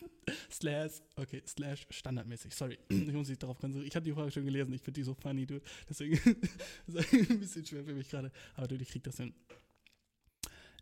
slash 0.50 1.02
okay 1.16 1.42
slash 1.46 1.86
standardmäßig. 1.90 2.54
Sorry, 2.54 2.78
ich 2.88 3.12
muss 3.12 3.28
mich 3.28 3.38
darauf 3.38 3.58
konzentrieren. 3.58 3.88
Ich 3.88 3.96
habe 3.96 4.04
die 4.04 4.12
Frage 4.12 4.30
schon 4.30 4.44
gelesen. 4.44 4.72
Ich 4.72 4.82
finde 4.82 5.00
die 5.00 5.04
so 5.04 5.14
funny, 5.14 5.46
dude. 5.46 5.62
Deswegen 5.88 6.14
ist 6.86 7.12
ein 7.12 7.40
bisschen 7.40 7.66
schwer 7.66 7.84
für 7.84 7.94
mich 7.94 8.08
gerade. 8.08 8.30
Aber 8.54 8.68
dude, 8.68 8.82
ich 8.82 8.90
krieg 8.90 9.02
das 9.02 9.16
hin. 9.16 9.34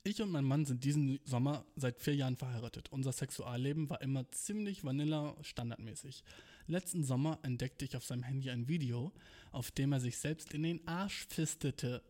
Ich 0.05 0.21
und 0.21 0.33
mein 0.33 0.45
Mann 0.45 0.65
sind 0.65 0.83
diesen 0.83 1.21
Sommer 1.25 1.65
seit 1.77 2.01
vier 2.01 2.17
Jahren 2.17 2.37
verheiratet. 2.37 2.91
Unser 2.91 3.13
Sexualleben 3.13 3.89
war 3.89 4.01
immer 4.01 4.29
ziemlich 4.33 4.83
vanilla 4.83 5.37
standardmäßig. 5.43 6.25
Letzten 6.67 7.05
Sommer 7.05 7.39
entdeckte 7.43 7.85
ich 7.85 7.97
auf 7.97 8.05
seinem 8.05 8.25
Handy 8.25 8.51
ein 8.51 8.67
Video, 8.67 9.13
auf 9.53 9.71
dem 9.71 9.93
er 9.93 10.01
sich 10.01 10.19
selbst 10.19 10.53
in 10.55 10.65
den 10.65 10.87
Arsch 10.89 11.27
fistete. 11.29 12.03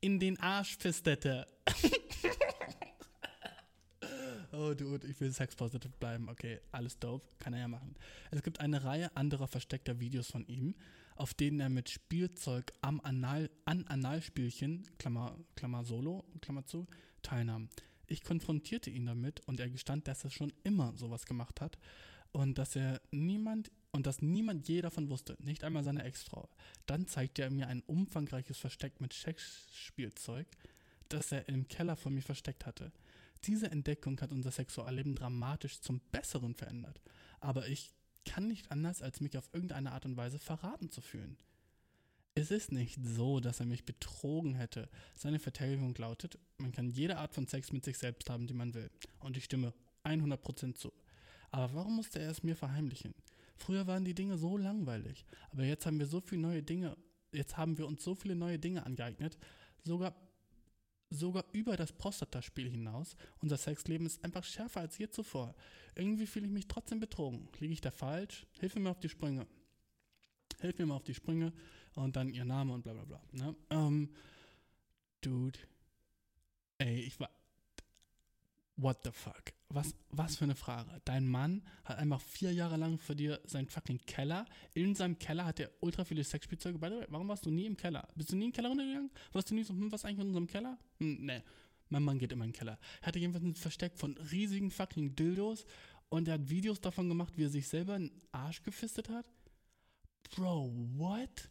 In 0.00 0.18
den 0.18 0.38
Arsch 0.40 0.76
fistete. 0.78 1.46
Oh, 4.52 4.74
dude, 4.74 5.06
ich 5.06 5.20
will 5.20 5.30
sexpositive 5.30 5.92
bleiben. 6.00 6.28
Okay, 6.28 6.60
alles 6.72 6.98
dope. 6.98 7.24
Kann 7.38 7.52
er 7.52 7.60
ja 7.60 7.68
machen. 7.68 7.94
Es 8.32 8.42
gibt 8.42 8.58
eine 8.58 8.82
Reihe 8.82 9.14
anderer 9.16 9.46
versteckter 9.46 10.00
Videos 10.00 10.28
von 10.28 10.44
ihm, 10.48 10.74
auf 11.14 11.34
denen 11.34 11.60
er 11.60 11.68
mit 11.68 11.88
Spielzeug 11.88 12.72
am 12.80 13.00
Anal, 13.00 13.48
an 13.64 13.86
Analspielchen, 13.86 14.88
Klammer, 14.98 15.38
Klammer 15.54 15.84
Solo, 15.84 16.24
Klammer 16.40 16.66
zu, 16.66 16.88
teilnahm. 17.22 17.68
Ich 18.08 18.24
konfrontierte 18.24 18.90
ihn 18.90 19.06
damit 19.06 19.40
und 19.46 19.60
er 19.60 19.70
gestand, 19.70 20.08
dass 20.08 20.24
er 20.24 20.30
schon 20.30 20.52
immer 20.64 20.92
sowas 20.96 21.26
gemacht 21.26 21.60
hat 21.60 21.78
und 22.32 22.58
dass 22.58 22.74
er 22.74 23.00
niemand 23.12 23.70
und 23.92 24.06
dass 24.06 24.22
niemand 24.22 24.68
je 24.68 24.82
davon 24.82 25.08
wusste, 25.08 25.36
nicht 25.40 25.64
einmal 25.64 25.82
seine 25.82 26.04
Ex-Frau. 26.04 26.48
Dann 26.86 27.06
zeigte 27.06 27.42
er 27.42 27.50
mir 27.50 27.68
ein 27.68 27.82
umfangreiches 27.82 28.58
Versteck 28.58 29.00
mit 29.00 29.12
Sexspielzeug, 29.12 30.46
das 31.08 31.32
er 31.32 31.48
im 31.48 31.66
Keller 31.68 31.96
von 31.96 32.14
mir 32.14 32.22
versteckt 32.22 32.66
hatte. 32.66 32.92
Diese 33.44 33.70
Entdeckung 33.70 34.20
hat 34.20 34.32
unser 34.32 34.50
Sexualleben 34.50 35.14
dramatisch 35.14 35.80
zum 35.80 36.00
Besseren 36.12 36.54
verändert. 36.54 37.00
Aber 37.40 37.68
ich 37.68 37.92
kann 38.24 38.46
nicht 38.46 38.70
anders, 38.70 39.02
als 39.02 39.20
mich 39.20 39.36
auf 39.36 39.48
irgendeine 39.52 39.92
Art 39.92 40.04
und 40.04 40.16
Weise 40.16 40.38
verraten 40.38 40.90
zu 40.90 41.00
fühlen. 41.00 41.36
Es 42.34 42.50
ist 42.50 42.70
nicht 42.70 42.98
so, 43.02 43.40
dass 43.40 43.60
er 43.60 43.66
mich 43.66 43.84
betrogen 43.84 44.54
hätte. 44.54 44.88
Seine 45.16 45.40
Verteidigung 45.40 45.94
lautet, 45.96 46.38
man 46.58 46.70
kann 46.70 46.90
jede 46.90 47.18
Art 47.18 47.34
von 47.34 47.46
Sex 47.46 47.72
mit 47.72 47.84
sich 47.84 47.98
selbst 47.98 48.30
haben, 48.30 48.46
die 48.46 48.54
man 48.54 48.74
will. 48.74 48.90
Und 49.18 49.36
ich 49.36 49.44
stimme 49.44 49.74
100% 50.04 50.74
zu. 50.74 50.92
Aber 51.50 51.74
warum 51.74 51.96
musste 51.96 52.20
er 52.20 52.30
es 52.30 52.42
mir 52.42 52.54
verheimlichen? 52.54 53.14
Früher 53.60 53.86
waren 53.86 54.06
die 54.06 54.14
Dinge 54.14 54.38
so 54.38 54.56
langweilig, 54.56 55.26
aber 55.52 55.64
jetzt 55.64 55.84
haben 55.84 55.98
wir 55.98 56.06
so 56.06 56.22
viele 56.22 56.40
neue 56.40 56.62
Dinge, 56.62 56.96
jetzt 57.30 57.58
haben 57.58 57.76
wir 57.76 57.86
uns 57.86 58.02
so 58.02 58.14
viele 58.14 58.34
neue 58.34 58.58
Dinge 58.58 58.86
angeeignet, 58.86 59.38
sogar 59.84 60.14
sogar 61.10 61.44
über 61.52 61.76
das 61.76 61.92
Prostataspiel 61.92 62.70
hinaus. 62.70 63.16
Unser 63.40 63.58
Sexleben 63.58 64.06
ist 64.06 64.24
einfach 64.24 64.44
schärfer 64.44 64.80
als 64.80 64.96
je 64.96 65.10
zuvor. 65.10 65.54
Irgendwie 65.94 66.26
fühle 66.26 66.46
ich 66.46 66.52
mich 66.52 66.68
trotzdem 66.68 67.00
betrogen. 67.00 67.48
Liege 67.58 67.74
ich 67.74 67.80
da 67.80 67.90
falsch? 67.90 68.46
Hilf 68.60 68.76
mir 68.76 68.82
mal 68.82 68.90
auf 68.90 69.00
die 69.00 69.08
Sprünge. 69.08 69.46
Hilf 70.60 70.78
mir 70.78 70.86
mal 70.86 70.94
auf 70.94 71.02
die 71.02 71.14
Sprünge 71.14 71.52
und 71.96 72.16
dann 72.16 72.32
ihr 72.32 72.44
Name 72.44 72.72
und 72.72 72.82
bla 72.82 72.92
bla 72.94 73.04
bla. 73.04 73.20
Ne? 73.32 73.56
Ähm, 73.70 74.14
dude. 75.20 75.58
Ey, 76.78 77.00
ich 77.00 77.18
war. 77.18 77.30
What 78.76 79.00
the 79.02 79.10
fuck? 79.10 79.52
Was, 79.72 79.94
was 80.10 80.36
für 80.36 80.44
eine 80.44 80.56
Frage. 80.56 81.00
Dein 81.04 81.28
Mann 81.28 81.62
hat 81.84 81.98
einfach 81.98 82.20
vier 82.20 82.52
Jahre 82.52 82.76
lang 82.76 82.98
für 82.98 83.14
dir 83.14 83.40
seinen 83.44 83.68
fucking 83.68 84.00
Keller. 84.04 84.44
In 84.74 84.96
seinem 84.96 85.16
Keller 85.16 85.46
hat 85.46 85.60
er 85.60 85.70
ultra 85.78 86.04
viele 86.04 86.24
Sexspielzeuge. 86.24 86.78
By 86.78 86.88
the 86.88 86.96
way, 86.96 87.06
warum 87.08 87.28
warst 87.28 87.46
du 87.46 87.52
nie 87.52 87.66
im 87.66 87.76
Keller? 87.76 88.08
Bist 88.16 88.32
du 88.32 88.36
nie 88.36 88.46
im 88.46 88.52
Keller 88.52 88.70
runtergegangen? 88.70 89.12
Warst 89.32 89.50
du 89.50 89.54
nie 89.54 89.62
so, 89.62 89.72
hm, 89.72 89.92
was 89.92 90.04
eigentlich 90.04 90.18
in 90.18 90.26
unserem 90.26 90.48
Keller? 90.48 90.76
Hm, 90.98 91.24
nee. 91.24 91.42
Mein 91.88 92.02
Mann 92.02 92.18
geht 92.18 92.32
immer 92.32 92.44
in 92.44 92.50
den 92.50 92.56
Keller. 92.56 92.78
Er 93.00 93.06
hatte 93.06 93.20
jedenfalls 93.20 93.44
ein 93.44 93.54
Versteck 93.54 93.96
von 93.96 94.16
riesigen 94.32 94.72
fucking 94.72 95.14
Dildos 95.14 95.64
und 96.08 96.26
er 96.26 96.34
hat 96.34 96.50
Videos 96.50 96.80
davon 96.80 97.08
gemacht, 97.08 97.36
wie 97.36 97.44
er 97.44 97.50
sich 97.50 97.68
selber 97.68 97.94
einen 97.94 98.10
Arsch 98.32 98.62
gefistet 98.64 99.08
hat. 99.08 99.26
Bro, 100.34 100.72
what? 100.96 101.48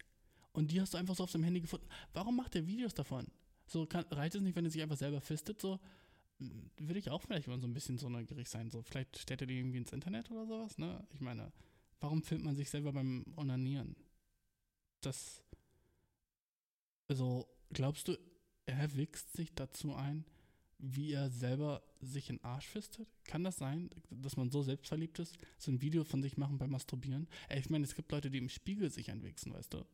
Und 0.52 0.70
die 0.72 0.80
hast 0.80 0.92
du 0.92 0.98
einfach 0.98 1.16
so 1.16 1.24
auf 1.24 1.30
seinem 1.30 1.44
Handy 1.44 1.60
gefunden. 1.62 1.86
Warum 2.12 2.36
macht 2.36 2.54
er 2.54 2.66
Videos 2.66 2.92
davon? 2.92 3.26
So, 3.66 3.86
kann, 3.86 4.04
reicht 4.10 4.34
es 4.34 4.42
nicht, 4.42 4.56
wenn 4.56 4.64
er 4.64 4.70
sich 4.70 4.82
einfach 4.82 4.96
selber 4.96 5.20
fistet? 5.20 5.60
So, 5.60 5.78
würde 6.78 6.98
ich 6.98 7.10
auch 7.10 7.22
vielleicht 7.22 7.48
mal 7.48 7.60
so 7.60 7.66
ein 7.66 7.74
bisschen 7.74 7.98
so 7.98 8.08
neugierig 8.08 8.48
sein. 8.48 8.70
So, 8.70 8.82
vielleicht 8.82 9.18
stellt 9.18 9.42
er 9.42 9.46
die 9.46 9.58
irgendwie 9.58 9.78
ins 9.78 9.92
Internet 9.92 10.30
oder 10.30 10.46
sowas, 10.46 10.78
ne? 10.78 11.06
Ich 11.12 11.20
meine, 11.20 11.52
warum 12.00 12.22
filmt 12.22 12.44
man 12.44 12.56
sich 12.56 12.70
selber 12.70 12.92
beim 12.92 13.24
Onanieren? 13.36 13.96
Das. 15.00 15.42
Also, 17.08 17.48
glaubst 17.72 18.08
du, 18.08 18.16
er 18.66 18.96
wichst 18.96 19.32
sich 19.32 19.54
dazu 19.54 19.94
ein, 19.94 20.24
wie 20.78 21.12
er 21.12 21.30
selber 21.30 21.82
sich 22.00 22.30
in 22.30 22.36
den 22.36 22.44
Arsch 22.44 22.66
fistet? 22.66 23.08
Kann 23.24 23.44
das 23.44 23.56
sein, 23.56 23.90
dass 24.10 24.36
man 24.36 24.50
so 24.50 24.62
selbstverliebt 24.62 25.18
ist, 25.18 25.36
so 25.58 25.70
ein 25.70 25.82
Video 25.82 26.04
von 26.04 26.22
sich 26.22 26.36
machen 26.36 26.58
beim 26.58 26.70
Masturbieren? 26.70 27.28
Ey, 27.48 27.60
ich 27.60 27.70
meine, 27.70 27.84
es 27.84 27.94
gibt 27.94 28.12
Leute, 28.12 28.30
die 28.30 28.38
im 28.38 28.48
Spiegel 28.48 28.90
sich 28.90 29.10
einwichsen, 29.10 29.52
weißt 29.52 29.74
du? 29.74 29.84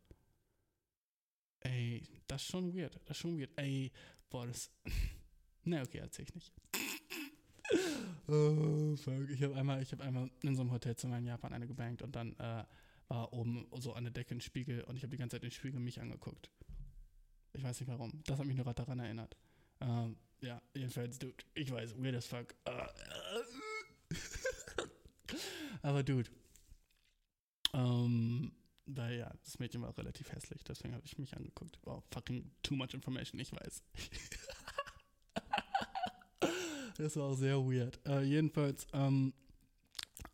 Ey, 1.61 2.03
das 2.29 2.43
ist 2.43 2.49
schon 2.49 2.75
weird. 2.77 2.95
Das 3.07 3.17
ist 3.17 3.19
schon 3.19 3.39
weird. 3.39 3.51
Ey, 3.57 3.91
boah, 4.31 4.47
das. 4.47 4.71
ne, 5.67 5.83
okay, 5.83 5.99
erzähl 5.99 6.25
ich 6.25 6.35
nicht. 6.35 6.53
oh, 8.29 8.97
fuck. 8.97 9.29
Ich 9.31 9.43
habe 9.43 9.57
einmal, 9.57 9.85
hab 9.85 10.01
einmal 10.01 10.31
in 10.43 10.55
so 10.55 10.63
einem 10.63 10.73
Hotelzimmer 10.73 11.19
in 11.19 11.27
Japan 11.27 11.53
eine 11.53 11.67
gebankt 11.67 12.03
und 12.03 12.17
dann 12.17 12.35
äh, 12.39 12.65
war 13.09 13.33
oben 13.33 13.67
so 13.79 13.93
an 13.93 14.05
der 14.05 14.13
Decke 14.13 14.35
ein 14.35 14.41
Spiegel 14.41 14.83
und 14.85 14.97
ich 14.97 15.03
habe 15.03 15.11
die 15.11 15.17
ganze 15.17 15.37
Zeit 15.37 15.43
den 15.43 15.51
Spiegel 15.51 15.81
mich 15.81 16.01
angeguckt. 16.01 16.51
Ich 17.53 17.63
weiß 17.63 17.81
nicht 17.81 17.89
warum. 17.89 18.23
Das 18.25 18.39
hat 18.39 18.47
mich 18.47 18.57
nur 18.57 18.73
daran 18.73 18.99
erinnert. 18.99 19.37
Ähm, 19.81 20.17
ja, 20.41 20.61
jedenfalls, 20.75 21.19
dude, 21.19 21.45
ich 21.55 21.71
weiß, 21.71 21.97
weird 21.99 22.17
as 22.17 22.27
fuck. 22.27 22.55
Aber 25.83 26.03
dude. 26.03 26.31
Ähm, 27.73 28.53
weil 28.87 29.19
ja, 29.19 29.33
das 29.45 29.59
Mädchen 29.59 29.83
war 29.83 29.97
relativ 29.99 30.33
hässlich, 30.33 30.65
deswegen 30.65 30.95
habe 30.95 31.05
ich 31.05 31.19
mich 31.19 31.37
angeguckt. 31.37 31.79
Wow, 31.83 32.03
fucking 32.13 32.51
too 32.63 32.75
much 32.75 32.95
information, 32.95 33.41
ich 33.41 33.53
weiß. 33.53 33.83
das 36.99 37.17
war 37.17 37.25
auch 37.25 37.35
sehr 37.35 37.59
weird. 37.59 38.01
Äh, 38.07 38.23
jedenfalls, 38.23 38.87
ähm, 38.93 39.33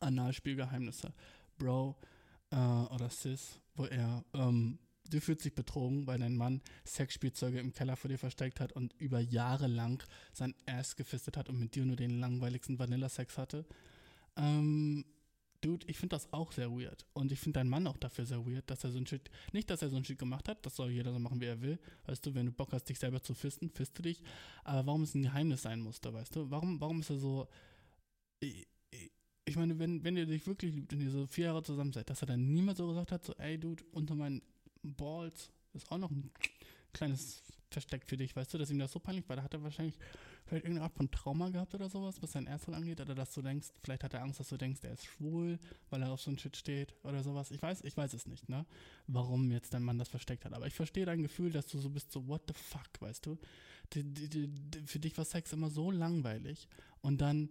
Analspielgeheimnisse. 0.00 1.12
Bro 1.58 1.96
äh, 2.50 2.56
oder 2.56 3.08
Sis, 3.08 3.60
wo 3.74 3.84
er, 3.84 4.24
ähm, 4.34 4.78
du 5.10 5.20
fühlst 5.20 5.44
dich 5.44 5.54
betrogen, 5.54 6.06
weil 6.06 6.18
dein 6.18 6.36
Mann 6.36 6.60
Sexspielzeuge 6.86 7.58
im 7.58 7.72
Keller 7.72 7.96
vor 7.96 8.08
dir 8.08 8.18
versteckt 8.18 8.60
hat 8.60 8.72
und 8.72 8.94
über 8.98 9.20
Jahre 9.20 9.66
lang 9.66 10.02
sein 10.32 10.54
Ass 10.66 10.96
gefistet 10.96 11.36
hat 11.36 11.48
und 11.48 11.58
mit 11.58 11.74
dir 11.74 11.84
nur 11.84 11.96
den 11.96 12.18
langweiligsten 12.18 12.78
Vanilla-Sex 12.78 13.38
hatte. 13.38 13.64
Ähm, 14.36 15.04
Dude, 15.62 15.86
ich 15.88 15.96
finde 15.96 16.16
das 16.16 16.30
auch 16.32 16.52
sehr 16.52 16.70
weird. 16.70 17.06
Und 17.14 17.32
ich 17.32 17.40
finde 17.40 17.60
deinen 17.60 17.70
Mann 17.70 17.86
auch 17.86 17.96
dafür 17.96 18.26
sehr 18.26 18.44
weird, 18.44 18.68
dass 18.68 18.84
er 18.84 18.90
so 18.90 18.98
ein 18.98 19.06
Shit, 19.06 19.30
nicht, 19.52 19.70
dass 19.70 19.80
er 19.80 19.88
so 19.88 19.96
ein 19.96 20.04
Shit 20.04 20.18
gemacht 20.18 20.48
hat, 20.48 20.66
das 20.66 20.76
soll 20.76 20.90
jeder 20.90 21.12
so 21.12 21.18
machen, 21.18 21.40
wie 21.40 21.46
er 21.46 21.60
will. 21.62 21.78
Weißt 22.06 22.26
du, 22.26 22.34
wenn 22.34 22.46
du 22.46 22.52
Bock 22.52 22.72
hast, 22.72 22.88
dich 22.88 22.98
selber 22.98 23.22
zu 23.22 23.32
fisten, 23.32 23.70
fiste 23.70 24.02
dich. 24.02 24.22
Aber 24.64 24.86
warum 24.86 25.02
es 25.02 25.14
ein 25.14 25.22
Geheimnis 25.22 25.62
sein 25.62 25.80
musste, 25.80 26.12
weißt 26.12 26.36
du? 26.36 26.50
Warum, 26.50 26.80
warum 26.80 27.00
ist 27.00 27.10
er 27.10 27.18
so, 27.18 27.48
ich, 29.44 29.56
meine, 29.56 29.78
wenn, 29.78 30.02
wenn 30.02 30.16
ihr 30.16 30.26
dich 30.26 30.46
wirklich 30.46 30.74
liebt 30.74 30.92
und 30.92 31.00
ihr 31.00 31.10
so 31.10 31.26
vier 31.26 31.46
Jahre 31.46 31.62
zusammen 31.62 31.92
seid, 31.92 32.10
dass 32.10 32.22
er 32.22 32.26
dann 32.26 32.52
niemals 32.52 32.78
so 32.78 32.88
gesagt 32.88 33.12
hat, 33.12 33.24
so, 33.24 33.34
ey, 33.34 33.58
Dude, 33.58 33.84
unter 33.92 34.14
meinen 34.14 34.42
Balls 34.82 35.52
ist 35.72 35.90
auch 35.90 35.98
noch 35.98 36.10
ein 36.10 36.30
kleines 36.92 37.42
Versteck 37.70 38.04
für 38.04 38.16
dich, 38.16 38.34
weißt 38.34 38.52
du, 38.52 38.58
dass 38.58 38.70
ihm 38.70 38.78
das 38.78 38.92
so 38.92 38.98
peinlich 38.98 39.28
war. 39.28 39.36
Da 39.36 39.42
hat 39.42 39.54
er 39.54 39.62
wahrscheinlich 39.62 39.98
vielleicht 40.52 40.66
irgendeine 40.66 40.84
Art 40.84 40.94
von 40.94 41.10
Trauma 41.10 41.48
gehabt 41.48 41.74
oder 41.74 41.88
sowas, 41.88 42.20
was 42.20 42.32
sein 42.32 42.46
Ersthol 42.46 42.74
angeht, 42.74 43.00
oder 43.00 43.14
dass 43.14 43.32
du 43.32 43.40
denkst, 43.40 43.68
vielleicht 43.82 44.04
hat 44.04 44.12
er 44.12 44.20
Angst, 44.20 44.38
dass 44.38 44.50
du 44.50 44.58
denkst, 44.58 44.80
er 44.82 44.92
ist 44.92 45.06
schwul, 45.06 45.58
weil 45.88 46.02
er 46.02 46.12
auf 46.12 46.20
so 46.20 46.30
ein 46.30 46.38
Shit 46.38 46.58
steht 46.58 46.94
oder 47.04 47.22
sowas. 47.22 47.50
Ich 47.52 47.62
weiß, 47.62 47.82
ich 47.84 47.96
weiß 47.96 48.12
es 48.12 48.26
nicht, 48.26 48.50
ne? 48.50 48.66
Warum 49.06 49.50
jetzt 49.50 49.72
dein 49.72 49.82
Mann 49.82 49.98
das 49.98 50.10
versteckt 50.10 50.44
hat. 50.44 50.52
Aber 50.52 50.66
ich 50.66 50.74
verstehe 50.74 51.06
dein 51.06 51.22
Gefühl, 51.22 51.52
dass 51.52 51.68
du 51.68 51.78
so 51.78 51.88
bist, 51.88 52.12
so, 52.12 52.28
what 52.28 52.42
the 52.48 52.52
fuck, 52.52 53.00
weißt 53.00 53.24
du? 53.24 53.38
Für 54.84 54.98
dich 54.98 55.16
war 55.16 55.24
Sex 55.24 55.54
immer 55.54 55.70
so 55.70 55.90
langweilig. 55.90 56.68
Und 57.00 57.22
dann 57.22 57.48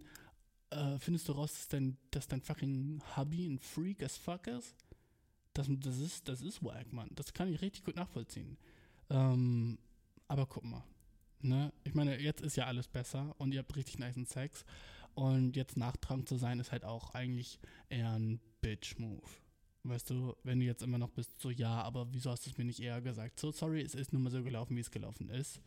äh, 0.70 0.96
findest 1.00 1.28
du 1.28 1.32
raus, 1.32 1.52
dass 1.54 1.68
dein, 1.68 1.96
dass 2.12 2.28
dein 2.28 2.40
fucking 2.40 3.02
Hubby 3.16 3.46
ein 3.46 3.58
Freak 3.58 4.04
as 4.04 4.16
fuck 4.16 4.46
ist. 4.46 4.76
Das, 5.54 5.66
das 5.68 5.98
ist, 5.98 6.28
das 6.28 6.40
ist 6.40 6.62
wack, 6.62 6.92
Mann. 6.92 7.10
Das 7.16 7.32
kann 7.32 7.52
ich 7.52 7.62
richtig 7.62 7.82
gut 7.82 7.96
nachvollziehen. 7.96 8.56
Ähm, 9.10 9.76
aber 10.28 10.46
guck 10.46 10.62
mal. 10.62 10.84
Ne? 11.44 11.72
Ich 11.84 11.94
meine, 11.94 12.20
jetzt 12.20 12.42
ist 12.42 12.56
ja 12.56 12.66
alles 12.66 12.88
besser 12.88 13.34
und 13.38 13.52
ihr 13.52 13.60
habt 13.60 13.74
richtig 13.76 13.98
nice 13.98 14.16
Sex. 14.28 14.64
Und 15.14 15.56
jetzt 15.56 15.76
nachtragend 15.76 16.28
zu 16.28 16.36
sein, 16.36 16.58
ist 16.58 16.72
halt 16.72 16.84
auch 16.84 17.10
eigentlich 17.10 17.58
eher 17.90 18.12
ein 18.12 18.40
Bitch-Move. 18.62 19.22
Weißt 19.84 20.08
du, 20.10 20.36
wenn 20.44 20.60
du 20.60 20.64
jetzt 20.64 20.82
immer 20.82 20.98
noch 20.98 21.10
bist, 21.10 21.40
so 21.40 21.50
ja, 21.50 21.82
aber 21.82 22.12
wieso 22.12 22.30
hast 22.30 22.46
du 22.46 22.50
es 22.50 22.56
mir 22.56 22.64
nicht 22.64 22.80
eher 22.80 23.00
gesagt? 23.00 23.40
So, 23.40 23.50
sorry, 23.50 23.82
es 23.82 23.94
ist 23.94 24.12
nun 24.12 24.22
mal 24.22 24.30
so 24.30 24.42
gelaufen, 24.42 24.76
wie 24.76 24.80
es 24.80 24.90
gelaufen 24.90 25.28
ist. 25.28 25.60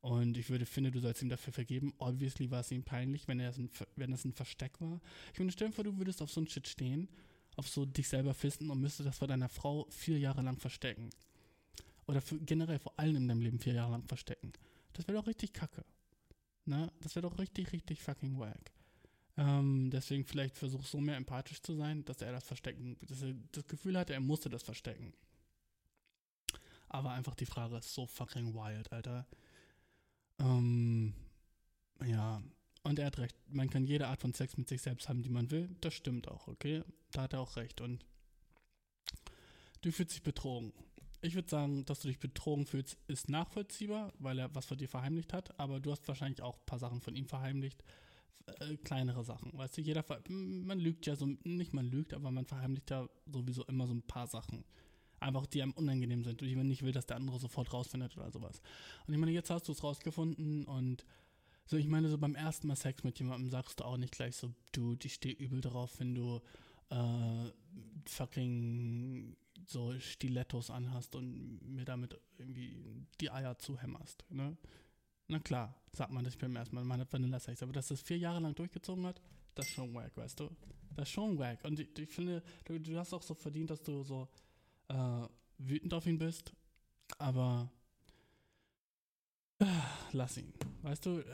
Und 0.00 0.36
ich 0.36 0.50
würde 0.50 0.66
finde, 0.66 0.90
du 0.90 1.00
sollst 1.00 1.22
ihm 1.22 1.30
dafür 1.30 1.52
vergeben. 1.52 1.94
Obviously 1.98 2.50
war 2.50 2.60
es 2.60 2.70
ihm 2.70 2.82
peinlich, 2.82 3.26
wenn, 3.26 3.40
es 3.40 3.56
ein, 3.56 3.70
ein 3.96 4.32
Versteck 4.32 4.78
war. 4.80 5.00
Ich 5.32 5.38
meine, 5.38 5.52
stell 5.52 5.68
dir 5.68 5.74
vor, 5.74 5.84
du 5.84 5.96
würdest 5.96 6.20
auf 6.20 6.30
so 6.30 6.42
ein 6.42 6.48
Shit 6.48 6.68
stehen, 6.68 7.08
auf 7.56 7.68
so 7.68 7.86
dich 7.86 8.08
selber 8.08 8.34
fisten 8.34 8.70
und 8.70 8.80
müsstest 8.80 9.08
das 9.08 9.16
vor 9.16 9.28
deiner 9.28 9.48
Frau 9.48 9.86
vier 9.88 10.18
Jahre 10.18 10.42
lang 10.42 10.58
verstecken. 10.58 11.08
Oder 12.06 12.20
für, 12.20 12.38
generell 12.38 12.78
vor 12.78 12.92
allem 12.98 13.16
in 13.16 13.28
deinem 13.28 13.40
Leben 13.40 13.58
vier 13.58 13.74
Jahre 13.74 13.92
lang 13.92 14.04
verstecken. 14.04 14.52
Das 14.94 15.06
wäre 15.06 15.18
doch 15.18 15.26
richtig 15.26 15.52
kacke. 15.52 15.84
Ne? 16.64 16.90
Das 17.00 17.14
wäre 17.14 17.28
doch 17.28 17.38
richtig, 17.38 17.72
richtig 17.72 18.02
fucking 18.02 18.38
wack. 18.38 18.72
Ähm, 19.36 19.90
deswegen 19.90 20.24
vielleicht 20.24 20.56
versuch 20.56 20.84
so 20.84 21.00
mehr 21.00 21.16
empathisch 21.16 21.60
zu 21.60 21.74
sein, 21.74 22.04
dass 22.04 22.22
er 22.22 22.32
das 22.32 22.44
verstecken, 22.44 22.96
dass 23.02 23.22
er 23.22 23.34
das 23.52 23.66
Gefühl 23.66 23.98
hatte, 23.98 24.14
er 24.14 24.20
musste 24.20 24.48
das 24.48 24.62
verstecken. 24.62 25.12
Aber 26.88 27.10
einfach 27.10 27.34
die 27.34 27.46
Frage 27.46 27.76
ist 27.76 27.92
so 27.92 28.06
fucking 28.06 28.54
wild, 28.54 28.92
Alter. 28.92 29.26
Ähm, 30.38 31.12
ja, 32.04 32.40
und 32.84 32.98
er 32.98 33.06
hat 33.06 33.18
recht. 33.18 33.36
Man 33.48 33.68
kann 33.68 33.84
jede 33.84 34.06
Art 34.06 34.20
von 34.20 34.32
Sex 34.32 34.56
mit 34.56 34.68
sich 34.68 34.82
selbst 34.82 35.08
haben, 35.08 35.22
die 35.22 35.30
man 35.30 35.50
will. 35.50 35.74
Das 35.80 35.94
stimmt 35.94 36.28
auch, 36.28 36.46
okay? 36.46 36.84
Da 37.10 37.22
hat 37.22 37.32
er 37.32 37.40
auch 37.40 37.56
recht. 37.56 37.80
Und 37.80 38.04
du 39.80 39.90
fühlst 39.90 40.14
dich 40.14 40.22
betrogen. 40.22 40.72
Ich 41.24 41.34
würde 41.34 41.48
sagen, 41.48 41.86
dass 41.86 42.00
du 42.00 42.08
dich 42.08 42.18
betrogen 42.18 42.66
fühlst, 42.66 42.98
ist 43.06 43.30
nachvollziehbar, 43.30 44.12
weil 44.18 44.38
er 44.38 44.54
was 44.54 44.66
von 44.66 44.76
dir 44.76 44.90
verheimlicht 44.90 45.32
hat. 45.32 45.58
Aber 45.58 45.80
du 45.80 45.90
hast 45.90 46.06
wahrscheinlich 46.06 46.42
auch 46.42 46.58
ein 46.58 46.66
paar 46.66 46.78
Sachen 46.78 47.00
von 47.00 47.16
ihm 47.16 47.24
verheimlicht, 47.24 47.82
äh, 48.60 48.76
kleinere 48.76 49.24
Sachen. 49.24 49.50
Weißt 49.56 49.78
du, 49.78 49.80
jeder, 49.80 50.04
man 50.28 50.78
lügt 50.78 51.06
ja 51.06 51.16
so, 51.16 51.26
nicht 51.44 51.72
man 51.72 51.86
lügt, 51.86 52.12
aber 52.12 52.30
man 52.30 52.44
verheimlicht 52.44 52.90
ja 52.90 53.08
sowieso 53.24 53.64
immer 53.64 53.86
so 53.86 53.94
ein 53.94 54.02
paar 54.02 54.26
Sachen. 54.26 54.64
Einfach, 55.18 55.46
die 55.46 55.62
einem 55.62 55.72
unangenehm 55.72 56.24
sind 56.24 56.42
und 56.42 56.46
die 56.46 56.56
man 56.56 56.68
nicht 56.68 56.82
will, 56.82 56.92
dass 56.92 57.06
der 57.06 57.16
andere 57.16 57.38
sofort 57.38 57.72
rausfindet 57.72 58.18
oder 58.18 58.30
sowas. 58.30 58.60
Und 59.06 59.14
ich 59.14 59.18
meine, 59.18 59.32
jetzt 59.32 59.48
hast 59.48 59.66
du 59.66 59.72
es 59.72 59.82
rausgefunden 59.82 60.66
und 60.66 61.06
so, 61.64 61.78
ich 61.78 61.88
meine, 61.88 62.10
so 62.10 62.18
beim 62.18 62.34
ersten 62.34 62.66
Mal 62.66 62.76
Sex 62.76 63.02
mit 63.02 63.18
jemandem 63.18 63.48
sagst 63.48 63.80
du 63.80 63.84
auch 63.84 63.96
nicht 63.96 64.12
gleich 64.12 64.36
so, 64.36 64.52
Dude, 64.72 65.06
ich 65.06 65.14
stehe 65.14 65.34
übel 65.34 65.62
drauf, 65.62 65.98
wenn 66.00 66.14
du 66.14 66.42
äh, 66.90 67.50
fucking 68.04 69.34
so 69.66 69.98
Stilettos 69.98 70.70
anhast 70.70 71.14
und 71.14 71.60
mir 71.62 71.84
damit 71.84 72.18
irgendwie 72.38 73.06
die 73.20 73.30
Eier 73.30 73.58
zuhämmerst, 73.58 74.24
ne? 74.30 74.56
Na 75.28 75.38
klar, 75.38 75.74
sagt 75.92 76.12
man 76.12 76.24
das 76.24 76.36
beim 76.36 76.54
ersten 76.54 76.74
Mal, 76.74 76.84
man 76.84 77.00
hat 77.00 77.12
Vanilla-Sex, 77.12 77.62
aber 77.62 77.72
dass 77.72 77.88
das 77.88 78.02
vier 78.02 78.18
Jahre 78.18 78.40
lang 78.40 78.54
durchgezogen 78.54 79.06
hat, 79.06 79.22
das 79.54 79.66
ist 79.66 79.72
schon 79.72 79.94
wack, 79.94 80.14
weißt 80.16 80.40
du? 80.40 80.50
Das 80.94 81.08
ist 81.08 81.14
schon 81.14 81.38
wack. 81.38 81.64
Und 81.64 81.80
ich, 81.80 81.98
ich 81.98 82.10
finde, 82.10 82.42
du, 82.64 82.78
du 82.78 82.98
hast 82.98 83.14
auch 83.14 83.22
so 83.22 83.34
verdient, 83.34 83.70
dass 83.70 83.82
du 83.82 84.02
so 84.02 84.28
äh, 84.88 85.26
wütend 85.58 85.94
auf 85.94 86.06
ihn 86.06 86.18
bist, 86.18 86.52
aber 87.18 87.70
ah, 89.60 90.03
lass 90.14 90.36
ihn. 90.38 90.52
Weißt 90.82 91.06
du, 91.06 91.18
äh, 91.18 91.24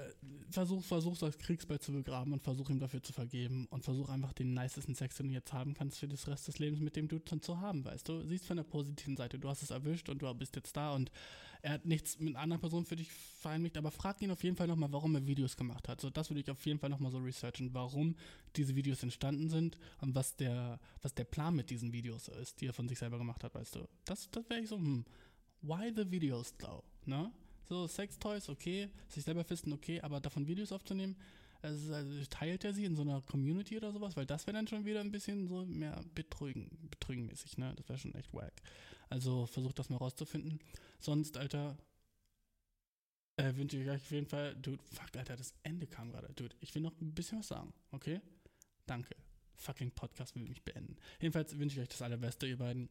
versuch, 0.50 0.82
versuch 0.82 1.20
als 1.22 1.38
Kriegsball 1.38 1.80
zu 1.80 1.92
begraben 1.92 2.32
und 2.32 2.42
versuch 2.42 2.70
ihm 2.70 2.78
dafür 2.78 3.02
zu 3.02 3.12
vergeben 3.12 3.66
und 3.70 3.84
versuch 3.84 4.08
einfach 4.08 4.32
den 4.32 4.54
nicesten 4.54 4.94
Sex, 4.94 5.16
den 5.16 5.28
du 5.28 5.34
jetzt 5.34 5.52
haben 5.52 5.74
kannst, 5.74 5.98
für 5.98 6.08
das 6.08 6.26
Rest 6.28 6.48
des 6.48 6.58
Lebens 6.58 6.80
mit 6.80 6.96
dem 6.96 7.08
Dude 7.08 7.24
dann 7.28 7.42
zu 7.42 7.60
haben, 7.60 7.84
weißt 7.84 8.08
du? 8.08 8.24
Siehst 8.26 8.46
von 8.46 8.56
der 8.56 8.64
positiven 8.64 9.16
Seite, 9.16 9.38
du 9.38 9.48
hast 9.48 9.62
es 9.62 9.70
erwischt 9.70 10.08
und 10.08 10.22
du 10.22 10.32
bist 10.34 10.56
jetzt 10.56 10.76
da 10.76 10.94
und 10.94 11.10
er 11.62 11.74
hat 11.74 11.84
nichts 11.84 12.18
mit 12.18 12.34
einer 12.34 12.42
anderen 12.42 12.60
Person 12.60 12.86
für 12.86 12.96
dich 12.96 13.12
vereinigt, 13.12 13.76
aber 13.76 13.90
frag 13.90 14.22
ihn 14.22 14.30
auf 14.30 14.42
jeden 14.42 14.56
Fall 14.56 14.66
nochmal, 14.66 14.92
warum 14.92 15.14
er 15.14 15.26
Videos 15.26 15.56
gemacht 15.56 15.88
hat. 15.88 16.00
So, 16.00 16.08
das 16.08 16.30
würde 16.30 16.40
ich 16.40 16.50
auf 16.50 16.64
jeden 16.64 16.78
Fall 16.78 16.88
nochmal 16.88 17.10
so 17.10 17.18
researchen, 17.18 17.74
warum 17.74 18.16
diese 18.56 18.74
Videos 18.74 19.02
entstanden 19.02 19.48
sind 19.50 19.78
und 20.00 20.14
was 20.14 20.36
der, 20.36 20.80
was 21.02 21.14
der 21.14 21.24
Plan 21.24 21.54
mit 21.54 21.70
diesen 21.70 21.92
Videos 21.92 22.28
ist, 22.28 22.60
die 22.60 22.66
er 22.66 22.72
von 22.72 22.88
sich 22.88 22.98
selber 22.98 23.18
gemacht 23.18 23.44
hat, 23.44 23.54
weißt 23.54 23.74
du? 23.74 23.88
Das, 24.04 24.30
das 24.30 24.48
wäre 24.48 24.60
ich 24.60 24.68
so, 24.68 24.76
hm, 24.76 25.04
why 25.60 25.92
the 25.94 26.10
videos 26.10 26.56
though, 26.56 26.82
ne? 27.04 27.30
So, 27.70 27.86
Sextoys, 27.86 28.48
okay, 28.48 28.88
sich 29.06 29.22
selber 29.22 29.44
fisten, 29.44 29.72
okay, 29.72 30.00
aber 30.00 30.20
davon 30.20 30.48
Videos 30.48 30.72
aufzunehmen, 30.72 31.14
also, 31.62 31.94
teilt 32.28 32.64
er 32.64 32.74
sie 32.74 32.84
in 32.84 32.96
so 32.96 33.02
einer 33.02 33.22
Community 33.22 33.76
oder 33.76 33.92
sowas? 33.92 34.16
Weil 34.16 34.26
das 34.26 34.44
wäre 34.48 34.56
dann 34.56 34.66
schon 34.66 34.84
wieder 34.84 34.98
ein 34.98 35.12
bisschen 35.12 35.46
so 35.46 35.64
mehr 35.66 36.02
betrügen, 36.16 36.68
betrügenmäßig, 36.90 37.58
ne? 37.58 37.72
Das 37.76 37.88
wäre 37.88 37.96
schon 37.96 38.14
echt 38.16 38.34
wack. 38.34 38.60
Also 39.08 39.46
versucht 39.46 39.78
das 39.78 39.88
mal 39.88 39.98
rauszufinden. 39.98 40.58
Sonst, 40.98 41.36
Alter, 41.36 41.78
äh, 43.36 43.54
wünsche 43.54 43.76
ich 43.80 43.88
euch 43.88 44.00
auf 44.00 44.10
jeden 44.10 44.26
Fall, 44.26 44.56
dude, 44.56 44.82
fuck, 44.82 45.16
Alter, 45.16 45.36
das 45.36 45.54
Ende 45.62 45.86
kam 45.86 46.10
gerade. 46.10 46.32
Dude, 46.34 46.56
ich 46.58 46.74
will 46.74 46.82
noch 46.82 47.00
ein 47.00 47.14
bisschen 47.14 47.38
was 47.38 47.48
sagen, 47.48 47.72
okay? 47.92 48.20
Danke. 48.86 49.14
Fucking 49.54 49.92
Podcast 49.92 50.34
will 50.34 50.42
mich 50.42 50.64
beenden. 50.64 50.96
Jedenfalls 51.20 51.56
wünsche 51.56 51.76
ich 51.76 51.82
euch 51.82 51.88
das 51.88 52.02
Allerbeste, 52.02 52.48
ihr 52.48 52.58
beiden. 52.58 52.88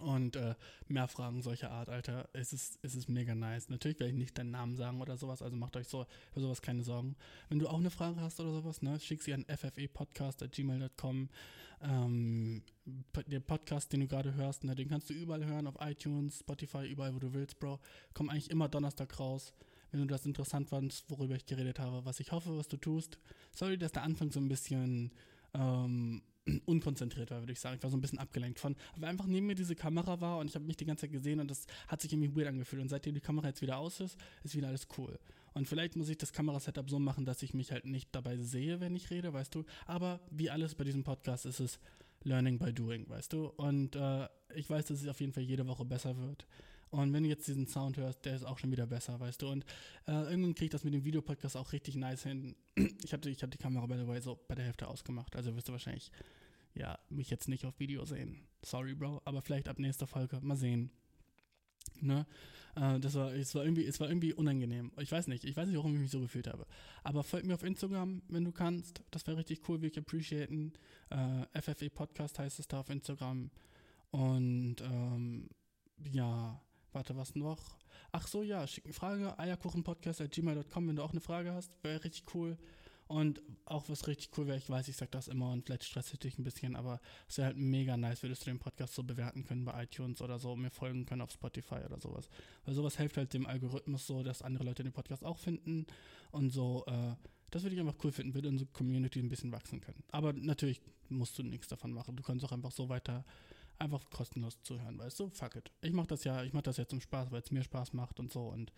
Und 0.00 0.36
äh, 0.36 0.54
mehr 0.86 1.08
Fragen 1.08 1.42
solcher 1.42 1.70
Art, 1.70 1.88
Alter. 1.88 2.28
Es 2.32 2.52
ist, 2.52 2.78
es 2.82 2.94
ist 2.94 3.08
mega 3.08 3.34
nice. 3.34 3.68
Natürlich 3.68 3.98
werde 3.98 4.12
ich 4.12 4.18
nicht 4.18 4.38
deinen 4.38 4.52
Namen 4.52 4.76
sagen 4.76 5.00
oder 5.00 5.16
sowas, 5.16 5.42
also 5.42 5.56
macht 5.56 5.76
euch 5.76 5.88
so 5.88 6.06
für 6.32 6.40
sowas 6.40 6.62
keine 6.62 6.82
Sorgen. 6.82 7.16
Wenn 7.48 7.58
du 7.58 7.68
auch 7.68 7.78
eine 7.78 7.90
Frage 7.90 8.20
hast 8.20 8.40
oder 8.40 8.52
sowas, 8.52 8.82
ne, 8.82 8.98
schick 9.00 9.22
sie 9.22 9.34
an 9.34 9.44
ffepodcast.gmail.com. 9.48 11.28
Ähm, 11.80 12.62
der 13.26 13.40
Podcast, 13.40 13.92
den 13.92 14.00
du 14.00 14.08
gerade 14.08 14.34
hörst, 14.34 14.64
ne, 14.64 14.74
den 14.74 14.88
kannst 14.88 15.10
du 15.10 15.14
überall 15.14 15.44
hören, 15.44 15.66
auf 15.66 15.76
iTunes, 15.80 16.40
Spotify, 16.40 16.86
überall, 16.86 17.14
wo 17.14 17.18
du 17.18 17.34
willst, 17.34 17.58
Bro. 17.60 17.78
Kommt 18.14 18.30
eigentlich 18.30 18.50
immer 18.50 18.68
Donnerstag 18.68 19.18
raus. 19.18 19.52
Wenn 19.90 20.00
du 20.00 20.06
das 20.06 20.26
interessant 20.26 20.68
fandst, 20.68 21.10
worüber 21.10 21.34
ich 21.34 21.46
geredet 21.46 21.78
habe, 21.78 22.04
was 22.04 22.20
ich 22.20 22.32
hoffe, 22.32 22.56
was 22.56 22.68
du 22.68 22.76
tust. 22.76 23.18
Sorry, 23.52 23.78
dass 23.78 23.92
der 23.92 24.02
Anfang 24.02 24.30
so 24.30 24.40
ein 24.40 24.48
bisschen 24.48 25.12
ähm, 25.54 26.22
unkonzentriert 26.66 27.30
war, 27.30 27.40
würde 27.40 27.52
ich 27.52 27.60
sagen. 27.60 27.76
Ich 27.76 27.82
war 27.82 27.90
so 27.90 27.96
ein 27.96 28.00
bisschen 28.00 28.18
abgelenkt 28.18 28.58
von, 28.58 28.76
weil 28.96 29.08
einfach 29.08 29.26
neben 29.26 29.46
mir 29.46 29.54
diese 29.54 29.74
Kamera 29.74 30.20
war 30.20 30.38
und 30.38 30.48
ich 30.48 30.54
habe 30.54 30.64
mich 30.64 30.76
die 30.76 30.84
ganze 30.84 31.02
Zeit 31.02 31.12
gesehen 31.12 31.40
und 31.40 31.50
das 31.50 31.66
hat 31.86 32.00
sich 32.00 32.12
irgendwie 32.12 32.34
weird 32.36 32.48
angefühlt. 32.48 32.82
Und 32.82 32.88
seitdem 32.88 33.14
die 33.14 33.20
Kamera 33.20 33.48
jetzt 33.48 33.62
wieder 33.62 33.78
aus 33.78 34.00
ist, 34.00 34.18
ist 34.42 34.56
wieder 34.56 34.68
alles 34.68 34.88
cool. 34.96 35.18
Und 35.54 35.66
vielleicht 35.66 35.96
muss 35.96 36.08
ich 36.08 36.18
das 36.18 36.32
Kamerasetup 36.32 36.88
so 36.88 36.98
machen, 36.98 37.24
dass 37.24 37.42
ich 37.42 37.54
mich 37.54 37.72
halt 37.72 37.84
nicht 37.84 38.14
dabei 38.14 38.36
sehe, 38.36 38.80
wenn 38.80 38.94
ich 38.94 39.10
rede, 39.10 39.32
weißt 39.32 39.54
du. 39.54 39.64
Aber 39.86 40.20
wie 40.30 40.50
alles 40.50 40.74
bei 40.74 40.84
diesem 40.84 41.04
Podcast 41.04 41.46
ist 41.46 41.60
es 41.60 41.80
Learning 42.22 42.58
by 42.58 42.72
Doing, 42.72 43.08
weißt 43.08 43.32
du. 43.32 43.46
Und 43.46 43.96
äh, 43.96 44.28
ich 44.54 44.68
weiß, 44.68 44.86
dass 44.86 45.02
es 45.02 45.08
auf 45.08 45.20
jeden 45.20 45.32
Fall 45.32 45.42
jede 45.42 45.66
Woche 45.66 45.84
besser 45.84 46.16
wird. 46.16 46.46
Und 46.90 47.12
wenn 47.12 47.22
du 47.22 47.28
jetzt 47.28 47.46
diesen 47.46 47.66
Sound 47.66 47.96
hörst, 47.96 48.24
der 48.24 48.34
ist 48.34 48.44
auch 48.44 48.58
schon 48.58 48.70
wieder 48.70 48.86
besser, 48.86 49.18
weißt 49.20 49.42
du. 49.42 49.48
Und 49.48 49.64
äh, 50.06 50.12
irgendwann 50.12 50.54
kriege 50.54 50.66
ich 50.66 50.70
das 50.70 50.84
mit 50.84 50.94
dem 50.94 51.04
Videopodcast 51.04 51.56
auch 51.56 51.72
richtig 51.72 51.96
nice 51.96 52.22
hin. 52.22 52.56
Ich 53.04 53.12
habe 53.12 53.28
ich 53.28 53.42
hab 53.42 53.50
die 53.50 53.58
Kamera, 53.58 53.86
by 53.86 53.96
the 53.96 54.06
way, 54.06 54.20
so 54.20 54.38
bei 54.48 54.54
der 54.54 54.64
Hälfte 54.64 54.88
ausgemacht. 54.88 55.36
Also 55.36 55.54
wirst 55.54 55.68
du 55.68 55.72
wahrscheinlich, 55.72 56.10
ja, 56.74 56.98
mich 57.08 57.30
jetzt 57.30 57.48
nicht 57.48 57.64
auf 57.64 57.78
Video 57.78 58.04
sehen. 58.04 58.46
Sorry, 58.62 58.94
Bro. 58.94 59.22
Aber 59.24 59.42
vielleicht 59.42 59.68
ab 59.68 59.78
nächster 59.78 60.06
Folge. 60.06 60.40
Mal 60.40 60.56
sehen. 60.56 60.90
Ne? 62.00 62.26
Äh, 62.76 63.00
das 63.00 63.14
war, 63.14 63.32
es 63.34 63.54
war 63.54 63.64
irgendwie, 63.64 63.84
es 63.84 64.00
war 64.00 64.08
irgendwie 64.08 64.32
unangenehm. 64.32 64.92
Ich 64.98 65.10
weiß 65.10 65.26
nicht, 65.28 65.44
ich 65.44 65.56
weiß 65.56 65.66
nicht, 65.66 65.76
warum 65.76 65.94
ich 65.94 66.00
mich 66.00 66.10
so 66.10 66.20
gefühlt 66.20 66.46
habe. 66.46 66.66
Aber 67.02 67.22
folgt 67.22 67.46
mir 67.46 67.54
auf 67.54 67.62
Instagram, 67.62 68.22
wenn 68.28 68.44
du 68.44 68.52
kannst. 68.52 69.02
Das 69.10 69.26
wäre 69.26 69.36
richtig 69.36 69.68
cool, 69.68 69.78
würde 69.78 69.88
ich 69.88 69.98
appreciaten. 69.98 70.72
Äh, 71.10 71.60
FFE 71.60 71.90
Podcast 71.90 72.38
heißt 72.38 72.58
es 72.58 72.68
da 72.68 72.80
auf 72.80 72.90
Instagram. 72.90 73.50
Und 74.10 74.76
ähm, 74.80 75.48
ja, 76.10 76.60
warte, 76.92 77.16
was 77.16 77.34
noch? 77.34 77.76
Ach 78.12 78.26
so, 78.26 78.42
ja, 78.42 78.66
schick 78.66 78.84
eine 78.84 78.94
Frage, 78.94 79.38
eierkuchenpodcast.gmail.com, 79.38 80.88
wenn 80.88 80.96
du 80.96 81.02
auch 81.02 81.12
eine 81.12 81.20
Frage 81.20 81.52
hast, 81.52 81.72
wäre 81.82 82.04
richtig 82.04 82.34
cool. 82.34 82.56
Und 83.08 83.40
auch 83.64 83.88
was 83.88 84.06
richtig 84.06 84.36
cool 84.36 84.46
wäre, 84.46 84.58
ich 84.58 84.68
weiß, 84.68 84.86
ich 84.88 84.96
sag 84.96 85.10
das 85.10 85.28
immer 85.28 85.50
und 85.50 85.64
vielleicht 85.64 85.84
stress 85.84 86.12
ich 86.12 86.18
dich 86.18 86.38
ein 86.38 86.44
bisschen, 86.44 86.76
aber 86.76 87.00
es 87.26 87.38
wäre 87.38 87.46
halt 87.46 87.56
mega 87.56 87.96
nice, 87.96 88.22
würdest 88.22 88.42
du 88.42 88.50
den 88.50 88.58
Podcast 88.58 88.94
so 88.94 89.02
bewerten 89.02 89.44
können 89.44 89.64
bei 89.64 89.82
iTunes 89.82 90.20
oder 90.20 90.38
so, 90.38 90.54
mir 90.56 90.70
folgen 90.70 91.06
können 91.06 91.22
auf 91.22 91.30
Spotify 91.30 91.76
oder 91.86 91.98
sowas. 91.98 92.28
Weil 92.66 92.74
sowas 92.74 92.98
hilft 92.98 93.16
halt 93.16 93.32
dem 93.32 93.46
Algorithmus 93.46 94.06
so, 94.06 94.22
dass 94.22 94.42
andere 94.42 94.64
Leute 94.64 94.82
den 94.82 94.92
Podcast 94.92 95.24
auch 95.24 95.38
finden 95.38 95.86
und 96.32 96.50
so, 96.50 96.84
äh, 96.86 97.14
das 97.50 97.62
würde 97.62 97.76
ich 97.76 97.80
einfach 97.80 97.96
cool 98.04 98.12
finden, 98.12 98.34
würde 98.34 98.48
unsere 98.48 98.68
Community 98.72 99.20
ein 99.20 99.30
bisschen 99.30 99.52
wachsen 99.52 99.80
können. 99.80 100.04
Aber 100.10 100.34
natürlich 100.34 100.82
musst 101.08 101.38
du 101.38 101.42
nichts 101.42 101.68
davon 101.68 101.92
machen. 101.92 102.14
Du 102.14 102.22
kannst 102.22 102.44
auch 102.44 102.52
einfach 102.52 102.72
so 102.72 102.90
weiter 102.90 103.24
einfach 103.78 104.10
kostenlos 104.10 104.62
zuhören, 104.62 104.98
weißt 104.98 105.20
du? 105.20 105.30
Fuck 105.30 105.56
it. 105.56 105.72
Ich 105.82 105.92
mache 105.92 106.08
das 106.08 106.24
ja, 106.24 106.42
ich 106.42 106.52
mache 106.52 106.64
das 106.64 106.76
ja 106.76 106.86
zum 106.86 107.00
Spaß, 107.00 107.30
weil 107.30 107.42
es 107.42 107.50
mir 107.50 107.62
Spaß 107.62 107.92
macht 107.92 108.18
und 108.20 108.32
so 108.32 108.48
und 108.48 108.72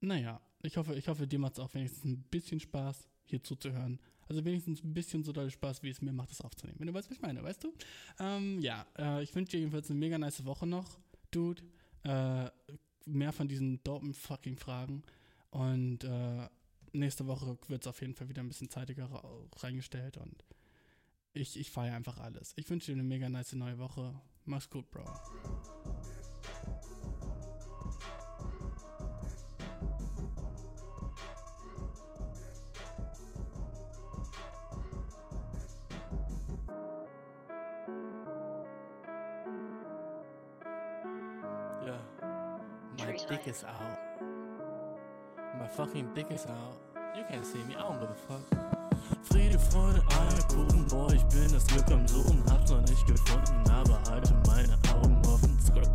naja, 0.00 0.40
ich 0.62 0.76
hoffe, 0.76 0.94
ich 0.94 1.08
hoffe, 1.08 1.26
dir 1.26 1.38
macht 1.38 1.54
es 1.54 1.58
auch 1.60 1.72
wenigstens 1.74 2.04
ein 2.04 2.22
bisschen 2.30 2.60
Spaß, 2.60 3.08
hier 3.24 3.42
zuzuhören. 3.42 4.00
Also 4.28 4.44
wenigstens 4.44 4.82
ein 4.82 4.94
bisschen 4.94 5.22
so 5.22 5.32
doll 5.32 5.50
Spaß, 5.50 5.82
wie 5.82 5.90
es 5.90 6.00
mir 6.00 6.12
macht, 6.12 6.30
das 6.30 6.40
aufzunehmen. 6.40 6.78
Wenn 6.78 6.86
du 6.86 6.94
weißt, 6.94 7.10
was 7.10 7.16
ich 7.16 7.22
meine, 7.22 7.42
weißt 7.42 7.64
du? 7.64 7.72
Ähm, 8.18 8.60
ja, 8.60 8.86
äh, 8.98 9.22
ich 9.22 9.34
wünsche 9.34 9.52
dir 9.52 9.58
jedenfalls 9.60 9.90
eine 9.90 9.98
mega 9.98 10.18
nice 10.18 10.44
Woche 10.44 10.66
noch, 10.66 10.98
Dude. 11.30 11.62
Äh, 12.04 12.50
mehr 13.06 13.32
von 13.32 13.48
diesen 13.48 13.82
dopen 13.82 14.14
fucking 14.14 14.56
Fragen. 14.56 15.02
Und 15.50 16.04
äh, 16.04 16.48
nächste 16.92 17.26
Woche 17.26 17.58
wird 17.68 17.82
es 17.82 17.86
auf 17.86 18.00
jeden 18.00 18.14
Fall 18.14 18.28
wieder 18.28 18.42
ein 18.42 18.48
bisschen 18.48 18.70
zeitiger 18.70 19.08
reingestellt 19.56 20.16
und 20.16 20.44
ich, 21.34 21.58
ich 21.58 21.70
feiere 21.70 21.94
einfach 21.94 22.18
alles. 22.18 22.52
Ich 22.56 22.70
wünsche 22.70 22.86
dir 22.86 22.92
eine 22.94 23.02
mega 23.02 23.28
nice 23.28 23.52
neue 23.54 23.78
Woche. 23.78 24.14
Mach's 24.46 24.70
gut, 24.70 24.90
Bro. 24.90 25.04
Yeah. 41.84 41.98
My 42.98 43.12
dick 43.28 43.46
is 43.46 43.64
out. 43.64 43.98
My 45.58 45.66
fucking 45.66 46.14
dick 46.14 46.30
is 46.30 46.46
out. 46.46 46.78
You 47.16 47.24
can't 47.28 47.44
see 47.44 47.58
me, 47.64 47.74
I 47.74 47.80
don't 47.80 48.00
give 48.00 48.10
a 48.10 48.14
fuck. 48.14 48.73
Friede, 49.30 49.58
Freude, 49.58 50.02
Eierkuchen, 50.08 50.86
boah, 50.88 51.12
ich 51.12 51.22
bin 51.24 51.50
das 51.52 51.66
Glück 51.66 51.90
am 51.90 52.06
Suchen, 52.06 52.42
hab's 52.50 52.70
noch 52.70 52.80
nicht 52.82 53.06
gefunden, 53.06 53.70
aber 53.70 54.00
halte 54.10 54.34
meine 54.46 54.78
Augen 54.94 55.20
offen. 55.26 55.58
Skrrt. 55.60 55.90